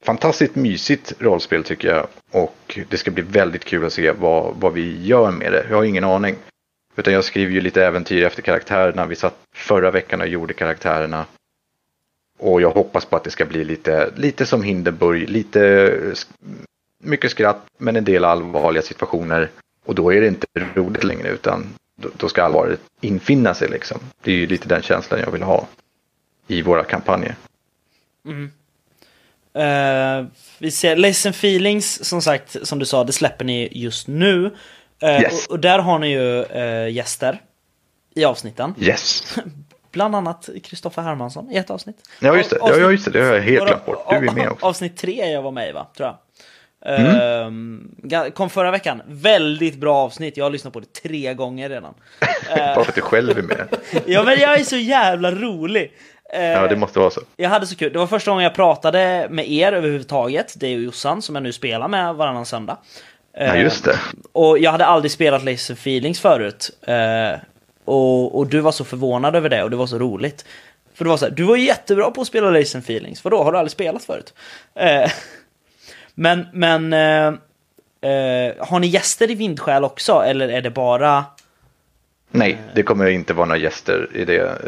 fantastiskt 0.04 0.54
mysigt 0.54 1.12
rollspel 1.18 1.64
tycker 1.64 1.88
jag 1.88 2.06
och 2.30 2.78
det 2.90 2.96
ska 2.96 3.10
bli 3.10 3.22
väldigt 3.22 3.64
kul 3.64 3.84
att 3.84 3.92
se 3.92 4.10
vad, 4.10 4.54
vad 4.56 4.72
vi 4.72 5.06
gör 5.06 5.30
med 5.30 5.52
det. 5.52 5.66
Jag 5.70 5.76
har 5.76 5.84
ingen 5.84 6.04
aning. 6.04 6.36
Utan 6.98 7.12
jag 7.12 7.24
skriver 7.24 7.52
ju 7.52 7.60
lite 7.60 7.84
äventyr 7.84 8.24
efter 8.24 8.42
karaktärerna. 8.42 9.06
Vi 9.06 9.16
satt 9.16 9.36
förra 9.54 9.90
veckan 9.90 10.20
och 10.20 10.28
gjorde 10.28 10.54
karaktärerna. 10.54 11.26
Och 12.38 12.60
jag 12.60 12.70
hoppas 12.70 13.04
på 13.04 13.16
att 13.16 13.24
det 13.24 13.30
ska 13.30 13.44
bli 13.46 13.64
lite, 13.64 14.10
lite 14.16 14.46
som 14.46 14.62
Hindenburg. 14.62 15.30
Lite 15.30 15.90
sk- 16.12 16.28
mycket 16.98 17.30
skratt 17.30 17.66
men 17.78 17.96
en 17.96 18.04
del 18.04 18.24
allvarliga 18.24 18.82
situationer. 18.82 19.48
Och 19.84 19.94
då 19.94 20.12
är 20.12 20.20
det 20.20 20.26
inte 20.26 20.46
roligt 20.74 21.04
längre 21.04 21.28
utan 21.28 21.66
då, 21.96 22.08
då 22.16 22.28
ska 22.28 22.42
allvaret 22.42 22.80
infinna 23.00 23.54
sig 23.54 23.68
liksom. 23.68 24.00
Det 24.22 24.32
är 24.32 24.36
ju 24.36 24.46
lite 24.46 24.68
den 24.68 24.82
känslan 24.82 25.20
jag 25.20 25.30
vill 25.30 25.42
ha 25.42 25.68
i 26.46 26.62
våra 26.62 26.84
kampanjer. 26.84 27.34
Uh, 29.56 30.26
vi 30.58 30.70
ser 30.70 30.96
Lesson 30.96 31.30
Feelings, 31.30 32.04
som 32.04 32.22
sagt, 32.22 32.56
som 32.62 32.78
du 32.78 32.84
sa, 32.84 33.04
det 33.04 33.12
släpper 33.12 33.44
ni 33.44 33.68
just 33.72 34.08
nu. 34.08 34.50
Eh, 35.02 35.20
Yes. 35.20 35.46
och, 35.46 35.52
och 35.52 35.60
där 35.60 35.78
har 35.78 35.98
ni 35.98 36.08
ju 36.10 36.42
eh, 36.42 36.88
gäster 36.88 37.40
i 38.14 38.24
avsnitten. 38.24 38.74
Yes! 38.78 39.36
Bland 39.92 40.16
annat 40.16 40.48
Kristoffer 40.64 41.02
Hermansson 41.02 41.50
i 41.52 41.56
ett 41.56 41.70
avsnitt. 41.70 41.96
Ja 42.20 42.36
just 42.36 42.50
det, 42.50 42.56
ja, 42.60 42.76
ja, 42.76 42.90
just 42.90 43.04
det. 43.04 43.10
det 43.10 43.24
har 43.24 43.34
jag 43.34 43.42
helt 43.42 43.66
glömt 43.66 43.86
bort. 43.86 44.10
Du 44.10 44.16
är 44.16 44.20
med 44.32 44.48
också. 44.52 44.66
Avsnitt 44.66 44.96
tre 44.96 45.30
jag 45.30 45.42
var 45.42 45.50
med 45.50 45.68
i 45.68 45.72
va, 45.72 45.86
tror 45.96 46.06
jag. 46.08 46.16
Mm. 46.84 47.20
Ehm, 48.12 48.32
kom 48.34 48.50
förra 48.50 48.70
veckan. 48.70 49.02
Väldigt 49.06 49.76
bra 49.76 49.96
avsnitt. 49.96 50.36
Jag 50.36 50.44
har 50.44 50.50
lyssnat 50.50 50.72
på 50.72 50.80
det 50.80 50.92
tre 50.92 51.34
gånger 51.34 51.68
redan. 51.68 51.94
Bara 52.56 52.74
för 52.74 52.88
att 52.88 52.94
du 52.94 53.00
själv 53.00 53.38
är 53.38 53.42
med. 53.42 53.68
Ja 54.06 54.22
men 54.22 54.38
jag 54.40 54.60
är 54.60 54.64
så 54.64 54.76
jävla 54.76 55.30
rolig. 55.30 55.92
Ja, 56.32 56.68
det 56.68 56.76
måste 56.76 56.98
vara 56.98 57.10
så. 57.10 57.20
Jag 57.36 57.50
hade 57.50 57.66
så 57.66 57.76
kul. 57.76 57.92
Det 57.92 57.98
var 57.98 58.06
första 58.06 58.30
gången 58.30 58.44
jag 58.44 58.54
pratade 58.54 59.26
med 59.30 59.50
er 59.50 59.72
överhuvudtaget. 59.72 60.54
Det 60.56 60.66
är 60.66 60.70
ju 60.70 60.84
Jossan 60.84 61.22
som 61.22 61.34
jag 61.34 61.42
nu 61.42 61.52
spelar 61.52 61.88
med 61.88 62.14
varannan 62.14 62.46
söndag. 62.46 62.76
Ja, 63.38 63.54
Eh, 63.54 63.62
just 63.62 63.84
det. 63.84 63.98
Och 64.32 64.58
jag 64.58 64.72
hade 64.72 64.86
aldrig 64.86 65.10
spelat 65.10 65.44
Laser 65.44 65.74
Feelings 65.74 66.20
förut. 66.20 66.70
Eh, 66.82 67.40
och, 67.84 68.38
och 68.38 68.46
du 68.46 68.60
var 68.60 68.72
så 68.72 68.84
förvånad 68.84 69.36
över 69.36 69.48
det 69.48 69.62
och 69.62 69.70
det 69.70 69.76
var 69.76 69.86
så 69.86 69.98
roligt. 69.98 70.44
För 70.94 71.04
det 71.04 71.10
var 71.10 71.16
så 71.16 71.24
här, 71.24 71.32
du 71.32 71.42
var 71.42 71.56
jättebra 71.56 72.10
på 72.10 72.20
att 72.20 72.26
spela 72.26 72.50
Laser 72.50 72.78
Feelings. 72.78 73.20
För 73.20 73.30
då 73.30 73.42
har 73.42 73.52
du 73.52 73.58
aldrig 73.58 73.72
spelat 73.72 74.04
förut? 74.04 74.34
Eh, 74.74 75.10
men, 76.14 76.46
men... 76.52 76.92
Har 78.58 78.78
ni 78.78 78.86
gäster 78.86 79.30
i 79.30 79.34
Vindskäl 79.34 79.84
också? 79.84 80.12
Eller 80.12 80.48
är 80.48 80.62
det 80.62 80.70
bara... 80.70 81.24
Nej, 82.30 82.58
det 82.74 82.82
kommer 82.82 83.06
inte 83.06 83.34
vara 83.34 83.46
några 83.46 83.58
gäster 83.58 84.08
i 84.14 84.24
det. 84.24 84.58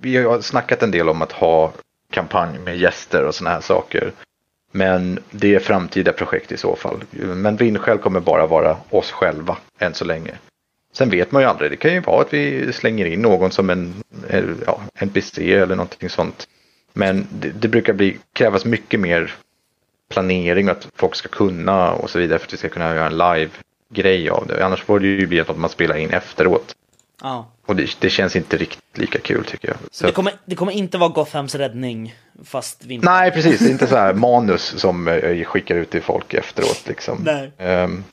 Vi 0.00 0.16
har 0.16 0.40
snackat 0.40 0.82
en 0.82 0.90
del 0.90 1.08
om 1.08 1.22
att 1.22 1.32
ha 1.32 1.72
kampanj 2.10 2.58
med 2.58 2.76
gäster 2.76 3.24
och 3.24 3.34
sådana 3.34 3.54
här 3.54 3.60
saker. 3.60 4.12
Men 4.72 5.18
det 5.30 5.54
är 5.54 5.58
framtida 5.58 6.12
projekt 6.12 6.52
i 6.52 6.56
så 6.56 6.76
fall. 6.76 7.04
Men 7.10 7.56
Vindskäl 7.56 7.98
kommer 7.98 8.20
bara 8.20 8.46
vara 8.46 8.76
oss 8.90 9.10
själva 9.10 9.56
än 9.78 9.94
så 9.94 10.04
länge. 10.04 10.32
Sen 10.92 11.10
vet 11.10 11.32
man 11.32 11.42
ju 11.42 11.48
aldrig. 11.48 11.70
Det 11.70 11.76
kan 11.76 11.92
ju 11.92 12.00
vara 12.00 12.20
att 12.20 12.34
vi 12.34 12.72
slänger 12.72 13.06
in 13.06 13.22
någon 13.22 13.50
som 13.50 13.70
en 13.70 13.94
eh, 14.28 14.44
ja, 14.66 14.80
NPC 14.94 15.52
eller 15.54 15.76
någonting 15.76 16.08
sånt. 16.08 16.48
Men 16.92 17.26
det, 17.30 17.50
det 17.50 17.68
brukar 17.68 17.92
bli, 17.92 18.18
krävas 18.32 18.64
mycket 18.64 19.00
mer 19.00 19.34
planering 20.10 20.68
och 20.68 20.76
att 20.76 20.88
folk 20.94 21.14
ska 21.14 21.28
kunna 21.28 21.92
och 21.92 22.10
så 22.10 22.18
vidare 22.18 22.38
för 22.38 22.46
att 22.46 22.52
vi 22.52 22.56
ska 22.56 22.68
kunna 22.68 22.94
göra 22.94 23.06
en 23.06 23.18
live-grej 23.18 24.30
av 24.30 24.46
det. 24.46 24.64
Annars 24.64 24.82
får 24.82 25.00
det 25.00 25.06
ju 25.06 25.26
bli 25.26 25.40
att 25.40 25.56
man 25.56 25.70
spelar 25.70 25.96
in 25.96 26.10
efteråt. 26.10 26.74
Ja. 27.22 27.51
Och 27.66 27.76
det, 27.76 27.96
det 28.00 28.10
känns 28.10 28.36
inte 28.36 28.56
riktigt 28.56 28.98
lika 28.98 29.18
kul 29.18 29.44
tycker 29.44 29.68
jag. 29.68 29.76
Så, 29.90 30.06
Det 30.06 30.12
kommer, 30.12 30.32
det 30.44 30.54
kommer 30.54 30.72
inte 30.72 30.98
vara 30.98 31.10
Gothams 31.10 31.54
räddning, 31.54 32.14
fast 32.44 32.84
Vindskäl. 32.84 33.12
Nej, 33.12 33.30
precis. 33.30 33.58
Det 33.58 33.66
är 33.66 33.70
inte 33.70 33.86
så 33.86 33.96
här 33.96 34.14
manus 34.28 34.62
som 34.80 35.08
eh, 35.08 35.14
jag 35.14 35.46
skickar 35.46 35.76
ut 35.76 35.90
till 35.90 36.02
folk 36.02 36.34
efteråt. 36.34 36.82
Liksom. 36.86 37.28
Ehm, 37.58 38.04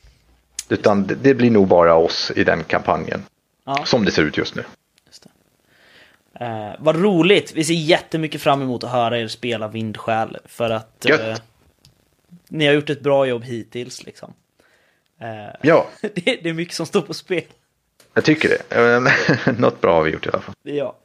utan 0.68 1.06
det, 1.06 1.14
det 1.14 1.34
blir 1.34 1.50
nog 1.50 1.68
bara 1.68 1.94
oss 1.94 2.32
i 2.36 2.44
den 2.44 2.64
kampanjen. 2.64 3.22
Ja. 3.64 3.84
Som 3.84 4.04
det 4.04 4.10
ser 4.10 4.22
ut 4.22 4.36
just 4.36 4.54
nu. 4.54 4.64
Just 5.06 5.22
det. 5.22 6.44
Eh, 6.44 6.72
vad 6.78 6.96
roligt! 7.02 7.52
Vi 7.54 7.64
ser 7.64 7.74
jättemycket 7.74 8.40
fram 8.42 8.62
emot 8.62 8.84
att 8.84 8.90
höra 8.90 9.18
er 9.18 9.28
spela 9.28 9.68
Vindskäl 9.68 10.36
för 10.44 10.70
att 10.70 11.06
eh, 11.06 11.36
ni 12.48 12.66
har 12.66 12.72
gjort 12.74 12.90
ett 12.90 13.00
bra 13.00 13.26
jobb 13.26 13.44
hittills 13.44 14.04
liksom. 14.06 14.32
Eh, 15.20 15.56
Ja, 15.62 15.88
det, 16.00 16.40
det 16.42 16.48
är 16.48 16.52
mycket 16.52 16.74
som 16.74 16.86
står 16.86 17.02
på 17.02 17.14
spel. 17.14 17.42
Jag 18.14 18.24
tycker 18.24 18.48
det. 18.48 19.52
Något 19.58 19.80
bra 19.80 19.94
har 19.94 20.02
vi 20.02 20.10
gjort 20.10 20.26
i 20.26 20.30
alla 20.30 20.40
fall. 20.40 20.54
Ja. 20.62 20.96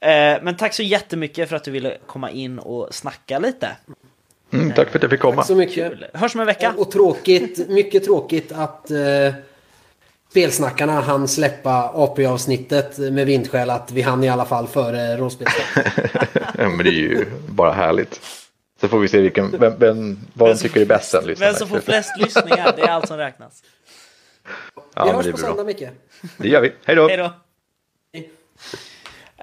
Eh, 0.00 0.42
men 0.42 0.56
tack 0.56 0.74
så 0.74 0.82
jättemycket 0.82 1.48
för 1.48 1.56
att 1.56 1.64
du 1.64 1.70
ville 1.70 1.96
komma 2.06 2.30
in 2.30 2.58
och 2.58 2.94
snacka 2.94 3.38
lite. 3.38 3.68
Mm, 4.52 4.72
tack 4.72 4.88
för 4.88 4.98
att 4.98 5.02
jag 5.02 5.10
fick 5.10 5.20
komma. 5.20 5.36
Tack 5.36 5.46
så 5.46 5.54
mycket. 5.54 5.90
Kul. 5.90 6.06
Hörs 6.14 6.34
om 6.34 6.40
en 6.40 6.46
vecka. 6.46 6.74
Och, 6.76 6.90
tråkigt, 6.90 7.68
mycket 7.68 8.04
tråkigt 8.04 8.52
att 8.52 8.90
eh, 8.90 9.34
spelsnackarna 10.30 11.00
hann 11.00 11.28
släppa 11.28 11.92
AP-avsnittet 11.94 12.98
med 12.98 13.26
vindskäl 13.26 13.70
att 13.70 13.92
vi 13.92 14.02
hann 14.02 14.24
i 14.24 14.28
alla 14.28 14.44
fall 14.44 14.66
före 14.66 15.16
rollspelet. 15.16 15.54
Ja, 16.58 16.68
men 16.68 16.84
det 16.84 16.90
är 16.90 16.92
ju 16.92 17.26
bara 17.48 17.72
härligt. 17.72 18.20
Så 18.80 18.88
får 18.88 18.98
vi 18.98 19.08
se 19.08 19.20
vilken, 19.20 19.50
vem, 19.50 19.78
vem, 19.78 20.18
vad 20.34 20.50
de 20.50 20.58
tycker 20.58 20.80
är 20.80 20.86
bäst 20.86 21.10
sen. 21.10 21.34
Vem 21.38 21.54
som 21.54 21.68
får 21.68 21.80
flest 21.80 22.18
lyssningar, 22.18 22.72
det 22.76 22.82
är 22.82 22.88
allt 22.88 23.08
som 23.08 23.16
räknas. 23.16 23.62
Vi 24.74 24.82
Ja, 24.94 25.04
men 25.06 25.14
hörs 25.14 25.26
det 25.26 25.32
på 25.32 25.38
söndag. 25.38 25.64
Micke. 25.64 25.88
Det 26.36 26.48
gör 26.48 26.60
vi. 26.60 26.72
Hej 26.84 26.96
då! 26.96 27.08
Hej 27.08 27.16
då! 27.16 27.32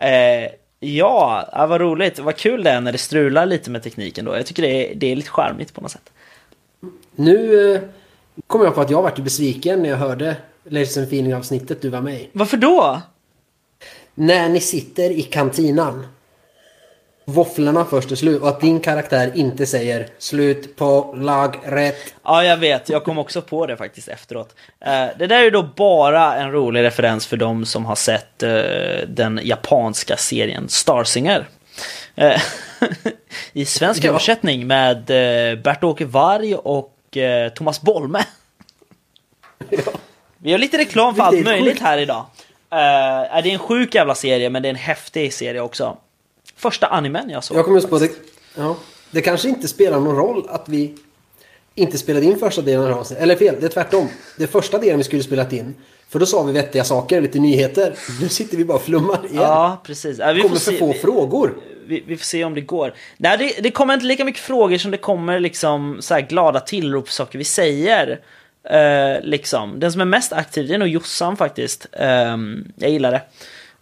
Eh, 0.01 0.51
ja, 0.79 1.49
vad 1.69 1.81
roligt. 1.81 2.19
Vad 2.19 2.35
kul 2.35 2.63
det 2.63 2.69
är 2.69 2.81
när 2.81 2.91
det 2.91 2.97
strular 2.97 3.45
lite 3.45 3.69
med 3.69 3.83
tekniken 3.83 4.25
då. 4.25 4.35
Jag 4.35 4.45
tycker 4.45 4.63
det 4.63 4.91
är, 4.91 4.95
det 4.95 5.11
är 5.11 5.15
lite 5.15 5.29
charmigt 5.29 5.73
på 5.73 5.81
något 5.81 5.91
sätt. 5.91 6.11
Nu 7.15 7.71
eh, 7.75 7.81
kom 8.47 8.63
jag 8.63 8.75
på 8.75 8.81
att 8.81 8.89
jag 8.89 9.01
vart 9.01 9.19
besviken 9.19 9.81
när 9.81 9.89
jag 9.89 9.97
hörde 9.97 10.35
Layers 10.63 10.97
and 10.97 11.07
Feeling 11.07 11.35
avsnittet 11.35 11.81
du 11.81 11.89
var 11.89 12.01
med 12.01 12.21
i. 12.21 12.29
Varför 12.31 12.57
då? 12.57 13.01
När 14.13 14.49
ni 14.49 14.59
sitter 14.59 15.09
i 15.09 15.21
kantinan. 15.21 16.07
Våfflorna 17.29 17.85
först 17.85 18.11
är 18.11 18.15
slut 18.15 18.41
och 18.41 18.49
att 18.49 18.61
din 18.61 18.79
karaktär 18.79 19.31
inte 19.35 19.65
säger 19.65 20.07
slut 20.17 20.75
på 20.75 21.15
lag 21.17 21.59
rätt. 21.65 22.13
Ja, 22.23 22.43
jag 22.43 22.57
vet. 22.57 22.89
Jag 22.89 23.03
kom 23.03 23.17
också 23.17 23.41
på 23.41 23.65
det 23.65 23.77
faktiskt 23.77 24.07
efteråt. 24.07 24.55
Eh, 24.79 25.05
det 25.19 25.27
där 25.27 25.39
är 25.39 25.43
ju 25.43 25.49
då 25.49 25.63
bara 25.63 26.35
en 26.35 26.51
rolig 26.51 26.83
referens 26.83 27.27
för 27.27 27.37
de 27.37 27.65
som 27.65 27.85
har 27.85 27.95
sett 27.95 28.43
eh, 28.43 28.51
den 29.07 29.39
japanska 29.43 30.17
serien 30.17 30.69
Starsinger. 30.69 31.47
Eh, 32.15 32.41
I 33.53 33.65
svensk 33.65 34.03
Ja. 34.03 34.09
översättning 34.09 34.67
med 34.67 35.03
Bert-Åke 35.63 36.05
Varg 36.05 36.55
och 36.55 36.93
Thomas 37.55 37.81
Bolme. 37.81 38.23
Vi 40.37 40.51
har 40.51 40.59
lite 40.59 40.77
reklam 40.77 41.15
för 41.15 41.23
allt 41.23 41.43
möjligt 41.45 41.79
här 41.81 41.97
idag. 41.97 42.25
Det 42.69 42.75
är 42.75 43.47
en 43.47 43.59
sjuk 43.59 43.95
jävla 43.95 44.15
serie, 44.15 44.49
men 44.49 44.61
det 44.61 44.67
är 44.67 44.69
en 44.69 44.75
häftig 44.75 45.33
serie 45.33 45.61
också. 45.61 45.97
Första 46.57 46.87
animen 46.87 47.29
jag 47.29 47.43
såg. 47.43 47.57
Jag 47.57 47.65
kommer 47.65 47.77
just 47.77 47.89
på 47.89 47.99
det. 47.99 48.09
Ja, 48.55 48.75
det 49.11 49.21
kanske 49.21 49.49
inte 49.49 49.67
spelar 49.67 49.99
någon 49.99 50.15
roll 50.15 50.45
att 50.49 50.69
vi 50.69 50.95
inte 51.75 51.97
spelade 51.97 52.25
in 52.25 52.39
första 52.39 52.61
delen 52.61 52.91
av 52.91 52.99
avsnittet. 52.99 53.23
Eller 53.23 53.35
fel, 53.35 53.55
det 53.59 53.65
är 53.65 53.69
tvärtom. 53.69 54.07
Det 54.37 54.47
första 54.47 54.77
delen 54.79 54.97
vi 54.97 55.03
skulle 55.03 55.23
spelat 55.23 55.53
in. 55.53 55.75
För 56.09 56.19
då 56.19 56.25
sa 56.25 56.43
vi 56.43 56.53
vettiga 56.53 56.83
saker, 56.83 57.21
lite 57.21 57.39
nyheter. 57.39 57.93
Nu 58.21 58.29
sitter 58.29 58.57
vi 58.57 58.65
bara 58.65 58.77
och 58.77 58.83
flummar 58.83 59.19
igen. 59.25 59.41
Ja, 59.41 59.81
precis. 59.83 60.17
Ja, 60.19 60.33
vi, 60.33 60.41
kommer 60.41 60.55
för 60.55 60.71
få 60.71 60.93
vi, 60.93 60.99
frågor. 60.99 61.53
vi, 61.87 62.03
vi 62.07 62.17
får 62.17 62.25
se 62.25 62.43
om 62.43 62.53
det 62.53 62.61
går. 62.61 62.93
Nej, 63.17 63.37
det, 63.37 63.63
det 63.63 63.71
kommer 63.71 63.93
inte 63.93 64.05
lika 64.05 64.25
mycket 64.25 64.41
frågor 64.41 64.77
som 64.77 64.91
det 64.91 64.97
kommer 64.97 65.39
liksom 65.39 65.97
så 65.99 66.19
glada 66.29 66.59
tillrop 66.59 67.09
saker 67.09 67.37
vi 67.37 67.43
säger. 67.45 68.19
Eh, 68.69 69.21
liksom. 69.21 69.79
Den 69.79 69.91
som 69.91 70.01
är 70.01 70.05
mest 70.05 70.33
aktiv 70.33 70.67
det 70.67 70.73
är 70.73 70.77
nog 70.77 70.87
Jossan 70.87 71.37
faktiskt. 71.37 71.87
Eh, 71.91 72.37
jag 72.75 72.91
gillar 72.91 73.11
det. 73.11 73.21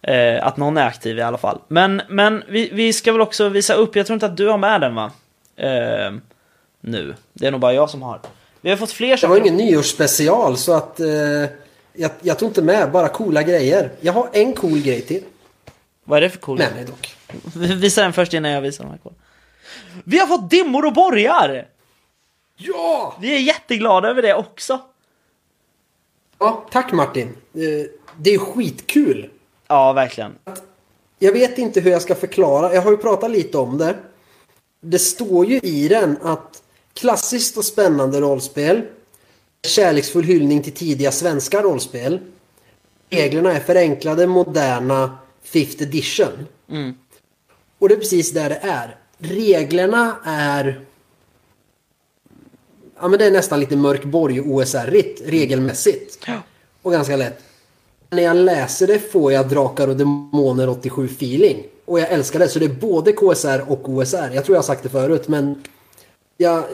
Eh, 0.02 0.46
att 0.46 0.56
någon 0.56 0.76
är 0.76 0.86
aktiv 0.86 1.18
i 1.18 1.22
alla 1.22 1.38
fall. 1.38 1.60
Men, 1.68 2.02
men 2.08 2.44
vi, 2.48 2.70
vi 2.72 2.92
ska 2.92 3.12
väl 3.12 3.20
också 3.20 3.48
visa 3.48 3.74
upp, 3.74 3.96
jag 3.96 4.06
tror 4.06 4.14
inte 4.14 4.26
att 4.26 4.36
du 4.36 4.48
har 4.48 4.58
med 4.58 4.80
den 4.80 4.94
va? 4.94 5.10
Eh, 5.56 6.12
nu. 6.80 7.14
Det 7.32 7.46
är 7.46 7.50
nog 7.50 7.60
bara 7.60 7.72
jag 7.72 7.90
som 7.90 8.02
har. 8.02 8.20
Vi 8.60 8.70
har 8.70 8.76
fått 8.76 8.92
fler 8.92 9.10
Det 9.10 9.16
saker. 9.16 9.28
var 9.28 9.36
ingen 9.36 9.56
nyårsspecial 9.56 10.56
så 10.56 10.72
att... 10.72 11.00
Eh, 11.00 11.06
jag, 11.98 12.10
jag 12.20 12.38
tog 12.38 12.48
inte 12.50 12.62
med 12.62 12.90
bara 12.90 13.08
coola 13.08 13.42
grejer. 13.42 13.90
Jag 14.00 14.12
har 14.12 14.28
en 14.32 14.52
cool 14.52 14.78
grej 14.78 15.00
till. 15.00 15.22
Vad 16.04 16.16
är 16.16 16.20
det 16.20 16.30
för 16.30 16.38
cool? 16.38 16.58
Med 16.58 16.74
mig 16.74 16.84
dock. 16.84 17.16
Visa 17.54 18.02
den 18.02 18.12
först 18.12 18.34
innan 18.34 18.50
jag 18.50 18.60
visar 18.60 18.84
de 18.84 18.90
här 18.90 18.98
kolla. 19.02 19.14
Vi 20.04 20.18
har 20.18 20.26
fått 20.26 20.50
dimmor 20.50 20.86
och 20.86 20.92
borgar! 20.92 21.68
Ja! 22.56 23.16
Vi 23.20 23.34
är 23.36 23.40
jätteglada 23.40 24.08
över 24.08 24.22
det 24.22 24.34
också. 24.34 24.80
Ja, 26.38 26.66
tack 26.70 26.92
Martin. 26.92 27.28
Eh, 27.54 27.90
det 28.18 28.34
är 28.34 28.38
skitkul. 28.38 29.30
Ja, 29.68 29.92
verkligen. 29.92 30.32
Jag 31.18 31.32
vet 31.32 31.58
inte 31.58 31.80
hur 31.80 31.90
jag 31.90 32.02
ska 32.02 32.14
förklara. 32.14 32.74
Jag 32.74 32.82
har 32.82 32.90
ju 32.90 32.96
pratat 32.96 33.30
lite 33.30 33.58
om 33.58 33.78
det. 33.78 33.94
Det 34.80 34.98
står 34.98 35.46
ju 35.46 35.58
i 35.58 35.88
den 35.88 36.16
att 36.22 36.62
klassiskt 36.94 37.56
och 37.56 37.64
spännande 37.64 38.20
rollspel. 38.20 38.82
Kärleksfull 39.66 40.24
hyllning 40.24 40.62
till 40.62 40.72
tidiga 40.72 41.12
svenska 41.12 41.62
rollspel. 41.62 42.20
Reglerna 43.10 43.52
är 43.52 43.60
förenklade, 43.60 44.26
moderna, 44.26 45.18
5th 45.44 45.82
edition. 45.82 46.46
Och 47.78 47.88
det 47.88 47.94
är 47.94 47.98
precis 47.98 48.32
där 48.32 48.48
det 48.48 48.60
är. 48.62 48.96
Reglerna 49.18 50.16
är... 50.24 50.80
Ja 53.00 53.08
men 53.08 53.18
det 53.18 53.24
är 53.26 53.30
nästan 53.30 53.60
lite 53.60 53.76
mörkborg 53.76 54.40
OSR-igt 54.40 55.22
regelmässigt. 55.24 56.26
Och 56.82 56.92
ganska 56.92 57.16
lätt. 57.16 57.42
När 58.10 58.22
jag 58.22 58.36
läser 58.36 58.86
det 58.86 58.98
får 58.98 59.32
jag 59.32 59.48
Drakar 59.48 59.88
och 59.88 59.96
Demoner 59.96 60.68
87 60.68 61.04
feeling. 61.06 61.64
Och 61.84 62.00
jag 62.00 62.10
älskar 62.10 62.38
det. 62.38 62.48
Så 62.48 62.58
det 62.58 62.64
är 62.64 62.74
både 62.74 63.12
KSR 63.12 63.64
och 63.68 63.88
OSR. 63.88 64.30
Jag 64.34 64.44
tror 64.44 64.54
jag 64.54 64.56
har 64.56 64.62
sagt 64.62 64.82
det 64.82 64.88
förut 64.88 65.28
men... 65.28 65.62
Jag, 66.36 66.64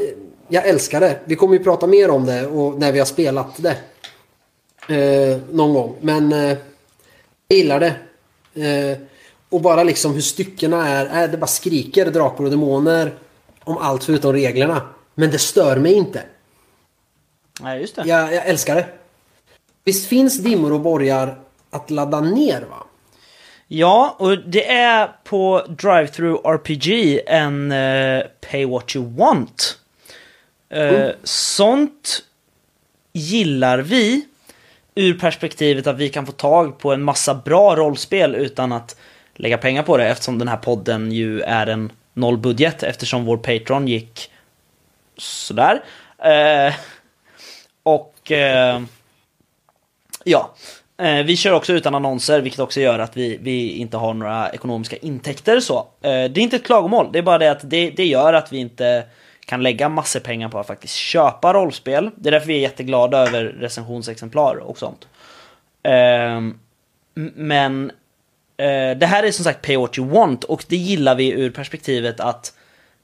jag 0.48 0.66
älskar 0.66 1.00
det. 1.00 1.18
Vi 1.24 1.36
kommer 1.36 1.54
ju 1.54 1.64
prata 1.64 1.86
mer 1.86 2.10
om 2.10 2.26
det 2.26 2.46
och 2.46 2.78
när 2.78 2.92
vi 2.92 2.98
har 2.98 3.06
spelat 3.06 3.62
det. 3.62 3.76
Eh, 4.94 5.40
någon 5.50 5.74
gång. 5.74 5.96
Men... 6.00 6.32
Eh, 6.32 6.56
jag 7.48 7.58
gillar 7.58 7.80
det. 7.80 7.94
Eh, 8.66 8.98
och 9.48 9.60
bara 9.60 9.82
liksom 9.82 10.14
hur 10.14 10.20
styckena 10.20 10.88
är. 10.88 11.22
Eh, 11.24 11.30
det 11.30 11.36
bara 11.38 11.46
skriker 11.46 12.10
Drakar 12.10 12.44
och 12.44 12.50
Demoner. 12.50 13.14
Om 13.64 13.78
allt 13.78 14.04
förutom 14.04 14.32
reglerna. 14.32 14.82
Men 15.14 15.30
det 15.30 15.38
stör 15.38 15.76
mig 15.76 15.92
inte. 15.92 16.22
Nej, 17.60 17.80
just 17.80 17.96
det. 17.96 18.02
Jag, 18.06 18.34
jag 18.34 18.46
älskar 18.46 18.74
det. 18.74 18.86
Visst 19.84 20.08
finns 20.08 20.38
dimmor 20.38 20.72
och 20.72 20.80
borgar 20.80 21.38
att 21.70 21.90
ladda 21.90 22.20
ner 22.20 22.60
va? 22.60 22.86
Ja, 23.68 24.16
och 24.18 24.38
det 24.38 24.70
är 24.70 25.10
på 25.24 25.66
Drive-Through 25.68 26.46
RPG 26.46 27.20
en 27.26 27.72
eh, 27.72 28.22
Pay 28.50 28.66
What 28.66 28.96
You 28.96 29.16
Want. 29.16 29.78
Eh, 30.68 31.10
Sånt 31.24 32.22
gillar 33.12 33.78
vi 33.78 34.26
ur 34.94 35.18
perspektivet 35.18 35.86
att 35.86 35.98
vi 35.98 36.08
kan 36.08 36.26
få 36.26 36.32
tag 36.32 36.78
på 36.78 36.92
en 36.92 37.02
massa 37.02 37.34
bra 37.34 37.76
rollspel 37.76 38.34
utan 38.34 38.72
att 38.72 38.96
lägga 39.34 39.58
pengar 39.58 39.82
på 39.82 39.96
det 39.96 40.08
eftersom 40.08 40.38
den 40.38 40.48
här 40.48 40.56
podden 40.56 41.12
ju 41.12 41.40
är 41.40 41.66
en 41.66 41.92
nollbudget 42.14 42.82
eftersom 42.82 43.24
vår 43.24 43.36
Patreon 43.36 43.88
gick 43.88 44.30
sådär. 45.16 45.82
Eh, 46.18 46.74
och 47.82 48.32
eh, 48.32 48.82
ja, 50.24 50.54
eh, 50.98 51.24
vi 51.24 51.36
kör 51.36 51.52
också 51.52 51.72
utan 51.72 51.94
annonser 51.94 52.40
vilket 52.40 52.60
också 52.60 52.80
gör 52.80 52.98
att 52.98 53.16
vi, 53.16 53.38
vi 53.42 53.76
inte 53.76 53.96
har 53.96 54.14
några 54.14 54.50
ekonomiska 54.50 54.96
intäkter 54.96 55.60
så. 55.60 55.78
Eh, 55.78 56.10
det 56.10 56.10
är 56.12 56.38
inte 56.38 56.56
ett 56.56 56.66
klagomål, 56.66 57.08
det 57.12 57.18
är 57.18 57.22
bara 57.22 57.38
det 57.38 57.50
att 57.50 57.70
det, 57.70 57.90
det 57.90 58.06
gör 58.06 58.32
att 58.32 58.52
vi 58.52 58.58
inte 58.58 59.04
kan 59.46 59.62
lägga 59.62 59.88
massor 59.88 60.20
pengar 60.20 60.48
på 60.48 60.58
att 60.58 60.66
faktiskt 60.66 60.94
köpa 60.94 61.54
rollspel. 61.54 62.10
Det 62.16 62.28
är 62.28 62.30
därför 62.30 62.46
vi 62.46 62.54
är 62.54 62.60
jätteglada 62.60 63.18
över 63.18 63.44
recensionsexemplar 63.44 64.56
och 64.56 64.78
sånt. 64.78 65.08
Ehm, 65.82 66.58
men 67.34 67.90
eh, 68.56 68.98
det 68.98 69.06
här 69.06 69.22
är 69.22 69.30
som 69.30 69.44
sagt 69.44 69.66
pay 69.66 69.76
what 69.76 69.98
you 69.98 70.08
want 70.08 70.44
och 70.44 70.64
det 70.68 70.76
gillar 70.76 71.14
vi 71.14 71.30
ur 71.30 71.50
perspektivet 71.50 72.20
att 72.20 72.52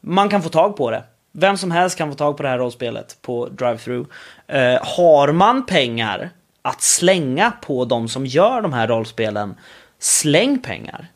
man 0.01 0.29
kan 0.29 0.43
få 0.43 0.49
tag 0.49 0.77
på 0.77 0.91
det. 0.91 1.03
Vem 1.33 1.57
som 1.57 1.71
helst 1.71 1.99
kan 1.99 2.11
få 2.11 2.17
tag 2.17 2.37
på 2.37 2.43
det 2.43 2.49
här 2.49 2.59
rollspelet 2.59 3.19
på 3.23 3.49
drive-through. 3.49 4.07
Eh, 4.47 4.79
har 4.83 5.33
man 5.33 5.67
pengar 5.67 6.31
att 6.63 6.83
slänga 6.83 7.51
på 7.51 7.85
de 7.85 8.09
som 8.09 8.27
gör 8.27 8.63
de 8.63 8.73
här 8.73 8.89
rollspelen, 8.89 9.55
släng 9.99 10.59
pengar. 10.63 11.09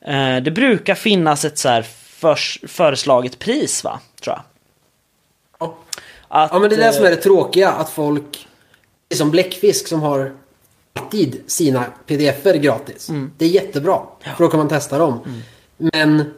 Eh, 0.00 0.36
det 0.36 0.50
brukar 0.50 0.94
finnas 0.94 1.44
ett 1.44 1.58
så 1.58 1.68
här 1.68 1.82
förs- 1.82 2.60
föreslaget 2.66 3.38
pris 3.38 3.84
va, 3.84 4.00
tror 4.22 4.36
jag. 4.36 4.42
Ja. 5.58 5.76
Att, 6.28 6.52
Ja 6.52 6.58
men 6.58 6.70
det 6.70 6.76
är 6.76 6.80
det 6.80 6.92
som 6.92 7.04
eh, 7.04 7.10
är 7.10 7.16
det 7.16 7.22
tråkiga 7.22 7.70
att 7.70 7.90
folk... 7.90 8.48
Som 9.14 9.30
Bläckfisk 9.30 9.86
som 9.88 10.02
har 10.02 10.32
alltid 10.92 11.42
sina 11.46 11.84
pdf-er 12.06 12.54
gratis. 12.54 13.10
Det 13.36 13.44
är 13.44 13.48
jättebra. 13.48 14.00
För 14.36 14.44
då 14.44 14.50
kan 14.50 14.58
man 14.58 14.68
testa 14.68 14.98
dem. 14.98 15.42
Men... 15.76 16.34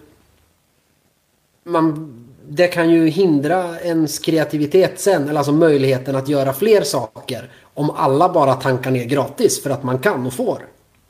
Man, 1.64 2.27
det 2.48 2.68
kan 2.68 2.90
ju 2.90 3.08
hindra 3.08 3.80
ens 3.80 4.18
kreativitet 4.18 5.00
sen. 5.00 5.28
Eller 5.28 5.38
alltså 5.38 5.52
möjligheten 5.52 6.16
att 6.16 6.28
göra 6.28 6.52
fler 6.52 6.82
saker. 6.82 7.50
Om 7.74 7.90
alla 7.90 8.28
bara 8.28 8.54
tankar 8.54 8.90
ner 8.90 9.04
gratis 9.04 9.62
för 9.62 9.70
att 9.70 9.82
man 9.82 9.98
kan 9.98 10.26
och 10.26 10.32
får. 10.32 10.62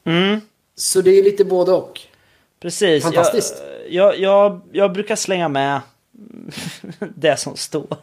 Mm. 0.05 0.41
Så 0.77 1.01
det 1.01 1.11
är 1.11 1.23
lite 1.23 1.45
både 1.45 1.73
och. 1.73 2.01
Precis. 2.63 3.05
Fantastiskt. 3.05 3.63
Jag, 3.89 4.19
jag, 4.19 4.21
jag, 4.21 4.61
jag 4.73 4.93
brukar 4.93 5.17
slänga 5.17 5.49
med 5.49 5.81
det 7.15 7.37
som 7.37 7.57
står. 7.57 7.97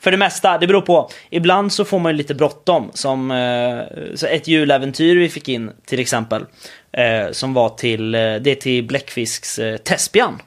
För 0.00 0.10
det 0.10 0.16
mesta, 0.16 0.58
det 0.58 0.66
beror 0.66 0.80
på. 0.80 1.10
Ibland 1.30 1.72
så 1.72 1.84
får 1.84 1.98
man 1.98 2.12
ju 2.12 2.16
lite 2.18 2.34
bråttom. 2.34 2.90
Som 2.94 3.30
eh, 3.30 4.14
så 4.14 4.26
ett 4.26 4.48
juläventyr 4.48 5.16
vi 5.16 5.28
fick 5.28 5.48
in 5.48 5.70
till 5.84 6.00
exempel. 6.00 6.44
Eh, 6.92 7.32
som 7.32 7.54
var 7.54 7.68
till, 7.68 8.14
eh, 8.14 8.20
det 8.20 8.50
är 8.50 8.54
till 8.54 8.84
Bläckfisks 8.84 9.60
Tespian. 9.84 10.38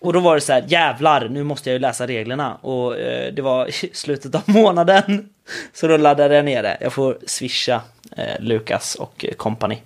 Och 0.00 0.12
då 0.12 0.20
var 0.20 0.34
det 0.34 0.40
så 0.40 0.52
här, 0.52 0.64
jävlar, 0.68 1.28
nu 1.28 1.44
måste 1.44 1.70
jag 1.70 1.74
ju 1.74 1.78
läsa 1.78 2.06
reglerna. 2.06 2.54
Och 2.54 2.98
eh, 2.98 3.32
det 3.32 3.42
var 3.42 3.68
i 3.68 3.72
slutet 3.92 4.34
av 4.34 4.42
månaden. 4.46 5.28
Så 5.72 5.86
då 5.86 5.96
laddade 5.96 6.34
jag 6.34 6.44
ner 6.44 6.62
det. 6.62 6.76
Jag 6.80 6.92
får 6.92 7.18
swisha 7.26 7.82
eh, 8.16 8.40
Lukas 8.40 8.94
och 8.94 9.24
eh, 9.24 9.34
company. 9.34 9.78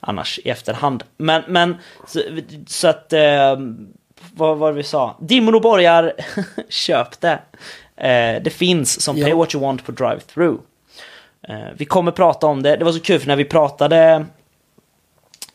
Annars 0.00 0.40
i 0.44 0.50
efterhand. 0.50 1.04
Men, 1.16 1.42
men 1.48 1.76
så, 2.06 2.20
så 2.66 2.88
att, 2.88 3.12
eh, 3.12 3.56
vad 4.34 4.58
var 4.58 4.70
det 4.70 4.76
vi 4.76 4.82
sa? 4.82 5.16
Dimmor 5.20 5.54
och 5.54 5.62
borgar, 5.62 6.12
köp 6.68 7.20
det. 7.20 7.38
Eh, 7.96 8.42
det 8.42 8.52
finns 8.54 9.00
som 9.00 9.16
Ja. 9.16 9.26
Pay 9.26 9.34
What 9.34 9.54
You 9.54 9.62
Want 9.64 9.86
på 9.86 9.92
Drive-Through. 9.92 10.58
Eh, 11.48 11.68
vi 11.76 11.84
kommer 11.84 12.12
prata 12.12 12.46
om 12.46 12.62
det. 12.62 12.76
Det 12.76 12.84
var 12.84 12.92
så 12.92 13.00
kul 13.00 13.20
för 13.20 13.26
när 13.26 13.36
vi 13.36 13.44
pratade 13.44 14.26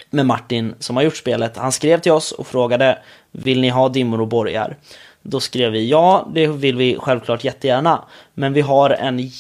med 0.10 0.26
Martin 0.26 0.76
som 0.80 0.96
har 0.96 1.04
gjort 1.04 1.18
spelet. 1.18 1.58
Han 1.58 1.72
skrev 1.72 2.00
till 2.00 2.12
oss 2.12 2.32
och 2.32 2.48
frågade 2.48 2.98
Vill 3.44 3.62
ni 3.62 3.70
ha 3.70 3.90
dimmor 3.90 4.22
och 4.22 4.28
borgar? 4.28 4.78
Då 5.22 5.40
skrev 5.40 5.72
vi 5.72 5.90
ja, 5.90 6.28
det 6.34 6.48
vill 6.48 6.76
vi 6.76 6.98
självklart 7.00 7.44
jättegärna. 7.44 8.04
Men 8.34 8.54
vi 8.54 8.62
har 8.62 8.90
en 8.90 9.32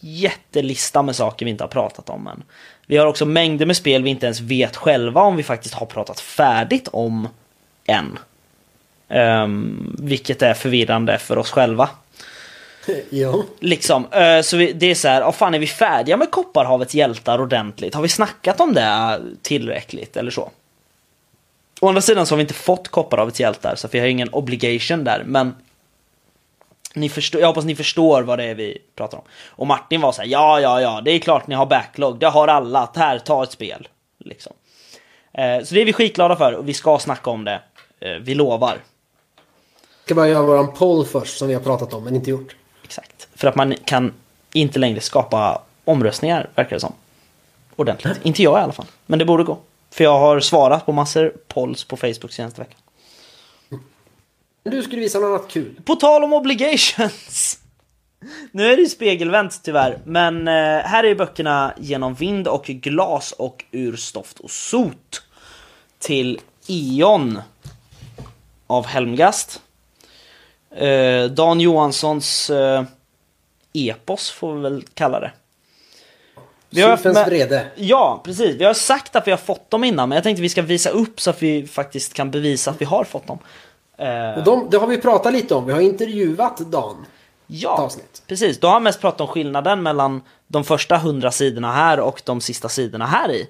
jättelista 0.00 1.02
med 1.02 1.16
saker 1.16 1.44
vi 1.44 1.50
inte 1.50 1.64
har 1.64 1.68
pratat 1.68 2.10
om 2.10 2.26
än. 2.26 2.42
Vi 2.86 2.96
har 2.96 3.06
också 3.06 3.26
mängder 3.26 3.66
med 3.66 3.76
spel 3.76 4.02
vi 4.02 4.10
inte 4.10 4.26
ens 4.26 4.40
vet 4.40 4.76
själva 4.76 5.20
om 5.20 5.36
vi 5.36 5.42
faktiskt 5.42 5.74
har 5.74 5.86
pratat 5.86 6.20
färdigt 6.20 6.88
om 6.92 7.28
än. 7.86 8.18
Ehm, 9.08 9.96
vilket 9.98 10.42
är 10.42 10.54
förvirrande 10.54 11.18
för 11.18 11.38
oss 11.38 11.50
själva. 11.50 11.88
Ja. 13.10 13.44
Liksom, 13.60 14.06
eh, 14.12 14.40
så 14.40 14.56
vi, 14.56 14.72
det 14.72 14.86
är 14.86 14.94
så 14.94 15.08
här, 15.08 15.22
oh, 15.22 15.32
fan 15.32 15.54
är 15.54 15.58
vi 15.58 15.66
färdiga 15.66 16.16
med 16.16 16.30
Kopparhavets 16.30 16.94
hjältar 16.94 17.40
ordentligt? 17.40 17.94
Har 17.94 18.02
vi 18.02 18.08
snackat 18.08 18.60
om 18.60 18.74
det 18.74 19.20
tillräckligt 19.42 20.16
eller 20.16 20.30
så? 20.30 20.50
Å 21.80 21.88
andra 21.88 22.00
sidan 22.00 22.26
så 22.26 22.32
har 22.32 22.36
vi 22.36 22.42
inte 22.42 22.54
fått 22.54 22.88
Kopparhavets 22.88 23.40
hjältar 23.40 23.74
så 23.74 23.88
vi 23.88 23.98
har 23.98 24.06
ingen 24.06 24.28
obligation 24.32 25.04
där 25.04 25.22
men 25.26 25.54
ni 26.94 27.08
förstår, 27.08 27.40
jag 27.40 27.48
hoppas 27.48 27.64
ni 27.64 27.76
förstår 27.76 28.22
vad 28.22 28.38
det 28.38 28.44
är 28.44 28.54
vi 28.54 28.78
pratar 28.94 29.18
om. 29.18 29.24
Och 29.48 29.66
Martin 29.66 30.00
var 30.00 30.12
så 30.12 30.22
här, 30.22 30.28
ja 30.28 30.60
ja 30.60 30.80
ja, 30.80 31.00
det 31.04 31.10
är 31.10 31.18
klart 31.18 31.46
ni 31.46 31.54
har 31.54 31.66
backlog, 31.66 32.18
det 32.18 32.26
har 32.26 32.48
alla, 32.48 32.90
här, 32.94 33.18
ta 33.18 33.42
ett 33.42 33.52
spel. 33.52 33.88
Liksom. 34.18 34.52
Eh, 35.32 35.64
så 35.64 35.74
det 35.74 35.80
är 35.80 35.84
vi 35.84 35.92
skitglada 35.92 36.36
för 36.36 36.52
och 36.52 36.68
vi 36.68 36.74
ska 36.74 36.98
snacka 36.98 37.30
om 37.30 37.44
det, 37.44 37.60
eh, 38.00 38.10
vi 38.10 38.34
lovar. 38.34 38.78
Ska 40.04 40.14
bara 40.14 40.28
göra 40.28 40.42
våran 40.42 40.72
poll 40.72 41.06
först 41.06 41.38
som 41.38 41.48
vi 41.48 41.54
har 41.54 41.60
pratat 41.60 41.94
om 41.94 42.04
men 42.04 42.14
inte 42.14 42.30
gjort. 42.30 42.56
För 43.34 43.48
att 43.48 43.54
man 43.54 43.74
kan 43.84 44.12
inte 44.52 44.78
längre 44.78 45.00
skapa 45.00 45.62
omröstningar, 45.84 46.48
verkar 46.54 46.76
det 46.76 46.80
som. 46.80 46.92
Ordentligt. 47.76 48.18
Inte 48.22 48.42
jag 48.42 48.58
i 48.58 48.62
alla 48.62 48.72
fall. 48.72 48.86
Men 49.06 49.18
det 49.18 49.24
borde 49.24 49.44
gå. 49.44 49.58
För 49.96 50.04
jag 50.04 50.18
har 50.18 50.40
svarat 50.40 50.86
på 50.86 50.92
massor 50.92 51.32
polls 51.48 51.84
på 51.84 51.96
Facebook 51.96 52.32
senaste 52.32 52.60
veckan. 52.60 52.78
Du 54.62 54.82
skulle 54.82 55.00
visa 55.00 55.18
något 55.18 55.40
annat 55.40 55.50
kul. 55.50 55.80
På 55.84 55.96
tal 55.96 56.24
om 56.24 56.32
obligations! 56.32 57.58
Nu 58.52 58.66
är 58.72 58.76
det 58.76 58.82
ju 58.82 58.88
spegelvänt 58.88 59.60
tyvärr, 59.62 59.98
men 60.04 60.48
eh, 60.48 60.54
här 60.84 61.04
är 61.04 61.14
böckerna 61.14 61.74
Genom 61.78 62.14
vind 62.14 62.48
och 62.48 62.64
glas 62.64 63.32
och 63.32 63.64
Ur 63.70 63.96
stoft 63.96 64.38
och 64.38 64.50
sot. 64.50 65.22
Till 65.98 66.40
Ion 66.66 67.40
av 68.66 68.86
Helmgast. 68.86 69.62
Eh, 70.76 71.24
Dan 71.24 71.60
Johanssons 71.60 72.50
eh, 72.50 72.84
epos 73.72 74.30
får 74.30 74.54
vi 74.54 74.60
väl 74.60 74.84
kalla 74.94 75.20
det. 75.20 75.32
Vi 76.76 76.82
har 76.82 77.12
med- 77.12 77.26
vrede. 77.26 77.66
Ja, 77.74 78.20
precis. 78.24 78.56
Vi 78.56 78.64
har 78.64 78.74
sagt 78.74 79.16
att 79.16 79.26
vi 79.26 79.30
har 79.30 79.38
fått 79.38 79.70
dem 79.70 79.84
innan, 79.84 80.08
men 80.08 80.16
jag 80.16 80.22
tänkte 80.22 80.42
vi 80.42 80.48
ska 80.48 80.62
visa 80.62 80.90
upp 80.90 81.20
så 81.20 81.30
att 81.30 81.42
vi 81.42 81.66
faktiskt 81.66 82.12
kan 82.12 82.30
bevisa 82.30 82.70
att 82.70 82.80
vi 82.80 82.84
har 82.84 83.04
fått 83.04 83.26
dem. 83.26 83.38
Och 84.36 84.44
de, 84.44 84.68
det 84.70 84.76
har 84.76 84.86
vi 84.86 84.98
pratat 84.98 85.32
lite 85.32 85.54
om. 85.54 85.66
Vi 85.66 85.72
har 85.72 85.80
intervjuat 85.80 86.58
Dan. 86.58 87.06
Ja, 87.46 87.90
precis. 88.26 88.60
Då 88.60 88.66
har 88.66 88.72
han 88.72 88.82
mest 88.82 89.00
pratat 89.00 89.20
om 89.20 89.26
skillnaden 89.28 89.82
mellan 89.82 90.22
de 90.46 90.64
första 90.64 90.96
hundra 90.96 91.30
sidorna 91.30 91.72
här 91.72 92.00
och 92.00 92.22
de 92.24 92.40
sista 92.40 92.68
sidorna 92.68 93.06
här 93.06 93.32
i. 93.32 93.48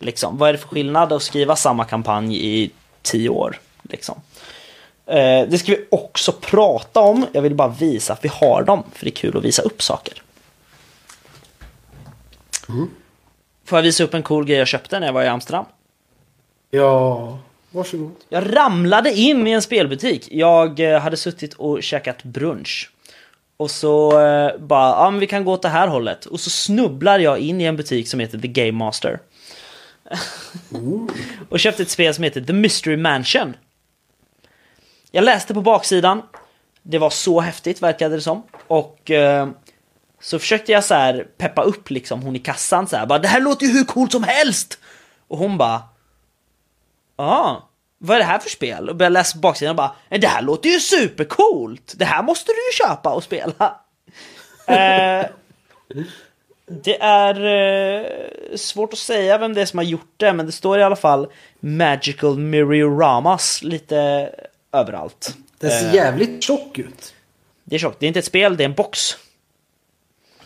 Liksom. 0.00 0.38
Vad 0.38 0.48
är 0.48 0.52
det 0.52 0.58
för 0.58 0.68
skillnad 0.68 1.12
att 1.12 1.22
skriva 1.22 1.56
samma 1.56 1.84
kampanj 1.84 2.46
i 2.46 2.70
tio 3.02 3.28
år? 3.28 3.60
Liksom. 3.82 4.20
Eh, 5.06 5.48
det 5.48 5.58
ska 5.58 5.72
vi 5.72 5.86
också 5.90 6.32
prata 6.32 7.00
om. 7.00 7.26
Jag 7.32 7.42
vill 7.42 7.54
bara 7.54 7.68
visa 7.68 8.12
att 8.12 8.24
vi 8.24 8.28
har 8.28 8.62
dem, 8.62 8.82
för 8.94 9.04
det 9.04 9.10
är 9.10 9.16
kul 9.16 9.36
att 9.36 9.44
visa 9.44 9.62
upp 9.62 9.82
saker. 9.82 10.22
Får 13.64 13.78
jag 13.78 13.82
visa 13.82 14.04
upp 14.04 14.14
en 14.14 14.22
cool 14.22 14.44
grej 14.44 14.58
jag 14.58 14.68
köpte 14.68 15.00
när 15.00 15.06
jag 15.06 15.14
var 15.14 15.22
i 15.22 15.28
Amsterdam? 15.28 15.64
Ja, 16.70 17.38
varsågod. 17.70 18.12
Jag 18.28 18.56
ramlade 18.56 19.12
in 19.12 19.46
i 19.46 19.50
en 19.50 19.62
spelbutik. 19.62 20.28
Jag 20.30 20.80
eh, 20.80 21.00
hade 21.00 21.16
suttit 21.16 21.54
och 21.54 21.82
käkat 21.82 22.22
brunch. 22.22 22.90
Och 23.56 23.70
så 23.70 24.20
eh, 24.20 24.58
bara, 24.58 24.90
ja 24.90 25.10
men 25.10 25.20
vi 25.20 25.26
kan 25.26 25.44
gå 25.44 25.52
åt 25.52 25.62
det 25.62 25.68
här 25.68 25.88
hållet. 25.88 26.26
Och 26.26 26.40
så 26.40 26.50
snubblar 26.50 27.18
jag 27.18 27.38
in 27.38 27.60
i 27.60 27.64
en 27.64 27.76
butik 27.76 28.08
som 28.08 28.20
heter 28.20 28.38
The 28.38 28.48
Game 28.48 28.72
Master. 28.72 29.20
och 31.48 31.60
köpte 31.60 31.82
ett 31.82 31.90
spel 31.90 32.14
som 32.14 32.24
heter 32.24 32.40
The 32.40 32.52
Mystery 32.52 32.96
Mansion. 32.96 33.56
Jag 35.10 35.24
läste 35.24 35.54
på 35.54 35.60
baksidan. 35.60 36.22
Det 36.82 36.98
var 36.98 37.10
så 37.10 37.40
häftigt 37.40 37.82
verkade 37.82 38.14
det 38.14 38.20
som. 38.20 38.42
Och 38.66 39.10
eh, 39.10 39.48
så 40.24 40.38
försökte 40.38 40.72
jag 40.72 40.84
så 40.84 40.94
här 40.94 41.26
peppa 41.38 41.62
upp 41.62 41.90
liksom 41.90 42.22
hon 42.22 42.36
i 42.36 42.38
kassan 42.38 42.86
så 42.86 42.96
här. 42.96 43.06
Bara, 43.06 43.18
det 43.18 43.28
här 43.28 43.40
låter 43.40 43.66
ju 43.66 43.72
hur 43.72 43.84
coolt 43.84 44.12
som 44.12 44.22
helst! 44.24 44.78
Och 45.28 45.38
hon 45.38 45.58
bara, 45.58 45.82
Ja, 47.16 47.68
vad 47.98 48.14
är 48.14 48.18
det 48.18 48.24
här 48.26 48.38
för 48.38 48.50
spel? 48.50 48.88
Och 48.88 48.96
började 48.96 49.12
läsa 49.12 49.32
på 49.34 49.38
baksidan 49.40 49.70
och 49.70 49.76
bara 49.76 49.94
"Eh, 50.08 50.20
Det 50.20 50.26
här 50.26 50.42
låter 50.42 50.68
ju 50.68 50.80
supercoolt! 50.80 51.94
Det 51.96 52.04
här 52.04 52.22
måste 52.22 52.52
du 52.52 52.56
ju 52.56 52.86
köpa 52.88 53.10
och 53.14 53.22
spela! 53.24 53.80
eh, 54.66 55.26
det 56.66 57.00
är 57.02 57.34
eh, 58.00 58.06
svårt 58.56 58.92
att 58.92 58.98
säga 58.98 59.38
vem 59.38 59.54
det 59.54 59.60
är 59.60 59.66
som 59.66 59.78
har 59.78 59.84
gjort 59.84 60.12
det, 60.16 60.32
men 60.32 60.46
det 60.46 60.52
står 60.52 60.78
i 60.78 60.82
alla 60.82 60.96
fall 60.96 61.26
Magical 61.60 62.38
Mirrorramas 62.38 63.62
lite 63.62 64.30
överallt. 64.72 65.36
Den 65.58 65.70
ser 65.70 65.88
Eh, 65.88 65.94
jävligt 65.94 66.42
tjock 66.44 66.78
ut. 66.78 67.14
Det 67.64 67.74
är 67.74 67.78
tjockt, 67.78 68.00
det 68.00 68.06
är 68.06 68.08
inte 68.08 68.18
ett 68.18 68.24
spel, 68.24 68.56
det 68.56 68.62
är 68.64 68.68
en 68.68 68.74
box. 68.74 69.16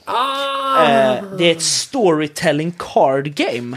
Ah! 0.09 0.85
Eh, 0.85 1.23
det 1.39 1.45
är 1.45 1.53
ett 1.53 1.63
storytelling 1.63 2.75
card 2.79 3.35
game. 3.35 3.77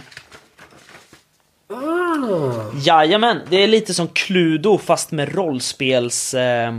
Ah! 1.74 2.72
Jajamän, 2.82 3.40
det 3.50 3.58
är 3.64 3.68
lite 3.68 3.94
som 3.94 4.08
Cluedo 4.08 4.78
fast 4.78 5.12
med 5.12 5.36
rollspels... 5.36 6.34
Eh, 6.34 6.74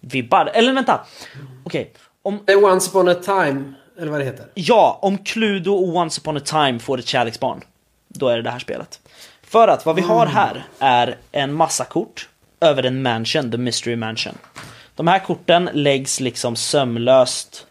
vibbar. 0.00 0.50
Eller 0.54 0.72
vänta. 0.72 1.00
Okej. 1.64 1.92
Om, 2.22 2.42
Det 2.46 2.52
är 2.52 2.64
Once 2.64 2.90
upon 2.90 3.08
a 3.08 3.14
time, 3.14 3.72
eller 4.00 4.10
vad 4.10 4.20
det 4.20 4.24
heter. 4.24 4.46
ja, 4.54 4.98
om 5.02 5.18
Cluedo 5.18 5.70
och 5.74 5.96
Once 5.96 6.20
upon 6.20 6.36
a 6.36 6.40
time 6.40 6.78
får 6.78 6.98
ett 6.98 7.06
kärleksbarn. 7.06 7.60
Då 8.08 8.28
är 8.28 8.36
det 8.36 8.42
det 8.42 8.50
här 8.50 8.58
spelet. 8.58 9.00
För 9.42 9.68
att 9.68 9.86
vad 9.86 9.96
vi 9.96 10.02
har 10.02 10.26
här 10.26 10.64
är 10.78 11.16
en 11.32 11.52
massa 11.54 11.84
kort 11.84 12.28
över 12.60 12.82
en 12.82 13.02
mansion, 13.02 13.50
the 13.50 13.56
mystery 13.58 13.96
mansion. 13.96 14.34
De 14.94 15.06
här 15.06 15.18
korten 15.18 15.70
läggs 15.72 16.20
liksom 16.20 16.56
sömlöst 16.56 17.66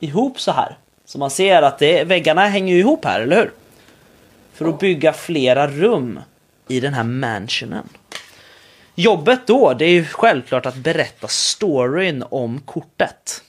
ihop 0.00 0.40
så 0.40 0.52
här. 0.52 0.78
Så 1.04 1.18
man 1.18 1.30
ser 1.30 1.62
att 1.62 1.78
det, 1.78 2.04
väggarna 2.04 2.46
hänger 2.46 2.76
ihop 2.76 3.04
här, 3.04 3.20
eller 3.20 3.36
hur? 3.36 3.52
För 4.52 4.68
att 4.68 4.78
bygga 4.78 5.12
flera 5.12 5.66
rum 5.68 6.20
i 6.68 6.80
den 6.80 6.94
här 6.94 7.04
mansionen. 7.04 7.88
Jobbet 8.94 9.46
då, 9.46 9.74
det 9.74 9.84
är 9.84 9.90
ju 9.90 10.04
självklart 10.04 10.66
att 10.66 10.76
berätta 10.76 11.28
storyn 11.28 12.24
om 12.30 12.60
kortet. 12.60 13.42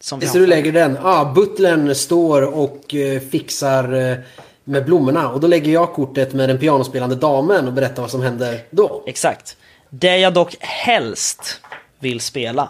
Som 0.00 0.20
vi 0.20 0.26
Så 0.26 0.38
du 0.38 0.46
lägger 0.46 0.72
den. 0.72 0.98
Ah, 1.02 1.24
butlern 1.24 1.94
står 1.94 2.42
och 2.42 2.94
eh, 2.94 3.20
fixar 3.20 4.10
eh, 4.10 4.16
med 4.64 4.84
blommorna. 4.84 5.30
Och 5.30 5.40
då 5.40 5.46
lägger 5.46 5.72
jag 5.72 5.92
kortet 5.92 6.32
med 6.32 6.48
den 6.48 6.58
pianospelande 6.58 7.16
damen 7.16 7.66
och 7.66 7.72
berättar 7.72 8.02
vad 8.02 8.10
som 8.10 8.22
händer 8.22 8.60
då. 8.70 9.04
Exakt. 9.06 9.56
Det 9.88 10.18
jag 10.18 10.34
dock 10.34 10.56
helst 10.60 11.60
vill 11.98 12.20
spela, 12.20 12.68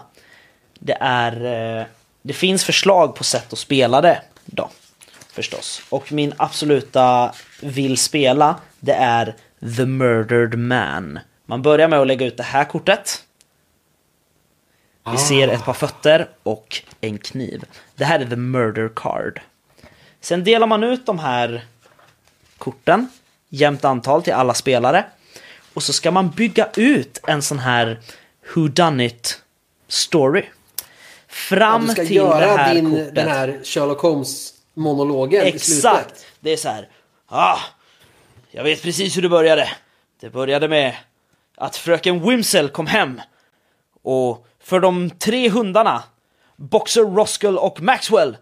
det 0.79 0.97
är... 0.99 1.45
eh, 1.79 1.85
det 2.21 2.33
finns 2.33 2.63
förslag 2.63 3.15
på 3.15 3.23
sätt 3.23 3.53
att 3.53 3.59
spela 3.59 4.01
det 4.01 4.21
då. 4.45 4.69
Förstås. 5.31 5.81
Och 5.89 6.11
min 6.11 6.33
absoluta 6.37 7.33
vill 7.61 7.97
spela, 7.97 8.59
det 8.79 8.93
är 8.93 9.35
The 9.77 9.85
Murdered 9.85 10.59
Man. 10.59 11.19
Man 11.45 11.61
börjar 11.61 11.87
med 11.87 11.99
att 11.99 12.07
lägga 12.07 12.25
ut 12.25 12.37
det 12.37 12.43
här 12.43 12.65
kortet. 12.65 13.23
Vi 15.11 15.17
ser 15.17 15.47
ett 15.47 15.65
par 15.65 15.73
fötter 15.73 16.29
och 16.43 16.81
en 17.01 17.17
kniv. 17.17 17.65
Det 17.95 18.05
här 18.05 18.19
är 18.19 18.25
The 18.25 18.35
Murder 18.35 18.89
Card. 18.95 19.41
Sen 20.21 20.43
delar 20.43 20.67
man 20.67 20.83
ut 20.83 21.05
de 21.05 21.19
här 21.19 21.65
korten, 22.57 23.09
jämnt 23.49 23.85
antal 23.85 24.23
till 24.23 24.33
alla 24.33 24.53
spelare. 24.53 25.05
Och 25.73 25.83
så 25.83 25.93
ska 25.93 26.11
man 26.11 26.29
bygga 26.29 26.69
ut 26.75 27.19
en 27.27 27.41
sån 27.41 27.59
här 27.59 27.99
Who 28.55 28.67
Done 28.67 29.05
It 29.05 29.41
story. 29.87 30.45
Fram 31.31 31.87
du 31.87 31.91
ska 31.91 32.05
till 32.05 32.21
det 32.21 32.45
här 32.45 32.75
din, 32.75 32.89
kortet. 32.89 33.15
den 33.15 33.27
här 33.27 33.59
Sherlock 33.63 34.01
Holmes-monologen. 34.01 35.45
Exakt! 35.45 36.25
Det 36.39 36.51
är 36.51 36.57
så 36.57 36.69
här. 36.69 36.89
Ah, 37.27 37.59
jag 38.51 38.63
vet 38.63 38.81
precis 38.81 39.17
hur 39.17 39.21
det 39.21 39.29
började. 39.29 39.69
Det 40.21 40.29
började 40.29 40.67
med 40.67 40.95
att 41.57 41.77
fröken 41.77 42.29
Wimsell 42.29 42.69
kom 42.69 42.87
hem. 42.87 43.21
Och 44.03 44.47
för 44.63 44.79
de 44.79 45.09
tre 45.09 45.49
hundarna, 45.49 46.03
Boxer, 46.55 47.01
Roscoe 47.01 47.57
och 47.57 47.81
Maxwell, 47.81 48.37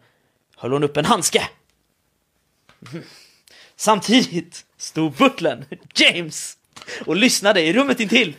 höll 0.58 0.72
hon 0.72 0.84
upp 0.84 0.98
en 0.98 1.06
handske. 1.06 1.48
Mhm. 2.80 3.04
Samtidigt 3.76 4.66
stod 4.78 5.12
butlern, 5.14 5.66
James, 5.96 6.58
och 7.06 7.16
lyssnade 7.16 7.62
i 7.62 7.74
rummet 7.74 8.00
intill. 8.00 8.36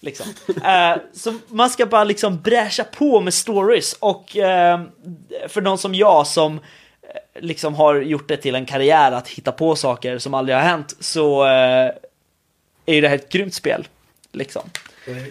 Liksom. 0.00 0.26
Eh, 0.64 0.96
så 1.12 1.34
man 1.48 1.70
ska 1.70 1.86
bara 1.86 2.04
liksom 2.04 2.40
bräscha 2.40 2.84
på 2.84 3.20
med 3.20 3.34
stories 3.34 3.92
och 3.92 4.36
eh, 4.36 4.80
för 5.48 5.60
någon 5.60 5.78
som 5.78 5.94
jag 5.94 6.26
som 6.26 6.54
eh, 6.56 7.42
liksom 7.42 7.74
har 7.74 7.94
gjort 7.94 8.28
det 8.28 8.36
till 8.36 8.54
en 8.54 8.66
karriär 8.66 9.12
att 9.12 9.28
hitta 9.28 9.52
på 9.52 9.76
saker 9.76 10.18
som 10.18 10.34
aldrig 10.34 10.56
har 10.56 10.62
hänt 10.62 10.96
så 11.00 11.42
är 11.42 11.94
ju 12.86 13.00
det 13.00 13.08
här 13.08 13.14
ett 13.14 13.32
grymt 13.32 13.54
spel. 13.54 13.88
Liksom. 14.32 14.62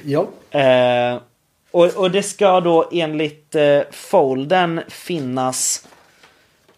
Ja. 0.05 0.27
Och, 1.71 1.85
och 1.85 2.11
det 2.11 2.23
ska 2.23 2.59
då 2.59 2.89
enligt 2.91 3.55
eh, 3.55 3.81
folden 3.91 4.81
finnas 4.87 5.87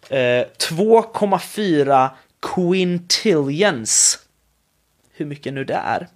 eh, 0.09 0.17
2,4 0.17 2.09
quintillions. 2.41 4.19
Hur 5.13 5.25
mycket 5.25 5.53
nu 5.53 5.63
det 5.63 5.79
är. 5.85 6.07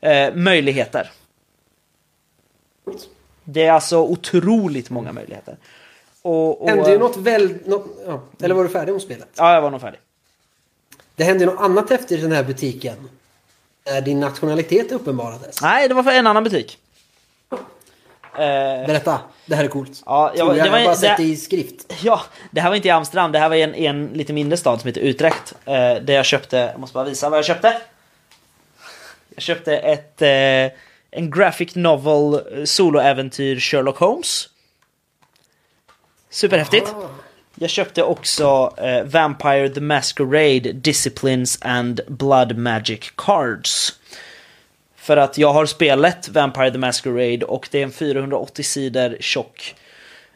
Eh, 0.00 0.34
möjligheter. 0.34 1.10
Det 3.44 3.64
är 3.64 3.72
alltså 3.72 3.98
otroligt 3.98 4.90
många 4.90 5.12
möjligheter. 5.12 5.56
Och, 6.22 6.62
och, 6.62 6.68
hände 6.68 6.90
ju 6.90 6.98
något 6.98 7.16
väl... 7.16 7.54
Något, 7.66 7.86
ja. 8.06 8.22
Eller 8.42 8.54
var 8.54 8.62
du 8.62 8.68
färdig 8.68 8.92
med 8.92 9.02
spelet? 9.02 9.28
Ja, 9.36 9.54
jag 9.54 9.62
var 9.62 9.70
nog 9.70 9.80
färdig. 9.80 10.00
Det 11.16 11.24
hände 11.24 11.44
ju 11.44 11.50
något 11.50 11.60
annat 11.60 12.12
i 12.12 12.16
den 12.16 12.32
här 12.32 12.44
butiken. 12.44 13.08
När 13.86 14.00
din 14.00 14.20
nationalitet 14.20 14.92
uppenbarades. 14.92 15.62
Nej, 15.62 15.88
det 15.88 15.94
var 15.94 16.02
för 16.02 16.10
en 16.10 16.26
annan 16.26 16.44
butik. 16.44 16.78
Eh, 18.34 18.86
Berätta. 18.86 19.20
Det 19.46 19.54
här 19.54 19.64
är 19.64 19.68
coolt. 19.68 20.02
Ja, 20.06 20.32
jag 20.36 20.46
var- 20.46 20.54
jag, 20.54 20.66
har 20.66 20.84
bara 20.84 20.94
sett 20.94 21.16
det 21.16 21.22
i 21.22 21.36
skrift. 21.36 21.92
Ja, 22.02 22.20
det 22.50 22.60
här 22.60 22.68
var 22.68 22.76
inte 22.76 22.88
i 22.88 22.90
Amsterdam, 22.90 23.32
det 23.32 23.38
här 23.38 23.48
var 23.48 23.56
i 23.56 23.62
en, 23.62 23.74
en 23.74 24.06
lite 24.06 24.32
mindre 24.32 24.56
stad 24.56 24.80
som 24.80 24.88
heter 24.88 25.00
Utrecht. 25.00 25.54
Eh, 25.64 25.72
där 25.74 26.10
jag 26.10 26.24
köpte, 26.24 26.56
jag 26.56 26.80
måste 26.80 26.94
bara 26.94 27.04
visa 27.04 27.30
vad 27.30 27.38
jag 27.38 27.44
köpte. 27.44 27.82
Jag 29.34 29.42
köpte 29.42 29.76
ett, 29.76 30.22
eh, 30.22 30.78
en 31.12 31.30
graphic 31.30 31.74
novel 31.74 32.34
eh, 32.34 32.64
soloäventyr 32.64 33.60
Sherlock 33.60 33.98
Holmes. 33.98 34.48
Superhäftigt. 36.30 36.94
Jag 37.54 37.70
köpte 37.70 38.02
också 38.02 38.74
eh, 38.78 39.04
Vampire 39.04 39.68
the 39.68 39.80
Masquerade 39.80 40.72
Disciplines 40.72 41.58
and 41.62 42.00
Blood 42.08 42.56
Magic 42.56 43.12
Cards. 43.16 43.98
För 44.96 45.16
att 45.16 45.38
jag 45.38 45.52
har 45.52 45.66
spelat 45.66 46.28
Vampire 46.28 46.70
the 46.70 46.78
Masquerade 46.78 47.44
och 47.44 47.68
det 47.70 47.78
är 47.78 47.82
en 47.82 47.92
480 47.92 48.62
sidor 48.62 49.16
tjock 49.20 49.74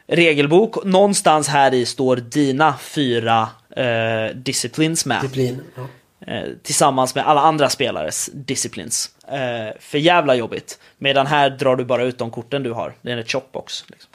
regelbok. 0.07 0.85
Någonstans 0.85 1.47
här 1.47 1.73
i 1.73 1.85
står 1.85 2.15
dina 2.15 2.77
fyra 2.77 3.49
eh, 3.75 4.35
disciplines 4.35 5.05
med. 5.05 5.21
Disciplin. 5.21 5.61
Ja. 5.75 5.87
Eh, 6.33 6.49
tillsammans 6.63 7.15
med 7.15 7.27
alla 7.27 7.41
andra 7.41 7.69
spelares 7.69 8.29
disciplines. 8.33 9.11
Eh, 9.27 9.69
för 9.79 9.97
jävla 9.97 10.35
jobbigt. 10.35 10.79
Medan 10.97 11.27
här 11.27 11.49
drar 11.49 11.75
du 11.75 11.85
bara 11.85 12.03
ut 12.03 12.17
de 12.17 12.31
korten 12.31 12.63
du 12.63 12.71
har. 12.71 12.93
Det 13.01 13.11
är 13.11 13.17
en 13.17 13.25
chopbox. 13.25 13.83
Liksom. 13.89 14.11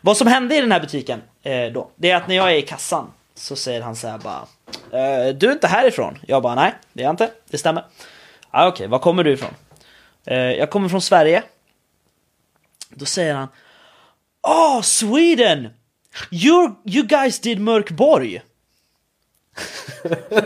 Vad 0.00 0.16
som 0.16 0.26
hände 0.26 0.56
i 0.56 0.60
den 0.60 0.72
här 0.72 0.80
butiken 0.80 1.22
eh, 1.42 1.66
då, 1.72 1.90
det 1.96 2.10
är 2.10 2.16
att 2.16 2.28
när 2.28 2.36
jag 2.36 2.50
är 2.50 2.56
i 2.56 2.62
kassan 2.62 3.12
så 3.34 3.56
säger 3.56 3.80
han 3.80 3.96
så 3.96 4.08
här 4.08 4.18
bara 4.18 4.46
eh, 4.92 5.34
Du 5.34 5.48
är 5.48 5.52
inte 5.52 5.66
härifrån? 5.66 6.18
Jag 6.26 6.42
bara 6.42 6.54
nej, 6.54 6.74
det 6.92 7.02
är 7.02 7.04
jag 7.04 7.12
inte. 7.12 7.30
Det 7.50 7.58
stämmer. 7.58 7.84
Ah, 8.50 8.66
Okej, 8.68 8.74
okay, 8.74 8.86
var 8.86 8.98
kommer 8.98 9.24
du 9.24 9.32
ifrån? 9.32 9.54
Eh, 10.26 10.38
jag 10.38 10.70
kommer 10.70 10.88
från 10.88 11.02
Sverige. 11.02 11.42
Då 12.88 13.04
säger 13.04 13.34
han 13.34 13.48
Oh, 14.42 14.80
Sweden! 14.82 15.68
You, 16.30 16.74
you 16.84 17.06
guys 17.06 17.40
did 17.40 17.60
Mörkborg! 17.60 18.42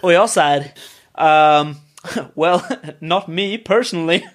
Och 0.00 0.12
jag 0.12 0.30
såhär, 0.30 0.58
um, 0.58 0.66
ehm, 1.14 1.76
well, 2.34 2.60
not 3.00 3.28
me 3.28 3.58
personally. 3.58 4.24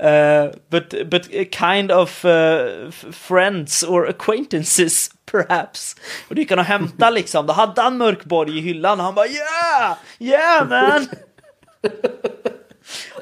Uh, 0.00 0.50
but, 0.70 1.08
but 1.08 1.28
kind 1.52 1.90
of 1.90 2.24
uh, 2.24 2.90
friends 2.90 3.84
or 3.84 4.06
acquaintances 4.06 5.10
perhaps. 5.24 5.96
Och 6.28 6.36
gick 6.36 6.50
han 6.50 6.58
och 6.58 6.64
hämtade 6.64 7.10
liksom, 7.10 7.46
då 7.46 7.52
hade 7.52 7.82
han 7.82 7.96
Mörkborg 7.96 8.58
i 8.58 8.60
hyllan 8.60 8.98
och 8.98 9.04
han 9.04 9.14
bara 9.14 9.26
yeah! 9.26 9.96
Yeah 10.18 10.68
man! 10.68 11.08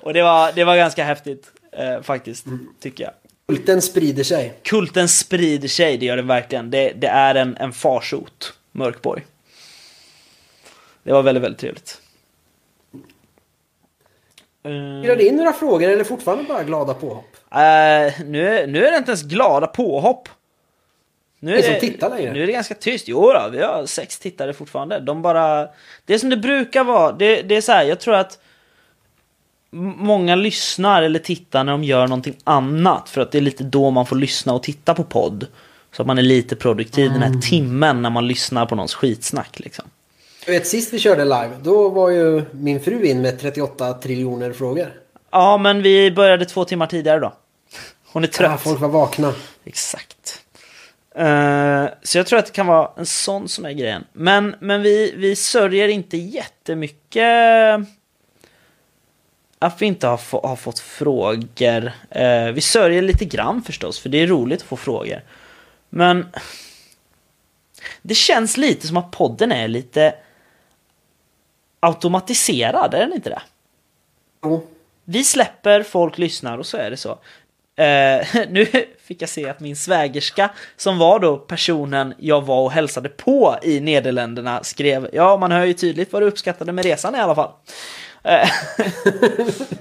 och 0.03 0.13
det 0.13 0.23
var, 0.23 0.53
det 0.53 0.65
var 0.65 0.77
ganska 0.77 1.05
häftigt 1.05 1.53
uh, 1.81 2.03
faktiskt, 2.03 2.47
tycker 2.81 3.05
jag. 3.05 3.13
Kulten 3.49 3.83
sprider 3.83 4.25
sig. 4.25 4.61
Kulten 4.63 5.09
sprider 5.09 5.69
sig, 5.69 5.97
det 5.97 6.07
gör 6.07 6.17
den 6.17 6.27
verkligen. 6.27 6.71
Det, 6.71 6.93
det 6.93 7.09
är 7.09 7.35
en, 7.35 7.57
en 7.57 7.73
farsot, 7.73 8.53
Mörkborg. 8.73 9.27
Det 11.03 11.13
var 11.13 11.23
väldigt, 11.23 11.45
väldigt 11.45 11.61
trevligt. 11.61 12.02
Uh, 14.67 15.11
Är 15.11 15.17
det 15.17 15.27
in 15.27 15.37
några 15.37 15.53
frågor 15.53 15.89
eller 15.89 16.05
fortfarande 16.05 16.45
bara 16.45 16.65
glada 16.65 16.95
påhopp? 16.95 17.37
Uh, 17.55 18.25
nu, 18.27 18.49
är, 18.49 18.67
nu 18.67 18.87
är 18.87 18.91
det 18.91 18.97
inte 18.97 19.11
ens 19.11 19.23
glada 19.23 19.67
påhopp. 19.67 20.29
Nu 21.41 21.59
är 21.59 21.81
det, 21.81 22.09
längre. 22.09 22.33
Nu 22.33 22.43
är 22.43 22.47
det 22.47 22.53
ganska 22.53 22.75
tyst. 22.75 23.09
Jo 23.09 23.33
då, 23.33 23.49
vi 23.53 23.63
har 23.63 23.87
sex 23.87 24.19
tittare 24.19 24.53
fortfarande. 24.53 25.01
De 25.01 25.23
bara... 25.23 25.69
Det 26.05 26.15
är 26.15 26.19
som 26.19 26.31
det 26.31 26.37
brukar 26.37 26.85
vara. 26.85 27.13
Det, 27.13 27.43
det 27.43 27.57
är 27.57 27.61
så 27.61 27.73
här, 27.73 27.85
jag 27.85 28.01
tror 28.01 28.15
att 28.15 28.39
många 29.71 30.35
lyssnar 30.35 31.03
eller 31.03 31.19
tittar 31.19 31.65
när 31.65 31.73
de 31.73 31.85
gör 31.85 32.07
någonting 32.07 32.37
annat. 32.45 33.09
För 33.09 33.21
att 33.21 33.33
det 33.33 33.39
är 33.39 33.43
lite 33.43 33.65
då 33.65 33.91
man 33.91 34.07
får 34.07 34.17
lyssna 34.17 34.53
och 34.53 34.63
titta 34.63 34.95
på 34.95 35.05
podd. 35.05 35.47
Så 35.93 36.03
att 36.03 36.07
man 36.07 36.19
är 36.19 36.23
lite 36.23 36.57
produktiv 36.57 37.07
mm. 37.07 37.21
den 37.21 37.33
här 37.33 37.41
timmen 37.41 38.03
när 38.03 38.11
man 38.11 38.27
lyssnar 38.27 38.67
på 38.67 38.75
någons 38.75 38.95
skitsnack 38.95 39.61
liksom. 39.61 39.85
Jag 40.47 40.53
vet 40.53 40.67
sist 40.67 40.93
vi 40.93 40.99
körde 40.99 41.25
live, 41.25 41.51
då 41.63 41.89
var 41.89 42.11
ju 42.11 42.45
min 42.53 42.81
fru 42.81 43.05
in 43.07 43.23
med 43.23 43.41
38 43.41 43.93
triljoner 43.93 44.53
frågor. 44.53 44.93
Ja, 45.31 45.59
men 45.59 45.83
vi 45.83 46.11
började 46.11 46.45
två 46.45 46.65
timmar 46.65 46.87
tidigare 46.87 47.21
då. 47.21 47.33
Hon 48.13 48.25
är 48.25 48.29
trött. 48.29 48.51
Ja, 48.51 48.59
folk 48.59 48.81
var 48.81 48.89
vakna. 48.89 49.35
Exakt. 49.65 50.43
Uh, 51.19 51.87
så 52.03 52.19
jag 52.19 52.27
tror 52.27 52.39
att 52.39 52.47
det 52.47 52.53
kan 52.53 52.67
vara 52.67 52.91
en 52.97 53.07
sån 53.07 53.49
som 53.49 53.65
är 53.65 53.73
grejen. 53.73 54.05
Men, 54.13 54.55
men 54.61 54.83
vi, 54.83 55.15
vi 55.17 55.37
sörjer 55.37 55.89
inte 55.89 56.17
jättemycket 56.17 57.23
att 59.59 59.83
vi 59.83 59.87
inte 59.87 60.07
har, 60.07 60.17
få, 60.17 60.47
har 60.47 60.57
fått 60.57 60.79
frågor. 60.79 61.93
Uh, 62.17 62.53
vi 62.53 62.61
sörjer 62.61 63.03
lite 63.03 63.25
grann 63.25 63.63
förstås, 63.63 63.99
för 63.99 64.09
det 64.09 64.19
är 64.23 64.27
roligt 64.27 64.61
att 64.61 64.69
få 64.69 64.77
frågor. 64.77 65.23
Men 65.91 66.27
det 68.03 68.15
känns 68.15 68.57
lite 68.57 68.87
som 68.87 68.97
att 68.97 69.11
podden 69.11 69.53
är 69.53 69.69
lite 69.69 70.15
automatiserad, 71.83 72.95
är 72.95 72.99
den 72.99 73.13
inte 73.13 73.31
det? 73.31 73.43
Jo. 74.45 74.67
Vi 75.05 75.25
släpper, 75.25 75.83
folk 75.83 76.19
lyssnar 76.19 76.59
och 76.59 76.67
så 76.67 76.77
är 76.77 76.91
det 76.91 76.97
så. 76.97 77.11
Uh, 77.11 78.47
nu 78.51 78.67
fick 79.05 79.23
jag 79.23 79.29
se 79.29 79.49
att 79.49 79.61
min 79.61 79.77
svägerska, 79.77 80.51
som 80.77 80.99
var 80.99 81.19
då 81.19 81.39
personen 81.39 82.15
jag 82.19 82.41
var 82.41 82.61
och 82.61 82.73
hälsade 82.73 83.09
på 83.09 83.57
i 83.63 83.81
Nederländerna, 83.81 84.63
skrev 84.63 85.09
Ja, 85.13 85.37
man 85.37 85.53
hör 85.53 85.65
ju 85.65 85.73
tydligt 85.73 86.13
vad 86.13 86.23
du 86.23 86.27
uppskattade 86.27 86.73
med 86.73 86.85
resan 86.85 87.15
i 87.15 87.19
alla 87.19 87.35
fall. 87.35 87.51
Uh, 88.27 88.51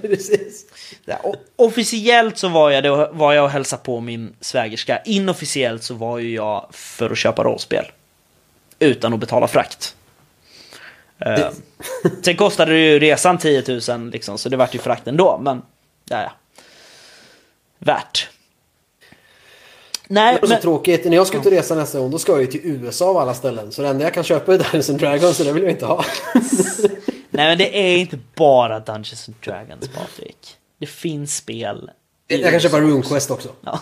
Precis. 0.00 0.66
Ja, 1.04 1.34
officiellt 1.56 2.38
så 2.38 2.48
var 2.48 2.70
jag, 2.70 2.84
då, 2.84 3.10
var 3.12 3.32
jag 3.32 3.44
och 3.44 3.50
hälsade 3.50 3.82
på 3.82 4.00
min 4.00 4.36
svägerska. 4.40 5.02
Inofficiellt 5.04 5.82
så 5.82 5.94
var 5.94 6.18
ju 6.18 6.34
jag 6.34 6.68
för 6.70 7.10
att 7.10 7.18
köpa 7.18 7.44
rollspel. 7.44 7.84
Utan 8.78 9.14
att 9.14 9.20
betala 9.20 9.48
frakt. 9.48 9.96
Uh, 11.26 11.50
sen 12.22 12.36
kostade 12.36 12.72
det 12.72 12.78
ju 12.78 12.98
resan 12.98 13.38
10 13.38 13.80
000 13.88 14.10
liksom, 14.10 14.38
så 14.38 14.48
det 14.48 14.56
vart 14.56 14.74
ju 14.74 14.78
frakt 14.78 15.08
ändå, 15.08 15.38
men 15.42 15.62
ja, 16.08 16.22
ja. 16.22 16.32
Värt. 17.78 18.28
Nej, 20.12 20.34
det 20.40 20.46
är 20.46 20.48
men... 20.48 20.56
så 20.56 20.62
tråkigt. 20.62 21.04
När 21.04 21.16
jag 21.16 21.26
ska 21.26 21.38
ut 21.38 21.46
och 21.46 21.52
resa 21.52 21.74
nästa 21.74 21.98
gång 21.98 22.10
då 22.10 22.18
ska 22.18 22.32
jag 22.32 22.40
ju 22.40 22.46
till 22.46 22.60
USA 22.64 23.08
av 23.08 23.16
alla 23.16 23.34
ställen. 23.34 23.72
Så 23.72 23.82
det 23.82 23.88
enda 23.88 24.04
jag 24.04 24.14
kan 24.14 24.24
köpa 24.24 24.54
är 24.54 24.58
Dungeons 24.58 24.90
and 24.90 24.98
Dragons 24.98 25.36
så 25.36 25.44
det 25.44 25.52
vill 25.52 25.62
jag 25.62 25.72
inte 25.72 25.86
ha. 25.86 26.04
Nej 27.30 27.48
men 27.48 27.58
det 27.58 27.78
är 27.78 27.96
inte 27.96 28.18
bara 28.34 28.80
Dungeons 28.80 29.28
and 29.28 29.36
Dragons 29.44 29.88
Patrik. 29.88 30.56
Det 30.78 30.86
finns 30.86 31.36
spel. 31.36 31.90
Jag 32.26 32.50
kan 32.50 32.60
köpa 32.60 32.80
RuneQuest 32.80 33.30
också. 33.30 33.48
Ja. 33.60 33.80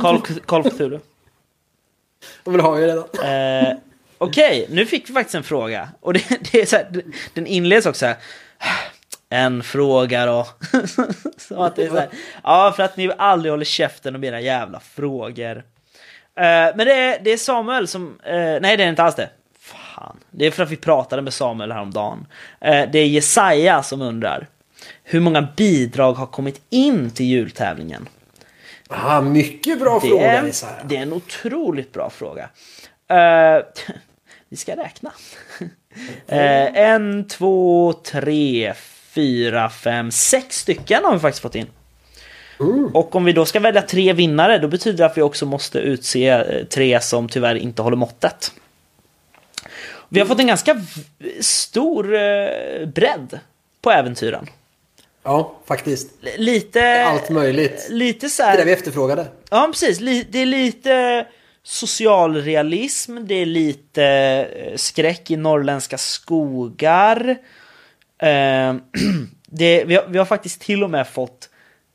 Call, 0.00 0.20
Call 0.20 0.66
of 0.66 0.72
Cthulhu. 0.72 0.98
De 2.44 2.52
vill 2.52 2.60
ha 2.60 2.78
ju 2.78 2.86
redan. 2.86 3.04
Eh, 3.24 3.76
Okej, 4.18 4.66
nu 4.70 4.86
fick 4.86 5.08
vi 5.08 5.14
faktiskt 5.14 5.34
en 5.34 5.42
fråga. 5.42 5.88
Och 6.00 6.12
det, 6.12 6.22
det 6.52 6.60
är 6.60 6.66
så 6.66 6.76
här, 6.76 7.02
den 7.34 7.46
inleds 7.46 7.86
också 7.86 7.98
så 7.98 8.06
här. 8.06 8.16
En 9.28 9.62
fråga 9.62 10.26
då. 10.26 10.46
så 11.36 11.62
att 11.62 11.76
det 11.76 11.84
är 11.84 11.88
så 11.88 11.96
här, 11.96 12.08
ja, 12.42 12.72
för 12.76 12.82
att 12.82 12.96
ni 12.96 13.10
aldrig 13.18 13.52
håller 13.52 13.64
käften 13.64 14.14
om 14.14 14.24
era 14.24 14.40
jävla 14.40 14.80
frågor. 14.80 15.56
Uh, 15.56 16.76
men 16.76 16.78
det 16.78 16.92
är, 16.92 17.20
det 17.22 17.32
är 17.32 17.36
Samuel 17.36 17.88
som, 17.88 18.06
uh, 18.06 18.60
nej 18.60 18.76
det 18.76 18.84
är 18.84 18.88
inte 18.88 19.02
alls 19.02 19.14
det. 19.14 19.30
Fan, 19.60 20.16
det 20.30 20.46
är 20.46 20.50
för 20.50 20.62
att 20.62 20.70
vi 20.70 20.76
pratade 20.76 21.22
med 21.22 21.34
Samuel 21.34 21.72
häromdagen. 21.72 22.26
Uh, 22.64 22.90
det 22.92 22.98
är 22.98 23.06
Jesaja 23.06 23.82
som 23.82 24.02
undrar. 24.02 24.46
Hur 25.04 25.20
många 25.20 25.48
bidrag 25.56 26.12
har 26.12 26.26
kommit 26.26 26.60
in 26.70 27.10
till 27.10 27.26
jultävlingen? 27.26 28.08
Ah, 28.88 29.20
mycket 29.20 29.80
bra 29.80 30.00
det 30.02 30.08
fråga 30.08 30.32
är, 30.32 30.46
Jesaja. 30.46 30.84
Det 30.84 30.96
är 30.96 31.02
en 31.02 31.12
otroligt 31.12 31.92
bra 31.92 32.10
fråga. 32.10 32.48
Uh, 33.12 33.64
vi 34.48 34.56
ska 34.56 34.76
räkna. 34.76 35.12
Uh, 36.32 36.78
en, 36.78 37.28
två, 37.28 37.92
tre, 37.92 38.74
fyra, 39.16 39.70
fem, 39.70 40.10
sex 40.10 40.58
stycken 40.60 41.04
har 41.04 41.12
vi 41.12 41.18
faktiskt 41.18 41.42
fått 41.42 41.54
in. 41.54 41.66
Mm. 42.60 42.86
Och 42.86 43.16
om 43.16 43.24
vi 43.24 43.32
då 43.32 43.44
ska 43.44 43.60
välja 43.60 43.82
tre 43.82 44.12
vinnare, 44.12 44.58
då 44.58 44.68
betyder 44.68 44.98
det 44.98 45.06
att 45.06 45.18
vi 45.18 45.22
också 45.22 45.46
måste 45.46 45.78
utse 45.78 46.28
eh, 46.28 46.64
tre 46.64 47.00
som 47.00 47.28
tyvärr 47.28 47.54
inte 47.54 47.82
håller 47.82 47.96
måttet. 47.96 48.52
Vi 50.08 50.20
har 50.20 50.26
fått 50.26 50.40
en 50.40 50.46
ganska 50.46 50.82
stor 51.40 52.14
eh, 52.14 52.86
bredd 52.86 53.38
på 53.82 53.90
äventyren. 53.90 54.46
Ja, 55.22 55.54
faktiskt. 55.66 56.10
Lite... 56.36 57.04
Allt 57.04 57.30
möjligt. 57.30 57.86
Lite 57.90 58.28
så 58.28 58.42
här... 58.42 58.50
Det 58.50 58.56
är 58.56 58.58
det 58.58 58.64
vi 58.64 58.72
efterfrågade. 58.72 59.26
Ja, 59.50 59.68
precis. 59.72 59.98
Det 60.30 60.38
är 60.38 60.46
lite 60.46 61.26
socialrealism, 61.68 63.18
det 63.20 63.34
är 63.34 63.46
lite 63.46 64.04
eh, 64.04 64.76
skräck 64.76 65.30
i 65.30 65.36
norrländska 65.36 65.98
skogar. 65.98 67.38
Eh, 68.18 68.74
det, 69.46 69.84
vi, 69.84 69.94
har, 69.94 70.06
vi 70.08 70.18
har 70.18 70.24
faktiskt 70.24 70.60
till 70.60 70.84
och 70.84 70.90
med 70.90 71.08
fått 71.08 71.48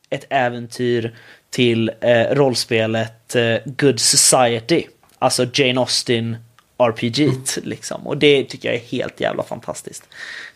ett 0.10 0.26
äventyr 0.30 1.16
till 1.50 1.92
eh, 2.02 2.36
rollspelet 2.36 3.36
Good 3.66 4.00
Society. 4.00 4.84
Alltså 5.20 5.46
Jane 5.54 5.80
Austen 5.80 6.38
RPG 6.78 7.20
mm. 7.20 7.44
liksom. 7.64 8.08
Och 8.08 8.18
det 8.18 8.44
tycker 8.44 8.70
jag 8.70 8.76
är 8.76 8.86
helt 8.86 9.20
jävla 9.20 9.44
fantastiskt. 9.44 10.04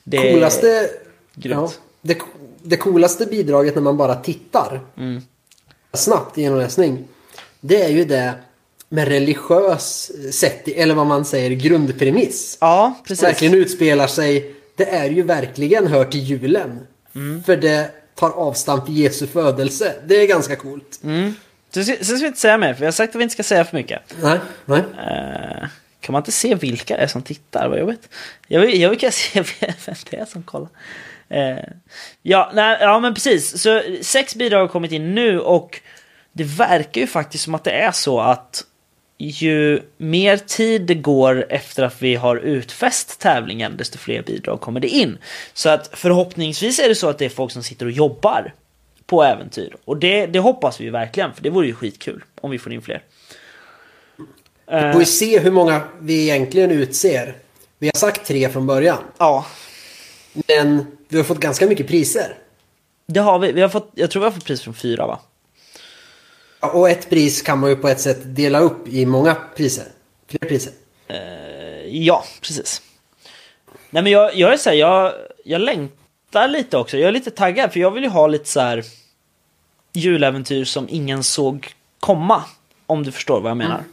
Det 0.04 0.34
coolaste, 0.34 0.90
ja, 1.34 1.72
det, 2.02 2.18
det 2.64 2.78
coolaste 2.78 3.26
bidraget 3.26 3.76
när 3.76 3.82
man 3.82 3.98
bara 3.98 4.16
tittar 4.16 4.82
mm. 4.98 5.22
snabbt 5.94 6.38
i 6.38 6.42
genomläsning. 6.42 7.08
Det 7.60 7.84
är 7.84 7.90
ju 7.90 8.06
det 8.06 8.34
med 8.90 9.07
religiös 9.07 10.12
sätt, 10.32 10.68
eller 10.68 10.95
vad 10.95 11.06
man 11.06 11.26
säger, 11.26 11.49
grundpremiss. 11.49 12.57
Ja, 12.62 12.94
precis. 13.07 13.24
Verkligen 13.24 13.53
utspelar 13.53 14.07
sig. 14.07 14.56
Det 14.76 14.90
är 14.90 15.10
ju 15.10 15.24
verkligen 15.24 15.88
hör 15.88 16.06
till 16.06 16.20
julen. 16.20 16.88
Mm. 17.16 17.44
För 17.44 17.57
det 17.57 17.91
tar 18.16 18.30
avstamp 18.30 18.90
i 18.90 18.94
Jesu 18.94 19.28
födelse. 19.28 19.95
Det 20.06 20.16
är 20.16 20.28
ganska 20.28 20.56
coolt. 20.56 20.99
Mm. 21.03 21.34
Sen 21.74 21.86
ska 21.86 22.03
ska 22.03 22.16
vi 22.16 22.28
inte 22.28 22.40
säga 22.40 22.57
mer, 22.57 22.74
för 22.74 22.82
jag 22.82 22.88
har 22.88 22.91
sagt 22.91 23.16
att 23.16 23.20
vi 23.20 23.24
inte 23.24 23.34
ska 23.34 23.44
säga 23.44 23.66
för 23.66 23.78
mycket. 23.78 24.02
Nej, 24.22 24.40
nej. 24.66 24.80
Eh, 24.80 25.68
kan 25.99 26.14
man 26.14 26.20
inte 26.20 26.32
se 26.32 26.56
vilka 26.56 26.98
det 26.98 27.03
är 27.03 27.07
som 27.07 27.22
tittar? 27.22 27.68
Vad 27.70 27.80
jobbigt. 27.80 28.10
Jag 28.48 28.62
vill, 28.62 28.82
jag 28.82 28.90
vill 28.90 28.99
kunna 28.99 29.12
se 29.12 29.41
vem 29.86 29.95
det 30.10 30.18
är 30.18 30.26
som 30.26 30.44
kollar. 30.44 30.70
Eh, 31.30 31.57
ja, 32.22 32.52
nej, 32.53 32.78
ja, 32.82 32.99
men 32.99 33.14
precis. 33.14 33.62
Så 33.62 33.82
sex 34.02 34.36
bidrag 34.36 34.60
har 34.60 34.68
kommit 34.68 34.91
in 34.91 35.16
nu 35.16 35.40
och 35.40 35.82
det 36.32 36.44
verkar 36.44 37.02
ju 37.02 37.07
faktiskt 37.07 37.44
som 37.44 37.56
att 37.56 37.64
det 37.64 37.72
är 37.72 37.91
så 37.91 38.20
att 38.20 38.64
ju 39.18 39.82
mer 39.98 40.38
tid 40.38 40.82
det 40.82 40.96
går 40.96 41.46
efter 41.50 41.84
att 41.84 42.02
vi 42.02 42.16
har 42.16 42.36
utfäst 42.36 43.20
tävlingen, 43.20 43.78
desto 43.78 43.98
fler 43.98 44.22
bidrag 44.22 44.62
kommer 44.62 44.80
det 44.80 44.88
in. 44.88 45.18
Så 45.54 45.70
att 45.70 45.90
förhoppningsvis 45.94 46.80
är 46.80 46.90
det 46.90 46.96
så 46.96 47.10
att 47.10 47.18
det 47.18 47.26
är 47.26 47.30
folk 47.30 47.52
som 47.52 47.64
sitter 47.64 47.86
och 47.86 47.92
jobbar 47.92 48.54
på 49.06 49.24
äventyr. 49.24 49.76
Och 49.86 49.98
det, 49.98 50.26
det 50.26 50.40
hoppas 50.40 50.82
vi 50.82 50.90
verkligen, 50.90 51.34
för 51.34 51.44
det 51.44 51.50
vore 51.50 51.68
ju 51.68 51.76
skitkul 51.76 52.24
om 52.42 52.52
vi 52.52 52.60
får 52.60 52.74
in 52.74 52.82
fler. 52.82 53.04
Vi 54.72 54.92
får 54.92 55.02
ju 55.02 55.06
se 55.06 55.40
hur 55.40 55.52
många 55.52 55.82
vi 56.00 56.22
egentligen 56.22 56.72
utser. 56.72 57.36
Vi 57.80 57.88
har 57.88 58.00
sagt 58.00 58.28
tre 58.28 58.50
från 58.50 58.68
början. 58.68 58.98
Ja, 59.18 59.46
Men 60.48 60.86
vi 61.08 61.18
har 61.18 61.24
fått 61.24 61.40
ganska 61.40 61.68
mycket 61.68 61.88
priser. 61.88 62.38
det 63.08 63.20
har 63.20 63.40
vi. 63.40 63.52
vi 63.52 63.62
har 63.62 63.70
fått, 63.70 63.92
jag 63.96 64.12
tror 64.12 64.20
vi 64.20 64.26
har 64.26 64.32
fått 64.32 64.46
pris 64.46 64.62
från 64.62 64.74
fyra 64.74 65.08
va? 65.08 65.20
Och 66.74 66.90
ett 66.90 67.10
pris 67.10 67.42
kan 67.42 67.60
man 67.60 67.70
ju 67.70 67.76
på 67.76 67.88
ett 67.88 68.02
sätt 68.02 68.20
dela 68.24 68.60
upp 68.60 68.88
i 68.88 69.06
många 69.06 69.36
priser. 69.56 69.86
Fler 70.28 70.50
priser. 70.50 70.74
Ja, 71.90 72.24
precis. 72.42 72.82
Nej 73.90 74.04
men 74.04 74.12
jag, 74.12 74.36
jag 74.36 74.54
är 74.54 74.58
så 74.58 74.70
här, 74.70 74.78
jag, 74.78 75.14
jag 75.44 75.62
längtar 75.62 76.48
lite 76.48 76.78
också. 76.78 76.98
Jag 76.98 77.08
är 77.08 77.12
lite 77.12 77.32
taggad 77.32 77.74
för 77.74 77.80
jag 77.80 77.92
vill 77.92 78.04
ju 78.04 78.10
ha 78.10 78.28
lite 78.28 78.50
så 78.50 78.60
här 78.60 78.84
juläventyr 79.94 80.66
som 80.66 80.88
ingen 80.90 81.24
såg 81.24 81.74
komma. 82.00 82.44
Om 82.86 83.04
du 83.04 83.12
förstår 83.12 83.42
vad 83.42 83.50
jag 83.50 83.58
menar. 83.58 83.78
Så 83.78 83.84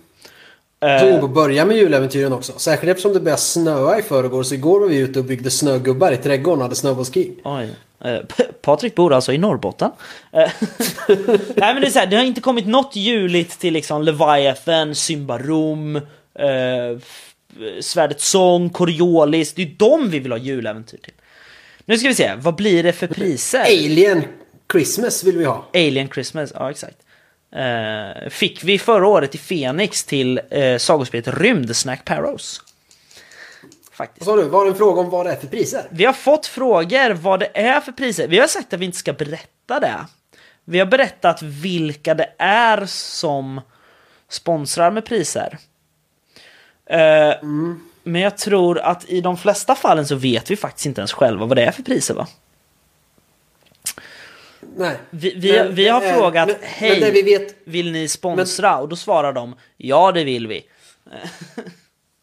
Eh, 0.83 1.15
vi 1.15 1.21
får 1.21 1.29
börja 1.29 1.65
med 1.65 1.77
juläventyren 1.77 2.33
också. 2.33 2.53
Särskilt 2.57 2.91
eftersom 2.91 3.13
det 3.13 3.21
började 3.21 3.41
snöa 3.41 3.99
i 3.99 4.03
förrgår. 4.03 4.43
Så 4.43 4.55
igår 4.55 4.81
var 4.81 4.89
vi 4.89 4.99
ute 4.99 5.19
och 5.19 5.25
byggde 5.25 5.51
snögubbar 5.51 6.13
i 6.13 6.17
trädgården 6.17 6.59
och 6.59 6.63
hade 6.63 6.75
snöbollskrig. 6.75 7.39
oj. 7.45 7.71
Eh, 8.05 8.19
Patrik 8.63 8.95
bor 8.95 9.13
alltså 9.13 9.33
i 9.33 9.39
Norrbotten. 9.39 9.91
Eh, 10.33 10.51
Nej 11.57 11.75
men 11.75 11.81
det 11.81 11.87
är 11.87 11.91
så 11.91 11.99
här, 11.99 12.07
det 12.07 12.17
har 12.17 12.25
inte 12.25 12.41
kommit 12.41 12.67
något 12.67 12.97
juligt 12.97 13.59
till 13.59 13.73
liksom 13.73 14.03
Leviathan, 14.03 14.95
Symbarom, 14.95 15.97
eh, 16.35 16.99
Svärdets 17.81 18.29
sång, 18.29 18.71
Coriolis. 18.71 19.55
Det 19.55 19.63
är 19.63 19.67
ju 19.67 19.75
de 19.75 20.11
vi 20.11 20.19
vill 20.19 20.33
ha 20.33 20.39
juläventyr 20.39 20.99
till. 20.99 21.15
Nu 21.85 21.99
ska 21.99 22.09
vi 22.09 22.15
se, 22.15 22.35
vad 22.37 22.55
blir 22.55 22.83
det 22.83 22.93
för 22.93 23.07
priser? 23.07 23.61
Alien 23.61 24.25
Christmas 24.73 25.25
vill 25.25 25.39
vi 25.39 25.45
ha. 25.45 25.67
Alien 25.75 26.09
Christmas, 26.09 26.53
ja 26.55 26.71
exakt. 26.71 26.97
Eh, 27.57 28.29
fick 28.31 28.65
vi 28.65 28.79
förra 28.79 29.07
året 29.07 29.35
i 29.35 29.39
Phoenix 29.39 30.05
till 30.05 30.41
uh, 30.57 30.79
sagospelet 30.79 31.29
Rymdsnack 31.29 32.05
Parrows. 32.05 32.61
Faktiskt. 34.03 34.27
Vad 34.27 34.37
sa 34.39 34.43
du? 34.43 34.49
Var 34.49 34.65
det 34.65 34.71
en 34.71 34.77
fråga 34.77 35.01
om 35.01 35.11
vad 35.11 35.27
det 35.27 35.33
är 35.33 35.37
för 35.37 35.47
priser? 35.47 35.87
Vi 35.91 36.05
har 36.05 36.13
fått 36.13 36.47
frågor 36.47 37.11
vad 37.15 37.41
det 37.41 37.51
är 37.55 37.81
för 37.81 37.93
priser. 37.93 38.29
Vi 38.29 38.39
har 38.39 38.47
sagt 38.47 38.73
att 38.73 38.81
vi 38.81 38.85
inte 38.85 38.99
ska 38.99 39.13
berätta 39.13 39.81
det. 39.81 40.07
Vi 40.65 40.79
har 40.79 40.87
berättat 40.87 41.43
vilka 41.43 42.15
det 42.15 42.33
är 42.39 42.87
som 42.87 43.61
sponsrar 44.29 44.91
med 44.91 45.05
priser. 45.05 45.59
Eh, 46.87 47.35
Men 48.03 48.23
jag 48.23 48.39
tror 48.39 48.79
att 48.79 49.05
i 49.09 49.21
de 49.21 49.37
flesta 49.37 49.75
fallen 49.75 50.07
så 50.07 50.15
vet 50.15 50.51
vi 50.51 50.57
faktiskt 50.57 50.87
inte 50.87 51.01
ens 51.01 51.13
själva 51.13 51.47
vad 51.47 51.57
det 51.57 51.63
är 51.65 51.71
för 51.73 51.83
priser 51.83 52.15
va? 52.15 52.27
Nej. 54.77 54.97
Vi, 55.11 55.35
vi, 55.35 55.53
Men 55.53 55.75
vi 55.75 55.89
har 55.89 56.03
är- 56.03 56.13
frågat 56.15 56.49
men- 56.49 56.57
hej, 56.63 57.01
Men 57.01 57.13
vi 57.13 57.23
vet. 57.23 57.55
vill 57.65 57.93
ni 57.93 58.09
sponsra? 58.09 58.79
Och 58.79 58.89
då 58.89 58.97
svarar 58.97 59.33
de 59.33 59.55
ja 59.77 60.13
det 60.13 60.25
vill 60.25 60.47
vi. 60.47 60.65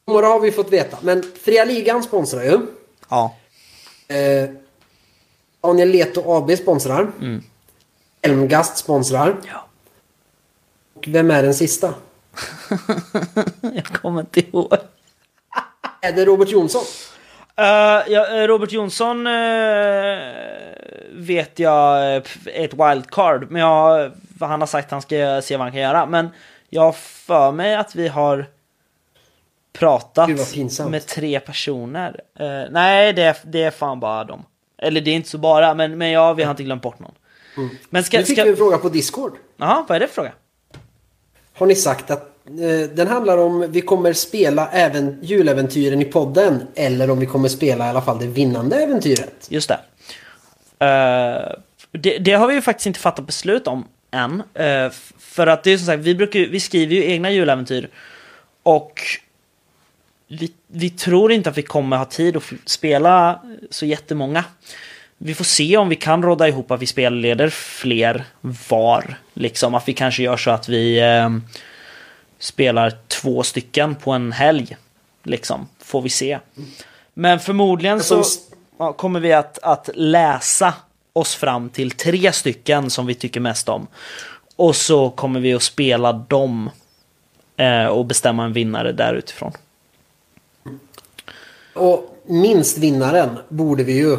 Några 0.10 0.28
har 0.28 0.40
vi 0.40 0.52
fått 0.52 0.72
veta. 0.72 0.98
Men 1.02 1.24
Fria 1.44 1.66
Ligan 1.66 2.04
sponsrar 2.04 2.44
ju. 2.44 2.60
Ja. 3.10 3.36
Eh, 4.08 4.50
Daniel 5.62 5.90
Leto 5.90 6.24
AB 6.26 6.58
sponsrar. 6.58 7.12
Elmgast 8.22 8.78
sponsrar. 8.78 9.28
Mm. 9.28 9.42
ja. 9.48 9.66
Och 10.94 11.08
vem 11.08 11.32
är 11.32 11.44
den 11.44 11.54
sista? 11.54 11.94
Jag 13.62 13.86
kommer 13.86 14.20
inte 14.20 14.40
ihåg. 14.40 14.74
Är 16.02 16.12
det 16.12 16.26
Robert 16.26 16.50
Jonsson? 16.50 16.84
Eh, 17.56 18.04
ja, 18.08 18.28
eh, 18.28 18.48
Robert 18.48 18.72
Jonsson 18.72 19.28
eh, 19.28 20.20
vet 21.12 21.60
jag 21.60 22.06
är 22.06 22.24
ett 22.46 22.74
wildcard. 22.74 23.52
Men 23.52 23.62
jag, 23.62 24.12
vad 24.38 24.50
han 24.50 24.60
har 24.60 24.68
sagt 24.68 24.92
han 24.92 25.02
ska 25.02 25.42
se 25.42 25.58
vad 25.58 25.66
han 25.66 25.72
kan 25.72 25.82
göra. 25.82 26.06
Men 26.06 26.30
jag 26.70 26.82
har 26.82 26.92
för 26.92 27.52
mig 27.52 27.76
att 27.76 27.96
vi 27.96 28.08
har 28.08 28.46
pratat 29.74 30.30
med 30.90 31.06
tre 31.06 31.40
personer. 31.40 32.22
Eh, 32.40 32.72
nej, 32.72 33.14
det 33.14 33.24
är, 33.24 33.38
det 33.44 33.64
är 33.64 33.72
fan 33.72 34.00
bara 34.00 34.24
dem. 34.24 34.44
Eller 34.78 35.02
det 35.02 35.12
är 35.12 35.16
inte 35.16 35.30
så 35.30 35.38
bara, 35.38 35.74
men, 35.74 35.98
men 35.98 36.12
ja, 36.12 36.34
vi 36.34 36.44
har 36.44 36.52
inte 36.52 36.64
glömt 36.64 36.82
bort 36.82 37.00
någon. 37.00 37.14
Men 37.90 38.04
ska... 38.04 38.18
Nu 38.18 38.24
fick 38.24 38.38
ska... 38.38 38.44
vi 38.44 38.50
en 38.50 38.58
fråga 38.58 38.78
på 38.78 38.90
Discord. 38.90 39.34
Jaha, 39.58 39.86
vad 39.88 39.96
är 39.96 40.00
det 40.00 40.08
för 40.08 40.14
fråga? 40.14 40.32
Har 41.54 41.66
ni 41.66 41.76
sagt 41.76 42.12
att 42.12 42.22
eh, 42.48 42.90
den 42.94 43.08
handlar 43.08 43.38
om 43.38 43.72
vi 43.72 43.82
kommer 43.82 44.14
spela 44.14 44.70
även 44.72 45.20
juläventyren 45.22 46.02
i 46.02 46.06
podden 46.06 46.68
eller 46.76 47.10
om 47.10 47.20
vi 47.20 47.26
kommer 47.26 47.50
spela 47.50 47.86
i 47.86 47.90
alla 47.90 48.02
fall 48.02 48.20
det 48.20 48.28
vinnande 48.28 48.76
äventyret? 48.76 49.48
Just 49.50 49.70
det. 49.70 49.80
Eh, 50.86 51.56
det. 51.92 52.18
Det 52.18 52.34
har 52.34 52.48
vi 52.48 52.54
ju 52.54 52.62
faktiskt 52.62 52.88
inte 52.88 53.00
fattat 53.00 53.26
beslut 53.26 53.68
om 53.68 53.88
än. 54.12 54.44
För 55.20 55.48
att 55.48 55.64
det 55.64 55.72
är 55.72 55.78
som 55.78 55.86
sagt, 55.86 56.04
vi, 56.04 56.16
brukar, 56.16 56.40
vi 56.40 56.60
skriver 56.60 56.96
ju 56.96 57.06
egna 57.06 57.32
juläventyr. 57.32 57.90
Och 58.64 59.02
vi, 60.30 60.52
vi 60.68 60.90
tror 60.90 61.32
inte 61.32 61.50
att 61.50 61.58
vi 61.58 61.62
kommer 61.62 61.98
ha 61.98 62.06
tid 62.06 62.38
att 62.38 62.44
spela 62.66 63.42
så 63.70 63.86
jättemånga. 63.86 64.44
Vi 65.18 65.34
får 65.34 65.46
se 65.46 65.78
om 65.78 65.90
vi 65.90 65.96
kan 65.96 66.24
råda 66.24 66.48
ihop 66.48 66.72
att 66.72 66.82
vi 66.82 66.86
spelleder 66.86 67.50
fler 67.50 68.26
var. 68.70 69.16
Liksom 69.34 69.76
att 69.76 69.88
vi 69.88 69.94
kanske 69.94 70.24
gör 70.24 70.38
så 70.38 70.52
att 70.52 70.70
vi 70.70 71.00
eh, 71.00 71.30
spelar 72.40 72.94
två 73.08 73.44
stycken 73.44 73.96
på 73.96 74.12
en 74.12 74.32
helg. 74.32 74.78
Liksom, 75.24 75.68
får 75.80 76.02
vi 76.02 76.10
se. 76.10 76.40
Men 77.14 77.40
förmodligen 77.40 78.04
så 78.04 78.24
ja, 78.78 78.94
kommer 78.94 79.20
vi 79.20 79.34
att, 79.34 79.60
att 79.60 79.90
läsa 79.94 80.74
oss 81.14 81.36
fram 81.36 81.70
till 81.70 81.92
tre 81.92 82.32
stycken 82.32 82.90
som 82.90 83.06
vi 83.06 83.16
tycker 83.16 83.40
mest 83.40 83.70
om. 83.70 83.88
Och 84.56 84.76
så 84.76 85.10
kommer 85.10 85.40
vi 85.40 85.54
att 85.54 85.64
spela 85.64 86.14
dem 86.14 86.70
eh, 87.58 87.86
och 87.86 88.06
bestämma 88.06 88.46
en 88.46 88.54
vinnare 88.54 88.92
där 88.92 89.14
utifrån. 89.14 89.52
Och 91.80 92.16
minst 92.26 92.78
vinnaren 92.78 93.38
borde 93.50 93.84
vi 93.84 93.94
ju, 93.94 94.18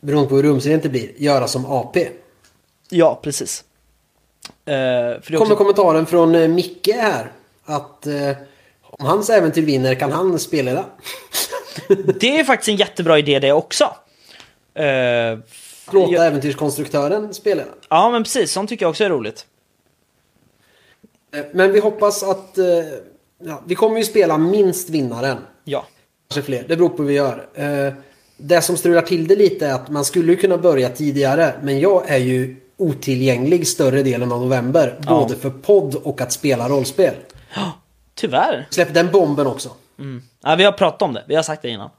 beroende 0.00 0.28
på 0.28 0.36
hur 0.36 0.42
rumsrent 0.42 0.82
det 0.82 0.88
blir, 0.88 1.10
göra 1.16 1.48
som 1.48 1.66
AP. 1.66 2.08
Ja, 2.90 3.20
precis. 3.22 3.64
Eh, 4.64 4.74
är 4.74 5.22
kommer 5.26 5.42
också, 5.42 5.56
kommentaren 5.56 6.06
från 6.06 6.34
eh, 6.34 6.48
Micke 6.48 6.88
här. 6.94 7.32
Att 7.64 8.06
eh, 8.06 8.30
om 8.82 9.06
hans 9.06 9.30
äventyr 9.30 9.62
vinner 9.62 9.94
kan 9.94 10.12
han 10.12 10.38
spela. 10.38 10.84
det 12.20 12.38
är 12.40 12.44
faktiskt 12.44 12.68
en 12.68 12.76
jättebra 12.76 13.18
idé 13.18 13.38
det 13.38 13.52
också. 13.52 13.84
Eh, 14.74 15.38
Låta 15.90 16.12
ja, 16.12 16.24
äventyrskonstruktören 16.24 17.34
spela. 17.34 17.62
ja, 17.88 18.10
men 18.10 18.22
precis. 18.22 18.52
Sånt 18.52 18.68
tycker 18.68 18.84
jag 18.84 18.90
också 18.90 19.04
är 19.04 19.10
roligt. 19.10 19.46
Eh, 21.34 21.44
Men 21.52 21.72
vi 21.72 21.80
hoppas 21.80 22.22
att... 22.22 22.58
eh, 22.58 22.64
Ja, 23.44 23.62
vi 23.66 23.74
kommer 23.74 23.98
ju 23.98 24.04
spela 24.04 24.38
minst 24.38 24.90
vinnaren. 24.90 25.38
Ja. 25.64 25.84
Kanske 26.32 26.42
fler. 26.42 26.64
Det 26.68 26.76
beror 26.76 26.88
på 26.88 27.02
hur 27.02 27.08
vi 27.08 27.14
gör. 27.14 27.46
Eh, 27.54 27.92
Det 28.36 28.60
som 28.62 28.76
strular 28.76 29.02
till 29.02 29.26
det 29.26 29.36
lite 29.36 29.66
är 29.66 29.74
att 29.74 29.88
man 29.88 30.04
skulle 30.04 30.36
kunna 30.36 30.58
börja 30.58 30.88
tidigare. 30.88 31.54
Men 31.62 31.80
jag 31.80 32.10
är 32.10 32.18
ju 32.18 32.56
otillgänglig 32.76 33.66
större 33.66 34.02
delen 34.02 34.32
av 34.32 34.40
november. 34.40 34.98
Ja. 35.06 35.20
Både 35.20 35.36
för 35.36 35.50
podd 35.50 35.94
och 35.94 36.20
att 36.20 36.32
spela 36.32 36.68
rollspel. 36.68 37.14
Tyvärr. 38.14 38.66
Släpp 38.70 38.94
den 38.94 39.10
bomben 39.10 39.46
också. 39.46 39.68
Ja, 40.42 40.54
vi 40.54 40.64
har 40.64 40.72
pratat 40.72 41.02
om 41.02 41.14
det. 41.14 41.24
Vi 41.28 41.34
har 41.34 41.42
sagt 41.42 41.62
det 41.62 41.68
innan. 41.68 41.90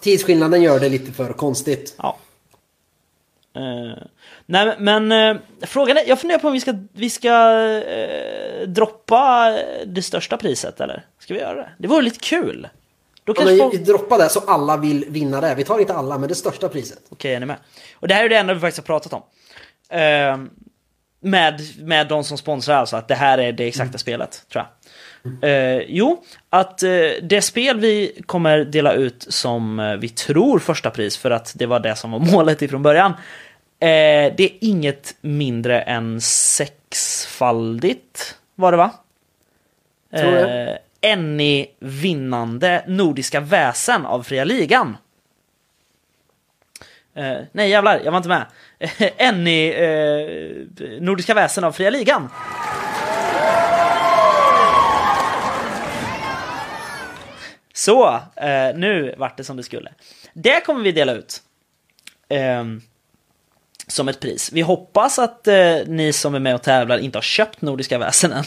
Tidsskillnaden 0.00 0.62
gör 0.62 0.80
det 0.80 0.88
lite 0.88 1.12
för 1.12 1.32
konstigt. 1.32 1.94
Ja. 1.98 2.16
Eh, 3.56 4.02
nej 4.46 4.76
men 4.78 5.12
uh, 5.12 5.36
frågan 5.60 5.96
är, 5.96 6.08
jag 6.08 6.20
funderar 6.20 6.38
på 6.38 6.46
om 6.46 6.52
vi 6.52 6.60
ska, 6.60 6.74
vi 6.92 7.10
ska 7.10 7.60
eh, 7.80 8.68
droppa 8.68 9.58
det 9.86 10.02
största 10.02 10.36
priset 10.36 10.80
eller? 10.80 11.04
Ska 11.18 11.34
vi 11.34 11.40
göra 11.40 11.54
det? 11.54 11.68
Det 11.78 11.88
vore 11.88 12.02
lite 12.02 12.18
kul. 12.18 12.68
Då 13.26 13.32
Ja, 13.32 13.34
kanske 13.34 13.56
men 13.56 13.58
folk... 13.58 13.74
vi 13.74 13.78
droppar 13.78 14.18
det 14.18 14.28
så 14.28 14.40
alla 14.46 14.76
vill 14.76 15.04
vinna 15.08 15.40
det. 15.40 15.54
Vi 15.54 15.64
tar 15.64 15.78
inte 15.78 15.94
alla, 15.94 16.18
men 16.18 16.28
det 16.28 16.34
största 16.34 16.68
priset. 16.68 16.98
Okej, 17.08 17.34
är 17.34 17.40
ni 17.40 17.46
med? 17.46 17.56
Och 17.94 18.08
det 18.08 18.14
här 18.14 18.24
är 18.24 18.28
det 18.28 18.36
enda 18.36 18.54
vi 18.54 18.60
faktiskt 18.60 18.88
har 18.88 18.98
pratat 18.98 19.12
om. 19.12 19.22
Eh, 19.88 20.38
med, 21.20 21.60
med 21.78 22.08
de 22.08 22.24
som 22.24 22.38
sponsrar 22.38 22.76
alltså, 22.76 22.96
att 22.96 23.08
det 23.08 23.14
här 23.14 23.38
är 23.38 23.52
det 23.52 23.64
exakta 23.64 23.98
spelet, 23.98 24.46
tror 24.52 24.64
jag. 24.64 25.50
Eh, 25.50 25.82
jo, 25.88 26.24
att 26.50 26.82
eh, 26.82 26.90
det 27.22 27.42
spel 27.42 27.80
vi 27.80 28.22
kommer 28.26 28.64
dela 28.64 28.92
ut 28.92 29.26
som 29.28 29.80
eh, 29.80 29.96
vi 29.96 30.08
tror 30.08 30.58
första 30.58 30.90
pris, 30.90 31.16
för 31.16 31.30
att 31.30 31.52
det 31.56 31.66
var 31.66 31.80
det 31.80 31.96
som 31.96 32.10
var 32.10 32.18
målet 32.32 32.62
ifrån 32.62 32.82
början. 32.82 33.12
Eh, 33.80 34.32
det 34.36 34.40
är 34.40 34.50
inget 34.60 35.16
mindre 35.20 35.80
än 35.80 36.20
sex, 36.20 36.72
sexfaldigt 36.96 38.36
var 38.54 38.72
det 38.72 38.78
va? 38.78 38.90
Tror 40.16 40.30
det. 40.30 40.78
Enny 41.00 41.60
Enni 41.60 41.70
vinnande 41.78 42.84
Nordiska 42.86 43.40
väsen 43.40 44.06
av 44.06 44.22
Fria 44.22 44.44
Ligan. 44.44 44.96
Eh, 47.14 47.38
nej 47.52 47.70
jävlar, 47.70 48.00
jag 48.04 48.12
var 48.12 48.16
inte 48.16 48.28
med. 48.28 48.46
Enni 49.16 49.68
eh, 49.68 51.00
Nordiska 51.00 51.34
väsen 51.34 51.64
av 51.64 51.72
Fria 51.72 51.90
Ligan. 51.90 52.28
Så, 57.74 58.14
eh, 58.36 58.74
nu 58.74 59.14
vart 59.18 59.36
det 59.36 59.44
som 59.44 59.56
det 59.56 59.62
skulle. 59.62 59.92
Det 60.32 60.60
kommer 60.60 60.80
vi 60.80 60.92
dela 60.92 61.12
ut. 61.12 61.42
Eh, 62.28 62.64
som 63.86 64.08
ett 64.08 64.20
pris. 64.20 64.52
Vi 64.52 64.60
hoppas 64.60 65.18
att 65.18 65.48
eh, 65.48 65.76
ni 65.86 66.12
som 66.12 66.34
är 66.34 66.38
med 66.38 66.54
och 66.54 66.62
tävlar 66.62 66.98
inte 66.98 67.18
har 67.18 67.22
köpt 67.22 67.60
Nordiska 67.60 67.98
väsen 67.98 68.32
än. 68.32 68.44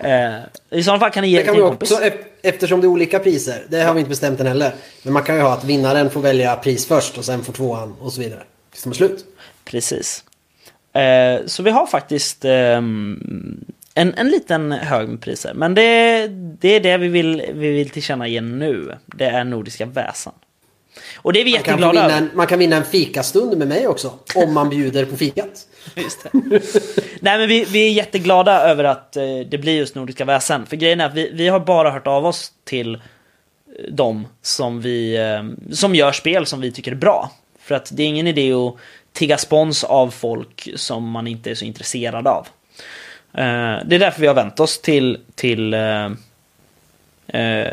Eh, 0.00 0.34
I 0.78 0.82
sådana 0.82 1.00
fall 1.00 1.10
kan 1.10 1.22
ni 1.22 1.28
ge 1.28 1.38
Det 1.38 1.44
kan 1.44 1.54
till 1.54 1.62
vi 1.62 1.66
en 1.66 1.70
kompis. 1.72 1.92
också, 1.92 2.04
ef- 2.04 2.24
eftersom 2.42 2.80
det 2.80 2.84
är 2.86 2.88
olika 2.88 3.18
priser. 3.18 3.62
Det 3.68 3.80
har 3.82 3.94
vi 3.94 4.00
inte 4.00 4.08
bestämt 4.10 4.40
än 4.40 4.46
heller. 4.46 4.72
Men 5.02 5.12
man 5.12 5.22
kan 5.22 5.36
ju 5.36 5.42
ha 5.42 5.52
att 5.52 5.64
vinnaren 5.64 6.10
får 6.10 6.20
välja 6.20 6.56
pris 6.56 6.86
först 6.86 7.18
och 7.18 7.24
sen 7.24 7.44
får 7.44 7.52
tvåan 7.52 7.94
och 8.00 8.12
så 8.12 8.20
vidare. 8.20 8.42
Tills 8.72 8.82
de 8.84 8.90
är 8.90 8.94
slut. 8.94 9.24
Precis. 9.64 10.24
Eh, 10.92 11.46
så 11.46 11.62
vi 11.62 11.70
har 11.70 11.86
faktiskt 11.86 12.44
ehm, 12.44 13.64
en, 13.94 14.14
en 14.14 14.28
liten 14.28 14.72
hög 14.72 15.08
med 15.08 15.20
priser. 15.20 15.54
Men 15.54 15.74
det, 15.74 16.26
det 16.60 16.68
är 16.68 16.80
det 16.80 16.96
vi 16.98 17.08
vill, 17.08 17.42
vi 17.54 17.68
vill 17.72 17.90
tillkännage 17.90 18.42
nu. 18.42 18.92
Det 19.06 19.24
är 19.24 19.44
Nordiska 19.44 19.86
väsen. 19.86 20.32
Och 21.16 21.32
det 21.32 21.40
är 21.40 21.44
vi 21.44 21.52
Man 21.52 21.62
kan, 21.62 21.78
jätteglada 21.78 22.16
en, 22.16 22.30
man 22.34 22.46
kan 22.46 22.58
vinna 22.58 22.76
en 22.76 22.84
fikastund 22.84 23.58
med 23.58 23.68
mig 23.68 23.86
också. 23.86 24.12
Om 24.34 24.54
man 24.54 24.68
bjuder 24.70 25.04
på 25.04 25.16
fikat. 25.16 25.66
Just. 25.94 26.26
Nej 27.20 27.38
men 27.38 27.48
vi, 27.48 27.64
vi 27.64 27.86
är 27.86 27.92
jätteglada 27.92 28.60
över 28.60 28.84
att 28.84 29.16
eh, 29.16 29.22
det 29.48 29.58
blir 29.58 29.76
just 29.76 29.94
Nordiska 29.94 30.24
väsen. 30.24 30.66
För 30.66 30.76
grejen 30.76 31.00
är 31.00 31.06
att 31.06 31.14
vi, 31.14 31.30
vi 31.32 31.48
har 31.48 31.60
bara 31.60 31.90
hört 31.90 32.06
av 32.06 32.26
oss 32.26 32.52
till 32.64 32.94
eh, 32.94 33.00
de 33.90 34.26
som, 34.42 34.80
vi, 34.80 35.16
eh, 35.16 35.72
som 35.74 35.94
gör 35.94 36.12
spel 36.12 36.46
som 36.46 36.60
vi 36.60 36.72
tycker 36.72 36.92
är 36.92 36.96
bra. 36.96 37.30
För 37.60 37.74
att 37.74 37.96
det 37.96 38.02
är 38.02 38.06
ingen 38.06 38.26
idé 38.26 38.52
att 38.52 38.76
tigga 39.12 39.38
spons 39.38 39.84
av 39.84 40.10
folk 40.10 40.68
som 40.76 41.10
man 41.10 41.26
inte 41.26 41.50
är 41.50 41.54
så 41.54 41.64
intresserad 41.64 42.26
av. 42.26 42.46
Eh, 43.32 43.76
det 43.86 43.94
är 43.94 43.98
därför 43.98 44.20
vi 44.20 44.26
har 44.26 44.34
vänt 44.34 44.60
oss 44.60 44.80
till, 44.80 45.18
till 45.34 45.74
eh, 45.74 46.10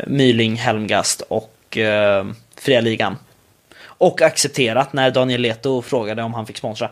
Myling, 0.06 0.56
Helmgast 0.56 1.20
och 1.28 1.78
Fria 2.56 2.80
Ligan. 2.80 3.16
Och 3.98 4.22
accepterat 4.22 4.92
när 4.92 5.10
Daniel 5.10 5.40
Leto 5.40 5.82
frågade 5.82 6.22
om 6.22 6.34
han 6.34 6.46
fick 6.46 6.56
sponsra. 6.56 6.90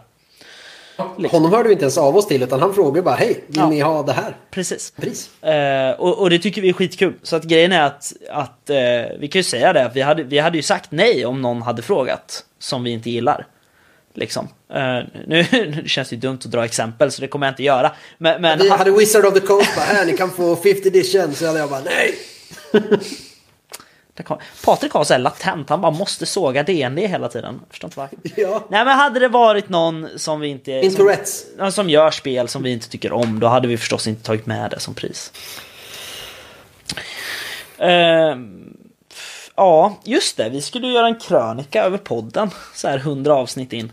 Honom 1.30 1.52
hörde 1.52 1.68
vi 1.68 1.72
inte 1.72 1.84
ens 1.84 1.98
av 1.98 2.16
oss 2.16 2.26
till 2.28 2.42
utan 2.42 2.60
han 2.60 2.74
frågade 2.74 3.02
bara 3.02 3.14
hej, 3.14 3.44
vill 3.46 3.56
Ja. 3.56 3.68
ni 3.68 3.80
ha 3.80 4.02
det 4.02 4.12
här? 4.12 4.36
Precis. 4.50 4.90
Pris. 4.96 5.42
Eh, 5.44 5.90
och, 6.00 6.18
och 6.18 6.30
det 6.30 6.38
tycker 6.38 6.62
vi 6.62 6.68
är 6.68 6.72
skitkul. 6.72 7.14
Så 7.22 7.36
att 7.36 7.44
grejen 7.44 7.72
är 7.72 7.82
att, 7.82 8.12
att 8.30 8.70
eh, 8.70 8.76
vi 9.18 9.28
kan 9.32 9.38
ju 9.38 9.42
säga 9.42 9.72
det, 9.72 9.90
vi 9.94 10.00
hade, 10.00 10.22
vi 10.22 10.38
hade 10.38 10.56
ju 10.56 10.62
sagt 10.62 10.90
nej 10.92 11.26
om 11.26 11.42
någon 11.42 11.62
hade 11.62 11.82
frågat 11.82 12.44
som 12.58 12.84
vi 12.84 12.90
inte 12.90 13.10
gillar. 13.10 13.46
Liksom. 14.14 14.48
Eh, 14.74 14.98
nu, 15.26 15.46
nu 15.52 15.82
känns 15.86 16.08
det 16.08 16.14
ju 16.14 16.20
dumt 16.20 16.38
att 16.44 16.50
dra 16.50 16.64
exempel 16.64 17.10
så 17.10 17.20
det 17.20 17.28
kommer 17.28 17.46
jag 17.46 17.52
inte 17.52 17.62
göra. 17.62 17.92
Men, 18.18 18.42
men 18.42 18.58
Vi 18.58 18.68
han- 18.68 18.78
hade 18.78 18.90
Wizard 18.90 19.24
of 19.24 19.34
the 19.34 19.40
Coast 19.40 19.76
bara, 19.76 19.84
här 19.84 20.06
ni 20.06 20.16
kan 20.16 20.30
få 20.30 20.56
50 20.56 20.88
edition. 20.88 21.34
Så 21.34 21.46
hade 21.46 21.58
jag 21.58 21.70
bara, 21.70 21.80
nej! 21.84 22.14
Patrik 24.64 24.93
har 24.93 25.05
så 25.05 25.12
här 25.14 25.20
latent, 25.20 25.68
han 25.70 25.80
bara 25.80 25.93
måste 25.93 26.26
såga 26.26 26.62
DND 26.62 26.98
hela 26.98 27.28
tiden. 27.28 27.60
Jag 27.62 27.70
förstår 27.70 27.89
inte 27.89 27.98
varför. 27.98 28.18
Ja. 28.36 28.66
Nej 28.70 28.84
men 28.84 28.98
hade 28.98 29.20
det 29.20 29.28
varit 29.28 29.68
någon 29.68 30.09
som 30.16 30.40
vi 30.40 30.48
inte... 30.48 30.72
In 30.72 30.90
som, 31.59 31.72
som 31.72 31.90
gör 31.90 32.10
spel 32.10 32.48
som 32.48 32.62
vi 32.62 32.72
inte 32.72 32.89
tycker 32.89 33.12
om, 33.12 33.40
då 33.40 33.47
hade 33.47 33.68
vi 33.68 33.76
förstås 33.78 34.06
inte 34.06 34.22
tagit 34.22 34.47
med 34.47 34.70
det 34.70 34.80
som 34.80 34.94
pris. 34.94 35.32
F- 39.12 39.51
ja, 39.56 39.97
just 40.05 40.36
det. 40.36 40.48
Vi 40.48 40.60
skulle 40.60 40.86
göra 40.89 41.06
en 41.06 41.18
krönika 41.20 41.84
över 41.84 41.98
podden. 41.98 42.51
Så 42.74 42.89
här 42.89 42.98
100 42.98 43.34
avsnitt 43.34 43.72
in. 43.72 43.93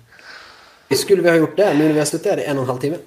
Skulle 0.96 1.22
vi 1.22 1.30
ha 1.30 1.36
gjort 1.36 1.58
det 1.58 1.74
nu 1.74 1.84
när 1.86 1.94
vi 1.94 2.00
har 2.00 2.06
suttit 2.06 2.32
här 2.32 2.40
i 2.40 2.46
en 2.46 2.58
och 2.58 2.64
en 2.64 2.70
halv 2.70 2.80
timme? 2.80 2.98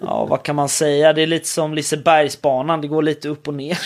Ja, 0.00 0.24
vad 0.24 0.42
kan 0.42 0.56
man 0.56 0.68
säga? 0.68 1.12
Det 1.12 1.22
är 1.22 1.26
lite 1.26 1.48
som 1.48 1.74
Lisebergsbanan. 1.74 2.80
Det 2.80 2.88
går 2.88 3.02
lite 3.02 3.28
upp 3.28 3.48
och 3.48 3.54
ner. 3.54 3.78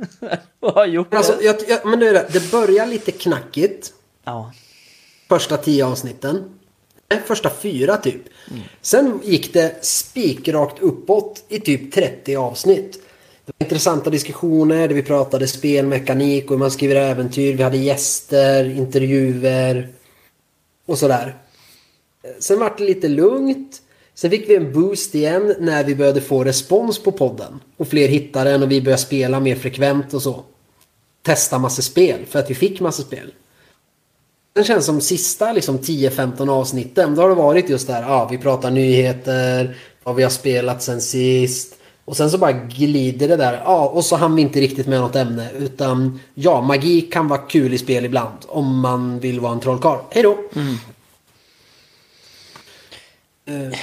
Vad 0.60 0.74
har 0.74 0.86
gjort? 0.86 1.14
Alltså, 1.14 1.42
jag, 1.42 1.56
jag, 1.68 1.86
men 1.86 1.98
nu 1.98 2.08
är 2.08 2.12
det, 2.12 2.26
det 2.32 2.50
börjar 2.50 2.86
lite 2.86 3.12
knackigt. 3.12 3.92
Ja. 4.24 4.52
Första 5.28 5.56
tio 5.56 5.86
avsnitten. 5.86 6.58
Första 7.26 7.50
fyra 7.50 7.96
typ. 7.96 8.22
Sen 8.80 9.20
gick 9.24 9.52
det 9.52 9.84
spikrakt 9.84 10.82
uppåt 10.82 11.44
i 11.48 11.60
typ 11.60 11.92
30 11.92 12.36
avsnitt. 12.36 12.92
Det 13.44 13.52
var 13.58 13.64
intressanta 13.64 14.10
diskussioner 14.10 14.88
där 14.88 14.94
vi 14.94 15.02
pratade 15.02 15.46
spelmekanik 15.46 16.44
och 16.44 16.50
hur 16.50 16.58
man 16.58 16.70
skriver 16.70 16.96
äventyr. 16.96 17.56
Vi 17.56 17.62
hade 17.62 17.76
gäster, 17.76 18.64
intervjuer 18.64 19.88
och 20.86 20.98
sådär. 20.98 21.36
Sen 22.38 22.58
var 22.58 22.74
det 22.78 22.84
lite 22.84 23.08
lugnt. 23.08 23.81
Sen 24.14 24.30
fick 24.30 24.48
vi 24.48 24.56
en 24.56 24.72
boost 24.72 25.14
igen 25.14 25.54
när 25.58 25.84
vi 25.84 25.94
började 25.94 26.20
få 26.20 26.44
respons 26.44 26.98
på 27.02 27.12
podden. 27.12 27.60
Och 27.76 27.88
fler 27.88 28.08
hittade 28.08 28.50
den 28.50 28.62
och 28.62 28.70
vi 28.70 28.82
började 28.82 29.02
spela 29.02 29.40
mer 29.40 29.56
frekvent 29.56 30.14
och 30.14 30.22
så. 30.22 30.42
Testa 31.22 31.58
massa 31.58 31.82
spel 31.82 32.20
för 32.28 32.38
att 32.38 32.50
vi 32.50 32.54
fick 32.54 32.80
massa 32.80 33.02
spel. 33.02 33.32
Den 34.54 34.64
känns 34.64 34.86
som 34.86 35.00
sista 35.00 35.52
liksom 35.52 35.78
10-15 35.78 36.50
avsnitten. 36.50 37.14
Då 37.14 37.22
har 37.22 37.28
det 37.28 37.34
varit 37.34 37.70
just 37.70 37.86
där, 37.86 38.02
ja 38.02 38.28
vi 38.30 38.38
pratar 38.38 38.70
nyheter, 38.70 39.76
vad 40.04 40.14
vi 40.14 40.22
har 40.22 40.30
spelat 40.30 40.82
sen 40.82 41.00
sist. 41.00 41.74
Och 42.04 42.16
sen 42.16 42.30
så 42.30 42.38
bara 42.38 42.52
glider 42.52 43.28
det 43.28 43.36
där, 43.36 43.62
ja 43.64 43.88
och 43.88 44.04
så 44.04 44.16
hann 44.16 44.36
vi 44.36 44.42
inte 44.42 44.60
riktigt 44.60 44.86
med 44.86 45.00
något 45.00 45.16
ämne. 45.16 45.50
Utan 45.58 46.20
ja, 46.34 46.60
magi 46.60 47.00
kan 47.00 47.28
vara 47.28 47.40
kul 47.40 47.74
i 47.74 47.78
spel 47.78 48.04
ibland. 48.04 48.38
Om 48.48 48.80
man 48.80 49.18
vill 49.18 49.40
vara 49.40 49.52
en 49.52 49.60
trollkarl. 49.60 49.98
Hej 50.10 50.22
då! 50.22 50.38
Mm. 50.54 50.76
Eh, 53.52 53.78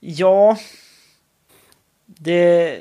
Ja. 0.00 0.58
Det... 2.06 2.78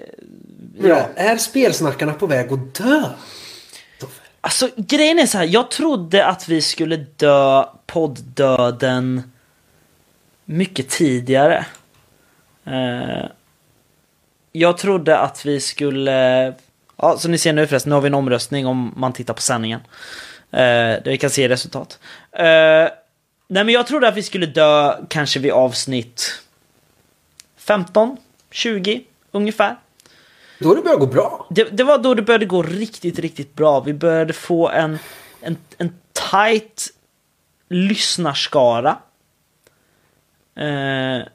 ja. 0.81 1.09
Är 1.15 1.37
spelsnackarna 1.37 2.13
på 2.13 2.27
väg 2.27 2.53
att 2.53 2.73
dö? 2.73 3.03
Alltså 4.41 4.69
grejen 4.77 5.19
är 5.19 5.25
så 5.25 5.37
här, 5.37 5.45
jag 5.45 5.71
trodde 5.71 6.25
att 6.25 6.47
vi 6.47 6.61
skulle 6.61 6.97
dö 6.97 7.65
podddöden 7.85 9.31
mycket 10.45 10.89
tidigare. 10.89 11.65
Eh, 12.65 13.25
jag 14.51 14.77
trodde 14.77 15.17
att 15.17 15.45
vi 15.45 15.59
skulle... 15.59 16.53
Ja, 16.97 17.17
som 17.17 17.31
ni 17.31 17.37
ser 17.37 17.53
nu 17.53 17.67
förresten, 17.67 17.89
nu 17.89 17.93
har 17.93 18.01
vi 18.01 18.07
en 18.07 18.13
omröstning 18.13 18.67
om 18.67 18.93
man 18.95 19.13
tittar 19.13 19.33
på 19.33 19.41
sändningen. 19.41 19.79
Eh, 20.51 20.59
där 21.03 21.11
vi 21.11 21.17
kan 21.17 21.29
se 21.29 21.49
resultat. 21.49 21.99
Eh, 22.31 22.87
nej 23.47 23.63
men 23.63 23.73
jag 23.73 23.87
trodde 23.87 24.07
att 24.07 24.17
vi 24.17 24.23
skulle 24.23 24.45
dö 24.45 24.97
kanske 25.09 25.39
vid 25.39 25.51
avsnitt 25.51 26.41
15, 27.57 28.17
20 28.51 29.03
ungefär. 29.31 29.75
Då 30.59 30.75
det 30.75 30.81
börjar 30.81 30.97
gå 30.97 31.05
bra. 31.05 31.47
Det, 31.49 31.63
det 31.63 31.83
var 31.83 31.97
då 31.97 32.13
det 32.13 32.21
började 32.21 32.45
gå 32.45 32.63
riktigt, 32.63 33.19
riktigt 33.19 33.55
bra. 33.55 33.79
Vi 33.79 33.93
började 33.93 34.33
få 34.33 34.69
en, 34.69 34.97
en, 35.41 35.57
en 35.77 35.93
tight 36.31 36.87
lyssnarskara. 37.69 38.97
Eh, 40.55 41.27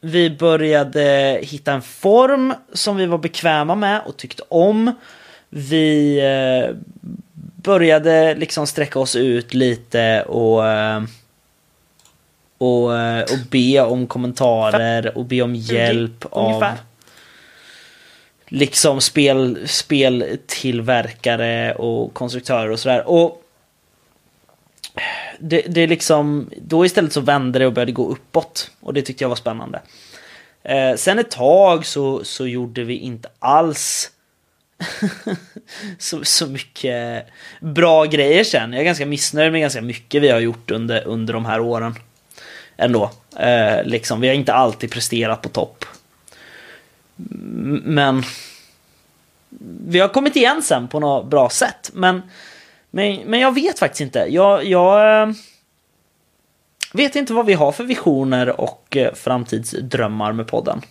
vi 0.00 0.30
började 0.30 1.38
hitta 1.42 1.72
en 1.72 1.82
form 1.82 2.54
som 2.72 2.96
vi 2.96 3.06
var 3.06 3.18
bekväma 3.18 3.74
med 3.74 4.00
och 4.06 4.16
tyckte 4.16 4.42
om. 4.48 4.94
Vi 5.48 6.18
eh, 6.18 6.76
började 7.62 8.34
liksom 8.34 8.66
sträcka 8.66 8.98
oss 8.98 9.16
ut 9.16 9.54
lite 9.54 10.22
och, 10.22 10.68
eh, 10.68 11.02
och, 12.62 12.98
eh, 12.98 13.22
och 13.22 13.38
be 13.50 13.80
om 13.80 14.06
kommentarer 14.06 15.18
och 15.18 15.24
be 15.24 15.42
om 15.42 15.54
hjälp 15.54 16.24
av 16.30 16.64
liksom 18.48 19.00
spel, 19.00 19.68
speltillverkare 19.68 21.74
och 21.74 22.14
konstruktörer 22.14 22.70
och 22.70 22.78
sådär. 22.78 23.08
Och 23.08 23.42
det, 25.38 25.62
det 25.68 25.80
är 25.80 25.88
liksom, 25.88 26.50
då 26.56 26.84
istället 26.84 27.12
så 27.12 27.20
vände 27.20 27.58
det 27.58 27.66
och 27.66 27.72
började 27.72 27.92
gå 27.92 28.08
uppåt. 28.08 28.70
Och 28.80 28.94
det 28.94 29.02
tyckte 29.02 29.24
jag 29.24 29.28
var 29.28 29.36
spännande. 29.36 29.80
Eh, 30.62 30.94
sen 30.96 31.18
ett 31.18 31.30
tag 31.30 31.86
så, 31.86 32.24
så 32.24 32.46
gjorde 32.46 32.84
vi 32.84 32.96
inte 32.96 33.28
alls 33.38 34.10
så, 35.98 36.24
så 36.24 36.46
mycket 36.46 37.26
bra 37.60 38.04
grejer 38.04 38.44
sen. 38.44 38.72
Jag 38.72 38.80
är 38.80 38.84
ganska 38.84 39.06
missnöjd 39.06 39.52
med 39.52 39.60
ganska 39.60 39.82
mycket 39.82 40.22
vi 40.22 40.28
har 40.28 40.40
gjort 40.40 40.70
under, 40.70 41.06
under 41.06 41.34
de 41.34 41.44
här 41.44 41.60
åren. 41.60 41.94
Ändå. 42.76 43.10
Eh, 43.36 43.84
liksom, 43.84 44.20
vi 44.20 44.28
har 44.28 44.34
inte 44.34 44.52
alltid 44.52 44.90
presterat 44.90 45.42
på 45.42 45.48
topp. 45.48 45.84
Men 47.84 48.22
vi 49.86 50.00
har 50.00 50.08
kommit 50.08 50.36
igen 50.36 50.62
sen 50.62 50.88
på 50.88 51.00
något 51.00 51.26
bra 51.26 51.50
sätt. 51.50 51.90
Men, 51.92 52.22
men, 52.90 53.16
men 53.16 53.40
jag 53.40 53.54
vet 53.54 53.78
faktiskt 53.78 54.00
inte. 54.00 54.26
Jag, 54.28 54.64
jag, 54.64 55.22
eh, 55.22 55.34
vet 56.92 57.16
inte 57.16 57.32
vad 57.32 57.46
vi 57.46 57.52
har 57.52 57.72
för 57.72 57.84
visioner 57.84 58.60
och 58.60 58.96
eh, 58.96 59.14
framtidsdrömmar 59.14 60.32
med 60.32 60.46
podden. 60.46 60.82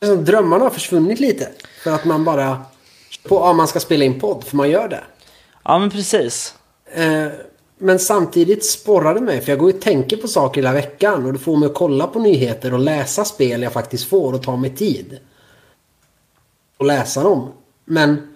Alltså, 0.00 0.16
drömmarna 0.16 0.64
har 0.64 0.70
försvunnit 0.70 1.20
lite. 1.20 1.48
För 1.84 1.90
att 1.90 2.04
man 2.04 2.24
bara... 2.24 2.62
På, 3.28 3.34
ja, 3.34 3.52
man 3.52 3.68
ska 3.68 3.80
spela 3.80 4.04
in 4.04 4.20
podd, 4.20 4.44
för 4.44 4.56
man 4.56 4.70
gör 4.70 4.88
det. 4.88 5.04
Ja, 5.64 5.78
men 5.78 5.90
precis. 5.90 6.54
Eh, 6.94 7.26
men 7.84 7.98
samtidigt 7.98 8.64
sporrar 8.64 9.14
det 9.14 9.20
mig, 9.20 9.40
för 9.40 9.52
jag 9.52 9.58
går 9.58 9.74
och 9.74 9.80
tänker 9.80 10.16
på 10.16 10.28
saker 10.28 10.60
hela 10.60 10.72
veckan. 10.72 11.26
Och 11.26 11.32
det 11.32 11.38
får 11.38 11.56
mig 11.56 11.66
att 11.66 11.74
kolla 11.74 12.06
på 12.06 12.18
nyheter 12.18 12.74
och 12.74 12.78
läsa 12.78 13.24
spel 13.24 13.62
jag 13.62 13.72
faktiskt 13.72 14.08
får 14.08 14.32
och 14.32 14.42
ta 14.42 14.56
mig 14.56 14.76
tid. 14.76 15.18
Och 16.76 16.86
läsa 16.86 17.22
dem. 17.22 17.52
Men... 17.84 18.34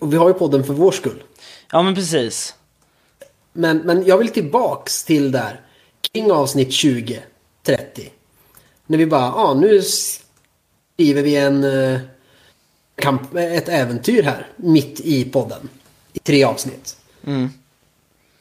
Och 0.00 0.12
vi 0.12 0.16
har 0.16 0.28
ju 0.28 0.34
podden 0.34 0.64
för 0.64 0.74
vår 0.74 0.92
skull. 0.92 1.22
Ja, 1.72 1.82
men 1.82 1.94
precis. 1.94 2.54
Men, 3.52 3.78
men 3.78 4.04
jag 4.04 4.18
vill 4.18 4.28
tillbaks 4.28 5.04
till 5.04 5.32
där. 5.32 5.60
Kring 6.12 6.30
avsnitt 6.30 6.72
20, 6.72 7.22
30. 7.62 8.12
När 8.86 8.98
vi 8.98 9.06
bara, 9.06 9.20
ja 9.20 9.34
ah, 9.34 9.54
nu 9.54 9.82
skriver 9.82 11.22
vi 11.22 11.36
en... 11.36 11.64
eh, 11.64 12.00
kamp, 12.96 13.34
ett 13.34 13.68
äventyr 13.68 14.22
här. 14.22 14.48
Mitt 14.56 15.00
i 15.00 15.24
podden. 15.24 15.68
I 16.12 16.18
tre 16.18 16.44
avsnitt. 16.44 16.96
Mm. 17.26 17.50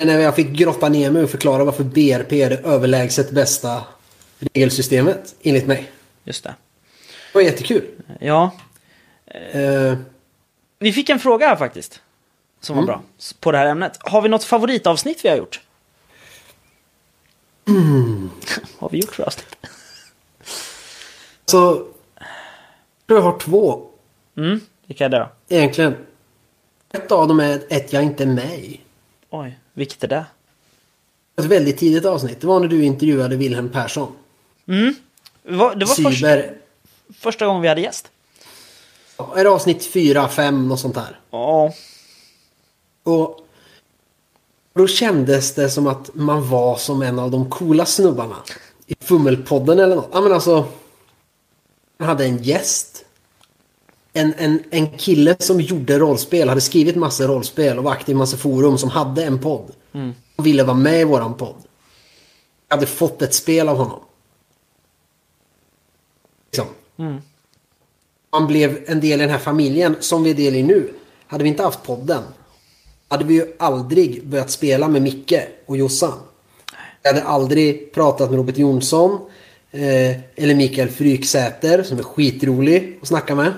När 0.05 0.19
jag 0.19 0.35
fick 0.35 0.47
grotta 0.49 0.89
ner 0.89 1.11
mig 1.11 1.23
och 1.23 1.29
förklara 1.29 1.63
varför 1.63 1.83
BRP 1.83 2.33
är 2.33 2.49
det 2.49 2.57
överlägset 2.57 3.31
bästa 3.31 3.83
regelsystemet. 4.39 5.35
Enligt 5.43 5.67
mig. 5.67 5.91
Just 6.23 6.43
det. 6.43 6.55
Det 7.33 7.37
var 7.37 7.41
jättekul. 7.41 7.85
Ja, 8.19 8.51
Eh, 9.51 9.97
vi 10.79 10.93
fick 10.93 11.09
en 11.09 11.19
fråga 11.19 11.47
här 11.47 11.55
faktiskt. 11.55 12.01
Som 12.61 12.75
var 12.75 12.83
Mm. 12.83 12.87
bra. 12.87 13.01
På 13.39 13.51
det 13.51 13.57
här 13.57 13.65
ämnet. 13.65 13.97
Har 13.99 14.21
vi 14.21 14.29
något 14.29 14.43
favoritavsnitt 14.43 15.25
vi 15.25 15.29
har 15.29 15.35
gjort? 15.35 15.61
har 18.77 18.89
vi 18.89 18.97
gjort 18.99 19.15
för 19.15 19.23
avsnitt? 19.23 19.55
så... 21.45 21.87
Jag 22.17 23.07
tror 23.07 23.19
jag 23.19 23.31
har 23.31 23.39
två. 23.39 23.85
Mm, 24.37 24.59
vilka 24.85 25.05
är 25.05 25.09
det 25.09 25.17
då? 25.19 25.55
Egentligen. 25.55 25.95
Ett 26.91 27.11
av 27.11 27.27
dem 27.27 27.39
är 27.39 27.61
ett 27.69 27.93
jag 27.93 28.03
inte 28.03 28.23
är 28.23 28.27
med 28.27 28.59
i. 28.59 28.81
Oj, 29.29 29.59
vilket 29.73 30.03
är 30.03 30.07
det? 30.07 30.25
Ett 31.37 31.45
väldigt 31.45 31.77
tidigt 31.77 32.05
avsnitt. 32.05 32.41
Det 32.41 32.47
var 32.47 32.59
när 32.59 32.67
du 32.67 32.85
intervjuade 32.85 33.35
Wilhelm 33.35 33.69
Persson. 33.69 34.11
Mm. 34.67 34.95
Det 35.43 35.55
var, 35.55 35.75
det 35.75 35.85
var 35.85 35.95
först, 35.95 36.17
Cyber. 36.17 36.57
första 37.19 37.45
gången 37.45 37.61
vi 37.61 37.67
hade 37.67 37.81
gäst. 37.81 38.11
Är 39.35 39.43
det 39.43 39.49
avsnitt 39.49 39.85
4, 39.85 40.29
5 40.29 40.71
och 40.71 40.79
sånt 40.79 40.95
där? 40.95 41.19
Ja. 41.31 41.73
Och 43.03 43.39
då 44.73 44.87
kändes 44.87 45.55
det 45.55 45.69
som 45.69 45.87
att 45.87 46.15
man 46.15 46.49
var 46.49 46.77
som 46.77 47.01
en 47.01 47.19
av 47.19 47.31
de 47.31 47.49
coola 47.49 47.85
snubbarna. 47.85 48.35
I 48.87 48.95
Fummelpodden 48.99 49.79
eller 49.79 49.95
något. 49.95 50.09
Ja 50.13 50.21
men 50.21 50.31
alltså. 50.31 50.65
Man 51.97 52.07
hade 52.09 52.25
en 52.25 52.43
gäst. 52.43 52.92
En, 54.13 54.33
en, 54.37 54.63
en 54.69 54.97
kille 54.97 55.35
som 55.39 55.61
gjorde 55.61 55.99
rollspel, 55.99 56.49
hade 56.49 56.61
skrivit 56.61 56.95
massor 56.95 57.27
rollspel 57.27 57.77
och 57.77 57.83
var 57.83 57.91
aktiv 57.91 58.15
i 58.15 58.17
massa 58.17 58.37
forum 58.37 58.77
som 58.77 58.89
hade 58.89 59.23
en 59.23 59.39
podd. 59.39 59.71
Och 60.35 60.45
ville 60.45 60.63
vara 60.63 60.77
med 60.77 61.01
i 61.01 61.03
våran 61.03 61.33
podd. 61.33 61.55
Jag 62.69 62.75
hade 62.75 62.87
fått 62.87 63.21
ett 63.21 63.33
spel 63.33 63.69
av 63.69 63.77
honom. 63.77 63.99
Liksom. 66.45 66.65
Man 68.31 68.47
blev 68.47 68.83
en 68.85 68.99
del 68.99 69.19
i 69.19 69.23
den 69.23 69.29
här 69.29 69.39
familjen 69.39 69.95
som 69.99 70.23
vi 70.23 70.29
är 70.29 70.35
del 70.35 70.55
i 70.55 70.63
nu. 70.63 70.93
Hade 71.27 71.43
vi 71.43 71.49
inte 71.49 71.63
haft 71.63 71.83
podden 71.83 72.23
hade 73.13 73.25
vi 73.25 73.33
ju 73.33 73.45
aldrig 73.59 74.27
börjat 74.27 74.51
spela 74.51 74.87
med 74.87 75.01
Micke 75.01 75.41
och 75.65 75.77
Jossan. 75.77 76.19
Jag 77.01 77.13
hade 77.13 77.23
aldrig 77.23 77.93
pratat 77.93 78.29
med 78.29 78.37
Robert 78.37 78.57
Jonsson. 78.57 79.19
Eh, 79.71 80.15
eller 80.35 80.55
Mikael 80.55 80.89
Fryksäter 80.89 81.83
som 81.83 81.99
är 81.99 82.03
skitrolig 82.03 82.99
att 83.01 83.07
snacka 83.07 83.35
med. 83.35 83.53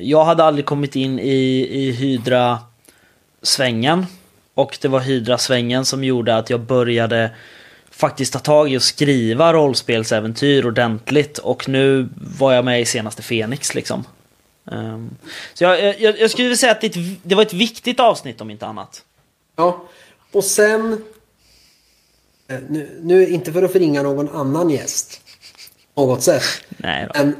Jag 0.00 0.24
hade 0.24 0.44
aldrig 0.44 0.66
kommit 0.66 0.96
in 0.96 1.18
i, 1.18 1.68
i 1.70 1.90
Hydra-svängen. 1.92 4.06
Och 4.54 4.78
det 4.80 4.88
var 4.88 5.00
Hydra-svängen 5.00 5.84
som 5.84 6.04
gjorde 6.04 6.36
att 6.36 6.50
jag 6.50 6.60
började 6.60 7.30
faktiskt 7.90 8.32
ta 8.32 8.38
tag 8.38 8.72
i 8.72 8.76
att 8.76 8.82
skriva 8.82 9.52
rollspelsäventyr 9.52 10.66
ordentligt. 10.66 11.38
Och 11.38 11.68
nu 11.68 12.08
var 12.38 12.52
jag 12.52 12.64
med 12.64 12.80
i 12.80 12.84
senaste 12.84 13.22
Fenix 13.22 13.74
liksom. 13.74 14.04
Ehm, 14.72 15.10
så 15.54 15.64
jag, 15.64 16.00
jag, 16.00 16.20
jag 16.20 16.30
skulle 16.30 16.44
vilja 16.44 16.56
säga 16.56 16.72
att 16.72 16.80
det, 16.80 16.94
det 17.22 17.34
var 17.34 17.42
ett 17.42 17.52
viktigt 17.52 18.00
avsnitt 18.00 18.40
om 18.40 18.50
inte 18.50 18.66
annat. 18.66 19.02
Ja, 19.56 19.84
och 20.32 20.44
sen... 20.44 21.04
eh, 22.48 22.58
Nu, 22.68 22.98
nu 23.02 23.28
inte 23.28 23.52
för 23.52 23.62
att 23.62 23.72
förringa 23.72 24.02
någon 24.02 24.28
annan 24.28 24.70
gäst. 24.70 25.20
Något 25.96 26.22
sätt. 26.22 26.42
Nej 26.68 27.08
då. 27.14 27.20
Men, 27.24 27.36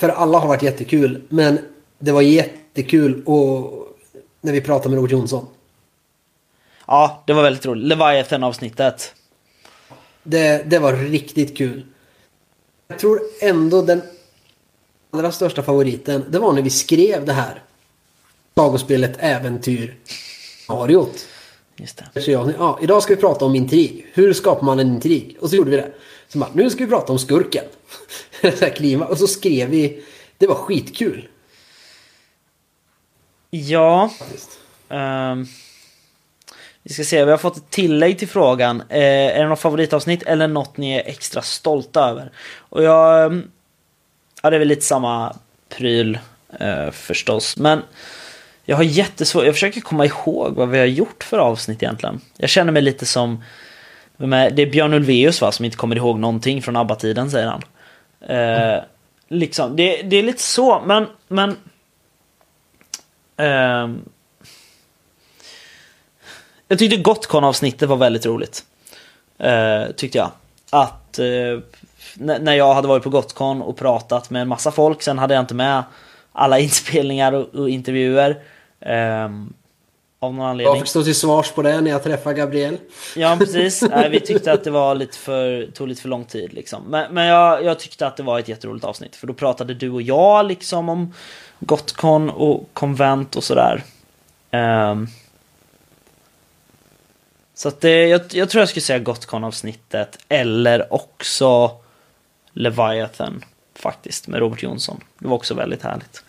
för 0.00 0.08
alla 0.08 0.38
har 0.38 0.48
varit 0.48 0.62
jättekul. 0.62 1.22
Men 1.28 1.58
det 1.98 2.12
var 2.12 2.22
jättekul 2.22 3.22
och 3.26 3.86
när 4.40 4.52
vi 4.52 4.60
pratade 4.60 4.88
med 4.88 4.96
Robert 4.96 5.12
Jonsson. 5.12 5.46
Ja, 6.86 7.24
det 7.26 7.32
var 7.32 7.42
väldigt 7.42 7.66
roligt. 7.66 7.86
Leviathan-avsnittet. 7.86 9.14
Det, 10.22 10.70
det 10.70 10.78
var 10.78 10.92
riktigt 10.92 11.56
kul. 11.56 11.86
Jag 12.88 12.98
tror 12.98 13.20
ändå 13.40 13.82
den 13.82 14.02
allra 15.10 15.32
största 15.32 15.62
favoriten, 15.62 16.24
det 16.30 16.38
var 16.38 16.52
när 16.52 16.62
vi 16.62 16.70
skrev 16.70 17.24
det 17.24 17.32
här 17.32 17.62
sagospelet 18.54 19.16
Äventyr 19.18 19.96
scenariot. 20.66 21.26
Just 21.76 22.02
det. 22.14 22.22
Så 22.22 22.30
jag, 22.30 22.52
ja, 22.58 22.78
idag 22.82 23.02
ska 23.02 23.14
vi 23.14 23.20
prata 23.20 23.44
om 23.44 23.54
intrig. 23.54 24.06
Hur 24.12 24.32
skapar 24.32 24.62
man 24.66 24.78
en 24.78 24.88
intrig? 24.88 25.36
Och 25.40 25.50
så 25.50 25.56
gjorde 25.56 25.70
vi 25.70 25.76
det. 25.76 25.92
Så 26.28 26.38
bara, 26.38 26.50
nu 26.52 26.70
ska 26.70 26.84
vi 26.84 26.90
prata 26.90 27.12
om 27.12 27.18
skurken. 27.18 27.64
kliva. 28.76 29.06
Och 29.06 29.18
så 29.18 29.26
skrev 29.26 29.68
vi. 29.68 30.02
Det 30.38 30.46
var 30.46 30.54
skitkul. 30.54 31.28
Ja. 33.50 34.10
ehm, 34.88 35.46
vi 36.82 36.94
ska 36.94 37.04
se, 37.04 37.24
vi 37.24 37.30
har 37.30 37.38
fått 37.38 37.56
ett 37.56 37.70
tillägg 37.70 38.18
till 38.18 38.28
frågan. 38.28 38.82
Eh, 38.88 39.36
är 39.36 39.38
det 39.38 39.48
något 39.48 39.60
favoritavsnitt 39.60 40.22
eller 40.22 40.48
något 40.48 40.76
ni 40.76 40.92
är 40.92 41.02
extra 41.06 41.42
stolta 41.42 42.08
över? 42.08 42.32
Och 42.58 42.82
jag... 42.82 43.24
ehm, 43.24 43.50
Ja, 44.42 44.50
det 44.50 44.56
är 44.56 44.58
väl 44.58 44.68
lite 44.68 44.84
samma 44.84 45.36
pryl 45.68 46.18
eh, 46.60 46.90
förstås. 46.90 47.56
Men 47.56 47.82
jag 48.64 48.76
har 48.76 48.84
jättesvårt, 48.84 49.44
jag 49.44 49.54
försöker 49.54 49.80
komma 49.80 50.06
ihåg 50.06 50.54
vad 50.54 50.68
vi 50.68 50.78
har 50.78 50.86
gjort 50.86 51.24
för 51.24 51.38
avsnitt 51.38 51.82
egentligen. 51.82 52.20
Jag 52.36 52.50
känner 52.50 52.72
mig 52.72 52.82
lite 52.82 53.06
som... 53.06 53.44
Det 54.16 54.62
är 54.62 54.70
Björn 54.70 54.94
Ulvaeus 54.94 55.40
va, 55.40 55.52
som 55.52 55.64
inte 55.64 55.76
kommer 55.76 55.96
ihåg 55.96 56.18
någonting 56.18 56.62
från 56.62 56.76
ABBA-tiden 56.76 57.30
säger 57.30 57.46
han. 57.46 57.62
Eh, 58.20 58.82
liksom, 59.28 59.76
det, 59.76 60.02
det 60.02 60.16
är 60.16 60.22
lite 60.22 60.42
så, 60.42 60.82
men... 60.86 61.06
men 61.28 61.50
eh, 63.36 63.96
jag 66.68 66.78
tyckte 66.78 66.96
Gotcon-avsnittet 66.96 67.88
var 67.88 67.96
väldigt 67.96 68.26
roligt. 68.26 68.64
Eh, 69.38 69.86
tyckte 69.96 70.18
jag. 70.18 70.30
Att 70.70 71.18
eh, 71.18 71.58
när 72.14 72.54
jag 72.54 72.74
hade 72.74 72.88
varit 72.88 73.02
på 73.02 73.10
Gotcon 73.10 73.62
och 73.62 73.76
pratat 73.76 74.30
med 74.30 74.42
en 74.42 74.48
massa 74.48 74.70
folk, 74.70 75.02
sen 75.02 75.18
hade 75.18 75.34
jag 75.34 75.42
inte 75.42 75.54
med 75.54 75.82
alla 76.32 76.58
inspelningar 76.68 77.32
och, 77.32 77.54
och 77.54 77.70
intervjuer. 77.70 78.42
ehm, 78.80 79.52
av 80.22 80.34
någon 80.34 80.42
Jag 80.42 80.50
anledning. 80.50 80.80
fick 80.80 80.90
stå 80.90 81.02
till 81.02 81.14
svars 81.14 81.50
på 81.50 81.62
det 81.62 81.80
när 81.80 81.90
jag 81.90 82.02
träffade 82.02 82.34
Gabriel. 82.34 82.76
Ja, 83.16 83.36
precis. 83.38 83.82
Nej, 83.90 84.10
vi 84.10 84.20
tyckte 84.20 84.52
att 84.52 84.64
det 84.64 84.70
var 84.70 84.94
lite 84.94 85.18
för, 85.18 85.66
tog 85.66 85.88
lite 85.88 86.02
för 86.02 86.08
lång 86.08 86.24
tid. 86.24 86.52
Liksom. 86.52 86.82
Men, 86.82 87.14
men 87.14 87.26
jag, 87.26 87.64
jag 87.64 87.78
tyckte 87.78 88.06
att 88.06 88.16
det 88.16 88.22
var 88.22 88.38
ett 88.38 88.48
jätteroligt 88.48 88.84
avsnitt. 88.84 89.16
För 89.16 89.26
då 89.26 89.34
pratade 89.34 89.74
du 89.74 89.90
och 89.90 90.02
jag 90.02 90.46
liksom 90.46 90.88
om 90.88 91.14
Gotcon 91.58 92.30
och 92.30 92.68
konvent 92.72 93.36
och 93.36 93.44
sådär. 93.44 93.82
Ehm. 94.50 95.08
så 97.54 97.68
att 97.68 97.80
det, 97.80 98.06
jag, 98.08 98.20
jag 98.30 98.50
tror 98.50 98.60
jag 98.60 98.68
skulle 98.68 98.82
säga 98.82 98.98
Gotcon-avsnittet. 98.98 100.18
Eller 100.28 100.94
också 100.94 101.70
Leviathan. 102.52 103.44
Faktiskt, 103.74 104.28
med 104.28 104.40
Robert 104.40 104.62
Jonsson. 104.62 105.00
Det 105.18 105.28
var 105.28 105.36
också 105.36 105.54
väldigt 105.54 105.82
härligt. 105.82 106.22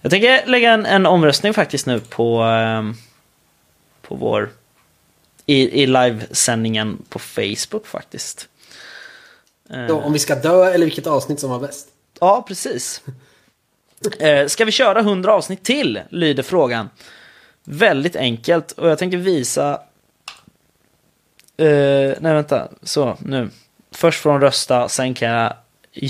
Jag 0.00 0.10
tänker 0.10 0.46
lägga 0.46 0.72
en, 0.72 0.86
en 0.86 1.06
omröstning 1.06 1.54
faktiskt 1.54 1.86
nu 1.86 2.00
på, 2.00 2.42
ehm, 2.42 2.94
på 4.10 4.16
vår 4.16 4.50
i, 5.46 5.82
i 5.82 5.86
livesändningen 5.86 7.02
på 7.08 7.18
Facebook 7.18 7.86
faktiskt. 7.86 8.48
Ja, 9.68 9.94
om 9.94 10.12
vi 10.12 10.18
ska 10.18 10.34
dö 10.34 10.64
eller 10.64 10.86
vilket 10.86 11.06
avsnitt 11.06 11.40
som 11.40 11.50
var 11.50 11.60
bäst. 11.60 11.88
Ja, 12.20 12.44
precis. 12.48 13.02
Eh, 14.20 14.46
ska 14.46 14.64
vi 14.64 14.72
köra 14.72 15.00
100 15.00 15.32
avsnitt 15.32 15.62
till? 15.62 16.00
Lyder 16.10 16.42
frågan. 16.42 16.90
Väldigt 17.64 18.16
enkelt 18.16 18.72
och 18.72 18.88
jag 18.88 18.98
tänker 18.98 19.18
visa... 19.18 19.72
Eh, 21.56 22.14
nej, 22.20 22.34
vänta. 22.34 22.68
Så, 22.82 23.16
nu. 23.20 23.50
Först 23.90 24.20
får 24.20 24.30
de 24.30 24.40
rösta, 24.40 24.88
sen 24.88 25.14
kan 25.14 25.28
jag 25.28 25.52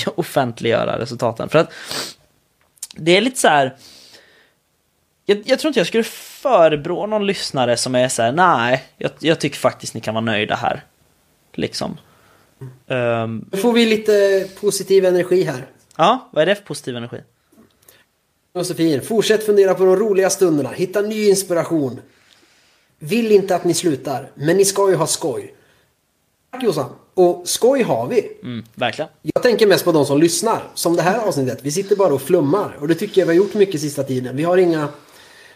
offentliggöra 0.15 0.99
resultaten. 0.99 1.49
För 1.49 1.59
att 1.59 1.73
det 2.95 3.17
är 3.17 3.21
lite 3.21 3.41
så 3.41 3.49
här... 3.49 3.77
Jag, 5.25 5.43
jag 5.45 5.59
tror 5.59 5.69
inte 5.69 5.81
jag 5.81 5.87
skulle 5.87 6.05
förebrå 6.43 7.07
någon 7.07 7.27
lyssnare 7.27 7.77
som 7.77 7.95
är 7.95 8.09
så 8.09 8.23
här, 8.23 8.33
nej, 8.33 8.85
jag, 8.97 9.11
jag 9.19 9.41
tycker 9.41 9.57
faktiskt 9.57 9.95
ni 9.95 10.01
kan 10.01 10.15
vara 10.15 10.25
nöjda 10.25 10.55
här. 10.55 10.85
Liksom. 11.55 11.99
Ehm, 12.87 13.45
Nu 13.53 13.59
får 13.59 13.73
vi 13.73 13.87
lite 13.87 14.47
positiv 14.61 15.05
energi 15.05 15.43
här. 15.43 15.67
ja, 15.97 16.29
vad 16.33 16.43
är 16.43 16.47
det 16.47 16.55
för 16.55 16.63
positiv 16.63 16.97
energi? 16.97 17.17
Josefin, 18.55 19.03
fortsätt 19.03 19.47
fundera 19.47 19.75
på 19.75 19.85
de 19.85 19.97
roliga 19.97 20.31
stunderna. 20.31 20.69
Hitta 20.71 21.01
ny 21.01 21.29
inspiration. 21.29 22.01
Vill 22.99 23.33
inte 23.33 23.57
att 23.57 23.65
ni 23.65 23.75
slutar, 23.75 24.31
men 24.35 24.57
ni 24.57 24.65
ska 24.65 24.91
ju 24.91 24.97
ha 24.97 25.07
skoj. 25.07 25.55
Tack 26.53 26.63
Jossan. 26.63 26.91
Och 27.15 27.43
skoj 27.45 27.83
har 27.83 28.07
vi. 28.07 28.33
Mm, 28.43 28.65
verkligen. 28.75 29.11
Jag 29.23 29.43
tänker 29.43 29.67
mest 29.67 29.85
på 29.85 29.93
de 29.93 30.07
som 30.07 30.21
lyssnar. 30.21 30.63
Som 30.75 30.97
det 30.97 31.03
här 31.03 31.19
avsnittet. 31.19 31.59
Vi 31.63 31.71
sitter 31.71 31.97
bara 31.97 32.15
och 32.15 32.23
flummar. 32.23 32.77
Och 32.81 32.89
det 32.89 32.95
tycker 32.95 33.21
jag 33.21 33.27
vi 33.27 33.33
har 33.33 33.37
gjort 33.45 33.55
mycket 33.55 33.81
sista 33.81 34.03
tiden. 34.03 34.37
Vi 34.37 34.43
har 34.43 34.59
inga... 34.59 34.89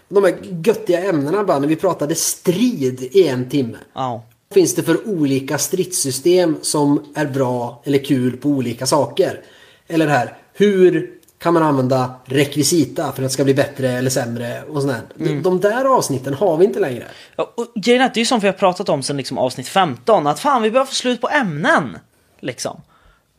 De 0.09 0.24
här 0.24 0.35
göttiga 0.64 1.05
ämnena 1.09 1.44
bara 1.44 1.59
när 1.59 1.68
vi 1.68 1.76
pratade 1.76 2.14
strid 2.14 3.02
i 3.12 3.28
en 3.28 3.48
timme. 3.48 3.78
Vad 4.48 4.55
finns 4.55 4.74
det 4.74 4.82
för 4.82 5.09
olika 5.09 5.59
stridssystem 5.59 6.56
som 6.62 7.12
är 7.14 7.26
bra 7.26 7.82
eller 7.85 7.98
kul 7.98 8.36
på 8.36 8.48
olika 8.48 8.86
saker? 8.86 9.40
Eller 9.89 10.06
det 10.06 10.12
här, 10.12 10.36
hur 10.52 11.10
kan 11.39 11.55
man 11.55 11.62
använda 11.62 12.14
rekvisita 12.24 13.02
för 13.02 13.09
att 13.10 13.16
det 13.16 13.28
ska 13.28 13.44
bli 13.44 13.55
bättre 13.55 13.90
eller 13.90 14.10
sämre 14.10 14.62
och 14.62 14.82
sånt 14.82 14.94
där. 15.16 15.40
De, 15.43 15.60
där 15.60 15.85
avsnitten 15.85 16.35
har 16.35 16.56
vi 16.56 16.64
inte 16.64 16.81
längre. 16.81 17.05
Ja, 17.36 17.52
och 17.56 17.66
grejen 17.74 18.02
är 18.02 18.06
att 18.06 18.14
det 18.14 18.20
är 18.20 18.24
som 18.24 18.40
vi 18.40 18.47
har 18.47 18.55
pratat 18.55 18.89
om 18.89 19.02
sen 19.02 19.16
liksom 19.16 19.39
avsnitt 19.39 19.68
15, 19.68 20.26
att 20.26 20.40
fan 20.40 20.62
vi 20.62 20.70
behöver 20.70 20.89
få 20.89 20.94
slut 20.94 21.20
på 21.20 21.28
ämnen. 21.28 21.98
Liksom. 22.40 22.81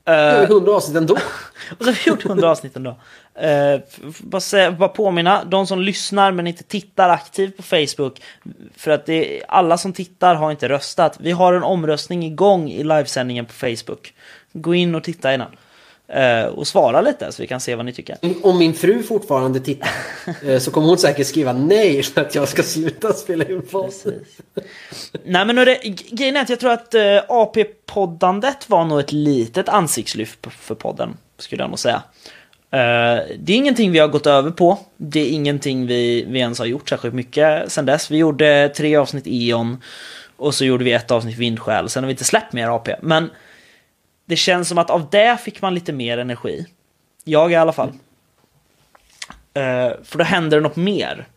Det 0.06 0.12
är 0.12 0.42
ju 0.42 0.48
hundra 0.48 0.72
avsnitt 0.72 0.98
ändå. 0.98 1.14
Och 1.78 1.86
så 1.86 1.86
har 1.86 1.94
vi 2.06 2.10
gjort 2.10 2.26
100 2.26 2.50
avsnitt 2.52 2.76
ändå. 2.76 2.90
Uh, 2.90 3.82
bara, 4.20 4.42
säga, 4.42 4.72
bara 4.72 4.90
påminna, 4.90 5.44
de 5.44 5.68
som 5.68 5.82
lyssnar 5.82 6.32
men 6.32 6.48
inte 6.48 6.64
tittar 6.64 7.10
aktivt 7.10 7.58
på 7.58 7.64
Facebook, 7.64 8.22
för 8.76 8.92
att 8.92 9.06
det, 9.06 9.44
alla 9.48 9.78
som 9.78 9.94
tittar 9.94 10.36
har 10.36 10.52
inte 10.52 10.70
röstat. 10.70 11.18
Vi 11.20 11.32
har 11.32 11.54
en 11.54 11.64
omröstning 11.64 12.26
igång 12.26 12.70
i 12.70 12.84
livesändningen 12.84 13.46
på 13.46 13.54
Facebook. 13.54 14.14
Gå 14.54 14.76
in 14.76 14.96
och 14.96 15.04
titta 15.04 15.34
innan. 15.34 15.48
Uh, 15.48 15.58
och 16.54 16.68
svara 16.68 17.02
lite 17.02 17.32
så 17.32 17.42
vi 17.42 17.48
kan 17.48 17.60
se 17.60 17.76
vad 17.76 17.86
ni 17.86 17.94
tycker. 17.94 18.18
Om 18.44 18.58
min 18.58 18.74
fru 18.74 19.04
fortfarande 19.04 19.60
tittar 19.60 19.90
eh, 20.46 20.60
så 20.60 20.72
kommer 20.72 20.88
hon 20.88 20.98
säkert 20.98 21.28
skriva 21.28 21.54
nej 21.54 22.04
för 22.04 22.22
att 22.22 22.36
jag 22.36 22.48
ska 22.48 22.64
sluta 22.64 23.14
spela 23.14 23.46
in 23.46 23.62
podd. 23.62 23.94
Nej 25.24 25.46
men 25.46 25.56
det, 25.56 25.80
grejen 26.12 26.36
är 26.36 26.42
att 26.42 26.50
jag 26.50 26.60
tror 26.60 26.72
att 26.72 26.96
uh, 26.96 27.02
AP-poddandet 27.30 28.70
var 28.70 28.86
nog 28.86 29.00
ett 29.00 29.12
litet 29.12 29.70
ansiktslyft 29.70 30.48
för 30.50 30.76
podden, 30.76 31.18
skulle 31.38 31.64
jag 31.64 31.70
nog 31.70 31.80
säga. 31.80 32.04
Eh, 32.76 33.24
det 33.38 33.54
är 33.54 33.58
ingenting 33.58 33.92
vi 33.92 34.00
har 34.00 34.08
gått 34.08 34.28
över 34.28 34.52
på. 34.52 34.80
Det 34.98 35.20
är 35.20 35.30
ingenting 35.30 35.88
vi, 35.88 36.26
vi 36.28 36.40
ens 36.40 36.60
har 36.60 36.66
gjort 36.66 36.90
särskilt 36.90 37.16
mycket 37.16 37.72
sen 37.72 37.86
dess. 37.86 38.12
Vi 38.12 38.18
gjorde 38.18 38.70
tre 38.70 38.96
avsnitt 38.96 39.28
Eon 39.28 39.82
och 40.38 40.56
så 40.56 40.66
gjorde 40.66 40.84
vi 40.84 40.92
ett 40.92 41.12
avsnitt 41.12 41.38
Vindsjäl. 41.38 41.90
Sen 41.90 42.04
har 42.04 42.08
vi 42.08 42.12
inte 42.12 42.24
släppt 42.24 42.54
mer 42.54 42.68
AP. 42.68 42.96
Men 43.02 43.30
det 44.26 44.36
känns 44.36 44.70
som 44.70 44.78
att 44.78 44.90
av 44.90 45.10
det 45.10 45.38
fick 45.38 45.62
man 45.62 45.74
lite 45.74 45.94
mer 45.94 46.18
energi. 46.18 46.66
Jag 47.24 47.52
i 47.52 47.56
alla 47.56 47.74
fall. 47.74 47.90
Eh, 49.54 49.92
för 50.04 50.18
då 50.18 50.24
händer 50.24 50.58
det 50.58 50.64
något 50.64 50.76
mer. 50.76 51.28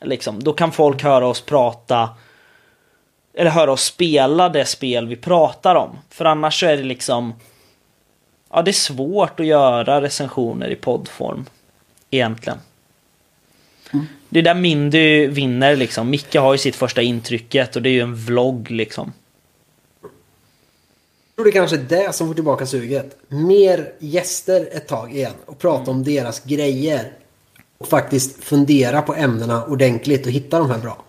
Liksom, 0.00 0.42
då 0.42 0.52
kan 0.52 0.72
folk 0.72 1.02
höra 1.02 1.26
oss 1.26 1.40
prata 1.40 2.08
eller 3.34 3.50
höra 3.50 3.72
oss 3.72 3.84
spela 3.84 4.48
det 4.48 4.64
spel 4.64 5.06
vi 5.06 5.16
pratar 5.16 5.74
om. 5.74 5.98
För 6.10 6.24
annars 6.24 6.60
så 6.60 6.66
är 6.66 6.76
det 6.76 6.82
liksom 6.82 7.34
Ja, 8.54 8.62
det 8.62 8.70
är 8.70 8.72
svårt 8.72 9.40
att 9.40 9.46
göra 9.46 10.00
recensioner 10.00 10.68
i 10.68 10.76
poddform. 10.76 11.44
Egentligen. 12.10 12.58
Det 14.28 14.38
är 14.38 14.42
där 14.42 14.54
Mindy 14.54 15.26
vinner 15.26 15.76
liksom. 15.76 16.10
Micke 16.10 16.34
har 16.34 16.52
ju 16.52 16.58
sitt 16.58 16.76
första 16.76 17.02
intrycket 17.02 17.76
och 17.76 17.82
det 17.82 17.88
är 17.88 17.92
ju 17.92 18.00
en 18.00 18.14
vlogg 18.14 18.70
liksom. 18.70 19.12
Jag 21.34 21.36
tror 21.36 21.44
det 21.44 21.52
kanske 21.52 21.76
är 21.76 22.04
det 22.06 22.14
som 22.14 22.26
får 22.26 22.34
tillbaka 22.34 22.66
suget. 22.66 23.16
Mer 23.28 23.92
gäster 23.98 24.68
ett 24.72 24.88
tag 24.88 25.12
igen 25.12 25.32
och 25.46 25.58
prata 25.58 25.90
om 25.90 26.04
deras 26.04 26.44
grejer. 26.44 27.12
Och 27.78 27.88
faktiskt 27.88 28.44
fundera 28.44 29.02
på 29.02 29.14
ämnena 29.14 29.64
ordentligt 29.64 30.26
och 30.26 30.32
hitta 30.32 30.58
de 30.58 30.70
här 30.70 30.78
bra. 30.78 31.04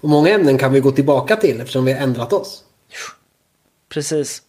Och 0.00 0.08
många 0.08 0.30
ämnen 0.30 0.58
kan 0.58 0.72
vi 0.72 0.80
gå 0.80 0.90
tillbaka 0.90 1.36
till 1.36 1.60
eftersom 1.60 1.84
vi 1.84 1.92
har 1.92 2.00
ändrat 2.00 2.32
oss. 2.32 2.64
Precis. 3.88 4.42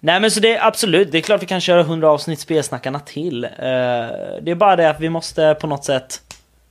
Nej 0.00 0.20
men 0.20 0.30
så 0.30 0.40
det 0.40 0.56
är 0.56 0.66
absolut, 0.66 1.12
det 1.12 1.18
är 1.18 1.22
klart 1.22 1.42
vi 1.42 1.46
kan 1.46 1.60
köra 1.60 1.80
100 1.80 2.10
avsnitt 2.10 2.40
spelsnackarna 2.40 3.00
till. 3.00 3.44
Eh, 3.44 3.50
det 4.42 4.50
är 4.50 4.54
bara 4.54 4.76
det 4.76 4.90
att 4.90 5.00
vi 5.00 5.08
måste 5.08 5.56
på 5.60 5.66
något 5.66 5.84
sätt 5.84 6.20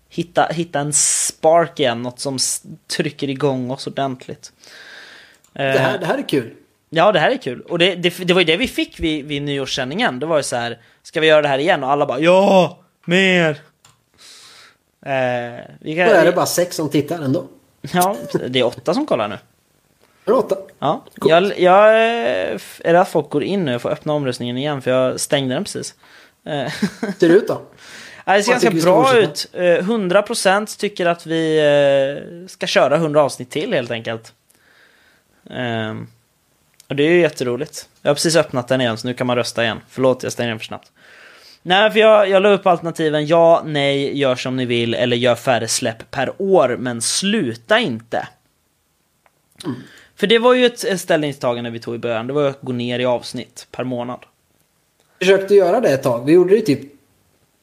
hitta, 0.10 0.46
hitta 0.52 0.80
en 0.80 0.94
spark 0.94 1.80
igen, 1.80 2.02
något 2.02 2.20
som 2.20 2.38
trycker 2.98 3.30
igång 3.30 3.72
oss 3.72 3.88
ordentligt. 3.88 4.52
Eh, 5.54 5.64
Det 5.64 5.80
här, 5.80 5.98
det 5.98 6.06
här 6.06 6.18
är 6.18 6.30
kul. 6.30 6.54
Ja, 6.96 7.12
det 7.12 7.20
här 7.20 7.32
är 7.32 7.38
kul. 7.38 7.62
Och 7.62 7.80
det, 7.80 7.96
det, 7.96 8.28
det 8.28 8.34
var 8.34 8.42
ju 8.42 8.46
det 8.46 8.58
vi 8.58 8.68
fick 8.68 9.00
vid, 9.00 9.26
vid 9.26 9.42
nyårssändningen. 9.42 10.20
Det 10.20 10.26
var 10.26 10.38
ju 10.38 10.44
så 10.44 10.56
här, 10.56 10.80
ska 11.04 11.20
vi 11.20 11.28
göra 11.28 11.42
det 11.42 11.48
här 11.48 11.58
igen? 11.58 11.84
Och 11.84 11.92
alla 11.92 12.06
bara 12.06 12.20
ja, 12.20 12.80
mer. 13.06 13.50
Eh, 15.06 15.12
vi 15.80 15.96
kan, 15.96 16.08
Då 16.08 16.14
är 16.14 16.26
det 16.26 16.32
bara 16.32 16.46
sex 16.46 16.76
som 16.76 16.90
tittar 16.90 17.22
ändå. 17.22 17.46
Ja, 17.94 18.16
det 18.48 18.60
är 18.60 18.64
åtta 18.64 18.94
som 18.94 19.06
kollar 19.06 19.28
nu. 19.28 19.38
Det 20.26 20.32
är 20.32 20.36
åtta. 20.36 20.56
Ja, 20.80 21.04
jag, 21.26 21.60
jag 21.60 21.88
eh, 21.88 22.60
är 22.80 22.92
rädd 22.92 22.96
att 22.96 23.10
folk 23.10 23.30
går 23.30 23.44
in 23.44 23.66
nu. 23.66 23.72
Jag 23.72 23.82
får 23.82 23.90
öppna 23.90 24.14
omröstningen 24.14 24.58
igen 24.58 24.82
för 24.82 24.92
jag 24.92 25.20
stängde 25.20 25.56
den 25.56 25.64
precis. 25.64 25.96
Eh, 26.46 26.72
Ser 27.20 27.30
det 27.30 27.36
ut 27.36 27.48
då? 27.48 27.62
Det 28.26 28.44
ser 28.44 28.52
Jag 28.52 28.62
ganska 28.62 28.90
bra 28.92 29.18
ut. 29.18 29.50
Eh, 29.54 29.62
100% 29.62 30.80
tycker 30.80 31.06
att 31.06 31.26
vi 31.26 31.58
eh, 31.60 32.48
ska 32.48 32.68
köra 32.68 32.96
100 32.96 33.24
avsnitt 33.24 33.50
till 33.50 33.74
helt 33.74 33.92
enkelt. 33.92 34.34
Och 36.94 36.98
det 36.98 37.04
är 37.04 37.12
ju 37.12 37.20
jätteroligt. 37.20 37.90
Jag 38.02 38.10
har 38.10 38.16
precis 38.16 38.36
öppnat 38.36 38.68
den 38.68 38.82
igen 38.82 38.98
så 38.98 39.08
nu 39.08 39.14
kan 39.14 39.28
man 39.28 39.36
rösta 39.36 39.64
igen. 39.64 39.80
Förlåt, 39.90 40.24
jag 40.24 40.32
stängde 40.32 40.52
den 40.52 40.60
för 40.60 40.66
snabbt. 40.66 40.92
Nej, 41.62 41.92
för 41.92 42.00
jag, 42.00 42.30
jag 42.30 42.44
la 42.44 42.50
upp 42.50 42.68
alternativen 42.68 43.28
ja, 43.28 43.64
nej, 43.66 44.18
gör 44.20 44.36
som 44.36 44.56
ni 44.56 44.66
vill 44.66 44.94
eller 44.94 45.18
gör 45.18 45.36
färre 45.36 45.68
släpp 45.68 46.12
per 46.12 46.42
år, 46.42 46.78
men 46.80 47.02
sluta 47.02 47.80
inte. 47.80 48.28
För 50.16 50.28
det 50.28 50.40
var 50.40 50.54
ju 50.54 50.66
ett, 50.66 50.84
ett 50.84 51.02
ställningstagande 51.02 51.70
vi 51.70 51.80
tog 51.80 51.96
i 51.96 51.98
början. 51.98 52.28
Det 52.28 52.34
var 52.34 52.48
att 52.48 52.62
gå 52.62 52.72
ner 52.72 53.00
i 53.00 53.06
avsnitt 53.06 53.68
per 53.72 53.84
månad. 53.84 54.20
Vi 55.20 55.26
försökte 55.26 55.56
göra 55.56 55.80
det 55.80 55.90
ett 55.90 56.04
tag. 56.04 56.26
Vi 56.26 56.32
gjorde 56.34 56.56
det 56.56 56.62
typ 56.62 56.93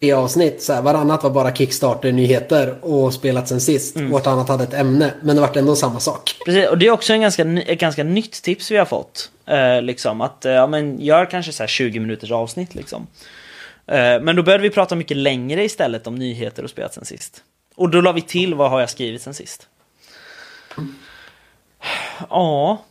i 0.02 0.12
avsnitt. 0.12 0.62
Så 0.62 0.72
här, 0.72 0.82
varannat 0.82 1.22
var 1.22 1.30
bara 1.30 1.54
Kickstarter-nyheter 1.54 2.84
och 2.84 3.14
spelat 3.14 3.48
sen 3.48 3.60
sist. 3.60 3.96
Mm. 3.96 4.10
Vartannat 4.10 4.48
hade 4.48 4.64
ett 4.64 4.74
ämne. 4.74 5.14
Men 5.22 5.36
det 5.36 5.42
vart 5.42 5.56
ändå 5.56 5.76
samma 5.76 6.00
sak. 6.00 6.36
Precis, 6.44 6.68
och 6.68 6.78
det 6.78 6.86
är 6.86 6.90
också 6.90 7.12
en 7.12 7.20
ganska, 7.20 7.42
ett 7.42 7.80
ganska 7.80 8.04
nytt 8.04 8.42
tips 8.42 8.70
vi 8.70 8.76
har 8.76 8.84
fått. 8.84 9.30
Eh, 9.46 9.82
liksom 9.82 10.20
att, 10.20 10.44
eh, 10.44 10.52
ja 10.52 10.66
men 10.66 11.00
gör 11.00 11.26
kanske 11.26 11.52
så 11.52 11.62
här 11.62 11.68
20 11.68 12.00
minuters 12.00 12.30
avsnitt 12.30 12.74
liksom. 12.74 13.06
Eh, 13.86 14.20
men 14.20 14.36
då 14.36 14.42
började 14.42 14.62
vi 14.62 14.70
prata 14.70 14.94
mycket 14.94 15.16
längre 15.16 15.64
istället 15.64 16.06
om 16.06 16.14
nyheter 16.14 16.64
och 16.64 16.70
spelat 16.70 16.94
sen 16.94 17.04
sist. 17.04 17.42
Och 17.74 17.90
då 17.90 18.00
la 18.00 18.12
vi 18.12 18.22
till 18.22 18.54
vad 18.54 18.70
har 18.70 18.80
jag 18.80 18.90
skrivit 18.90 19.22
sen 19.22 19.34
sist. 19.34 19.68
Ja. 22.30 22.84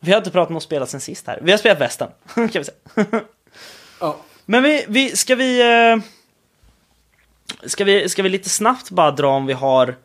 Vi 0.00 0.10
har 0.12 0.18
inte 0.18 0.30
pratat 0.30 0.50
om 0.50 0.56
att 0.56 0.62
spela 0.62 0.86
sen 0.86 1.00
sist 1.00 1.26
här. 1.26 1.38
Vi 1.42 1.50
har 1.50 1.58
spelat 1.58 1.80
västen, 1.80 2.08
kan 2.34 2.48
vi 2.52 2.64
säga. 2.64 3.20
Men 4.46 4.62
vi, 4.62 4.84
vi 4.88 5.16
ska 5.16 5.34
vi... 5.34 5.60
eh, 5.92 6.02
Ska 7.66 7.84
vi, 7.84 8.08
ska 8.08 8.22
vi 8.22 8.28
lite 8.28 8.48
snabbt 8.48 8.90
bara 8.90 9.10
dra 9.10 9.28
om 9.28 9.46
vi 9.46 9.52
har 9.52 9.96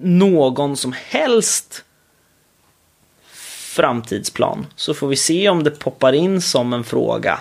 någon 0.00 0.76
som 0.76 0.94
helst 0.96 1.84
framtidsplan. 3.70 4.66
Så 4.76 4.94
får 4.94 5.08
vi 5.08 5.16
se 5.16 5.48
om 5.48 5.62
det 5.64 5.70
poppar 5.70 6.12
in 6.12 6.40
som 6.40 6.72
en 6.72 6.84
fråga. 6.84 7.40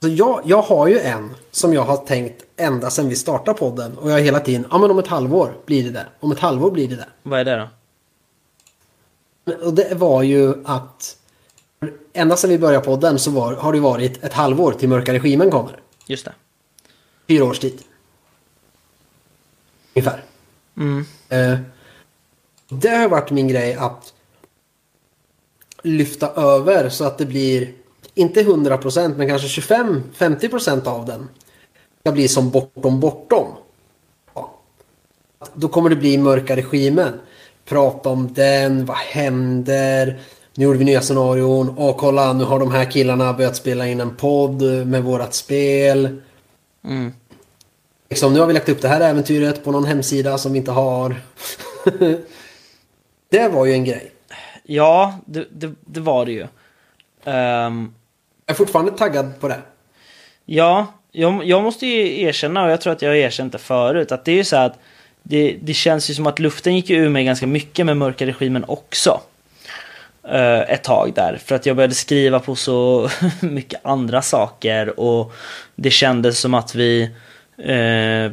Jag, 0.00 0.42
jag 0.44 0.62
har 0.62 0.86
ju 0.86 0.98
en 0.98 1.34
som 1.50 1.74
jag 1.74 1.82
har 1.82 1.96
tänkt 1.96 2.44
ända 2.56 2.90
sedan 2.90 3.08
vi 3.08 3.16
startade 3.16 3.58
podden. 3.58 3.98
Och 3.98 4.10
jag 4.10 4.14
har 4.14 4.20
hela 4.20 4.40
tiden, 4.40 4.66
ja 4.70 4.78
men 4.78 4.90
om 4.90 4.98
ett 4.98 5.06
halvår 5.08 5.54
blir 5.66 5.84
det 5.84 5.90
det. 5.90 6.06
Om 6.20 6.32
ett 6.32 6.40
halvår 6.40 6.70
blir 6.70 6.88
det 6.88 6.96
det. 6.96 7.08
Vad 7.22 7.40
är 7.40 7.44
det 7.44 7.56
då? 7.56 7.68
Och 9.66 9.74
det 9.74 9.94
var 9.94 10.22
ju 10.22 10.54
att 10.66 11.16
ända 12.12 12.36
sedan 12.36 12.50
vi 12.50 12.58
började 12.58 12.84
podden 12.84 13.18
så 13.18 13.30
var, 13.30 13.54
har 13.54 13.72
det 13.72 13.80
varit 13.80 14.24
ett 14.24 14.32
halvår 14.32 14.72
till 14.72 14.88
mörka 14.88 15.12
regimen 15.12 15.50
kommer. 15.50 15.80
Just 16.06 16.24
det. 16.24 16.32
Fyra 17.28 17.44
års 17.44 17.58
tid. 17.58 17.82
Ungefär. 19.94 20.24
Mm. 20.76 21.04
Eh, 21.28 21.58
det 22.68 22.88
har 22.88 23.08
varit 23.08 23.30
min 23.30 23.48
grej 23.48 23.74
att 23.74 24.14
lyfta 25.82 26.28
över 26.28 26.88
så 26.88 27.04
att 27.04 27.18
det 27.18 27.26
blir 27.26 27.72
inte 28.14 28.42
100% 28.42 29.16
men 29.16 29.28
kanske 29.28 29.60
25-50% 29.60 30.86
av 30.86 31.06
den 31.06 31.28
ska 32.00 32.12
bli 32.12 32.28
som 32.28 32.50
bortom 32.50 33.00
bortom. 33.00 33.46
Ja. 34.34 34.60
Då 35.54 35.68
kommer 35.68 35.90
det 35.90 35.96
bli 35.96 36.18
mörka 36.18 36.56
regimen. 36.56 37.20
Prata 37.64 38.08
om 38.08 38.32
den, 38.32 38.86
vad 38.86 38.96
händer? 38.96 40.20
Nu 40.54 40.64
gjorde 40.64 40.78
vi 40.78 40.84
nya 40.84 41.00
scenarion. 41.00 41.74
Åh 41.78 41.96
kolla 41.96 42.32
nu 42.32 42.44
har 42.44 42.58
de 42.58 42.70
här 42.72 42.90
killarna 42.90 43.32
börjat 43.32 43.56
spela 43.56 43.86
in 43.86 44.00
en 44.00 44.16
podd 44.16 44.62
med 44.86 45.02
vårat 45.02 45.34
spel. 45.34 46.20
Mm. 46.84 47.12
Liksom, 48.10 48.34
nu 48.34 48.40
har 48.40 48.46
vi 48.46 48.52
lagt 48.52 48.68
upp 48.68 48.82
det 48.82 48.88
här 48.88 49.00
äventyret 49.00 49.64
på 49.64 49.70
någon 49.72 49.84
hemsida 49.84 50.38
som 50.38 50.52
vi 50.52 50.58
inte 50.58 50.70
har. 50.70 51.16
det 53.30 53.48
var 53.48 53.66
ju 53.66 53.72
en 53.72 53.84
grej. 53.84 54.12
Ja, 54.64 55.18
det, 55.26 55.46
det, 55.50 55.72
det 55.80 56.00
var 56.00 56.26
det 56.26 56.32
ju. 56.32 56.46
Ehm, 57.24 57.94
Jag 58.46 58.54
är 58.54 58.54
fortfarande 58.54 58.92
taggad 58.92 59.40
på 59.40 59.48
det. 59.48 59.60
Ja, 60.44 60.86
jag, 61.12 61.44
jag 61.44 61.62
måste 61.62 61.86
ju 61.86 62.20
erkänna, 62.20 62.64
och 62.64 62.70
jag 62.70 62.80
tror 62.80 62.92
att 62.92 63.02
jag 63.02 63.10
har 63.10 63.16
erkänt 63.16 63.52
det 63.52 63.58
förut, 63.58 64.12
att 64.12 64.24
det 64.24 64.32
är 64.32 64.36
ju 64.36 64.44
så 64.44 64.56
att 64.56 64.78
det, 65.22 65.56
det 65.62 65.74
känns 65.74 66.10
ju 66.10 66.14
som 66.14 66.26
att 66.26 66.38
luften 66.38 66.76
gick 66.76 66.90
ur 66.90 67.08
mig 67.08 67.24
ganska 67.24 67.46
mycket 67.46 67.86
med 67.86 67.96
mörka 67.96 68.26
regimen 68.26 68.64
också. 68.68 69.20
Eh, 70.28 70.60
ett 70.60 70.84
tag 70.84 71.12
där, 71.14 71.36
för 71.44 71.54
att 71.54 71.66
jag 71.66 71.76
började 71.76 71.94
skriva 71.94 72.40
på 72.40 72.56
så 72.56 73.08
mycket 73.40 73.80
andra 73.84 74.22
saker 74.22 75.00
och 75.00 75.32
det 75.76 75.90
kändes 75.90 76.38
som 76.38 76.54
att 76.54 76.74
vi 76.74 77.10
eh, 77.58 78.32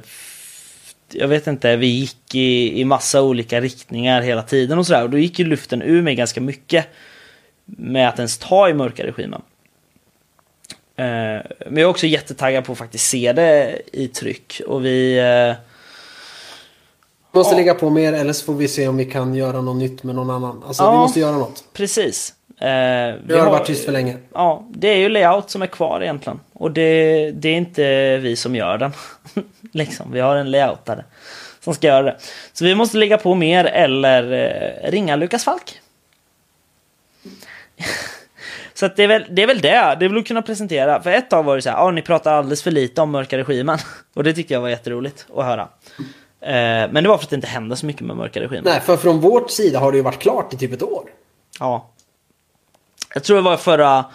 jag 1.14 1.28
vet 1.28 1.48
inte, 1.48 1.76
vi 1.76 1.88
gick 1.88 2.36
i, 2.36 2.80
i 2.80 2.86
massa 2.86 3.22
olika 3.22 3.62
riktningar 3.62 4.22
hela 4.22 4.44
tiden 4.44 4.80
och 4.80 4.88
sådär. 4.88 5.04
Och 5.04 5.10
då 5.10 5.18
gick 5.18 5.40
ju 5.40 5.46
luften 5.46 5.82
ur 5.82 6.02
mig 6.02 6.16
ganska 6.16 6.42
mycket 6.42 6.88
med 7.66 8.10
att 8.10 8.20
ens 8.20 8.38
ta 8.38 8.70
i 8.70 8.74
mörka 8.74 9.06
regimen. 9.06 9.42
Eh, 10.96 11.06
men 11.06 11.76
jag 11.76 11.80
är 11.80 11.86
också 11.86 12.08
jättetaggad 12.08 12.66
på 12.66 12.72
att 12.72 12.78
faktiskt 12.78 13.10
se 13.10 13.34
det 13.34 13.82
i 13.94 14.08
tryck. 14.08 14.62
Och 14.68 14.86
vi... 14.86 15.20
Eh, 15.20 15.56
Vi 15.66 15.69
måste 17.32 17.54
Ja. 17.54 17.58
lägga 17.58 17.74
på 17.74 17.90
mer 17.90 18.14
eller 18.14 18.34
så 18.34 18.46
får 18.46 18.54
vi 18.54 18.68
se 18.68 18.88
om 18.88 18.98
vi 18.98 19.06
kan 19.06 19.36
göra 19.36 19.62
något 19.62 19.76
nytt 19.78 20.04
med 20.04 20.16
någon 20.16 20.30
annan. 20.30 20.64
Alltså 20.68 20.84
Ja. 20.84 20.92
vi 20.92 20.98
måste 20.98 21.20
göra 21.20 21.38
något. 21.38 21.64
precis. 21.74 22.34
Eh, 22.62 22.68
Vi 22.68 23.20
vi 23.34 23.40
har 23.40 23.52
varit 23.52 23.66
tyst 23.68 23.86
för 23.86 23.92
länge. 23.92 24.18
Ja, 24.34 24.66
det 24.70 24.88
är 24.88 24.96
ju 24.98 25.10
layout 25.10 25.50
som 25.50 25.62
är 25.62 25.68
kvar 25.68 26.02
egentligen. 26.02 26.40
Och 26.54 26.72
det, 26.72 27.32
det 27.32 27.50
är 27.50 27.56
inte 27.56 28.18
vi 28.18 28.36
som 28.36 28.56
gör 28.56 28.78
den. 28.78 28.92
liksom, 29.72 30.12
vi 30.12 30.20
har 30.20 30.36
en 30.36 30.52
layoutare 30.52 31.06
som 31.64 31.74
ska 31.74 31.88
göra 31.88 32.02
det. 32.04 32.18
Så 32.54 32.66
vi 32.66 32.76
måste 32.76 32.98
lägga 32.98 33.18
på 33.18 33.36
mer 33.36 33.66
eller 33.66 34.32
eh, 34.86 34.92
ringa 34.92 35.16
Lukas 35.16 35.44
Falk. 35.44 35.80
så 38.74 38.86
att 38.86 38.96
det, 38.96 39.04
är 39.04 39.08
väl, 39.08 39.26
det 39.30 39.44
är 39.44 39.48
väl 39.48 39.62
det. 39.62 39.98
Det 40.00 40.08
vill 40.08 40.24
kunna 40.24 40.42
presentera. 40.42 41.02
För 41.02 41.12
ett 41.12 41.30
tag 41.30 41.44
var 41.44 41.56
det 41.56 41.62
så 41.62 41.70
här, 41.70 41.78
ah, 41.78 41.92
ni 41.92 42.02
pratar 42.02 42.34
alldeles 42.34 42.64
för 42.64 42.72
lite 42.72 43.02
om 43.02 43.12
mörka 43.12 43.38
regimen. 43.38 43.78
Och 44.14 44.24
det 44.24 44.34
tyckte 44.34 44.54
jag 44.54 44.62
var 44.62 44.70
jätteroligt 44.70 45.26
att 45.36 45.46
höra. 45.46 45.68
Eh, 46.42 46.92
men 46.92 47.04
det 47.04 47.10
var 47.10 47.18
för 47.18 47.24
att 47.24 47.30
det 47.30 47.36
inte 47.36 47.48
hände 47.48 47.76
så 47.76 47.86
mycket 47.86 48.02
med 48.02 48.18
mörka 48.18 48.40
regimen. 48.40 48.64
Nej, 48.66 48.82
för 48.82 48.98
från 48.98 49.20
vårt 49.20 49.52
sida 49.52 49.80
har 49.80 49.92
det 49.92 49.98
ju 49.98 50.04
varit 50.04 50.20
klart 50.20 50.54
i 50.54 50.58
typ 50.58 50.74
ett 50.74 50.84
år. 50.84 51.10
Ja. 51.60 51.90
Jag 53.14 53.24
tror 53.24 53.36
det 53.36 53.44
var 53.44 53.58
förra 53.58 54.06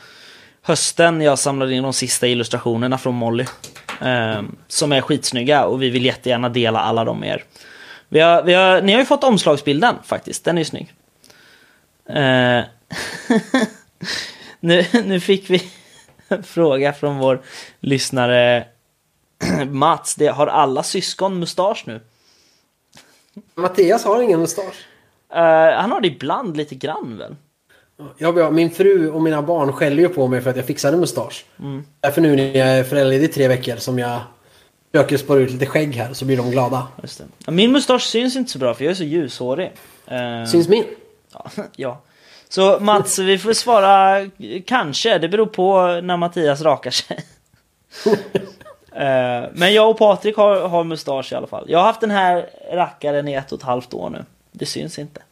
hösten 0.62 1.20
jag 1.20 1.38
samlade 1.38 1.74
in 1.74 1.82
de 1.82 1.92
sista 1.92 2.26
illustrationerna 2.26 2.98
från 2.98 3.14
Molly. 3.14 3.44
ehm, 4.00 4.56
som 4.68 4.92
är 4.92 5.00
skitsnygga 5.00 5.64
och 5.64 5.82
vi 5.82 5.90
vill 5.90 6.04
jättegärna 6.04 6.48
dela 6.48 6.80
alla 6.80 7.04
dem 7.04 7.20
med 7.20 7.28
er. 7.28 7.44
Vi 8.08 8.20
har, 8.20 8.42
vi 8.42 8.54
har, 8.54 8.82
ni 8.82 8.92
har 8.92 9.00
ju 9.00 9.06
fått 9.06 9.24
omslagsbilden 9.24 9.96
faktiskt, 10.04 10.44
den 10.44 10.56
är 10.56 10.60
ju 10.60 10.64
snygg. 10.64 10.92
Eh, 12.08 12.64
nu, 14.60 14.86
nu 15.04 15.20
fick 15.20 15.50
vi 15.50 15.62
en 16.28 16.42
fråga 16.42 16.92
från 16.92 17.18
vår 17.18 17.42
lyssnare 17.80 18.64
Mats, 19.66 20.14
det, 20.14 20.26
har 20.26 20.46
alla 20.46 20.82
syskon 20.82 21.38
mustasch 21.38 21.82
nu? 21.86 22.00
Mattias 23.54 24.04
har 24.04 24.22
ingen 24.22 24.40
mustasch. 24.40 24.86
Eh, 25.34 25.80
han 25.80 25.92
har 25.92 26.00
det 26.00 26.08
ibland 26.08 26.56
lite 26.56 26.74
grann 26.74 27.18
väl? 27.18 27.36
Jag, 28.18 28.38
jag, 28.38 28.54
min 28.54 28.70
fru 28.70 29.10
och 29.10 29.22
mina 29.22 29.42
barn 29.42 29.72
skäller 29.72 30.02
ju 30.02 30.08
på 30.08 30.26
mig 30.28 30.40
för 30.40 30.50
att 30.50 30.56
jag 30.56 30.64
fixade 30.64 30.96
mustasch. 30.96 31.44
Mm. 31.60 31.84
Därför 32.00 32.20
nu 32.20 32.36
när 32.36 32.56
jag 32.56 32.68
är 32.68 32.84
föräldraledig 32.84 33.24
i 33.24 33.32
tre 33.32 33.48
veckor 33.48 33.76
som 33.76 33.98
jag 33.98 34.20
försöker 34.92 35.16
spara 35.16 35.38
ut 35.38 35.50
lite 35.50 35.66
skägg 35.66 35.94
här 35.94 36.12
så 36.12 36.24
blir 36.24 36.36
de 36.36 36.50
glada. 36.50 36.88
Min 37.46 37.72
mustasch 37.72 38.02
syns 38.02 38.36
inte 38.36 38.50
så 38.50 38.58
bra 38.58 38.74
för 38.74 38.84
jag 38.84 38.90
är 38.90 38.94
så 38.94 39.04
ljushårig. 39.04 39.72
Eh, 40.06 40.44
Syns 40.46 40.68
min? 40.68 40.84
Ja, 41.32 41.50
ja. 41.76 42.02
Så 42.48 42.80
Mats, 42.80 43.18
vi 43.18 43.38
får 43.38 43.52
svara 43.52 44.26
kanske. 44.66 45.18
Det 45.18 45.28
beror 45.28 45.46
på 45.46 45.86
när 46.02 46.16
Mattias 46.16 46.60
rakar 46.60 46.90
sig. 46.90 47.24
Eh, 48.96 49.48
Men 49.52 49.74
jag 49.74 49.90
och 49.90 49.98
Patrik 49.98 50.36
har, 50.36 50.68
har 50.68 50.84
mustasch 50.84 51.32
i 51.32 51.34
alla 51.34 51.46
fall. 51.46 51.64
Jag 51.68 51.78
har 51.78 51.86
haft 51.86 52.00
den 52.00 52.10
här 52.10 52.50
rackaren 52.72 53.28
i 53.28 53.34
ett 53.34 53.52
och 53.52 53.58
ett 53.58 53.64
halvt 53.64 53.94
år 53.94 54.10
nu. 54.10 54.24
Det 54.52 54.66
syns 54.66 54.98
inte. 54.98 55.22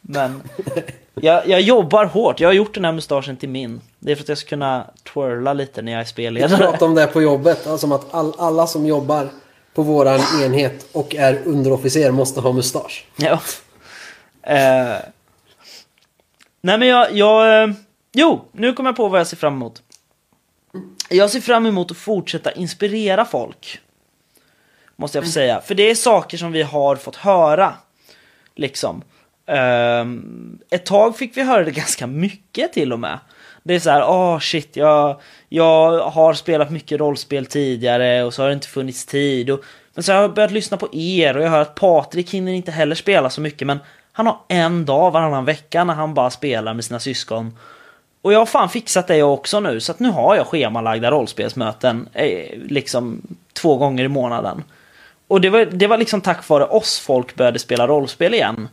Men 0.00 0.42
jag, 1.14 1.48
jag 1.48 1.60
jobbar 1.60 2.04
hårt. 2.04 2.40
Jag 2.40 2.48
har 2.48 2.54
gjort 2.54 2.74
den 2.74 2.84
här 2.84 2.92
mustaschen 2.92 3.36
till 3.36 3.48
min. 3.48 3.80
Det 3.98 4.12
är 4.12 4.16
för 4.16 4.22
att 4.22 4.28
jag 4.28 4.38
ska 4.38 4.48
kunna 4.48 4.84
twirla 5.14 5.52
lite 5.52 5.82
när 5.82 5.92
jag 5.92 5.96
är 5.96 6.00
Jag 6.02 6.08
spelledare. 6.08 6.56
pratade 6.56 6.84
om 6.84 6.94
det 6.94 7.06
på 7.06 7.22
jobbet. 7.22 7.66
Alltså 7.66 7.94
att 7.94 8.14
all, 8.14 8.32
alla 8.38 8.66
som 8.66 8.86
jobbar 8.86 9.28
på 9.74 9.82
våran 9.82 10.20
enhet 10.44 10.86
och 10.92 11.14
är 11.14 11.40
underofficer 11.44 12.10
måste 12.10 12.40
ha 12.40 12.52
mustasch. 12.52 13.06
Ja. 13.16 13.40
Eh, 14.42 14.96
nej 16.60 16.78
men 16.78 16.88
jag, 16.88 17.12
jag... 17.12 17.62
eh, 17.62 17.74
Jo, 18.16 18.40
nu 18.52 18.72
kommer 18.72 18.88
jag 18.90 18.96
på 18.96 19.08
vad 19.08 19.20
jag 19.20 19.26
ser 19.26 19.36
fram 19.36 19.52
emot. 19.54 19.82
Jag 21.08 21.30
ser 21.30 21.40
fram 21.40 21.66
emot 21.66 21.90
att 21.90 21.96
fortsätta 21.96 22.52
inspirera 22.52 23.24
folk. 23.24 23.80
Måste 24.96 25.18
jag 25.18 25.24
få 25.24 25.30
säga. 25.30 25.60
För 25.60 25.74
det 25.74 25.90
är 25.90 25.94
saker 25.94 26.38
som 26.38 26.52
vi 26.52 26.62
har 26.62 26.96
fått 26.96 27.16
höra. 27.16 27.74
Liksom. 28.56 29.02
Um, 29.46 30.58
ett 30.70 30.86
tag 30.86 31.16
fick 31.16 31.36
vi 31.36 31.42
höra 31.42 31.64
det 31.64 31.70
ganska 31.70 32.06
mycket 32.06 32.72
till 32.72 32.92
och 32.92 33.00
med. 33.00 33.18
Det 33.62 33.74
är 33.74 33.78
så 33.78 33.90
här, 33.90 34.04
åh 34.08 34.38
shit, 34.38 34.76
jag, 34.76 35.20
jag 35.48 36.10
har 36.10 36.34
spelat 36.34 36.70
mycket 36.70 37.00
rollspel 37.00 37.46
tidigare 37.46 38.24
och 38.24 38.34
så 38.34 38.42
har 38.42 38.48
det 38.48 38.54
inte 38.54 38.68
funnits 38.68 39.06
tid. 39.06 39.50
Och, 39.50 39.64
men 39.94 40.02
så 40.02 40.12
har 40.12 40.20
jag 40.20 40.34
börjat 40.34 40.50
lyssna 40.50 40.76
på 40.76 40.88
er 40.92 41.36
och 41.36 41.42
jag 41.42 41.50
hör 41.50 41.60
att 41.60 41.74
Patrik 41.74 42.30
hinner 42.30 42.52
inte 42.52 42.70
heller 42.70 42.94
spela 42.94 43.30
så 43.30 43.40
mycket 43.40 43.66
men 43.66 43.78
han 44.12 44.26
har 44.26 44.40
en 44.48 44.84
dag 44.84 45.10
varannan 45.10 45.44
vecka 45.44 45.84
när 45.84 45.94
han 45.94 46.14
bara 46.14 46.30
spelar 46.30 46.74
med 46.74 46.84
sina 46.84 47.00
syskon. 47.00 47.58
Och 48.24 48.32
jag 48.32 48.38
har 48.38 48.46
fan 48.46 48.68
fixat 48.68 49.06
det 49.06 49.16
jag 49.16 49.32
också 49.32 49.60
nu 49.60 49.80
så 49.80 49.92
att 49.92 50.00
nu 50.00 50.08
har 50.08 50.36
jag 50.36 50.46
schemalagda 50.46 51.10
rollspelsmöten 51.10 52.08
eh, 52.12 52.58
liksom 52.58 53.22
två 53.52 53.76
gånger 53.76 54.04
i 54.04 54.08
månaden. 54.08 54.64
Och 55.28 55.40
det 55.40 55.50
var, 55.50 55.64
det 55.64 55.86
var 55.86 55.98
liksom 55.98 56.20
tack 56.20 56.48
vare 56.48 56.64
oss 56.64 56.98
folk 56.98 57.34
började 57.34 57.58
spela 57.58 57.86
rollspel 57.86 58.34
igen 58.34 58.68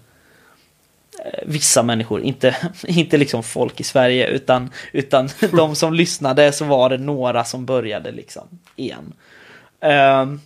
eh, 1.26 1.40
vissa 1.46 1.84
människor, 1.84 2.22
inte, 2.22 2.56
inte 2.88 3.18
liksom 3.18 3.44
folk 3.44 3.80
i 3.80 3.84
Sverige 3.84 4.28
utan, 4.28 4.72
utan 4.92 5.30
de 5.52 5.76
som 5.76 5.94
lyssnade 5.94 6.52
så 6.52 6.66
var 6.66 6.90
det 6.90 6.98
några 6.98 7.44
som 7.44 7.66
började 7.66 8.12
liksom 8.12 8.48
igen. 8.76 9.14
Ehm, 9.80 10.42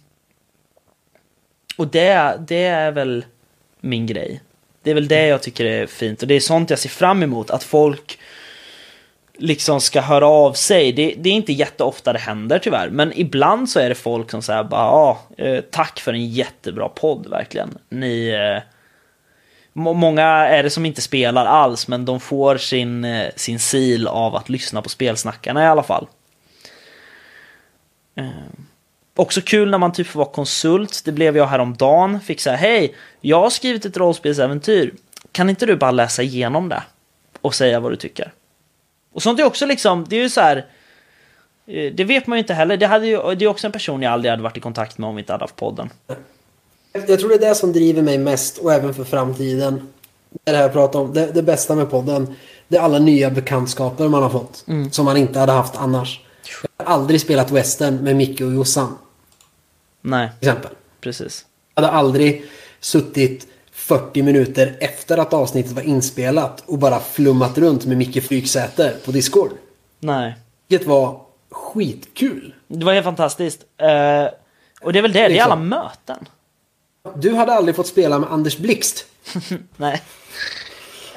och 1.78 1.88
det, 1.88 2.40
det 2.48 2.64
är 2.64 2.92
väl 2.92 3.26
min 3.80 4.06
grej. 4.06 4.42
Det 4.84 4.92
är 4.92 4.96
väl 4.96 5.08
det 5.08 5.28
jag 5.28 5.42
tycker 5.42 5.66
är 5.66 5.88
fint 5.88 6.22
och 6.22 6.28
det 6.28 6.36
är 6.36 6.40
sånt 6.40 6.70
jag 6.70 6.80
ser 6.80 6.90
fram 6.90 7.24
emot 7.24 7.50
att 7.50 7.64
folk 7.64 8.20
liksom 9.38 9.82
ska 9.82 10.02
höra 10.02 10.28
av 10.28 10.54
sig. 10.54 10.92
Det, 10.92 11.16
det 11.18 11.30
är 11.30 11.34
inte 11.34 11.54
jätteofta 11.54 12.14
det 12.14 12.20
händer 12.20 12.60
tyvärr, 12.60 12.90
men 12.90 13.12
ibland 13.16 13.70
så 13.70 13.80
är 13.80 13.90
det 13.90 13.96
folk 13.96 14.32
som 14.32 14.42
säger 14.42 14.64
bara 14.64 14.90
ah, 14.90 15.18
tack 15.72 16.00
för 16.00 16.14
en 16.14 16.28
jättebra 16.30 16.90
podd 16.90 17.28
verkligen. 17.28 17.78
Ni 17.90 18.30
eh, 18.30 18.64
Många 19.78 20.24
är 20.24 20.64
det 20.64 20.70
som 20.70 20.86
inte 20.86 21.02
spelar 21.02 21.46
alls, 21.46 21.88
men 21.88 22.06
de 22.06 22.20
får 22.20 22.58
sin, 22.58 23.06
eh, 23.06 23.32
sin 23.36 23.60
sil 23.70 24.04
av 24.08 24.36
att 24.36 24.50
lyssna 24.50 24.82
på 24.82 24.90
spelsnackarna 24.90 25.64
i 25.64 25.68
alla 25.68 25.84
fall. 25.84 26.08
Eh, 28.16 28.30
också 29.16 29.42
kul 29.42 29.72
när 29.72 29.78
man 29.78 29.92
typ 29.92 30.08
får 30.08 30.20
vara 30.20 30.30
konsult, 30.30 31.02
det 31.06 31.12
blev 31.12 31.38
jag 31.38 31.48
häromdagen. 31.48 32.20
Fick 32.22 32.42
säga 32.42 32.56
hej, 32.56 32.96
jag 33.22 33.42
har 33.42 33.50
skrivit 33.50 33.86
ett 33.86 33.98
rollspelsäventyr. 33.98 34.94
Kan 35.32 35.50
inte 35.50 35.66
du 35.66 35.76
bara 35.76 35.92
läsa 35.92 36.24
igenom 36.24 36.70
det? 36.70 36.84
Och 37.42 37.56
säga 37.56 37.80
vad 37.80 37.92
du 37.92 37.96
tycker? 37.96 38.34
Och 39.16 39.24
sånt 39.24 39.40
är 39.40 39.44
också 39.44 39.66
liksom, 39.66 40.06
det 40.10 40.16
är 40.16 40.22
ju 40.22 40.30
så 40.30 40.42
här. 40.42 40.58
eh, 41.68 41.94
Det 41.94 42.04
vet 42.04 42.28
man 42.28 42.38
ju 42.38 42.40
inte 42.44 42.54
heller. 42.54 42.78
Det, 42.78 42.88
hade 42.88 43.08
ju, 43.08 43.36
det 43.36 43.46
är 43.46 43.50
också 43.50 43.68
en 43.68 43.74
person 43.74 44.02
jag 44.02 44.14
aldrig 44.14 44.32
hade 44.32 44.44
varit 44.44 44.58
i 44.58 44.60
kontakt 44.60 44.98
med 44.98 45.10
om 45.10 45.16
vi 45.16 45.20
inte 45.20 45.32
hade 45.34 45.44
haft 45.44 45.56
podden. 45.56 45.90
Jag 47.08 47.20
tror 47.20 47.30
det 47.30 47.36
är 47.36 47.50
det 47.50 47.56
som 47.56 47.74
driver 47.74 48.02
mig 48.02 48.18
mest 48.18 48.58
och 48.58 48.74
även 48.74 48.94
för 48.94 49.04
framtiden. 49.04 49.88
Det 50.30 50.52
är 50.52 50.54
det 50.54 50.58
här 50.58 50.64
jag 50.66 50.74
pratar 50.74 51.00
om. 51.00 51.14
Det, 51.14 51.32
det 51.32 51.44
bästa 51.44 51.76
med 51.76 51.90
podden. 51.92 52.36
Det 52.68 52.78
är 52.78 52.82
alla 52.82 53.00
nya 53.00 53.30
bekantskaper 53.30 54.08
man 54.08 54.24
har 54.24 54.30
fått. 54.30 54.66
Som 54.92 55.06
man 55.06 55.18
inte 55.18 55.40
hade 55.40 55.52
haft 55.52 55.76
annars. 55.76 56.22
Jag 56.78 56.86
har 56.86 56.94
aldrig 56.94 57.22
spelat 57.22 57.52
western 57.52 57.96
med 57.98 58.16
Micke 58.16 58.42
och 58.42 58.54
Jossan. 58.54 58.98
Nej, 60.02 60.30
Till 60.40 60.50
exempel. 60.50 60.72
precis. 61.02 61.46
Jag 61.76 61.84
hade 61.84 61.94
aldrig 61.94 62.46
suttit 62.80 63.48
40 63.88 64.22
minuter 64.24 64.76
efter 64.80 65.18
att 65.18 65.34
avsnittet 65.34 65.72
var 65.72 65.82
inspelat 65.82 66.64
och 66.66 66.78
bara 66.80 67.00
flummat 67.00 67.58
runt 67.58 67.86
med 67.86 67.98
Micke 67.98 68.24
Flygsäter 68.28 68.96
på 69.06 69.12
Discord. 69.12 69.50
Nej. 70.00 70.36
Vilket 70.68 70.88
var 70.88 71.20
skitkul. 71.52 72.54
Det 72.68 72.86
var 72.86 72.94
helt 72.94 73.04
fantastiskt. 73.04 73.62
Eh, 73.78 74.26
och 74.82 74.94
det 74.94 75.00
är 75.00 75.02
väl 75.02 75.12
det, 75.14 75.20
det 75.20 75.26
är 75.26 75.30
Liksom. 75.30 75.52
alla 75.52 75.62
möten. 75.62 76.28
Du 77.16 77.34
hade 77.36 77.54
aldrig 77.54 77.76
fått 77.76 77.88
spela 77.88 78.20
med 78.20 78.32
Anders 78.32 78.58
Blixt. 78.58 79.06
Nej. 79.78 80.02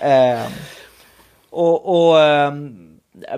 Eh, 0.01 0.47
och 1.51 2.09
och 2.11 2.21
ehm, 2.21 2.85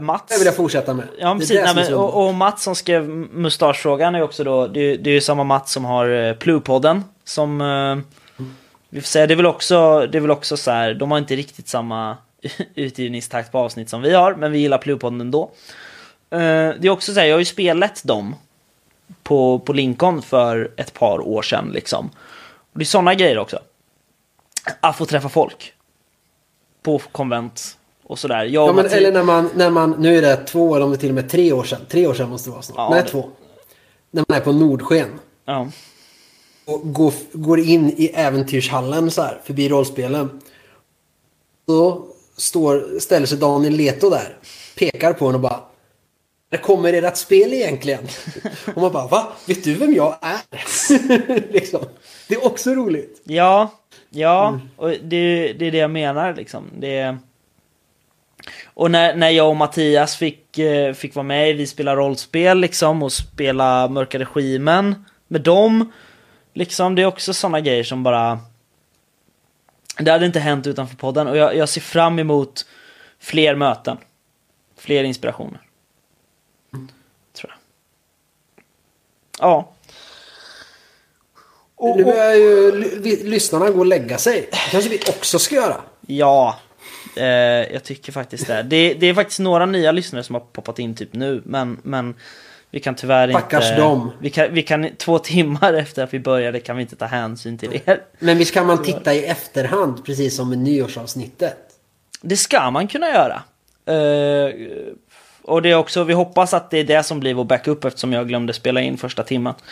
Mats. 0.01 0.25
Det 0.29 0.39
vill 0.39 0.47
jag 0.47 0.57
fortsätta 0.57 0.95
med. 0.95 1.09
Ja, 1.19 1.35
precis. 1.35 1.49
det 1.57 1.73
Nej, 1.73 1.75
men, 1.75 1.95
och, 1.95 2.27
och 2.27 2.35
Mats 2.35 2.63
som 2.63 2.75
skrev 2.75 3.09
mustaschfrågan 3.09 4.15
är 4.15 4.23
också 4.23 4.45
då, 4.45 4.67
det, 4.67 4.81
är- 4.81 4.99
det 4.99 5.11
är 5.11 5.15
ju 5.15 5.21
samma 5.21 5.45
Mats 5.45 5.73
som 5.73 5.85
har 5.85 6.09
uh, 6.09 6.35
Plupodden 6.35 7.05
som, 7.25 7.61
eh, 7.61 7.99
vi 8.91 9.01
får 9.01 9.07
säga, 9.07 9.27
det 9.27 9.35
är 9.35 9.37
väl 9.37 9.47
också, 9.47 10.07
det 10.07 10.19
är 10.19 10.23
väl 10.23 10.31
också 10.31 10.57
så 10.57 10.71
här, 10.71 10.95
de 10.95 11.11
har 11.11 11.19
inte 11.19 11.37
riktigt 11.37 11.69
samma 11.69 12.17
utgivningstakt 12.75 13.53
på 13.53 13.59
avsnitt 13.59 13.89
som 13.91 14.03
vi 14.03 14.15
har, 14.15 14.35
men 14.35 14.53
vi 14.53 14.59
gillar 14.59 14.79
Plupodden 14.79 15.21
ändå. 15.21 15.51
Eh, 16.31 16.39
det 16.79 16.83
är 16.83 16.91
också 16.91 17.15
så 17.15 17.21
här, 17.21 17.27
jag 17.27 17.35
har 17.35 17.39
ju 17.41 17.45
spelat 17.45 18.03
dem 18.05 18.35
på, 19.23 19.59
på 19.59 19.73
Lincoln 19.73 20.23
för 20.23 20.71
ett 20.77 20.95
par 20.95 21.21
år 21.21 21.43
sedan 21.43 21.71
liksom. 21.75 22.11
Och 22.73 22.79
det 22.79 22.83
är 22.83 22.87
sådana 22.87 23.15
grejer 23.15 23.39
också. 23.39 23.59
Att 24.81 24.97
få 24.97 25.07
träffa 25.07 25.29
folk. 25.29 25.73
På 26.83 26.99
konvent 26.99 27.77
och 28.05 28.19
sådär. 28.19 28.45
Jag 28.45 28.69
Ja, 28.69 28.73
men, 28.73 28.85
Mattias- 28.87 28.97
eller 28.97 29.13
när 29.13 29.23
man, 29.23 29.51
när 29.55 29.71
man, 29.71 29.91
nu 29.99 30.19
är 30.19 30.23
det 30.23 30.37
två 30.37 30.75
eller 30.77 30.85
om 30.85 30.91
det 30.93 30.97
till 30.99 31.09
och 31.09 31.15
med 31.15 31.31
tre 31.31 31.53
år 31.53 31.65
sedan. 31.65 31.81
Tre 31.89 32.07
år 32.07 32.15
sedan 32.15 32.29
måste 32.31 32.49
det 32.51 32.53
vara 32.53 32.63
snart. 32.63 32.77
Ja, 32.79 32.91
Nej, 32.91 33.03
det- 33.03 33.09
två. 33.09 33.31
När 34.11 34.25
man 34.29 34.37
är 34.39 34.43
på 34.45 34.53
Nordsken. 34.53 35.09
ja. 35.45 35.69
Och 36.71 36.93
går, 36.93 37.13
går 37.33 37.61
in 37.61 37.95
i 37.97 38.11
äventyrshallen 38.15 39.11
så 39.11 39.23
här, 39.23 39.41
förbi 39.45 39.69
rollspelen. 39.69 40.41
Då 41.67 42.07
står, 42.37 42.99
ställer 43.01 43.27
sig 43.27 43.39
Daniel 43.39 43.73
Leto 43.77 44.11
där. 44.11 44.37
Pekar 44.79 45.13
på 45.13 45.25
honom 45.25 45.45
och 45.45 45.51
bara. 45.51 45.61
När 46.51 46.59
kommer 46.59 46.93
ert 46.93 47.17
spel 47.17 47.53
egentligen? 47.53 48.09
Och 48.75 48.83
man 48.83 48.93
bara, 48.93 49.07
va? 49.07 49.33
Vet 49.47 49.65
du 49.65 49.75
vem 49.75 49.95
jag 49.95 50.17
är? 50.23 51.53
liksom. 51.53 51.81
Det 52.29 52.35
är 52.35 52.47
också 52.47 52.71
roligt. 52.71 53.21
Ja, 53.25 53.71
ja, 54.11 54.49
Mm. 54.49 54.61
och 54.77 54.89
det, 54.89 55.53
det 55.53 55.67
är 55.67 55.71
det 55.71 55.79
jag 55.79 55.91
menar 55.91 56.35
liksom. 56.35 56.65
Det, 56.79 57.17
och 58.65 58.91
när, 58.91 59.15
när 59.15 59.31
jag 59.31 59.49
och 59.49 59.57
Mattias 59.57 60.17
fick, 60.17 60.59
eh, 60.59 60.93
fick 60.93 61.15
vara 61.15 61.27
med, 61.27 61.57
vi 61.57 61.67
spela 61.67 61.97
rollspel 61.97 62.59
liksom 62.59 63.03
och 63.03 63.13
spela 63.13 63.89
Mörka 63.89 64.19
Regimen 64.19 65.05
med 65.29 65.41
dem. 65.41 65.93
Liksom, 66.53 66.95
det 66.95 67.03
är 67.03 67.07
också 67.07 67.35
sådana 67.35 67.61
grejer 67.61 67.85
som 67.85 68.03
bara... 68.03 68.39
Det 69.99 70.11
hade 70.11 70.27
inte 70.27 70.41
hänt 70.41 70.67
utanför 70.67 70.97
podden 70.97 71.27
och 71.29 71.37
jag, 71.37 71.57
jag 71.57 71.69
ser 71.69 71.81
fram 71.81 72.19
emot 72.19 72.67
fler 73.19 73.55
möten. 73.55 73.97
Fler 74.77 75.05
inspirationer. 75.05 75.61
Tror 77.33 77.51
jag. 77.51 77.59
Ja. 79.39 79.73
Och- 81.77 81.97
Nu 81.97 82.05
börjar 82.05 82.35
ju 82.35 82.73
ly- 83.03 83.25
lyssnarna 83.25 83.71
gå 83.71 83.79
och 83.79 83.87
lägga 83.87 84.19
sig. 84.19 84.49
Det 84.51 84.57
kanske 84.71 84.91
vi 84.91 84.99
också 85.09 85.39
ska 85.39 85.55
göra. 85.55 85.81
Ja, 86.07 86.59
eh, 87.17 87.25
jag 87.73 87.85
tycker 87.85 88.13
faktiskt 88.13 88.47
det. 88.47 88.63
det. 88.63 88.95
Det 88.95 89.07
är 89.07 89.15
faktiskt 89.15 89.41
några 89.41 89.67
nya 89.67 89.93
lyssnare 89.93 90.23
som 90.25 90.35
har 90.35 90.41
poppat 90.43 90.79
in 90.79 90.95
typ 90.95 91.13
nu, 91.13 91.43
men, 91.45 91.79
men 91.83 92.15
vi 92.71 92.81
kan 92.81 92.95
tyvärr 92.95 93.29
Stackars 93.31 93.71
inte... 93.71 93.81
dem. 93.81 94.11
Vi 94.21 94.31
kan, 94.31 94.55
vi 94.55 94.63
kan, 94.63 94.89
två 94.97 95.19
timmar 95.19 95.75
efter 95.79 96.05
att 96.05 96.15
vi 96.15 96.21
började 96.21 96.61
kan 96.61 96.77
vi 96.77 96.83
inte 96.83 96.97
ta 96.97 97.05
hänsyn 97.05 97.59
till 97.59 97.81
er. 97.85 98.03
Men 98.19 98.39
visst 98.39 98.55
kan 98.55 98.67
man 98.67 98.83
titta 98.83 99.15
i 99.15 99.25
efterhand, 99.25 100.05
precis 100.05 100.37
som 100.37 100.49
med 100.49 100.59
nyårsavsnittet. 100.59 101.57
Det 102.21 102.37
ska 102.37 102.71
man 102.71 102.89
kunna 102.89 103.09
göra. 103.09 103.43
Eh, 103.87 104.55
och 105.43 105.63
det 105.63 105.71
är 105.71 105.75
också, 105.75 106.05
vi 106.05 106.13
hoppas 106.13 106.55
att 106.55 106.71
det 106.71 106.79
är 106.79 106.85
det 106.85 107.03
som 107.03 107.21
blir 107.21 107.35
vår 107.35 107.45
backup 107.45 107.85
eftersom 107.85 108.13
jag 108.13 108.29
glömde 108.29 108.53
spela 108.53 108.81
in 108.81 108.99
första 108.99 109.23
timmen. 109.23 109.55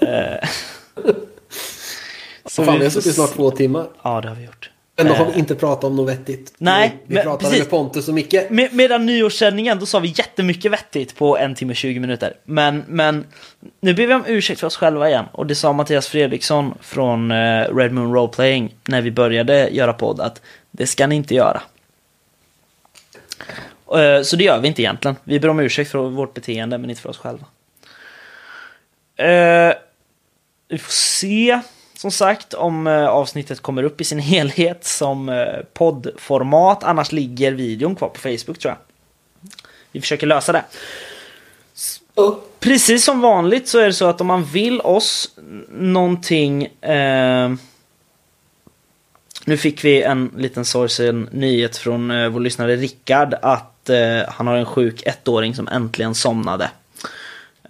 Eh, 0.00 0.48
Så 2.46 2.64
fan, 2.64 2.78
vi 2.78 2.84
har 2.84 2.90
suttit 2.90 3.14
snart 3.14 3.34
två 3.34 3.50
timmar. 3.50 3.88
Ja, 4.02 4.20
det 4.20 4.28
har 4.28 4.34
vi 4.34 4.44
gjort. 4.44 4.70
Ändå 5.00 5.14
har 5.14 5.26
Eh, 5.26 5.32
vi 5.32 5.38
inte 5.38 5.54
pratat 5.54 5.84
om 5.84 5.96
något 5.96 6.08
vettigt. 6.08 6.52
Nej, 6.58 6.96
Vi, 7.06 7.14
men 7.14 7.22
pratade 7.22 7.44
precis. 7.44 7.58
med 7.58 7.70
Pontus 7.70 8.08
och 8.08 8.14
Micke. 8.14 8.34
Med, 8.50 8.72
medan 8.72 9.06
nyårssändningen, 9.06 9.78
då 9.78 9.86
sa 9.86 9.98
vi 9.98 10.08
jättemycket 10.16 10.72
vettigt 10.72 11.16
på 11.16 11.38
en 11.38 11.54
timme 11.54 11.72
och 11.72 11.76
20 11.76 12.00
minuter. 12.00 12.34
Men, 12.44 12.84
men 12.88 13.26
nu 13.80 13.94
ber 13.94 14.06
vi 14.06 14.14
om 14.14 14.24
ursäkt 14.26 14.60
för 14.60 14.66
oss 14.66 14.76
själva 14.76 15.08
igen. 15.08 15.24
Och 15.32 15.46
det 15.46 15.54
sa 15.54 15.72
Mattias 15.72 16.08
Fredriksson 16.08 16.74
från 16.80 17.30
eh, 17.30 17.76
Red 17.76 17.92
Moon 17.92 18.14
Roleplaying 18.14 18.74
när 18.88 19.02
vi 19.02 19.10
började 19.10 19.68
göra 19.68 19.92
podd 19.92 20.20
att 20.20 20.42
det 20.70 20.86
ska 20.86 21.06
ni 21.06 21.14
inte 21.14 21.34
göra. 21.34 21.62
Eh, 23.94 24.22
så 24.22 24.36
det 24.36 24.44
gör 24.44 24.58
vi 24.60 24.68
inte 24.68 24.82
egentligen. 24.82 25.16
Vi 25.24 25.40
ber 25.40 25.48
om 25.48 25.60
ursäkt 25.60 25.90
för 25.90 25.98
vårt 25.98 26.34
beteende, 26.34 26.78
men 26.78 26.90
inte 26.90 27.02
för 27.02 27.10
oss 27.10 27.18
själva. 27.18 27.44
Vi 30.68 30.78
får 30.78 30.92
se, 30.92 31.60
som 31.98 32.10
sagt, 32.10 32.54
om 32.54 32.86
eh, 32.86 33.06
avsnittet 33.06 33.60
kommer 33.60 33.82
upp 33.82 34.00
i 34.00 34.04
sin 34.04 34.18
helhet 34.32 34.84
som 34.84 35.28
eh, 35.28 35.58
poddformat. 35.72 36.84
Annars 36.84 37.12
ligger 37.12 37.52
videon 37.52 37.96
kvar 37.96 38.08
på 38.08 38.20
Facebook 38.20 38.58
tror 38.58 38.74
jag. 38.74 38.78
Vi 39.92 40.00
försöker 40.00 40.26
lösa 40.26 40.52
det. 40.52 40.64
Precis 42.60 43.04
som 43.04 43.20
vanligt 43.20 43.68
så 43.68 43.78
är 43.78 43.86
det 43.86 43.92
så 43.92 44.06
att 44.06 44.20
om 44.20 44.26
man 44.26 44.44
vill 44.44 44.80
oss 44.80 45.30
någonting... 45.68 46.64
Eh, 46.66 47.52
nu 49.44 49.56
fick 49.56 49.84
vi 49.84 50.02
en 50.02 50.32
liten 50.36 50.64
sorgsen 50.64 51.28
nyhet 51.32 51.76
från 51.76 52.10
eh, 52.10 52.28
vår 52.28 52.40
lyssnare 52.40 52.76
Rickard 52.76 53.34
att 53.42 53.88
eh, 53.88 54.20
han 54.28 54.46
har 54.46 54.56
en 54.56 54.66
sjuk 54.66 55.02
ettåring 55.06 55.54
som 55.54 55.68
äntligen 55.68 56.14
somnade. 56.14 56.70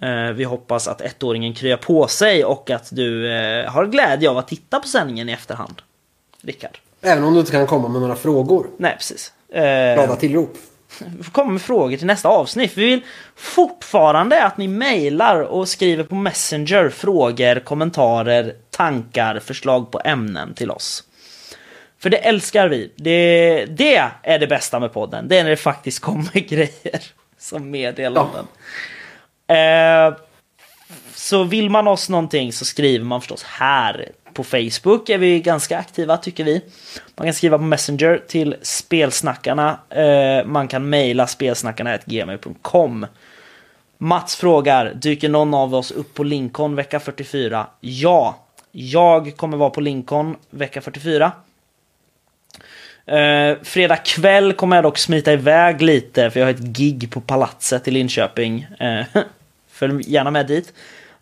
Eh, 0.01 0.33
vi 0.33 0.43
hoppas 0.43 0.87
att 0.87 1.01
ettåringen 1.01 1.53
kryar 1.53 1.77
på 1.77 2.07
sig 2.07 2.45
och 2.45 2.69
att 2.69 2.89
du 2.91 3.33
eh, 3.33 3.71
har 3.71 3.85
glädje 3.85 4.29
av 4.29 4.37
att 4.37 4.47
titta 4.47 4.79
på 4.79 4.87
sändningen 4.87 5.29
i 5.29 5.31
efterhand. 5.31 5.81
Rickard. 6.41 6.77
Även 7.01 7.23
om 7.23 7.33
du 7.33 7.39
inte 7.39 7.51
kan 7.51 7.67
komma 7.67 7.87
med 7.87 8.01
några 8.01 8.15
frågor. 8.15 8.67
Nej, 8.77 8.95
precis. 8.97 9.33
Eh, 9.49 9.61
Glada 9.61 10.15
tillrop. 10.15 10.57
vi 11.17 11.23
får 11.23 11.31
komma 11.31 11.51
med 11.51 11.61
frågor 11.61 11.97
till 11.97 12.07
nästa 12.07 12.29
avsnitt. 12.29 12.77
Vi 12.77 12.85
vill 12.85 13.01
fortfarande 13.35 14.43
att 14.43 14.57
ni 14.57 14.67
mejlar 14.67 15.41
och 15.41 15.67
skriver 15.67 16.03
på 16.03 16.15
Messenger 16.15 16.89
frågor, 16.89 17.59
kommentarer, 17.59 18.55
tankar, 18.69 19.39
förslag 19.39 19.91
på 19.91 20.01
ämnen 20.05 20.53
till 20.53 20.71
oss. 20.71 21.03
För 21.99 22.09
det 22.09 22.17
älskar 22.17 22.67
vi. 22.67 22.91
Det, 22.95 23.65
det 23.65 23.95
är 24.23 24.39
det 24.39 24.47
bästa 24.47 24.79
med 24.79 24.93
podden. 24.93 25.27
Det 25.27 25.37
är 25.37 25.43
när 25.43 25.49
det 25.49 25.57
faktiskt 25.57 25.99
kommer 25.99 26.39
grejer 26.49 27.01
som 27.37 27.71
meddelanden. 27.71 28.47
Eh, 29.49 30.13
så 31.15 31.43
vill 31.43 31.69
man 31.69 31.87
oss 31.87 32.09
någonting 32.09 32.53
så 32.53 32.65
skriver 32.65 33.05
man 33.05 33.21
förstås 33.21 33.43
här. 33.43 34.11
På 34.33 34.43
Facebook 34.43 35.09
är 35.09 35.17
vi 35.17 35.39
ganska 35.39 35.77
aktiva 35.77 36.17
tycker 36.17 36.43
vi. 36.43 36.61
Man 37.15 37.27
kan 37.27 37.33
skriva 37.33 37.57
på 37.57 37.63
Messenger 37.63 38.21
till 38.27 38.55
spelsnackarna. 38.61 39.79
Eh, 39.89 40.45
man 40.45 40.67
kan 40.67 40.89
mejla 40.89 41.27
spelsnackarna.gmail.com. 41.27 43.05
Mats 43.97 44.35
frågar, 44.35 44.93
dyker 44.93 45.29
någon 45.29 45.53
av 45.53 45.75
oss 45.75 45.91
upp 45.91 46.13
på 46.13 46.23
Lincoln 46.23 46.75
vecka 46.75 46.99
44? 46.99 47.67
Ja, 47.79 48.45
jag 48.71 49.37
kommer 49.37 49.57
vara 49.57 49.69
på 49.69 49.81
Lincoln 49.81 50.35
vecka 50.49 50.81
44. 50.81 51.31
Eh, 53.05 53.57
fredag 53.63 53.97
kväll 53.97 54.53
kommer 54.53 54.75
jag 54.75 54.83
dock 54.83 54.97
smita 54.97 55.33
iväg 55.33 55.81
lite 55.81 56.31
för 56.31 56.39
jag 56.39 56.47
har 56.47 56.53
ett 56.53 56.59
gig 56.59 57.11
på 57.11 57.21
Palatset 57.21 57.87
i 57.87 57.91
Linköping. 57.91 58.67
Eh, 58.79 59.05
följ 59.79 60.03
gärna 60.11 60.31
med 60.31 60.47
dit. 60.47 60.73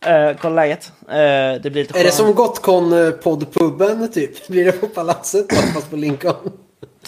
Eh, 0.06 0.32
kolla 0.42 0.56
läget. 0.56 0.92
Eh, 1.10 1.62
det 1.62 1.70
blir 1.72 1.72
lite 1.72 2.00
Är 2.00 2.04
det 2.04 2.12
som 2.12 2.34
Gotcon 2.34 3.14
poddpuben 3.24 4.12
typ? 4.12 4.48
Blir 4.48 4.66
det 4.66 4.72
på 4.72 4.88
Palatset 4.88 5.54
fast 5.74 5.90
på 5.90 5.96
Lincoln? 5.96 6.52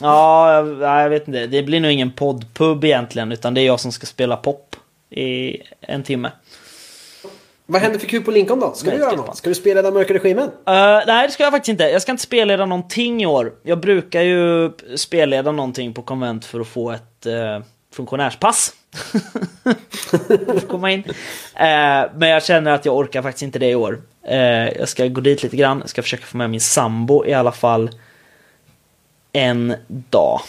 Ja, 0.01 0.53
jag, 0.53 0.81
jag 1.03 1.09
vet 1.09 1.27
inte. 1.27 1.47
Det 1.47 1.63
blir 1.63 1.79
nog 1.79 1.91
ingen 1.91 2.11
poddpub 2.11 2.83
egentligen 2.83 3.31
utan 3.31 3.53
det 3.53 3.61
är 3.61 3.65
jag 3.65 3.79
som 3.79 3.91
ska 3.91 4.05
spela 4.05 4.37
pop 4.37 4.75
i 5.09 5.57
en 5.81 6.03
timme. 6.03 6.31
Vad 7.65 7.81
händer 7.81 7.99
för 7.99 8.07
kul 8.07 8.23
på 8.23 8.31
Lincoln 8.31 8.59
då? 8.59 8.73
Ska 8.73 8.89
Nej, 8.89 8.97
du 8.97 9.03
göra 9.03 9.15
något? 9.15 9.37
Ska 9.37 9.49
du 9.49 9.55
spela 9.55 9.81
den 9.81 9.93
mörka 9.93 10.13
regimen? 10.13 10.43
Eh, 10.43 11.01
nej, 11.07 11.27
det 11.27 11.33
ska 11.33 11.43
jag 11.43 11.53
faktiskt 11.53 11.69
inte. 11.69 11.83
Jag 11.83 12.01
ska 12.01 12.11
inte 12.11 12.23
spelleda 12.23 12.65
någonting 12.65 13.21
i 13.21 13.25
år. 13.25 13.53
Jag 13.63 13.79
brukar 13.79 14.21
ju 14.21 14.71
spelleda 14.95 15.51
någonting 15.51 15.93
på 15.93 16.01
konvent 16.01 16.45
för 16.45 16.59
att 16.59 16.67
få 16.67 16.91
ett 16.91 17.25
uh, 17.25 17.63
funktionärspass. 17.93 18.73
komma 20.67 20.91
in. 20.91 21.03
Eh, 21.55 22.05
men 22.15 22.29
jag 22.29 22.43
känner 22.43 22.71
att 22.71 22.85
jag 22.85 22.97
orkar 22.97 23.21
faktiskt 23.21 23.43
inte 23.43 23.59
det 23.59 23.69
i 23.69 23.75
år. 23.75 24.01
Eh, 24.23 24.37
jag 24.69 24.89
ska 24.89 25.07
gå 25.07 25.21
dit 25.21 25.43
lite 25.43 25.57
grann. 25.57 25.79
Jag 25.79 25.89
ska 25.89 26.01
försöka 26.01 26.25
få 26.25 26.37
med 26.37 26.49
min 26.49 26.61
sambo 26.61 27.25
i 27.25 27.33
alla 27.33 27.51
fall 27.51 27.89
en 29.31 29.75
dag. 29.87 30.41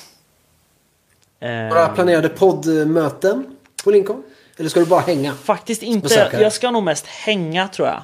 Eh, 1.41 1.51
Några 1.51 1.89
planerade 1.89 2.29
poddmöten 2.29 3.57
på 3.85 3.91
Lincoln? 3.91 4.23
Eller 4.59 4.69
ska 4.69 4.81
du 4.81 4.87
bara 4.87 5.01
hänga? 5.01 5.35
Faktiskt 5.35 5.83
inte. 5.83 6.09
Besökare. 6.09 6.43
Jag 6.43 6.53
ska 6.53 6.71
nog 6.71 6.83
mest 6.83 7.07
hänga 7.07 7.69
tror 7.69 7.89
jag. 7.89 8.03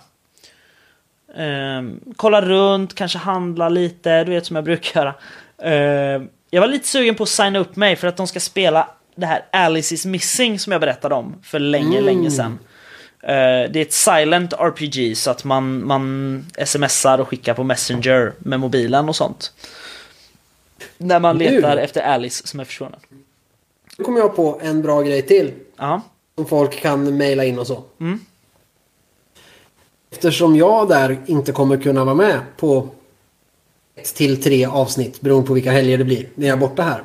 Ehm, 1.37 2.01
kolla 2.17 2.43
runt, 2.43 2.95
kanske 2.95 3.19
handla 3.19 3.69
lite, 3.69 4.25
du 4.25 4.31
vet 4.31 4.47
som 4.47 4.57
jag 4.57 4.65
brukar 4.65 5.01
göra. 5.01 5.15
Ehm, 5.63 6.29
jag 6.51 6.61
var 6.61 6.69
lite 6.69 6.89
sugen 6.89 7.15
på 7.15 7.23
att 7.23 7.29
signa 7.29 7.59
upp 7.59 7.77
mig 7.77 7.97
för 7.97 8.09
att 8.09 8.17
de 8.17 8.27
ska 8.27 8.41
spela 8.41 8.89
det 9.17 9.27
här 9.27 9.45
Alice 9.53 9.95
is 9.95 10.07
missing 10.07 10.59
som 10.59 10.73
jag 10.73 10.81
berättade 10.81 11.15
om 11.15 11.35
för 11.43 11.59
länge, 11.59 12.01
länge 12.01 12.31
sedan. 12.31 12.59
Ehm, 13.23 13.73
det 13.73 13.79
är 13.79 13.83
ett 13.83 13.93
silent 13.93 14.53
RPG 14.53 15.17
så 15.17 15.31
att 15.31 15.45
man, 15.45 15.87
man 15.87 16.47
smsar 16.65 17.19
och 17.19 17.29
skickar 17.29 17.55
på 17.55 17.65
Messenger 17.65 18.33
med 18.39 18.61
mobilen 18.61 19.09
och 19.09 19.17
sånt. 19.17 19.53
När 20.99 21.21
man 21.21 21.39
Nu? 21.39 21.45
letar 21.45 21.77
efter 21.77 22.01
Alice 22.03 22.47
som 22.47 22.61
är 22.61 22.65
försvunnen. 22.65 23.01
Nu 23.99 24.05
kommer 24.05 24.21
jag 24.21 24.37
på 24.37 24.61
en 24.63 24.83
bra 24.83 25.03
grej 25.03 25.23
till. 25.23 25.53
Ja. 25.77 26.03
Som 26.35 26.47
folk 26.47 26.81
kan 26.81 27.17
mejla 27.17 27.45
in 27.45 27.59
och 27.59 27.67
så. 27.67 27.85
Mm. 28.01 28.21
Eftersom 30.11 30.57
jag 30.57 30.89
där 30.89 31.19
inte 31.27 31.53
kommer 31.53 31.77
kunna 31.77 32.05
vara 32.05 32.15
med 32.15 32.41
på 32.57 32.89
ett 33.97 34.15
till 34.15 34.43
tre 34.43 34.67
avsnitt 34.67 35.21
beroende 35.21 35.47
på 35.47 35.55
vilka 35.55 35.71
helger 35.71 35.99
det 35.99 36.05
blir 36.05 36.29
när 36.35 36.47
jag 36.47 36.57
är 36.57 36.61
borta 36.61 36.83
här. 36.83 37.03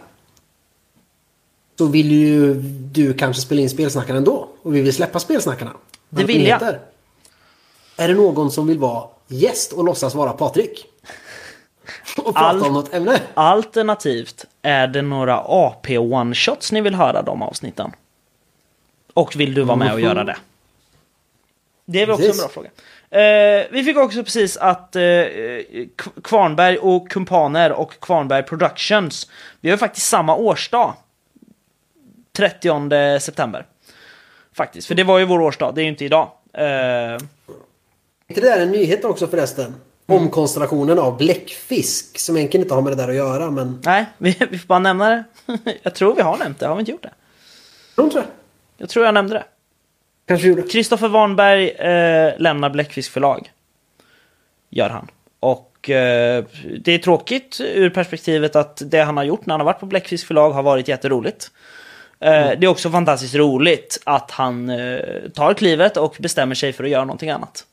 Så 1.81 1.87
vill 1.87 2.11
ju 2.11 2.53
du 2.91 3.13
kanske 3.13 3.41
spela 3.41 3.61
in 3.61 3.69
spelsnackarna 3.69 4.17
ändå. 4.17 4.49
Och 4.61 4.75
vi 4.75 4.81
vill 4.81 4.93
släppa 4.93 5.19
spelsnackarna. 5.19 5.71
Det 6.09 6.23
vill 6.23 6.47
jag. 6.47 6.61
Är 7.97 8.07
det 8.07 8.13
någon 8.13 8.51
som 8.51 8.67
vill 8.67 8.79
vara 8.79 9.07
gäst 9.27 9.73
och 9.73 9.83
låtsas 9.83 10.15
vara 10.15 10.33
Patrik? 10.33 10.85
Och 12.17 12.23
prata 12.23 12.39
Allt- 12.39 12.67
om 12.67 12.73
något 12.73 12.93
ämne? 12.93 13.19
Alternativt, 13.33 14.45
är 14.61 14.87
det 14.87 15.01
några 15.01 15.43
AP 15.47 15.97
one-shots 15.97 16.73
ni 16.73 16.81
vill 16.81 16.95
höra 16.95 17.21
de 17.21 17.41
avsnitten? 17.41 17.91
Och 19.13 19.35
vill 19.35 19.53
du 19.53 19.61
vara 19.61 19.77
med 19.77 19.93
och 19.93 20.01
göra 20.01 20.23
det? 20.23 20.37
Det 21.85 22.01
är 22.01 22.05
väl 22.05 22.13
också 22.13 22.31
en 22.31 22.37
bra 22.37 22.49
fråga. 22.49 22.69
Eh, 23.21 23.67
vi 23.71 23.83
fick 23.83 23.97
också 23.97 24.23
precis 24.23 24.57
att 24.57 24.95
eh, 24.95 25.01
Kvarnberg 26.23 26.77
och 26.77 27.09
Kumpaner 27.09 27.71
och 27.71 27.99
Kvarnberg 27.99 28.43
Productions, 28.43 29.29
vi 29.61 29.69
har 29.69 29.73
ju 29.73 29.79
faktiskt 29.79 30.07
samma 30.07 30.35
årsdag. 30.35 30.93
30 32.49 33.19
september. 33.19 33.65
Faktiskt, 34.53 34.87
för 34.87 34.95
det 34.95 35.03
var 35.03 35.19
ju 35.19 35.25
vår 35.25 35.41
årsdag, 35.41 35.75
det 35.75 35.81
är 35.81 35.83
ju 35.83 35.89
inte 35.89 36.05
idag. 36.05 36.31
Inte 38.27 38.41
det 38.41 38.49
där 38.49 38.61
en 38.61 38.71
nyhet 38.71 39.05
också 39.05 39.27
förresten? 39.27 39.65
Mm. 39.65 40.21
Om 40.21 40.29
konstellationen 40.29 40.99
av 40.99 41.17
bläckfisk. 41.17 42.19
Som 42.19 42.37
egentligen 42.37 42.65
inte 42.65 42.75
har 42.75 42.81
med 42.81 42.91
det 42.91 42.95
där 42.95 43.09
att 43.09 43.15
göra 43.15 43.51
men... 43.51 43.79
nej, 43.85 44.05
vi, 44.17 44.37
vi 44.49 44.59
får 44.59 44.67
bara 44.67 44.79
nämna 44.79 45.09
det. 45.09 45.23
jag 45.83 45.95
tror 45.95 46.15
vi 46.15 46.21
har 46.21 46.37
nämnt 46.37 46.59
det, 46.59 46.67
har 46.67 46.75
vi 46.75 46.79
inte 46.79 46.91
gjort 46.91 47.03
det? 47.03 47.13
Jag 47.95 48.11
tror 48.11 48.23
jag. 48.23 48.31
Jag 48.77 48.89
tror 48.89 49.05
jag 49.05 49.13
nämnde 49.13 49.33
det. 49.33 49.43
Kanske 50.27 50.47
gjorde. 50.47 50.61
Kristoffer 50.61 51.07
Warnberg 51.07 51.69
eh, 51.69 52.33
lämnar 52.39 52.69
Bläckfisk 52.69 53.11
förlag. 53.11 53.51
Gör 54.69 54.89
han. 54.89 55.07
Och 55.39 55.89
eh, 55.89 56.45
det 56.79 56.91
är 56.91 56.97
tråkigt 56.97 57.61
ur 57.61 57.89
perspektivet 57.89 58.55
att 58.55 58.81
det 58.85 58.99
han 58.99 59.17
har 59.17 59.23
gjort 59.23 59.45
när 59.45 59.53
han 59.53 59.59
har 59.59 59.65
varit 59.65 59.79
på 59.79 59.85
Bläckfisk 59.85 60.27
förlag 60.27 60.51
har 60.51 60.63
varit 60.63 60.87
jätteroligt. 60.87 61.51
Eh, 62.21 62.29
Det 62.59 62.65
är 62.65 62.67
också 62.67 62.89
fantastiskt 62.89 63.35
roligt 63.35 64.01
att 64.03 64.31
han 64.31 64.69
eh, 64.69 64.99
tar 65.35 65.53
klivet 65.53 65.97
och 65.97 66.15
bestämmer 66.19 66.55
sig 66.55 66.73
för 66.73 66.83
att 66.83 66.89
göra 66.89 67.05
någonting 67.05 67.29
annat. 67.29 67.65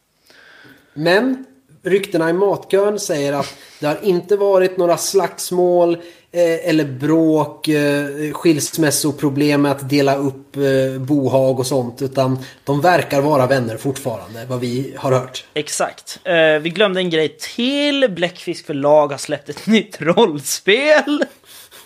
Men 0.94 1.44
ryktena 1.82 2.30
i 2.30 2.32
matkön 2.32 2.98
säger 2.98 3.32
att 3.32 3.54
det 3.80 3.86
har 3.86 3.98
inte 4.02 4.36
varit 4.36 4.76
några 4.76 4.96
slagsmål 4.96 5.94
eh, 6.32 6.68
eller 6.68 6.84
bråk, 6.84 7.68
eh, 7.68 8.32
skilsmässoproblem 8.32 9.62
med 9.62 9.72
att 9.72 9.88
dela 9.88 10.16
upp 10.16 10.56
eh, 10.56 11.00
bohag 11.00 11.58
och 11.58 11.66
sånt. 11.66 12.02
Utan 12.02 12.38
de 12.64 12.80
verkar 12.80 13.20
vara 13.20 13.46
vänner 13.46 13.76
fortfarande, 13.76 14.44
vad 14.48 14.60
vi 14.60 14.94
har 14.98 15.12
hört. 15.12 15.44
Exakt. 15.54 16.18
Eh, 16.24 16.58
vi 16.60 16.70
glömde 16.70 17.00
en 17.00 17.10
grej 17.10 17.36
till. 17.56 18.10
Bläckfisk 18.10 18.66
förlag 18.66 19.08
har 19.08 19.18
släppt 19.18 19.48
ett 19.48 19.66
nytt 19.66 19.96
rollspel. 20.00 21.24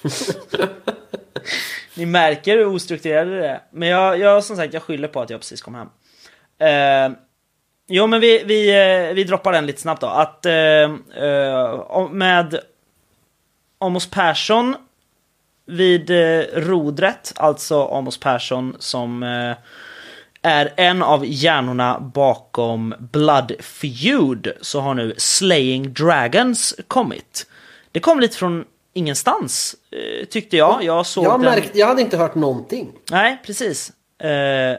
Ni 1.94 2.06
märker 2.06 2.56
hur 2.56 2.66
ostrukturerade 2.66 3.38
det 3.38 3.48
är. 3.48 3.62
Men 3.70 3.88
jag, 3.88 4.18
jag, 4.18 4.44
som 4.44 4.56
sagt, 4.56 4.74
jag 4.74 4.82
skyller 4.82 5.08
på 5.08 5.20
att 5.20 5.30
jag 5.30 5.40
precis 5.40 5.62
kom 5.62 5.74
hem. 5.74 5.88
Eh, 6.58 7.16
jo, 7.88 8.06
men 8.06 8.20
vi, 8.20 8.42
vi, 8.44 8.70
eh, 8.70 9.14
vi 9.14 9.24
droppar 9.24 9.52
den 9.52 9.66
lite 9.66 9.80
snabbt 9.80 10.00
då. 10.00 10.06
Att 10.06 10.46
eh, 10.46 10.54
eh, 11.24 12.08
med 12.10 12.58
Amos 13.78 14.10
Persson 14.10 14.76
vid 15.66 16.10
eh, 16.10 16.44
rodret, 16.54 17.32
alltså 17.36 17.86
Amos 17.86 18.20
Persson 18.20 18.76
som 18.78 19.22
eh, 19.22 19.56
är 20.42 20.72
en 20.76 21.02
av 21.02 21.26
hjärnorna 21.26 22.00
bakom 22.00 22.94
Blood 22.98 23.52
Feud 23.60 24.52
så 24.60 24.80
har 24.80 24.94
nu 24.94 25.14
Slaying 25.16 25.92
Dragons 25.92 26.74
kommit. 26.88 27.46
Det 27.92 28.00
kom 28.00 28.20
lite 28.20 28.36
från 28.36 28.64
ingenstans 28.92 29.76
eh, 29.90 30.26
tyckte 30.26 30.56
jag. 30.56 30.84
Jag 30.84 31.06
såg 31.06 31.24
Jag, 31.24 31.40
den... 31.40 31.40
märkt, 31.40 31.76
jag 31.76 31.86
hade 31.86 32.02
inte 32.02 32.16
hört 32.16 32.34
någonting. 32.34 32.92
Nej, 33.10 33.42
precis. 33.46 33.92
Eh, 34.18 34.78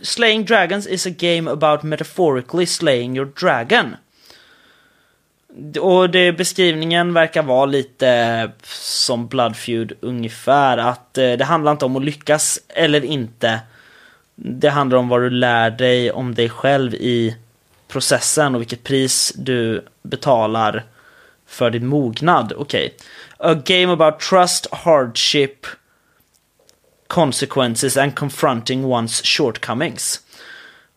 slaying 0.00 0.44
Dragons 0.44 0.86
is 0.86 1.06
a 1.06 1.10
game 1.18 1.50
about 1.50 1.82
metaphorically 1.82 2.66
slaying 2.66 3.16
your 3.16 3.32
dragon. 3.40 3.96
Och 5.80 6.10
det, 6.10 6.32
beskrivningen 6.32 7.14
verkar 7.14 7.42
vara 7.42 7.66
lite 7.66 8.50
som 8.62 9.26
Blood 9.26 9.56
Feud 9.56 9.92
ungefär. 10.00 10.78
Att 10.78 11.18
eh, 11.18 11.32
det 11.32 11.44
handlar 11.44 11.72
inte 11.72 11.84
om 11.84 11.96
att 11.96 12.04
lyckas 12.04 12.58
eller 12.68 13.04
inte. 13.04 13.60
Det 14.34 14.68
handlar 14.68 14.98
om 14.98 15.08
vad 15.08 15.20
du 15.20 15.30
lär 15.30 15.70
dig 15.70 16.12
om 16.12 16.34
dig 16.34 16.48
själv 16.48 16.94
i 16.94 17.36
processen 17.88 18.54
och 18.54 18.60
vilket 18.60 18.84
pris 18.84 19.32
du 19.36 19.84
betalar 20.02 20.84
för 21.46 21.70
din 21.70 21.86
mognad. 21.86 22.52
Okej. 22.56 22.94
A 23.46 23.54
game 23.54 23.92
about 23.92 24.20
trust, 24.20 24.66
hardship, 24.72 25.66
consequences 27.06 27.96
and 27.96 28.14
confronting 28.14 28.84
one's 28.84 29.24
shortcomings. 29.24 30.20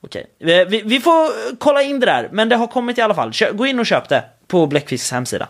Okej, 0.02 0.26
vi, 0.40 0.66
vi, 0.66 0.82
vi 0.82 1.00
får 1.00 1.56
kolla 1.58 1.82
in 1.82 2.00
det 2.00 2.06
där, 2.06 2.30
men 2.32 2.50
det 2.50 2.56
har 2.56 2.68
kommit 2.68 2.98
i 2.98 3.02
alla 3.02 3.16
fall. 3.16 3.32
Gå 3.54 3.66
in 3.66 3.80
och 3.80 3.86
köp 3.86 4.10
det 4.10 4.24
på 4.48 4.68
Bläckfisks 4.68 5.12
hemsida. 5.12 5.48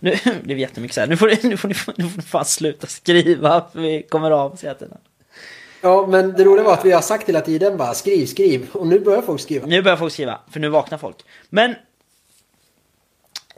Nu, 0.00 0.16
det 0.44 0.52
är 0.52 0.56
jättemycket 0.56 0.94
så 0.94 1.00
här. 1.00 1.08
Nu 1.08 1.16
får, 1.16 1.48
nu, 1.48 1.56
får 1.56 1.68
ni, 1.68 1.74
nu 1.96 2.08
får 2.08 2.16
ni 2.16 2.22
fan 2.22 2.44
sluta 2.44 2.86
skriva, 2.86 3.64
för 3.72 3.80
vi 3.80 4.02
kommer 4.02 4.30
av 4.30 4.56
sig 4.56 4.68
hela 4.68 4.78
tiden. 4.78 4.98
Ja, 5.80 6.06
men 6.06 6.32
det 6.32 6.44
roliga 6.44 6.64
var 6.64 6.72
att 6.72 6.84
vi 6.84 6.92
har 6.92 7.00
sagt 7.00 7.28
hela 7.28 7.40
tiden 7.40 7.76
bara 7.76 7.94
skriv, 7.94 8.26
skriv. 8.26 8.68
Och 8.72 8.86
nu 8.86 9.00
börjar 9.00 9.22
folk 9.22 9.40
skriva. 9.40 9.66
Nu 9.66 9.82
börjar 9.82 9.96
folk 9.96 10.12
skriva, 10.12 10.40
för 10.50 10.60
nu 10.60 10.68
vaknar 10.68 10.98
folk. 10.98 11.16
Men 11.48 11.74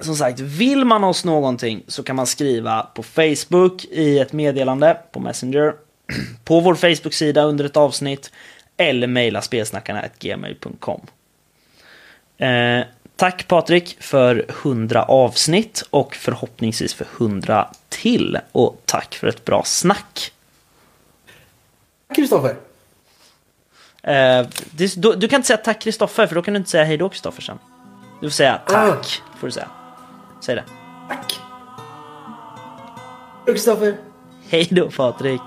som 0.00 0.16
sagt, 0.16 0.40
vill 0.40 0.84
man 0.84 1.04
oss 1.04 1.24
någonting 1.24 1.82
så 1.86 2.02
kan 2.02 2.16
man 2.16 2.26
skriva 2.26 2.82
på 2.94 3.02
Facebook 3.02 3.84
i 3.84 4.18
ett 4.18 4.32
meddelande 4.32 4.98
på 5.12 5.20
Messenger, 5.20 5.74
på 6.44 6.60
vår 6.60 6.74
Facebook-sida 6.74 7.42
under 7.42 7.64
ett 7.64 7.76
avsnitt 7.76 8.30
eller 8.76 9.06
mejla 9.06 9.42
spelsnackarna 9.42 10.04
gmail.com. 10.18 11.00
Eh, 12.38 12.84
tack 13.16 13.48
Patrik 13.48 13.96
för 14.00 14.44
100 14.48 15.02
avsnitt 15.02 15.84
och 15.90 16.14
förhoppningsvis 16.14 16.94
för 16.94 17.06
100 17.18 17.68
till. 17.88 18.38
Och 18.52 18.82
tack 18.84 19.14
för 19.14 19.26
ett 19.26 19.44
bra 19.44 19.62
snack. 19.64 20.32
Kristoffer. 22.14 22.56
Eh, 24.02 24.46
du, 24.70 24.86
du 25.16 25.28
kan 25.28 25.36
inte 25.36 25.46
säga 25.46 25.56
tack 25.56 25.80
Kristoffer, 25.80 26.26
för 26.26 26.34
då 26.34 26.42
kan 26.42 26.54
du 26.54 26.58
inte 26.58 26.70
säga 26.70 26.84
hej 26.84 26.96
då 26.96 27.08
Kristoffer 27.08 27.42
sen. 27.42 27.58
Du 28.20 28.30
får 28.30 28.34
säga 28.34 28.60
tack, 28.66 29.22
får 29.38 29.46
du 29.46 29.52
säga. 29.52 29.68
Säg 30.44 30.54
det. 30.54 30.64
Tack. 31.08 31.40
Kristoffer. 33.46 33.96
Hej 34.48 34.68
då 34.70 34.90
Patrik. 34.90 35.40